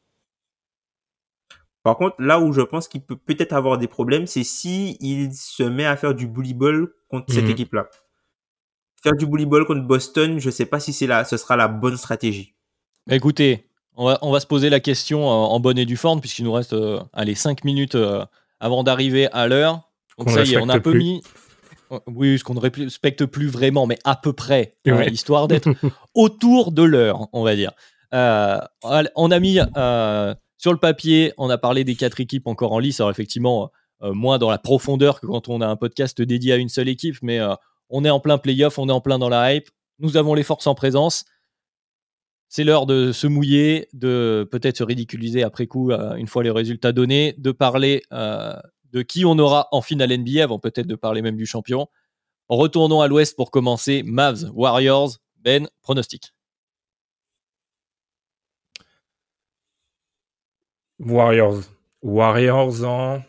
Par 1.85 1.97
contre, 1.97 2.17
là 2.19 2.41
où 2.41 2.53
je 2.53 2.63
pense 2.63 2.89
qu'il 2.89 3.01
peut 3.01 3.15
peut-être 3.15 3.53
avoir 3.53 3.79
des 3.79 3.87
problèmes, 3.87 4.27
c'est 4.27 4.43
si 4.43 4.97
il 4.99 5.33
se 5.33 5.63
met 5.63 5.85
à 5.85 5.97
faire 5.97 6.17
du 6.17 6.27
bully 6.27 6.53
ball 6.53 6.89
contre 7.09 7.33
cette 7.33 7.45
mhm. 7.45 7.51
équipe-là. 7.53 7.89
Faire 9.05 9.15
du 9.15 9.25
bully 9.25 9.47
ball 9.47 9.65
contre 9.67 9.83
Boston, 9.83 10.41
je 10.41 10.51
sais 10.51 10.67
pas 10.67 10.81
si 10.81 10.93
c'est 10.93 11.07
là, 11.07 11.25
ce 11.25 11.37
sera 11.37 11.55
la 11.55 11.69
bonne 11.69 11.97
stratégie. 11.97 12.57
Écoutez, 13.09 13.69
on 13.95 14.33
va, 14.33 14.41
se 14.41 14.47
poser 14.49 14.69
la 14.69 14.81
question 14.81 15.29
en 15.29 15.61
bonne 15.61 15.79
et 15.79 15.87
due 15.87 15.97
forme, 15.97 16.21
puisqu'il 16.21 16.45
nous 16.45 16.53
reste 16.53 16.73
euh, 16.73 17.01
allez, 17.13 17.37
5 17.37 17.63
minutes 17.63 17.95
euh, 17.95 18.27
avant 18.59 18.83
d'arriver 18.83 19.29
à 19.31 19.47
l'heure. 19.47 19.89
Donc 20.19 20.31
ça 20.31 20.43
y 20.43 20.55
est, 20.55 20.57
on 20.57 20.69
a 20.69 20.75
un 20.75 20.81
peu 20.81 20.93
mis. 20.93 21.23
Oui, 22.07 22.39
ce 22.39 22.45
qu'on 22.45 22.55
ne 22.55 22.61
respecte 22.61 23.25
plus 23.27 23.47
vraiment, 23.47 23.87
mais 23.87 23.99
à 24.05 24.17
peu 24.17 24.33
près, 24.33 24.77
hein, 24.87 25.03
histoire 25.05 25.49
d'être 25.49 25.69
autour 26.15 26.73
de 26.73 26.83
l'heure, 26.83 27.29
on 27.33 27.43
va 27.43 27.55
dire. 27.55 27.73
Euh, 28.15 28.59
on 28.83 29.31
a 29.31 29.41
mis 29.41 29.59
sur 30.59 30.73
le 30.73 30.79
papier, 30.79 31.33
on 31.39 31.51
a 31.51 31.59
parlé 31.59 31.85
des 31.85 31.95
quatre 31.95 32.21
équipes 32.21 32.47
encore 32.47 32.73
en 32.73 32.79
lice. 32.79 33.01
Alors 33.01 33.11
effectivement, 33.11 33.71
moins 34.01 34.39
dans 34.39 34.51
la 34.51 34.59
profondeur 34.59 35.21
que 35.21 35.27
quand 35.27 35.49
on 35.49 35.61
a 35.61 35.67
un 35.67 35.77
podcast 35.77 36.21
dédié 36.21 36.53
à 36.53 36.57
une 36.57 36.69
seule 36.69 36.89
équipe, 36.89 37.17
mais 37.23 37.41
on 37.89 38.05
est 38.05 38.11
en 38.11 38.21
plein 38.21 38.39
playoff, 38.39 38.79
on 38.79 38.89
est 38.89 38.93
en 38.93 39.01
plein 39.01 39.19
dans 39.19 39.29
la 39.29 39.55
hype. 39.55 39.69
Nous 39.99 40.17
avons 40.17 40.35
les 40.35 40.43
forces 40.43 40.67
en 40.67 40.75
présence. 40.75 41.25
C'est 42.49 42.65
l'heure 42.65 42.87
de 42.87 43.13
se 43.13 43.27
mouiller, 43.27 43.89
de 43.93 44.49
peut-être 44.51 44.79
se 44.79 44.85
ridiculiser 44.85 45.43
après 45.43 45.67
coup, 45.67 45.91
euh, 45.91 46.15
une 46.15 46.29
fois 46.29 46.45
les 46.45 46.51
résultats 46.51 46.93
donnés, 46.93 47.35
de 47.39 47.51
parler 47.51 48.03
euh, 48.13 48.55
de 48.97 49.03
qui 49.03 49.27
on 49.27 49.39
aura 49.39 49.69
en 49.73 49.83
finale 49.83 50.17
NBA, 50.17 50.43
avant 50.43 50.59
peut-être 50.59 50.87
de 50.87 50.95
parler 50.95 51.21
même 51.21 51.37
du 51.37 51.45
champion. 51.45 51.87
Retournons 52.49 53.03
à 53.03 53.09
l'ouest 53.09 53.37
pour 53.37 53.51
commencer. 53.51 54.03
Mavs, 54.03 54.51
Warriors, 54.55 55.19
Ben, 55.37 55.69
pronostic. 55.83 56.33
Warriors. 60.99 61.61
Warriors 62.01 62.85
en 62.85 63.21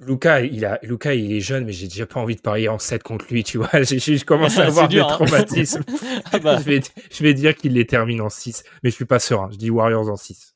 Lucas, 0.00 0.40
il 0.40 0.64
a, 0.64 0.80
Lucas, 0.82 1.14
il 1.14 1.32
est 1.32 1.40
jeune, 1.40 1.64
mais 1.64 1.72
j'ai 1.72 1.86
déjà 1.86 2.04
pas 2.04 2.20
envie 2.20 2.34
de 2.34 2.40
parier 2.40 2.68
en 2.68 2.78
7 2.80 3.02
contre 3.04 3.26
lui, 3.30 3.44
tu 3.44 3.58
vois. 3.58 3.70
Je 3.74 4.24
commence 4.24 4.58
à 4.58 4.64
avoir 4.66 4.88
des 4.88 4.98
hein. 4.98 5.06
traumatismes. 5.08 5.84
Ah 6.32 6.40
bah. 6.40 6.58
je, 6.58 6.64
vais, 6.64 6.80
je 7.10 7.22
vais 7.22 7.32
dire 7.32 7.54
qu'il 7.54 7.74
les 7.74 7.86
termine 7.86 8.20
en 8.20 8.28
6, 8.28 8.64
mais 8.82 8.90
je 8.90 8.96
suis 8.96 9.04
pas 9.04 9.20
serein. 9.20 9.48
Je 9.52 9.56
dis 9.56 9.70
Warriors 9.70 10.08
en 10.10 10.16
6. 10.16 10.55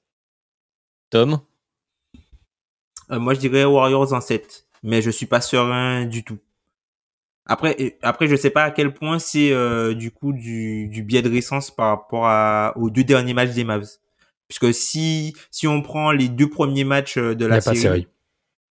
Tom 1.11 1.41
euh, 3.11 3.19
Moi, 3.19 3.35
je 3.35 3.41
dirais 3.41 3.65
Warriors 3.65 4.13
en 4.13 4.21
7, 4.21 4.67
mais 4.83 5.03
je 5.03 5.11
suis 5.11 5.27
pas 5.27 5.41
serein 5.41 6.07
du 6.07 6.25
tout. 6.25 6.39
Après, 7.47 7.99
après, 8.03 8.29
je 8.29 8.37
sais 8.37 8.51
pas 8.51 8.63
à 8.63 8.71
quel 8.71 8.95
point 8.95 9.19
c'est 9.19 9.51
euh, 9.51 9.93
du 9.93 10.13
coup 10.13 10.33
du, 10.33 10.87
du 10.87 11.03
biais 11.03 11.23
de 11.23 11.29
récence 11.29 11.71
par 11.71 11.89
rapport 11.89 12.27
à, 12.27 12.75
aux 12.77 12.91
deux 12.91 13.03
derniers 13.03 13.35
matchs 13.35 13.55
des 13.55 13.65
Mavs. 13.65 13.99
Puisque 14.47 14.75
si 14.75 15.35
si 15.51 15.67
on 15.67 15.83
prend 15.83 16.13
les 16.13 16.29
deux 16.29 16.51
premiers 16.51 16.85
matchs 16.85 17.19
euh, 17.19 17.35
de 17.35 17.47
la 17.47 17.61
série, 17.61 18.09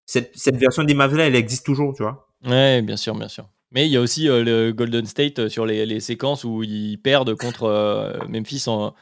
cette, 0.05 0.33
version 0.55 0.83
des 0.83 0.93
Mavs 0.93 1.15
là, 1.15 1.27
elle 1.27 1.35
existe 1.35 1.65
toujours, 1.65 1.93
tu 1.93 2.03
vois. 2.03 2.29
Ouais, 2.45 2.81
bien 2.81 2.97
sûr, 2.97 3.15
bien 3.15 3.27
sûr. 3.27 3.49
Mais 3.71 3.85
il 3.85 3.91
y 3.91 3.97
a 3.97 4.01
aussi 4.01 4.27
euh, 4.27 4.43
le 4.43 4.71
Golden 4.71 5.05
State 5.05 5.47
sur 5.49 5.65
les, 5.65 5.99
séquences 5.99 6.43
où 6.43 6.63
ils 6.63 6.97
perdent 6.97 7.35
contre 7.35 7.63
euh, 7.63 8.17
Memphis 8.27 8.65
en, 8.67 8.93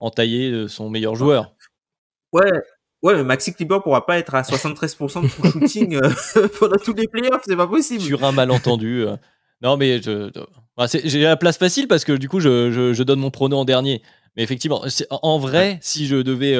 en 0.00 0.10
taillé 0.10 0.68
son 0.68 0.90
meilleur 0.90 1.14
joueur. 1.14 1.54
Ouais, 2.32 2.50
ouais, 3.02 3.14
mais 3.14 3.24
Maxi 3.24 3.54
Clipper 3.54 3.78
pourra 3.82 4.06
pas 4.06 4.18
être 4.18 4.34
à 4.34 4.42
73% 4.42 5.22
de 5.22 5.28
shooting 5.28 6.00
pendant 6.58 6.76
tous 6.76 6.94
les 6.94 7.08
playoffs, 7.08 7.42
c'est 7.46 7.56
pas 7.56 7.66
possible. 7.66 8.02
Sur 8.02 8.24
un 8.24 8.32
malentendu. 8.32 9.04
non, 9.62 9.76
mais 9.76 10.02
je, 10.02 10.30
j'ai 11.04 11.22
la 11.22 11.36
place 11.36 11.58
facile 11.58 11.88
parce 11.88 12.04
que 12.04 12.12
du 12.12 12.28
coup, 12.28 12.40
je, 12.40 12.92
je, 12.92 13.02
donne 13.02 13.20
mon 13.20 13.30
prono 13.30 13.58
en 13.58 13.64
dernier. 13.64 14.02
Mais 14.36 14.42
effectivement, 14.42 14.84
en 15.10 15.38
vrai, 15.38 15.78
si 15.82 16.06
je 16.06 16.16
devais 16.16 16.56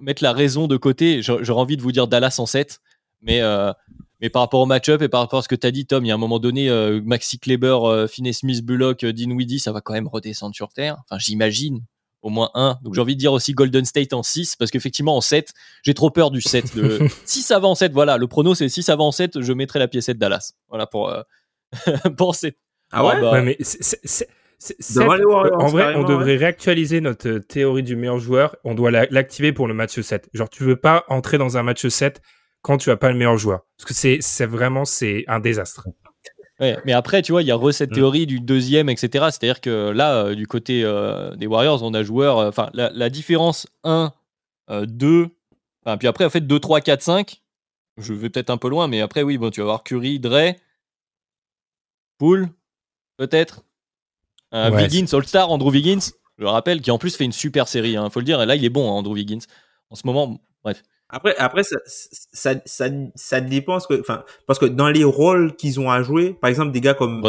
mettre 0.00 0.22
la 0.22 0.32
raison 0.32 0.66
de 0.66 0.76
côté, 0.76 1.22
j'aurais 1.22 1.60
envie 1.60 1.76
de 1.76 1.82
vous 1.82 1.92
dire 1.92 2.06
Dallas 2.06 2.36
en 2.38 2.46
7. 2.46 2.80
Mais, 3.24 3.40
euh, 3.40 3.72
mais 4.20 4.30
par 4.30 4.42
rapport 4.42 4.60
au 4.60 4.66
match-up 4.66 5.02
et 5.02 5.08
par 5.08 5.20
rapport 5.20 5.40
à 5.40 5.42
ce 5.42 5.48
que 5.48 5.54
tu 5.54 5.66
as 5.66 5.70
dit, 5.70 5.86
Tom, 5.86 6.04
il 6.04 6.08
y 6.08 6.10
a 6.12 6.14
un 6.14 6.18
moment 6.18 6.38
donné, 6.38 6.68
euh, 6.68 7.00
Maxi 7.04 7.38
Kleber, 7.38 7.78
euh, 7.84 8.06
Finney 8.06 8.32
Smith, 8.32 8.64
Bullock, 8.64 9.04
Dinwiddie, 9.04 9.58
ça 9.58 9.72
va 9.72 9.80
quand 9.80 9.94
même 9.94 10.08
redescendre 10.08 10.54
sur 10.54 10.68
Terre. 10.68 10.98
Enfin, 11.04 11.18
j'imagine 11.18 11.80
au 12.24 12.30
moins 12.30 12.50
un. 12.54 12.78
Donc 12.82 12.94
j'ai 12.94 13.00
envie 13.00 13.14
de 13.14 13.20
dire 13.20 13.32
aussi 13.32 13.52
Golden 13.52 13.84
State 13.84 14.12
en 14.12 14.24
6, 14.24 14.56
parce 14.56 14.72
qu'effectivement 14.72 15.16
en 15.16 15.20
7, 15.20 15.52
j'ai 15.82 15.94
trop 15.94 16.10
peur 16.10 16.32
du 16.32 16.40
7. 16.40 16.74
De... 16.74 17.06
si 17.24 17.42
ça 17.42 17.60
va 17.60 17.68
en 17.68 17.76
7, 17.76 17.92
voilà, 17.92 18.16
le 18.16 18.26
prono 18.26 18.54
c'est 18.56 18.68
si 18.68 18.82
ça 18.82 18.96
va 18.96 19.04
en 19.04 19.12
7, 19.12 19.40
je 19.40 19.52
mettrai 19.52 19.78
la 19.78 19.86
piécette 19.86 20.18
Dallas. 20.18 20.54
Voilà 20.68 20.86
pour, 20.86 21.14
pour 22.16 22.34
7. 22.34 22.56
Ah 22.90 23.04
ouais, 23.04 23.20
bah... 23.20 23.42
mais 23.42 23.56
c'est, 23.60 24.28
en 25.04 25.66
vrai, 25.66 25.94
on 25.94 26.04
devrait 26.04 26.36
réactualiser 26.36 27.00
notre 27.00 27.38
théorie 27.38 27.82
du 27.82 27.96
meilleur 27.96 28.18
joueur. 28.18 28.56
On 28.64 28.74
doit 28.74 28.90
l'activer 28.90 29.52
pour 29.52 29.68
le 29.68 29.74
match 29.74 30.00
7. 30.00 30.30
Genre, 30.32 30.48
tu 30.48 30.64
veux 30.64 30.76
pas 30.76 31.04
entrer 31.08 31.36
dans 31.36 31.58
un 31.58 31.62
match 31.62 31.86
7 31.86 32.22
quand 32.62 32.78
tu 32.78 32.90
as 32.90 32.96
pas 32.96 33.10
le 33.10 33.18
meilleur 33.18 33.36
joueur. 33.36 33.66
Parce 33.76 33.88
que 33.88 33.94
c'est, 33.94 34.18
c'est 34.20 34.46
vraiment 34.46 34.86
c'est 34.86 35.24
un 35.28 35.40
désastre. 35.40 35.88
Mais 36.84 36.92
après, 36.92 37.22
tu 37.22 37.32
vois, 37.32 37.42
il 37.42 37.48
y 37.48 37.52
a 37.52 37.72
cette 37.72 37.90
mm. 37.90 37.94
théorie 37.94 38.26
du 38.26 38.40
deuxième, 38.40 38.88
etc. 38.88 39.26
C'est-à-dire 39.30 39.60
que 39.60 39.90
là, 39.90 40.16
euh, 40.16 40.34
du 40.34 40.46
côté 40.46 40.82
euh, 40.84 41.34
des 41.36 41.46
Warriors, 41.46 41.82
on 41.82 41.94
a 41.94 42.02
joueur. 42.02 42.38
Euh, 42.38 42.48
enfin, 42.48 42.70
la, 42.74 43.10
différence 43.10 43.66
1, 43.84 44.12
2, 44.70 45.28
puis 45.98 46.08
après, 46.08 46.24
en 46.24 46.30
fait, 46.30 46.40
2, 46.40 46.58
3, 46.58 46.80
4, 46.80 47.02
5. 47.02 47.40
Je 47.96 48.12
vais 48.12 48.28
peut-être 48.28 48.50
un 48.50 48.56
peu 48.56 48.68
loin, 48.68 48.88
mais 48.88 49.00
après, 49.00 49.22
oui, 49.22 49.38
bon, 49.38 49.50
tu 49.50 49.60
vas 49.60 49.64
avoir 49.64 49.84
Curry, 49.84 50.18
Dre, 50.18 50.54
Poole, 52.18 52.48
peut-être. 53.16 53.62
Ouais, 54.52 54.70
Wiggins, 54.70 55.06
All-Star, 55.12 55.50
Andrew 55.50 55.70
Wiggins, 55.70 56.12
je 56.38 56.42
le 56.42 56.48
rappelle, 56.48 56.80
qui 56.80 56.90
en 56.90 56.98
plus 56.98 57.16
fait 57.16 57.24
une 57.24 57.32
super 57.32 57.68
série, 57.68 57.92
il 57.92 57.96
hein, 57.96 58.10
faut 58.10 58.20
le 58.20 58.24
dire. 58.24 58.40
Et 58.42 58.46
là, 58.46 58.56
il 58.56 58.64
est 58.64 58.70
bon, 58.70 58.88
hein, 58.88 58.94
Andrew 58.94 59.14
Wiggins. 59.14 59.40
En 59.90 59.96
ce 59.96 60.06
moment, 60.06 60.40
bref. 60.62 60.82
Après, 61.14 61.36
après 61.36 61.62
ça, 61.62 61.76
ça, 61.86 62.54
ça, 62.64 62.86
ça 63.14 63.40
dépend. 63.40 63.78
Que, 63.78 64.00
enfin, 64.00 64.24
parce 64.48 64.58
que 64.58 64.66
dans 64.66 64.88
les 64.88 65.04
rôles 65.04 65.54
qu'ils 65.54 65.78
ont 65.78 65.88
à 65.88 66.02
jouer, 66.02 66.32
par 66.32 66.50
exemple, 66.50 66.72
des 66.72 66.80
gars 66.80 66.94
comme 66.94 67.22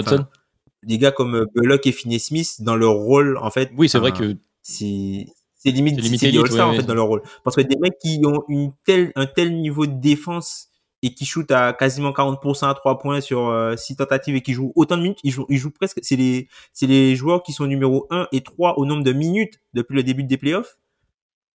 des 0.82 0.98
gars 0.98 1.12
comme 1.12 1.36
euh, 1.36 1.46
Bullock 1.56 1.86
et 1.86 1.92
Finney 1.92 2.18
Smith, 2.18 2.62
dans 2.62 2.76
leur 2.76 2.94
rôle, 2.94 3.38
en 3.38 3.52
fait. 3.52 3.72
Oui, 3.78 3.88
c'est 3.88 4.00
vrai 4.00 4.12
que 4.12 4.36
c'est 4.64 5.28
c'est 5.54 5.70
limite 5.70 5.96
c'est 5.96 6.02
limité 6.02 6.60
en 6.62 6.74
fait 6.74 6.84
dans 6.84 6.96
leur 6.96 7.06
rôle. 7.06 7.22
Parce 7.44 7.56
que 7.56 7.62
des 7.62 7.78
mecs 7.78 8.00
qui 8.00 8.20
ont 8.26 8.44
une 8.50 8.72
telle 8.86 9.12
un 9.16 9.28
tel 9.28 9.56
niveau 9.56 9.86
de 9.86 10.00
défense 10.00 10.70
et 11.04 11.14
qui 11.14 11.26
shootent 11.26 11.52
à 11.52 11.74
quasiment 11.74 12.10
40% 12.10 12.68
à 12.68 12.74
3 12.74 12.98
points 12.98 13.22
sur 13.22 13.54
6 13.78 13.94
euh, 13.94 13.96
tentatives 13.96 14.36
et 14.36 14.42
qui 14.42 14.54
jouent 14.54 14.74
autant 14.76 14.98
de 14.98 15.04
minutes, 15.04 15.20
ils 15.24 15.32
jouent, 15.32 15.46
ils 15.50 15.58
jouent 15.58 15.70
presque, 15.70 16.00
c'est 16.02 16.16
les, 16.16 16.48
c'est 16.74 16.88
les 16.88 17.16
joueurs 17.16 17.44
qui 17.44 17.54
sont 17.54 17.68
numéro 17.68 18.08
1 18.10 18.28
et 18.32 18.42
3 18.42 18.80
au 18.80 18.86
nombre 18.88 19.04
de 19.04 19.12
minutes 19.12 19.60
depuis 19.76 19.94
le 19.94 20.02
début 20.02 20.24
des 20.24 20.38
playoffs. 20.38 20.80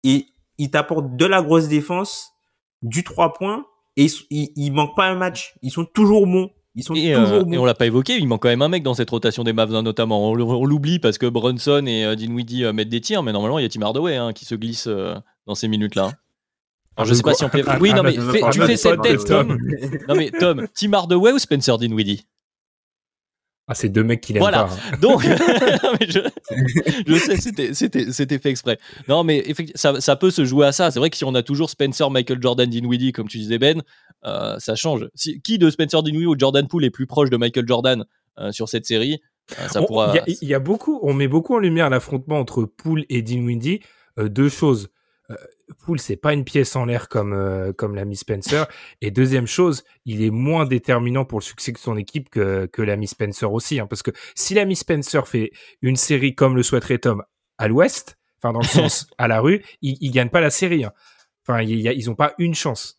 Et 0.04 0.26
ils 0.60 0.70
t'apportent 0.70 1.16
de 1.16 1.24
la 1.24 1.42
grosse 1.42 1.68
défense, 1.68 2.32
du 2.82 3.02
3 3.02 3.32
points, 3.32 3.64
et 3.96 4.06
ils, 4.30 4.50
ils, 4.56 4.70
manquent 4.70 4.94
pas 4.94 5.06
un 5.06 5.16
match. 5.16 5.54
Ils 5.62 5.70
sont 5.70 5.86
toujours 5.86 6.26
bons. 6.26 6.50
Ils 6.74 6.84
sont 6.84 6.94
et, 6.94 7.14
toujours 7.14 7.46
bons. 7.46 7.52
et 7.52 7.58
on 7.58 7.64
l'a 7.64 7.74
pas 7.74 7.86
évoqué, 7.86 8.16
il 8.16 8.28
manque 8.28 8.42
quand 8.42 8.48
même 8.48 8.60
un 8.60 8.68
mec 8.68 8.82
dans 8.82 8.92
cette 8.92 9.08
rotation 9.08 9.42
des 9.42 9.54
Mavs 9.54 9.74
hein, 9.74 9.82
notamment. 9.82 10.30
On, 10.30 10.34
l'oublie 10.66 10.98
parce 10.98 11.16
que 11.16 11.26
Brunson 11.26 11.84
et 11.86 12.04
euh, 12.04 12.14
Dinwiddie 12.14 12.64
euh, 12.64 12.74
mettent 12.74 12.90
des 12.90 13.00
tirs, 13.00 13.22
mais 13.22 13.32
normalement 13.32 13.58
il 13.58 13.62
y 13.62 13.64
a 13.64 13.68
Tim 13.70 13.80
Hardaway 13.80 14.16
hein, 14.16 14.34
qui 14.34 14.44
se 14.44 14.54
glisse 14.54 14.86
euh, 14.86 15.14
dans 15.46 15.54
ces 15.54 15.66
minutes-là. 15.66 16.10
Alors, 16.96 17.08
je 17.08 17.14
sais 17.14 17.22
pas 17.22 17.32
si 17.32 17.44
on 17.44 17.48
peut. 17.48 17.64
Oui, 17.80 17.94
non, 17.94 18.02
mais 18.02 18.12
tu 18.12 18.60
fais 18.60 18.76
cette 18.76 19.00
tête, 19.00 19.24
Tom. 19.24 19.56
non, 20.08 20.14
mais 20.14 20.30
Tom, 20.30 20.66
Tim 20.74 20.92
Hardaway 20.92 21.32
ou 21.32 21.38
Spencer 21.38 21.78
Dinwiddie? 21.78 22.26
Ah, 23.70 23.74
c'est 23.76 23.88
deux 23.88 24.02
mecs 24.02 24.20
qui 24.20 24.32
l'aiment 24.32 24.42
voilà. 24.42 24.64
pas. 24.64 24.72
Hein. 24.72 24.96
Donc, 25.00 25.22
je, 27.06 27.14
sais, 27.14 27.36
c'était, 27.36 27.72
c'était, 27.72 28.10
c'était 28.10 28.40
fait 28.40 28.50
exprès. 28.50 28.78
Non, 29.06 29.22
mais 29.22 29.44
ça, 29.76 30.00
ça 30.00 30.16
peut 30.16 30.32
se 30.32 30.44
jouer 30.44 30.66
à 30.66 30.72
ça. 30.72 30.90
C'est 30.90 30.98
vrai 30.98 31.08
que 31.08 31.16
si 31.16 31.24
on 31.24 31.36
a 31.36 31.44
toujours 31.44 31.70
Spencer, 31.70 32.10
Michael 32.10 32.42
Jordan, 32.42 32.68
Dinwiddie, 32.68 33.12
comme 33.12 33.28
tu 33.28 33.38
disais 33.38 33.58
Ben, 33.58 33.80
euh, 34.24 34.58
ça 34.58 34.74
change. 34.74 35.08
Si, 35.14 35.40
qui 35.40 35.56
de 35.58 35.70
Spencer 35.70 36.02
Dinwiddie 36.02 36.26
ou 36.26 36.36
Jordan 36.36 36.66
Poole 36.66 36.84
est 36.84 36.90
plus 36.90 37.06
proche 37.06 37.30
de 37.30 37.36
Michael 37.36 37.68
Jordan 37.68 38.04
euh, 38.40 38.50
sur 38.50 38.68
cette 38.68 38.86
série 38.86 39.20
euh, 39.60 39.68
ça 39.68 39.86
Il 40.26 40.48
y, 40.48 40.54
a 40.54 40.58
beaucoup, 40.58 40.98
on 41.02 41.14
met 41.14 41.28
beaucoup 41.28 41.54
en 41.54 41.58
lumière 41.60 41.90
l'affrontement 41.90 42.40
entre 42.40 42.64
Poole 42.64 43.04
et 43.08 43.22
Dinwiddie. 43.22 43.78
deux 44.18 44.48
choses. 44.48 44.88
Poole, 45.84 45.98
c'est 46.00 46.16
pas 46.16 46.32
une 46.32 46.44
pièce 46.44 46.76
en 46.76 46.84
l'air 46.84 47.08
comme 47.08 47.32
euh, 47.32 47.72
comme 47.72 47.94
l'ami 47.94 48.16
Spencer. 48.16 48.66
Et 49.00 49.10
deuxième 49.10 49.46
chose, 49.46 49.84
il 50.04 50.22
est 50.22 50.30
moins 50.30 50.64
déterminant 50.66 51.24
pour 51.24 51.38
le 51.38 51.44
succès 51.44 51.72
de 51.72 51.78
son 51.78 51.96
équipe 51.96 52.28
que 52.30 52.66
que 52.66 52.82
l'ami 52.82 53.06
Spencer 53.06 53.50
aussi, 53.52 53.80
hein, 53.80 53.86
parce 53.86 54.02
que 54.02 54.10
si 54.34 54.54
l'ami 54.54 54.76
Spencer 54.76 55.26
fait 55.26 55.52
une 55.82 55.96
série 55.96 56.34
comme 56.34 56.56
le 56.56 56.62
souhaiterait 56.62 56.98
Tom 56.98 57.22
à 57.58 57.68
l'Ouest, 57.68 58.16
enfin 58.42 58.52
dans 58.52 58.60
le 58.60 58.64
sens 58.90 59.06
à 59.18 59.28
la 59.28 59.40
rue, 59.40 59.64
il, 59.82 59.96
il 60.00 60.10
gagne 60.10 60.28
pas 60.30 60.40
la 60.40 60.50
série. 60.50 60.84
Hein. 60.84 60.92
Enfin, 61.46 61.62
y 61.62 61.88
a- 61.88 61.92
ils 61.92 62.10
ont 62.10 62.14
pas 62.14 62.34
une 62.38 62.54
chance. 62.54 62.96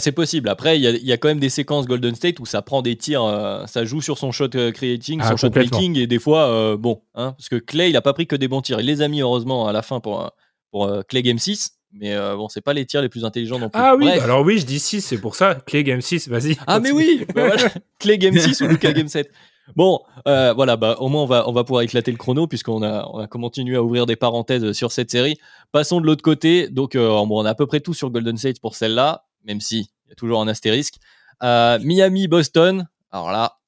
C'est 0.00 0.12
possible. 0.12 0.50
Après, 0.50 0.76
il 0.78 0.82
y, 0.82 0.86
a- 0.86 0.90
il 0.90 1.04
y 1.06 1.12
a 1.12 1.16
quand 1.16 1.28
même 1.28 1.40
des 1.40 1.48
séquences 1.48 1.86
Golden 1.86 2.14
State 2.14 2.40
où 2.40 2.44
ça 2.44 2.60
prend 2.60 2.82
des 2.82 2.94
tirs, 2.96 3.22
euh, 3.24 3.64
ça 3.64 3.86
joue 3.86 4.02
sur 4.02 4.18
son 4.18 4.32
shot 4.32 4.50
euh, 4.54 4.70
creating, 4.70 5.18
Ah, 5.22 5.30
son 5.30 5.36
shot 5.38 5.50
making, 5.54 5.96
et 5.96 6.06
des 6.06 6.18
fois, 6.18 6.46
euh, 6.50 6.76
bon, 6.76 7.00
hein, 7.14 7.32
parce 7.38 7.48
que 7.48 7.56
Clay, 7.56 7.88
il 7.88 7.96
a 7.96 8.02
pas 8.02 8.12
pris 8.12 8.26
que 8.26 8.36
des 8.36 8.48
bons 8.48 8.60
tirs. 8.60 8.80
Il 8.80 8.86
les 8.86 9.00
a 9.00 9.08
mis 9.08 9.22
heureusement 9.22 9.66
à 9.66 9.72
la 9.72 9.80
fin 9.80 10.00
pour, 10.00 10.30
pour 10.70 10.86
euh, 10.86 11.02
Clay 11.02 11.22
Game 11.22 11.38
6, 11.38 11.70
mais 11.92 12.14
euh, 12.14 12.36
bon, 12.36 12.48
c'est 12.48 12.60
pas 12.60 12.72
les 12.72 12.84
tirs 12.86 13.02
les 13.02 13.08
plus 13.08 13.24
intelligents 13.24 13.58
non 13.58 13.70
plus. 13.70 13.80
Ah 13.80 13.96
oui, 13.96 14.06
Bref. 14.06 14.22
alors 14.22 14.42
oui, 14.44 14.58
je 14.58 14.66
dis 14.66 14.78
6, 14.78 15.00
c'est 15.02 15.20
pour 15.20 15.34
ça. 15.34 15.54
Clay 15.66 15.84
Game 15.84 16.00
6, 16.00 16.28
vas-y. 16.28 16.56
Ah 16.66 16.80
mais 16.80 16.90
oui, 16.92 17.24
bah 17.34 17.46
voilà. 17.46 17.70
Game 18.18 18.38
6 18.38 18.60
ou 18.62 18.66
Lucas 18.68 18.92
Game 18.92 19.08
7. 19.08 19.30
Bon, 19.76 20.00
euh, 20.26 20.52
voilà, 20.54 20.76
bah, 20.76 20.96
au 20.98 21.08
moins 21.08 21.22
on 21.22 21.26
va, 21.26 21.48
on 21.48 21.52
va 21.52 21.62
pouvoir 21.64 21.82
éclater 21.82 22.10
le 22.10 22.16
chrono 22.16 22.46
puisqu'on 22.46 22.82
a, 22.82 23.06
on 23.12 23.18
a 23.18 23.26
continué 23.26 23.76
à 23.76 23.82
ouvrir 23.82 24.06
des 24.06 24.16
parenthèses 24.16 24.72
sur 24.72 24.92
cette 24.92 25.10
série. 25.10 25.36
Passons 25.72 26.00
de 26.00 26.06
l'autre 26.06 26.22
côté. 26.22 26.68
Donc, 26.68 26.94
euh, 26.94 27.08
bon, 27.26 27.42
on 27.42 27.44
a 27.44 27.50
à 27.50 27.54
peu 27.54 27.66
près 27.66 27.80
tout 27.80 27.94
sur 27.94 28.10
Golden 28.10 28.36
State 28.36 28.60
pour 28.60 28.76
celle-là, 28.76 29.24
même 29.44 29.60
si 29.60 29.90
il 30.06 30.08
y 30.08 30.12
a 30.12 30.14
toujours 30.14 30.40
un 30.40 30.48
astérisque. 30.48 30.94
Euh, 31.42 31.78
Miami-Boston. 31.82 32.88
Alors 33.10 33.30
là, 33.30 33.58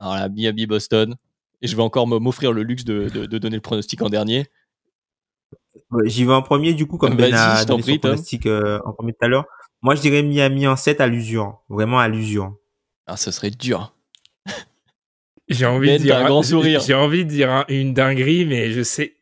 alors 0.00 0.14
là, 0.14 0.28
Miami-Boston. 0.28 1.14
Et 1.62 1.68
je 1.68 1.76
vais 1.76 1.82
encore 1.82 2.06
m'offrir 2.06 2.52
le 2.52 2.62
luxe 2.62 2.84
de, 2.84 3.08
de, 3.08 3.26
de 3.26 3.38
donner 3.38 3.56
le 3.56 3.62
pronostic 3.62 4.02
en 4.02 4.08
dernier. 4.10 4.46
J'y 6.04 6.24
vais 6.24 6.32
en 6.32 6.42
premier, 6.42 6.74
du 6.74 6.86
coup, 6.86 6.98
comme 6.98 7.14
Ben 7.16 7.32
a 7.34 7.64
donné 7.64 7.82
prie, 7.82 7.92
son 7.94 7.98
Tom. 7.98 8.10
pronostic 8.10 8.46
euh, 8.46 8.80
en 8.84 8.92
premier 8.92 9.12
tout 9.12 9.24
à 9.24 9.28
l'heure. 9.28 9.44
Moi, 9.82 9.94
je 9.94 10.00
dirais 10.00 10.22
Miami 10.22 10.66
en 10.66 10.74
7 10.76 11.00
à 11.00 11.06
l'usure. 11.06 11.60
Vraiment 11.68 11.98
à 12.00 12.08
l'usure. 12.08 12.56
Ah, 13.06 13.16
ce 13.16 13.30
serait 13.30 13.50
dur. 13.50 13.94
J'ai 15.48 15.66
envie 15.66 15.88
Ben, 15.88 15.98
de 15.98 16.02
dire 16.02 16.16
un 16.16 16.24
grand 16.24 16.42
sourire. 16.42 16.80
J'ai 16.80 16.94
envie 16.94 17.24
de 17.24 17.30
dire 17.30 17.50
un- 17.50 17.64
une 17.68 17.94
dinguerie, 17.94 18.44
mais 18.46 18.72
je 18.72 18.82
sais. 18.82 19.14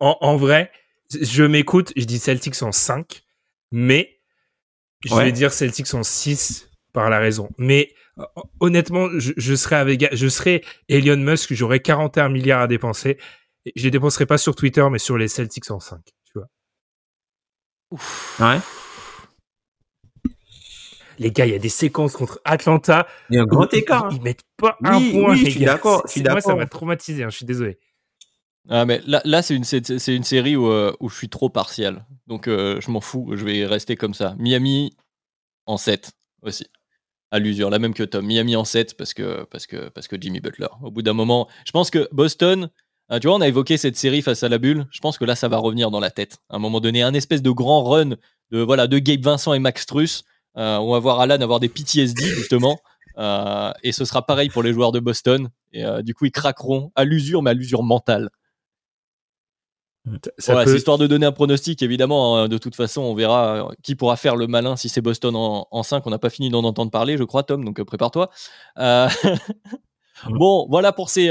En, 0.00 0.16
en 0.20 0.36
vrai, 0.36 0.72
je 1.20 1.44
m'écoute. 1.44 1.92
Je 1.96 2.04
dis 2.04 2.18
Celtics 2.18 2.60
en 2.62 2.72
5, 2.72 3.22
mais 3.70 4.18
je 5.04 5.14
Ouais. 5.14 5.26
vais 5.26 5.32
dire 5.32 5.52
Celtics 5.52 5.94
en 5.94 6.02
6 6.02 6.68
par 6.92 7.10
la 7.10 7.20
raison. 7.20 7.48
Mais 7.58 7.94
honnêtement, 8.58 9.08
je, 9.18 9.32
je 9.36 9.54
serais 9.54 9.76
avec, 9.76 10.08
je 10.12 10.26
serais 10.28 10.62
Elon 10.88 11.16
Musk. 11.16 11.54
J'aurais 11.54 11.78
41 11.80 12.28
milliards 12.28 12.62
à 12.62 12.66
dépenser. 12.66 13.18
Et 13.66 13.72
Je 13.76 13.84
les 13.84 13.90
dépenserai 13.90 14.26
pas 14.26 14.38
sur 14.38 14.54
Twitter, 14.54 14.86
mais 14.90 14.98
sur 14.98 15.16
les 15.16 15.28
Celtics 15.28 15.70
en 15.70 15.80
5. 15.80 16.00
Tu 16.24 16.32
vois. 16.38 16.48
Ouais. 18.40 18.58
Les 21.18 21.30
gars, 21.30 21.46
il 21.46 21.52
y 21.52 21.54
a 21.54 21.58
des 21.58 21.68
séquences 21.68 22.14
contre 22.14 22.40
Atlanta. 22.44 23.06
Il 23.30 23.36
y 23.36 23.38
a 23.38 23.42
un 23.42 23.46
grand 23.46 23.70
ils- 23.72 23.78
écart. 23.78 24.08
Ils, 24.10 24.16
hein. 24.16 24.20
mettent 24.22 24.42
pas 24.56 24.76
Oui, 24.80 24.88
un 24.88 25.12
point. 25.12 25.30
oui, 25.32 25.36
je 25.38 25.44
les 25.44 25.50
suis 25.50 25.60
d'accord, 25.60 26.04
Moi, 26.16 26.40
ça 26.40 26.54
m'a 26.54 26.66
traumatisé. 26.66 27.22
hein, 27.22 27.30
je 27.30 27.36
suis 27.36 27.46
désolé. 27.46 27.78
Ah, 28.68 28.84
mais 28.86 29.00
là, 29.06 29.20
là 29.24 29.42
c'est 29.42 29.54
une, 29.56 29.64
c'est, 29.64 29.98
c'est 29.98 30.14
une 30.14 30.22
série 30.24 30.54
où, 30.56 30.68
euh, 30.68 30.94
où 31.00 31.08
je 31.08 31.16
suis 31.16 31.28
trop 31.28 31.50
partial. 31.50 32.06
Donc, 32.28 32.48
euh, 32.48 32.80
je 32.80 32.90
m'en 32.90 33.00
fous. 33.00 33.32
Je 33.34 33.44
vais 33.44 33.66
rester 33.66 33.96
comme 33.96 34.14
ça. 34.14 34.34
Miami 34.38 34.96
en 35.66 35.76
7 35.76 36.12
aussi. 36.42 36.66
À 37.30 37.38
l'usure, 37.38 37.70
la 37.70 37.78
même 37.78 37.94
que 37.94 38.02
Tom. 38.04 38.24
Miami 38.26 38.56
en 38.56 38.64
7 38.64 38.96
parce 38.96 39.14
que, 39.14 39.44
parce, 39.44 39.66
que, 39.66 39.88
parce 39.88 40.06
que 40.08 40.16
Jimmy 40.20 40.40
Butler. 40.40 40.68
Au 40.82 40.90
bout 40.90 41.02
d'un 41.02 41.12
moment, 41.12 41.48
je 41.66 41.72
pense 41.72 41.90
que 41.90 42.08
Boston, 42.12 42.70
euh, 43.12 43.18
tu 43.18 43.26
vois, 43.28 43.36
on 43.36 43.40
a 43.40 43.48
évoqué 43.48 43.76
cette 43.76 43.96
série 43.96 44.22
face 44.22 44.42
à 44.42 44.48
la 44.48 44.58
bulle. 44.58 44.86
Je 44.90 45.00
pense 45.00 45.18
que 45.18 45.24
là, 45.24 45.34
ça 45.36 45.48
va 45.48 45.58
revenir 45.58 45.90
dans 45.90 46.00
la 46.00 46.10
tête. 46.10 46.38
À 46.48 46.56
un 46.56 46.58
moment 46.58 46.80
donné, 46.80 47.02
un 47.02 47.14
espèce 47.14 47.42
de 47.42 47.50
grand 47.50 47.84
run 47.84 48.10
de, 48.50 48.60
voilà, 48.60 48.86
de 48.86 48.98
Gabe 48.98 49.22
Vincent 49.22 49.52
et 49.54 49.58
Max 49.58 49.86
Truss. 49.86 50.24
Euh, 50.56 50.76
on 50.78 50.92
va 50.92 50.98
voir 50.98 51.20
Alan 51.20 51.40
avoir 51.40 51.60
des 51.60 51.68
PTSD, 51.68 52.22
justement. 52.24 52.78
Euh, 53.18 53.72
et 53.82 53.92
ce 53.92 54.04
sera 54.04 54.24
pareil 54.26 54.48
pour 54.48 54.62
les 54.62 54.72
joueurs 54.72 54.92
de 54.92 55.00
Boston. 55.00 55.50
Et 55.72 55.84
euh, 55.84 56.02
du 56.02 56.14
coup, 56.14 56.24
ils 56.26 56.32
craqueront 56.32 56.90
à 56.94 57.04
l'usure, 57.04 57.42
mais 57.42 57.50
à 57.50 57.54
l'usure 57.54 57.82
mentale. 57.82 58.30
Ça 60.38 60.52
Voilà, 60.52 60.64
peut- 60.64 60.70
c'est 60.72 60.78
histoire 60.78 60.98
de 60.98 61.06
donner 61.06 61.26
un 61.26 61.32
pronostic, 61.32 61.80
évidemment. 61.82 62.36
hein. 62.36 62.48
De 62.48 62.58
toute 62.58 62.74
façon, 62.74 63.02
on 63.02 63.14
verra 63.14 63.70
qui 63.84 63.94
pourra 63.94 64.16
faire 64.16 64.34
le 64.34 64.48
malin 64.48 64.74
si 64.76 64.88
c'est 64.88 65.00
Boston 65.00 65.36
en, 65.36 65.68
en 65.70 65.82
5. 65.84 66.04
On 66.06 66.10
n'a 66.10 66.18
pas 66.18 66.28
fini 66.30 66.50
d'en 66.50 66.64
entendre 66.64 66.90
parler, 66.90 67.16
je 67.16 67.22
crois, 67.24 67.44
Tom, 67.44 67.64
donc 67.64 67.80
prépare-toi. 67.82 68.28
Bon, 70.30 70.66
voilà 70.70 70.92
pour 70.92 71.10
ces, 71.10 71.30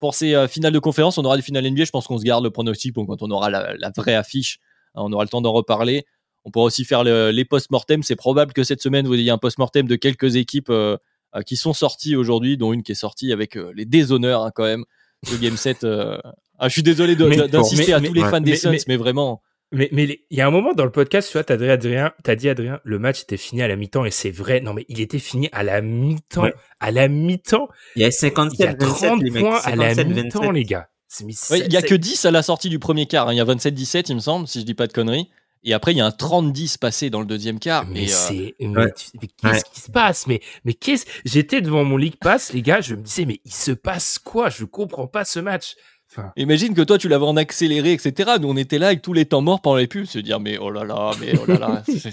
pour 0.00 0.14
ces 0.14 0.34
euh, 0.34 0.48
finales 0.48 0.72
de 0.72 0.78
conférence. 0.78 1.18
On 1.18 1.24
aura 1.24 1.36
des 1.36 1.42
finales 1.42 1.68
NBA. 1.70 1.84
Je 1.84 1.90
pense 1.90 2.06
qu'on 2.06 2.18
se 2.18 2.24
garde 2.24 2.44
le 2.44 2.50
pronostic 2.50 2.94
pour 2.94 3.06
quand 3.06 3.22
on 3.22 3.30
aura 3.30 3.50
la, 3.50 3.74
la 3.76 3.90
vraie 3.96 4.14
affiche. 4.14 4.58
Hein, 4.94 5.02
on 5.04 5.12
aura 5.12 5.24
le 5.24 5.28
temps 5.28 5.40
d'en 5.40 5.52
reparler. 5.52 6.04
On 6.44 6.50
pourra 6.50 6.66
aussi 6.66 6.84
faire 6.84 7.02
le- 7.04 7.30
les 7.30 7.44
post-mortem. 7.44 8.02
C'est 8.02 8.16
probable 8.16 8.52
que 8.52 8.62
cette 8.64 8.80
semaine, 8.82 9.06
vous 9.06 9.14
ayez 9.14 9.30
un 9.30 9.38
post-mortem 9.38 9.86
de 9.86 9.96
quelques 9.96 10.36
équipes 10.36 10.70
euh, 10.70 10.96
qui 11.44 11.56
sont 11.56 11.72
sorties 11.72 12.14
aujourd'hui, 12.16 12.56
dont 12.56 12.72
une 12.72 12.82
qui 12.82 12.92
est 12.92 12.96
sortie 12.96 13.32
avec 13.32 13.56
euh, 13.56 13.72
les 13.74 13.84
déshonneurs 13.84 14.42
hein, 14.44 14.52
quand 14.54 14.64
même. 14.64 14.84
Le 15.30 15.38
Game 15.38 15.56
7. 15.56 15.84
euh, 15.84 16.18
Ah, 16.58 16.68
je 16.68 16.72
suis 16.74 16.82
désolé 16.82 17.16
d'insister 17.16 17.92
à 17.92 18.00
mais- 18.00 18.08
tous 18.08 18.14
les 18.14 18.22
ouais. 18.22 18.30
fans 18.30 18.40
des 18.40 18.52
mais- 18.52 18.56
Suns, 18.56 18.76
mais- 18.86 18.96
vraiment. 18.96 19.42
Mais 19.72 19.88
il 19.92 20.18
y 20.30 20.40
a 20.40 20.46
un 20.46 20.50
moment 20.50 20.72
dans 20.74 20.84
le 20.84 20.92
podcast, 20.92 21.28
tu 21.28 21.32
vois, 21.34 21.44
t'as 21.44 21.56
dit 21.56 21.68
Adrien, 21.68 22.12
t'as 22.22 22.36
dit 22.36 22.48
Adrien, 22.48 22.80
le 22.84 22.98
match 22.98 23.22
était 23.22 23.36
fini 23.36 23.62
à 23.62 23.68
la 23.68 23.76
mi-temps 23.76 24.04
et 24.04 24.10
c'est 24.12 24.30
vrai. 24.30 24.60
Non 24.60 24.72
mais 24.74 24.84
il 24.88 25.00
était 25.00 25.18
fini 25.18 25.48
à 25.52 25.62
la 25.64 25.80
mi-temps, 25.80 26.42
Ouais. 26.44 26.54
à 26.80 26.90
la 26.92 27.08
mi-temps. 27.08 27.68
Il 27.96 28.02
y 28.02 28.04
a 28.04 28.08
Il 28.08 28.10
y 28.10 28.14
a 28.14 28.18
57, 28.18 28.80
27, 28.80 29.08
30 29.08 29.22
les 29.22 29.30
mecs. 29.30 29.42
points 29.42 29.60
à 29.64 29.74
la 29.76 29.94
57, 29.94 30.06
mi-temps, 30.08 30.38
27. 30.40 30.54
les 30.54 30.64
gars. 30.64 30.88
Mis 31.24 31.38
Ouais, 31.50 31.60
il 31.60 31.72
y 31.72 31.76
a 31.76 31.82
que 31.82 31.94
10 31.94 32.24
à 32.26 32.30
la 32.30 32.42
sortie 32.42 32.68
du 32.68 32.78
premier 32.78 33.06
quart. 33.06 33.28
hein. 33.28 33.32
Il 33.32 33.36
y 33.36 33.40
a 33.40 33.44
27-17, 33.44 34.08
il 34.10 34.16
me 34.16 34.20
semble, 34.20 34.46
si 34.46 34.60
je 34.60 34.64
dis 34.66 34.74
pas 34.74 34.86
de 34.86 34.92
conneries. 34.92 35.30
Et 35.64 35.72
après, 35.72 35.92
il 35.92 35.98
y 35.98 36.00
a 36.00 36.06
un 36.06 36.10
30-10 36.10 36.76
passé 36.78 37.10
dans 37.10 37.20
le 37.20 37.26
deuxième 37.26 37.58
quart. 37.58 37.86
Mais 37.86 38.02
Et, 38.04 38.04
euh, 38.04 38.12
c'est, 38.12 38.54
mais, 38.60 38.66
Ouais. 38.84 38.92
tu- 38.96 39.06
mais 39.20 39.28
qu'est-ce 39.28 39.54
Ouais. 39.54 39.62
qui 39.72 39.80
se 39.80 39.90
passe? 39.90 40.26
Mais, 40.26 40.40
mais 40.64 40.74
qu'est-ce 40.74 41.06
J'étais 41.24 41.60
devant 41.60 41.84
mon 41.84 41.96
League 41.96 42.16
Pass, 42.20 42.52
les 42.52 42.60
gars, 42.62 42.80
je 42.80 42.94
me 42.94 43.02
disais, 43.02 43.24
mais 43.24 43.40
il 43.44 43.52
se 43.52 43.72
passe 43.72 44.18
quoi? 44.18 44.48
Je 44.50 44.64
comprends 44.64 45.06
pas 45.06 45.24
ce 45.24 45.40
match. 45.40 45.74
Enfin, 46.10 46.32
Imagine 46.36 46.72
que 46.74 46.82
toi, 46.82 46.98
tu 46.98 47.08
l'avais 47.08 47.24
en 47.26 47.36
accéléré, 47.36 47.92
etc. 47.92 48.32
Nous, 48.40 48.48
on 48.48 48.56
était 48.56 48.78
là 48.78 48.86
avec 48.88 49.02
tous 49.02 49.12
les 49.12 49.26
temps 49.26 49.40
morts 49.42 49.60
pendant 49.60 49.76
les 49.76 49.86
pubs, 49.88 50.04
se 50.06 50.18
dire, 50.18 50.38
mais 50.40 50.56
oh 50.58 50.70
là 50.70 50.84
là, 50.84 51.10
mais 51.20 51.32
oh 51.38 51.44
là 51.46 51.58
là, 51.58 51.82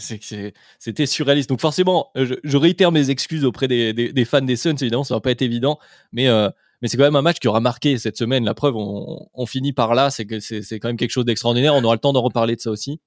c'était 0.80 1.06
surréaliste. 1.06 1.50
Donc, 1.50 1.62
forcément, 1.62 2.10
je, 2.16 2.34
je 2.44 2.58
réitère 2.58 2.92
mes 2.92 3.10
excuses 3.10 3.46
auprès 3.46 3.68
des, 3.68 3.94
des- 3.94 4.12
des 4.12 4.26
fans 4.26 4.42
des 4.42 4.56
Suns, 4.56 4.76
évidemment, 4.82 5.04
ça 5.04 5.14
va 5.16 5.22
pas 5.22 5.32
être 5.32 5.42
évident, 5.42 5.80
mais, 6.12 6.28
euh, 6.28 6.50
mais 6.82 6.88
c'est 6.88 6.98
quand 6.98 7.04
même 7.04 7.16
un 7.16 7.22
match 7.22 7.40
qui 7.40 7.48
aura 7.48 7.60
marqué 7.60 7.98
cette 7.98 8.18
semaine. 8.18 8.44
La 8.44 8.54
preuve, 8.54 8.76
on, 8.76 9.28
on 9.34 9.46
finit 9.46 9.74
par 9.74 9.96
là, 9.96 10.10
c'est 10.10 10.26
que 10.26 10.40
c'est 10.40 10.62
c'est 10.64 10.80
quand 10.80 10.90
même 10.90 10.98
quelque 10.98 11.12
chose 11.12 11.26
d'extraordinaire. 11.26 11.74
On 11.76 11.84
aura 11.84 11.96
le 11.96 12.00
temps 12.00 12.14
d'en 12.14 12.22
reparler 12.22 12.56
de 12.56 12.62
ça 12.62 12.72
aussi. 12.72 13.00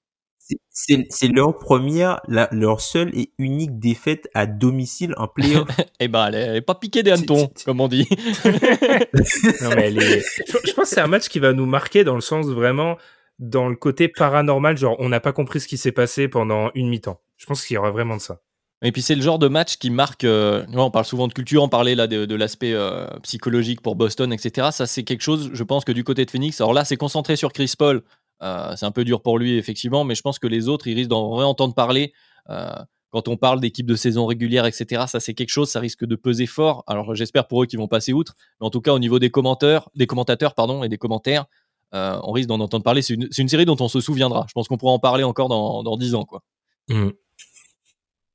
C'est- 0.71 1.29
leur 1.29 1.57
première, 1.59 2.21
la- 2.29 2.49
leur 2.53 2.81
seule 2.81 3.11
et 3.19 3.31
unique 3.39 3.79
défaite 3.79 4.29
à 4.35 4.47
domicile 4.47 5.15
en 5.17 5.27
playoff. 5.29 5.67
Eh 6.01 6.09
ben, 6.09 6.27
elle 6.29 6.35
est, 6.35 6.41
elle 6.43 6.57
est 6.57 6.61
pas 6.61 6.75
piquée 6.75 7.03
des 7.03 7.11
hannetons, 7.11 7.49
comme 7.65 7.81
on 7.81 7.89
dit. 7.89 8.07
non, 8.45 9.71
mais 9.75 9.89
elle 9.89 10.03
est- 10.03 10.21
je, 10.47 10.53
je 10.65 10.73
pense 10.73 10.89
que 10.91 10.95
c'est 10.95 11.01
un 11.01 11.07
match 11.07 11.29
qui 11.29 11.39
va 11.39 11.53
nous 11.53 11.67
marquer 11.67 12.05
dans 12.05 12.15
le 12.15 12.21
sens 12.21 12.47
vraiment 12.47 12.97
dans 13.39 13.69
le 13.69 13.77
côté 13.77 14.09
paranormal, 14.09 14.77
genre 14.77 14.97
on 14.99 15.09
n'a 15.09 15.21
pas 15.21 15.33
compris 15.33 15.61
ce 15.61 15.69
qui 15.69 15.77
s'est 15.77 15.93
passé 15.93 16.29
pendant 16.29 16.71
une 16.75 16.89
mi-temps. 16.89 17.21
Je 17.37 17.47
pense 17.47 17.65
qu'il 17.65 17.75
y 17.75 17.79
aura 17.79 17.91
vraiment 17.91 18.17
de 18.17 18.23
ça. 18.23 18.41
Et 18.83 18.93
puis 18.93 19.01
c'est 19.03 19.15
le 19.15 19.23
genre 19.23 19.39
de 19.39 19.49
match 19.49 19.77
qui 19.79 19.91
marque. 19.91 20.25
euh, 20.25 20.65
on 20.75 20.91
parle 20.91 21.05
souvent 21.07 21.29
de 21.29 21.33
culture, 21.33 21.63
on 21.63 21.69
parlait 21.69 21.95
là 21.95 22.07
de, 22.07 22.25
de 22.27 22.35
l'aspect 22.35 22.73
euh, 22.75 23.07
psychologique 23.23 23.81
pour 23.81 23.97
Boston, 23.97 24.33
etc. 24.33 24.69
Ça 24.71 24.87
c'est 24.87 25.03
quelque 25.03 25.23
chose, 25.23 25.51
je 25.53 25.63
pense 25.65 25.85
que 25.85 25.93
du 25.93 26.05
côté 26.05 26.25
de 26.25 26.31
Phoenix. 26.31 26.61
Alors 26.61 26.75
là, 26.75 26.85
c'est 26.85 26.97
concentré 26.99 27.37
sur 27.37 27.53
Chris 27.53 27.73
Paul. 27.79 28.03
Euh, 28.43 28.77
c'est 28.77 28.87
un 28.87 28.91
peu 28.91 29.05
dur 29.05 29.23
pour 29.23 29.39
lui 29.39 29.57
effectivement, 29.57 30.05
mais 30.05 30.15
je 30.15 30.23
pense 30.23 30.39
que 30.39 30.47
les 30.47 30.69
autres, 30.69 30.87
ils 30.87 30.95
risquent 30.95 31.11
d'en 31.11 31.35
réentendre 31.35 31.75
parler. 31.75 32.13
Euh, 32.51 32.71
quand 33.11 33.29
on 33.29 33.37
parle 33.37 33.61
d'équipe 33.61 33.87
de 33.87 33.95
saison 33.95 34.27
régulière, 34.27 34.67
etc. 34.67 35.05
Ça 35.09 35.21
c'est 35.21 35.35
quelque 35.35 35.51
chose, 35.51 35.71
ça 35.71 35.81
risque 35.81 36.05
de 36.05 36.17
peser 36.17 36.47
fort. 36.47 36.85
Alors 36.87 37.15
j'espère 37.15 37.47
pour 37.47 37.63
eux 37.63 37.67
qu'ils 37.67 37.79
vont 37.79 37.89
passer 37.89 38.13
outre, 38.13 38.35
mais 38.61 38.67
en 38.67 38.71
tout 38.71 38.81
cas 38.81 38.93
au 38.93 38.99
niveau 38.99 39.19
des 39.19 39.31
commentateurs, 39.31 39.91
des 39.95 40.07
commentateurs 40.07 40.55
pardon 40.55 40.83
et 40.83 40.89
des 40.89 40.99
commentaires, 40.99 41.47
euh, 41.95 42.19
on 42.25 42.33
risque 42.33 42.49
d'en 42.49 42.61
entendre 42.61 42.85
parler. 42.85 43.03
C'est 43.03 43.15
une, 43.15 43.49
série 43.49 43.65
dont 43.65 43.77
on 43.81 43.89
se 43.89 44.01
souviendra. 44.01 44.45
Je 44.49 44.53
pense 44.53 44.69
qu'on 44.69 44.77
pourra 44.77 44.93
en 44.93 44.99
parler 44.99 45.25
encore 45.25 45.49
dans, 45.49 45.83
dans 45.83 45.97
10 45.97 46.15
ans 46.15 46.25
quoi. 46.25 46.43
Mm. 46.89 47.11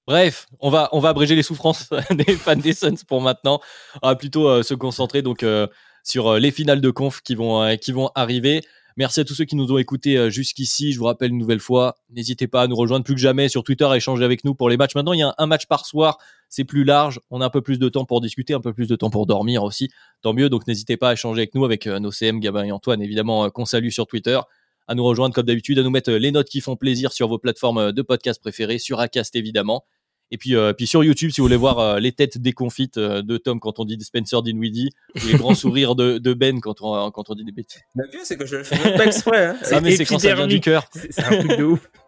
Bref, 0.08 0.48
on 0.60 0.70
va, 0.70 0.90
on 0.94 1.00
va 1.00 1.10
abréger 1.10 1.36
les 1.36 1.44
souffrances 1.44 1.90
des 2.10 2.36
fans 2.36 2.56
des 2.56 2.74
Suns 2.74 3.04
pour 3.08 3.22
maintenant. 3.22 3.60
On 4.02 4.08
va 4.08 4.16
plutôt 4.16 4.48
euh, 4.48 4.64
se 4.64 4.74
concentrer 4.74 5.22
donc 5.22 5.44
euh, 5.44 5.68
sur 6.04 6.40
les 6.40 6.50
finales 6.50 6.82
de 6.82 6.90
conf 6.90 7.22
qui 7.22 7.36
vont, 7.36 7.78
qui 7.78 7.92
vont 7.92 8.10
arriver. 8.16 8.64
Merci 8.98 9.20
à 9.22 9.26
tous 9.26 9.34
ceux 9.34 9.46
qui 9.46 9.56
nous 9.56 9.72
ont 9.72 9.78
écoutés 9.78 10.18
euh, 10.18 10.30
jusqu'ici. 10.30 10.92
Je 10.92 11.00
vous 11.00 11.06
rappelle 11.06 11.32
une 11.32 11.38
nouvelle 11.38 11.60
fois, 11.60 11.96
n'hésitez 12.10 12.48
pas 12.48 12.64
à 12.64 12.68
nous 12.68 12.76
rejoindre 12.76 13.06
plus 13.06 13.16
que 13.16 13.22
jamais 13.22 13.50
sur 13.50 13.64
Twitter, 13.64 13.86
à 13.86 13.96
échanger 13.96 14.24
avec 14.24 14.44
nous 14.44 14.54
pour 14.54 14.70
les 14.70 14.78
matchs. 14.78 14.96
Maintenant, 14.96 15.14
il 15.14 15.20
y 15.20 15.24
a 15.24 15.34
un, 15.38 15.46
match 15.46 15.66
par 15.68 15.86
soir, 15.86 16.18
c'est 16.50 16.64
plus 16.64 16.84
large. 16.84 17.20
On 17.30 17.42
a 17.42 17.46
un 17.46 17.50
peu 17.50 17.62
plus 17.62 17.80
de 17.80 17.90
temps 17.90 18.06
pour 18.06 18.22
discuter, 18.22 18.54
un 18.54 18.62
peu 18.62 18.74
plus 18.74 18.88
de 18.88 18.96
temps 18.96 19.10
pour 19.10 19.26
dormir 19.26 19.64
aussi. 19.64 19.90
Tant 20.22 20.34
mieux, 20.34 20.50
donc 20.50 20.68
n'hésitez 20.68 20.98
pas 20.98 21.10
à 21.10 21.14
échanger 21.14 21.42
avec 21.42 21.56
nous, 21.56 21.66
avec 21.66 21.88
euh, 21.88 22.00
nos 22.00 22.12
CM, 22.12 22.40
Gabin 22.40 22.64
et 22.64 22.72
Antoine, 22.72 23.02
évidemment, 23.02 23.46
euh, 23.46 23.50
qu'on 23.50 23.66
salue 23.66 23.90
sur 23.90 24.08
Twitter 24.08 24.40
à 24.88 24.96
nous 24.96 25.04
rejoindre 25.06 25.34
comme 25.34 25.46
d'habitude, 25.46 25.80
à 25.80 25.84
nous 25.84 25.90
mettre 25.90 26.12
les 26.12 26.32
notes 26.32 26.50
qui 26.50 26.60
font 26.60 26.76
plaisir 26.76 27.14
sur 27.14 27.30
vos 27.30 27.38
plateformes 27.38 27.94
de 27.94 28.02
podcast 28.02 28.42
préférées, 28.42 28.78
sur 28.78 29.00
Acast 29.00 29.36
évidemment. 29.36 29.86
Et 30.32 30.38
puis, 30.38 30.56
euh, 30.56 30.74
puis 30.74 30.88
sur 30.88 31.04
YouTube, 31.04 31.32
si 31.32 31.42
vous 31.42 31.46
voulez 31.46 31.58
voir 31.58 31.80
euh, 31.80 32.00
les 32.00 32.14
têtes 32.14 32.38
déconfites 32.38 32.98
euh, 32.98 33.22
de 33.22 33.38
Tom 33.38 33.60
quand 33.60 33.80
on 33.80 33.86
dit 33.86 33.98
Spencer 34.02 34.42
Dinwiddie, 34.42 34.90
ou 35.16 35.28
les 35.28 35.38
grands 35.38 35.56
sourires 35.56 35.96
de, 35.96 36.18
de 36.18 36.34
Ben 36.34 36.62
quand 36.62 36.82
on, 36.82 37.12
quand 37.12 37.30
on 37.30 37.36
dit 37.36 37.44
des 37.44 37.52
bêtises. 37.52 37.82
Le 37.96 38.10
pire, 38.10 38.22
c'est 38.24 38.38
que 38.38 38.46
je 38.46 38.58
le 38.58 38.64
fais 38.64 38.82
même 38.82 38.98
pas 38.98 39.06
exprès. 39.06 39.48
Hein. 39.48 39.58
Ah, 39.72 39.82
mais 39.82 39.96
c'est 39.96 40.06
quand 40.06 40.20
ça 40.20 40.34
vient 40.34 40.48
du 40.48 40.62
cœur. 40.62 40.86
C'est 40.94 41.24
un 41.24 41.40
truc 41.40 41.58
de 41.58 41.64
ouf. 41.64 41.90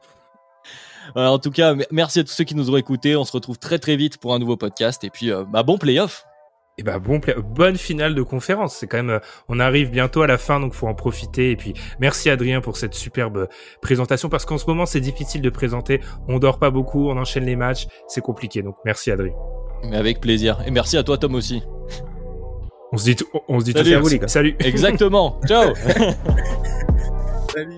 En 1.15 1.39
tout 1.39 1.51
cas, 1.51 1.75
merci 1.91 2.19
à 2.19 2.23
tous 2.23 2.31
ceux 2.31 2.43
qui 2.43 2.55
nous 2.55 2.69
ont 2.71 2.77
écoutés. 2.77 3.15
On 3.15 3.25
se 3.25 3.31
retrouve 3.31 3.59
très 3.59 3.77
très 3.77 3.95
vite 3.95 4.17
pour 4.17 4.33
un 4.33 4.39
nouveau 4.39 4.57
podcast. 4.57 5.03
Et 5.03 5.09
puis, 5.09 5.31
euh, 5.31 5.43
bah, 5.43 5.63
bon 5.63 5.77
playoff. 5.77 6.25
Et 6.79 6.83
bah 6.83 6.97
bon, 6.97 7.19
pla- 7.19 7.35
bonne 7.39 7.75
finale 7.77 8.15
de 8.15 8.23
conférence. 8.23 8.75
C'est 8.77 8.87
quand 8.87 8.97
même, 8.97 9.11
euh, 9.11 9.19
on 9.47 9.59
arrive 9.59 9.91
bientôt 9.91 10.23
à 10.23 10.27
la 10.27 10.39
fin, 10.39 10.59
donc 10.59 10.73
faut 10.73 10.87
en 10.87 10.95
profiter. 10.95 11.51
Et 11.51 11.55
puis 11.55 11.73
merci 11.99 12.31
Adrien 12.31 12.61
pour 12.61 12.77
cette 12.77 12.95
superbe 12.95 13.37
euh, 13.37 13.47
présentation 13.81 14.27
parce 14.27 14.43
qu'en 14.45 14.57
ce 14.57 14.65
moment 14.65 14.87
c'est 14.87 14.99
difficile 14.99 15.41
de 15.43 15.49
présenter. 15.51 16.01
On 16.27 16.39
dort 16.39 16.57
pas 16.57 16.71
beaucoup, 16.71 17.09
on 17.09 17.17
enchaîne 17.17 17.45
les 17.45 17.55
matchs, 17.55 17.85
c'est 18.07 18.21
compliqué. 18.21 18.63
Donc 18.63 18.75
merci 18.85 19.11
Adrien. 19.11 19.33
Mais 19.83 19.97
avec 19.97 20.19
plaisir. 20.19 20.61
Et 20.65 20.71
merci 20.71 20.97
à 20.97 21.03
toi, 21.03 21.17
Tom 21.19 21.35
aussi. 21.35 21.61
On 22.91 22.97
se 22.97 23.03
dit, 23.03 23.15
tout- 23.17 23.27
on 23.47 23.59
se 23.59 23.65
dit 23.65 23.71
Salut, 23.73 23.89
tous 23.91 23.95
à 23.95 23.99
vous, 23.99 24.07
les 24.09 24.19
gars. 24.19 24.27
Salut. 24.27 24.55
Exactement. 24.59 25.39
Ciao. 25.47 25.73
Salut. 27.53 27.77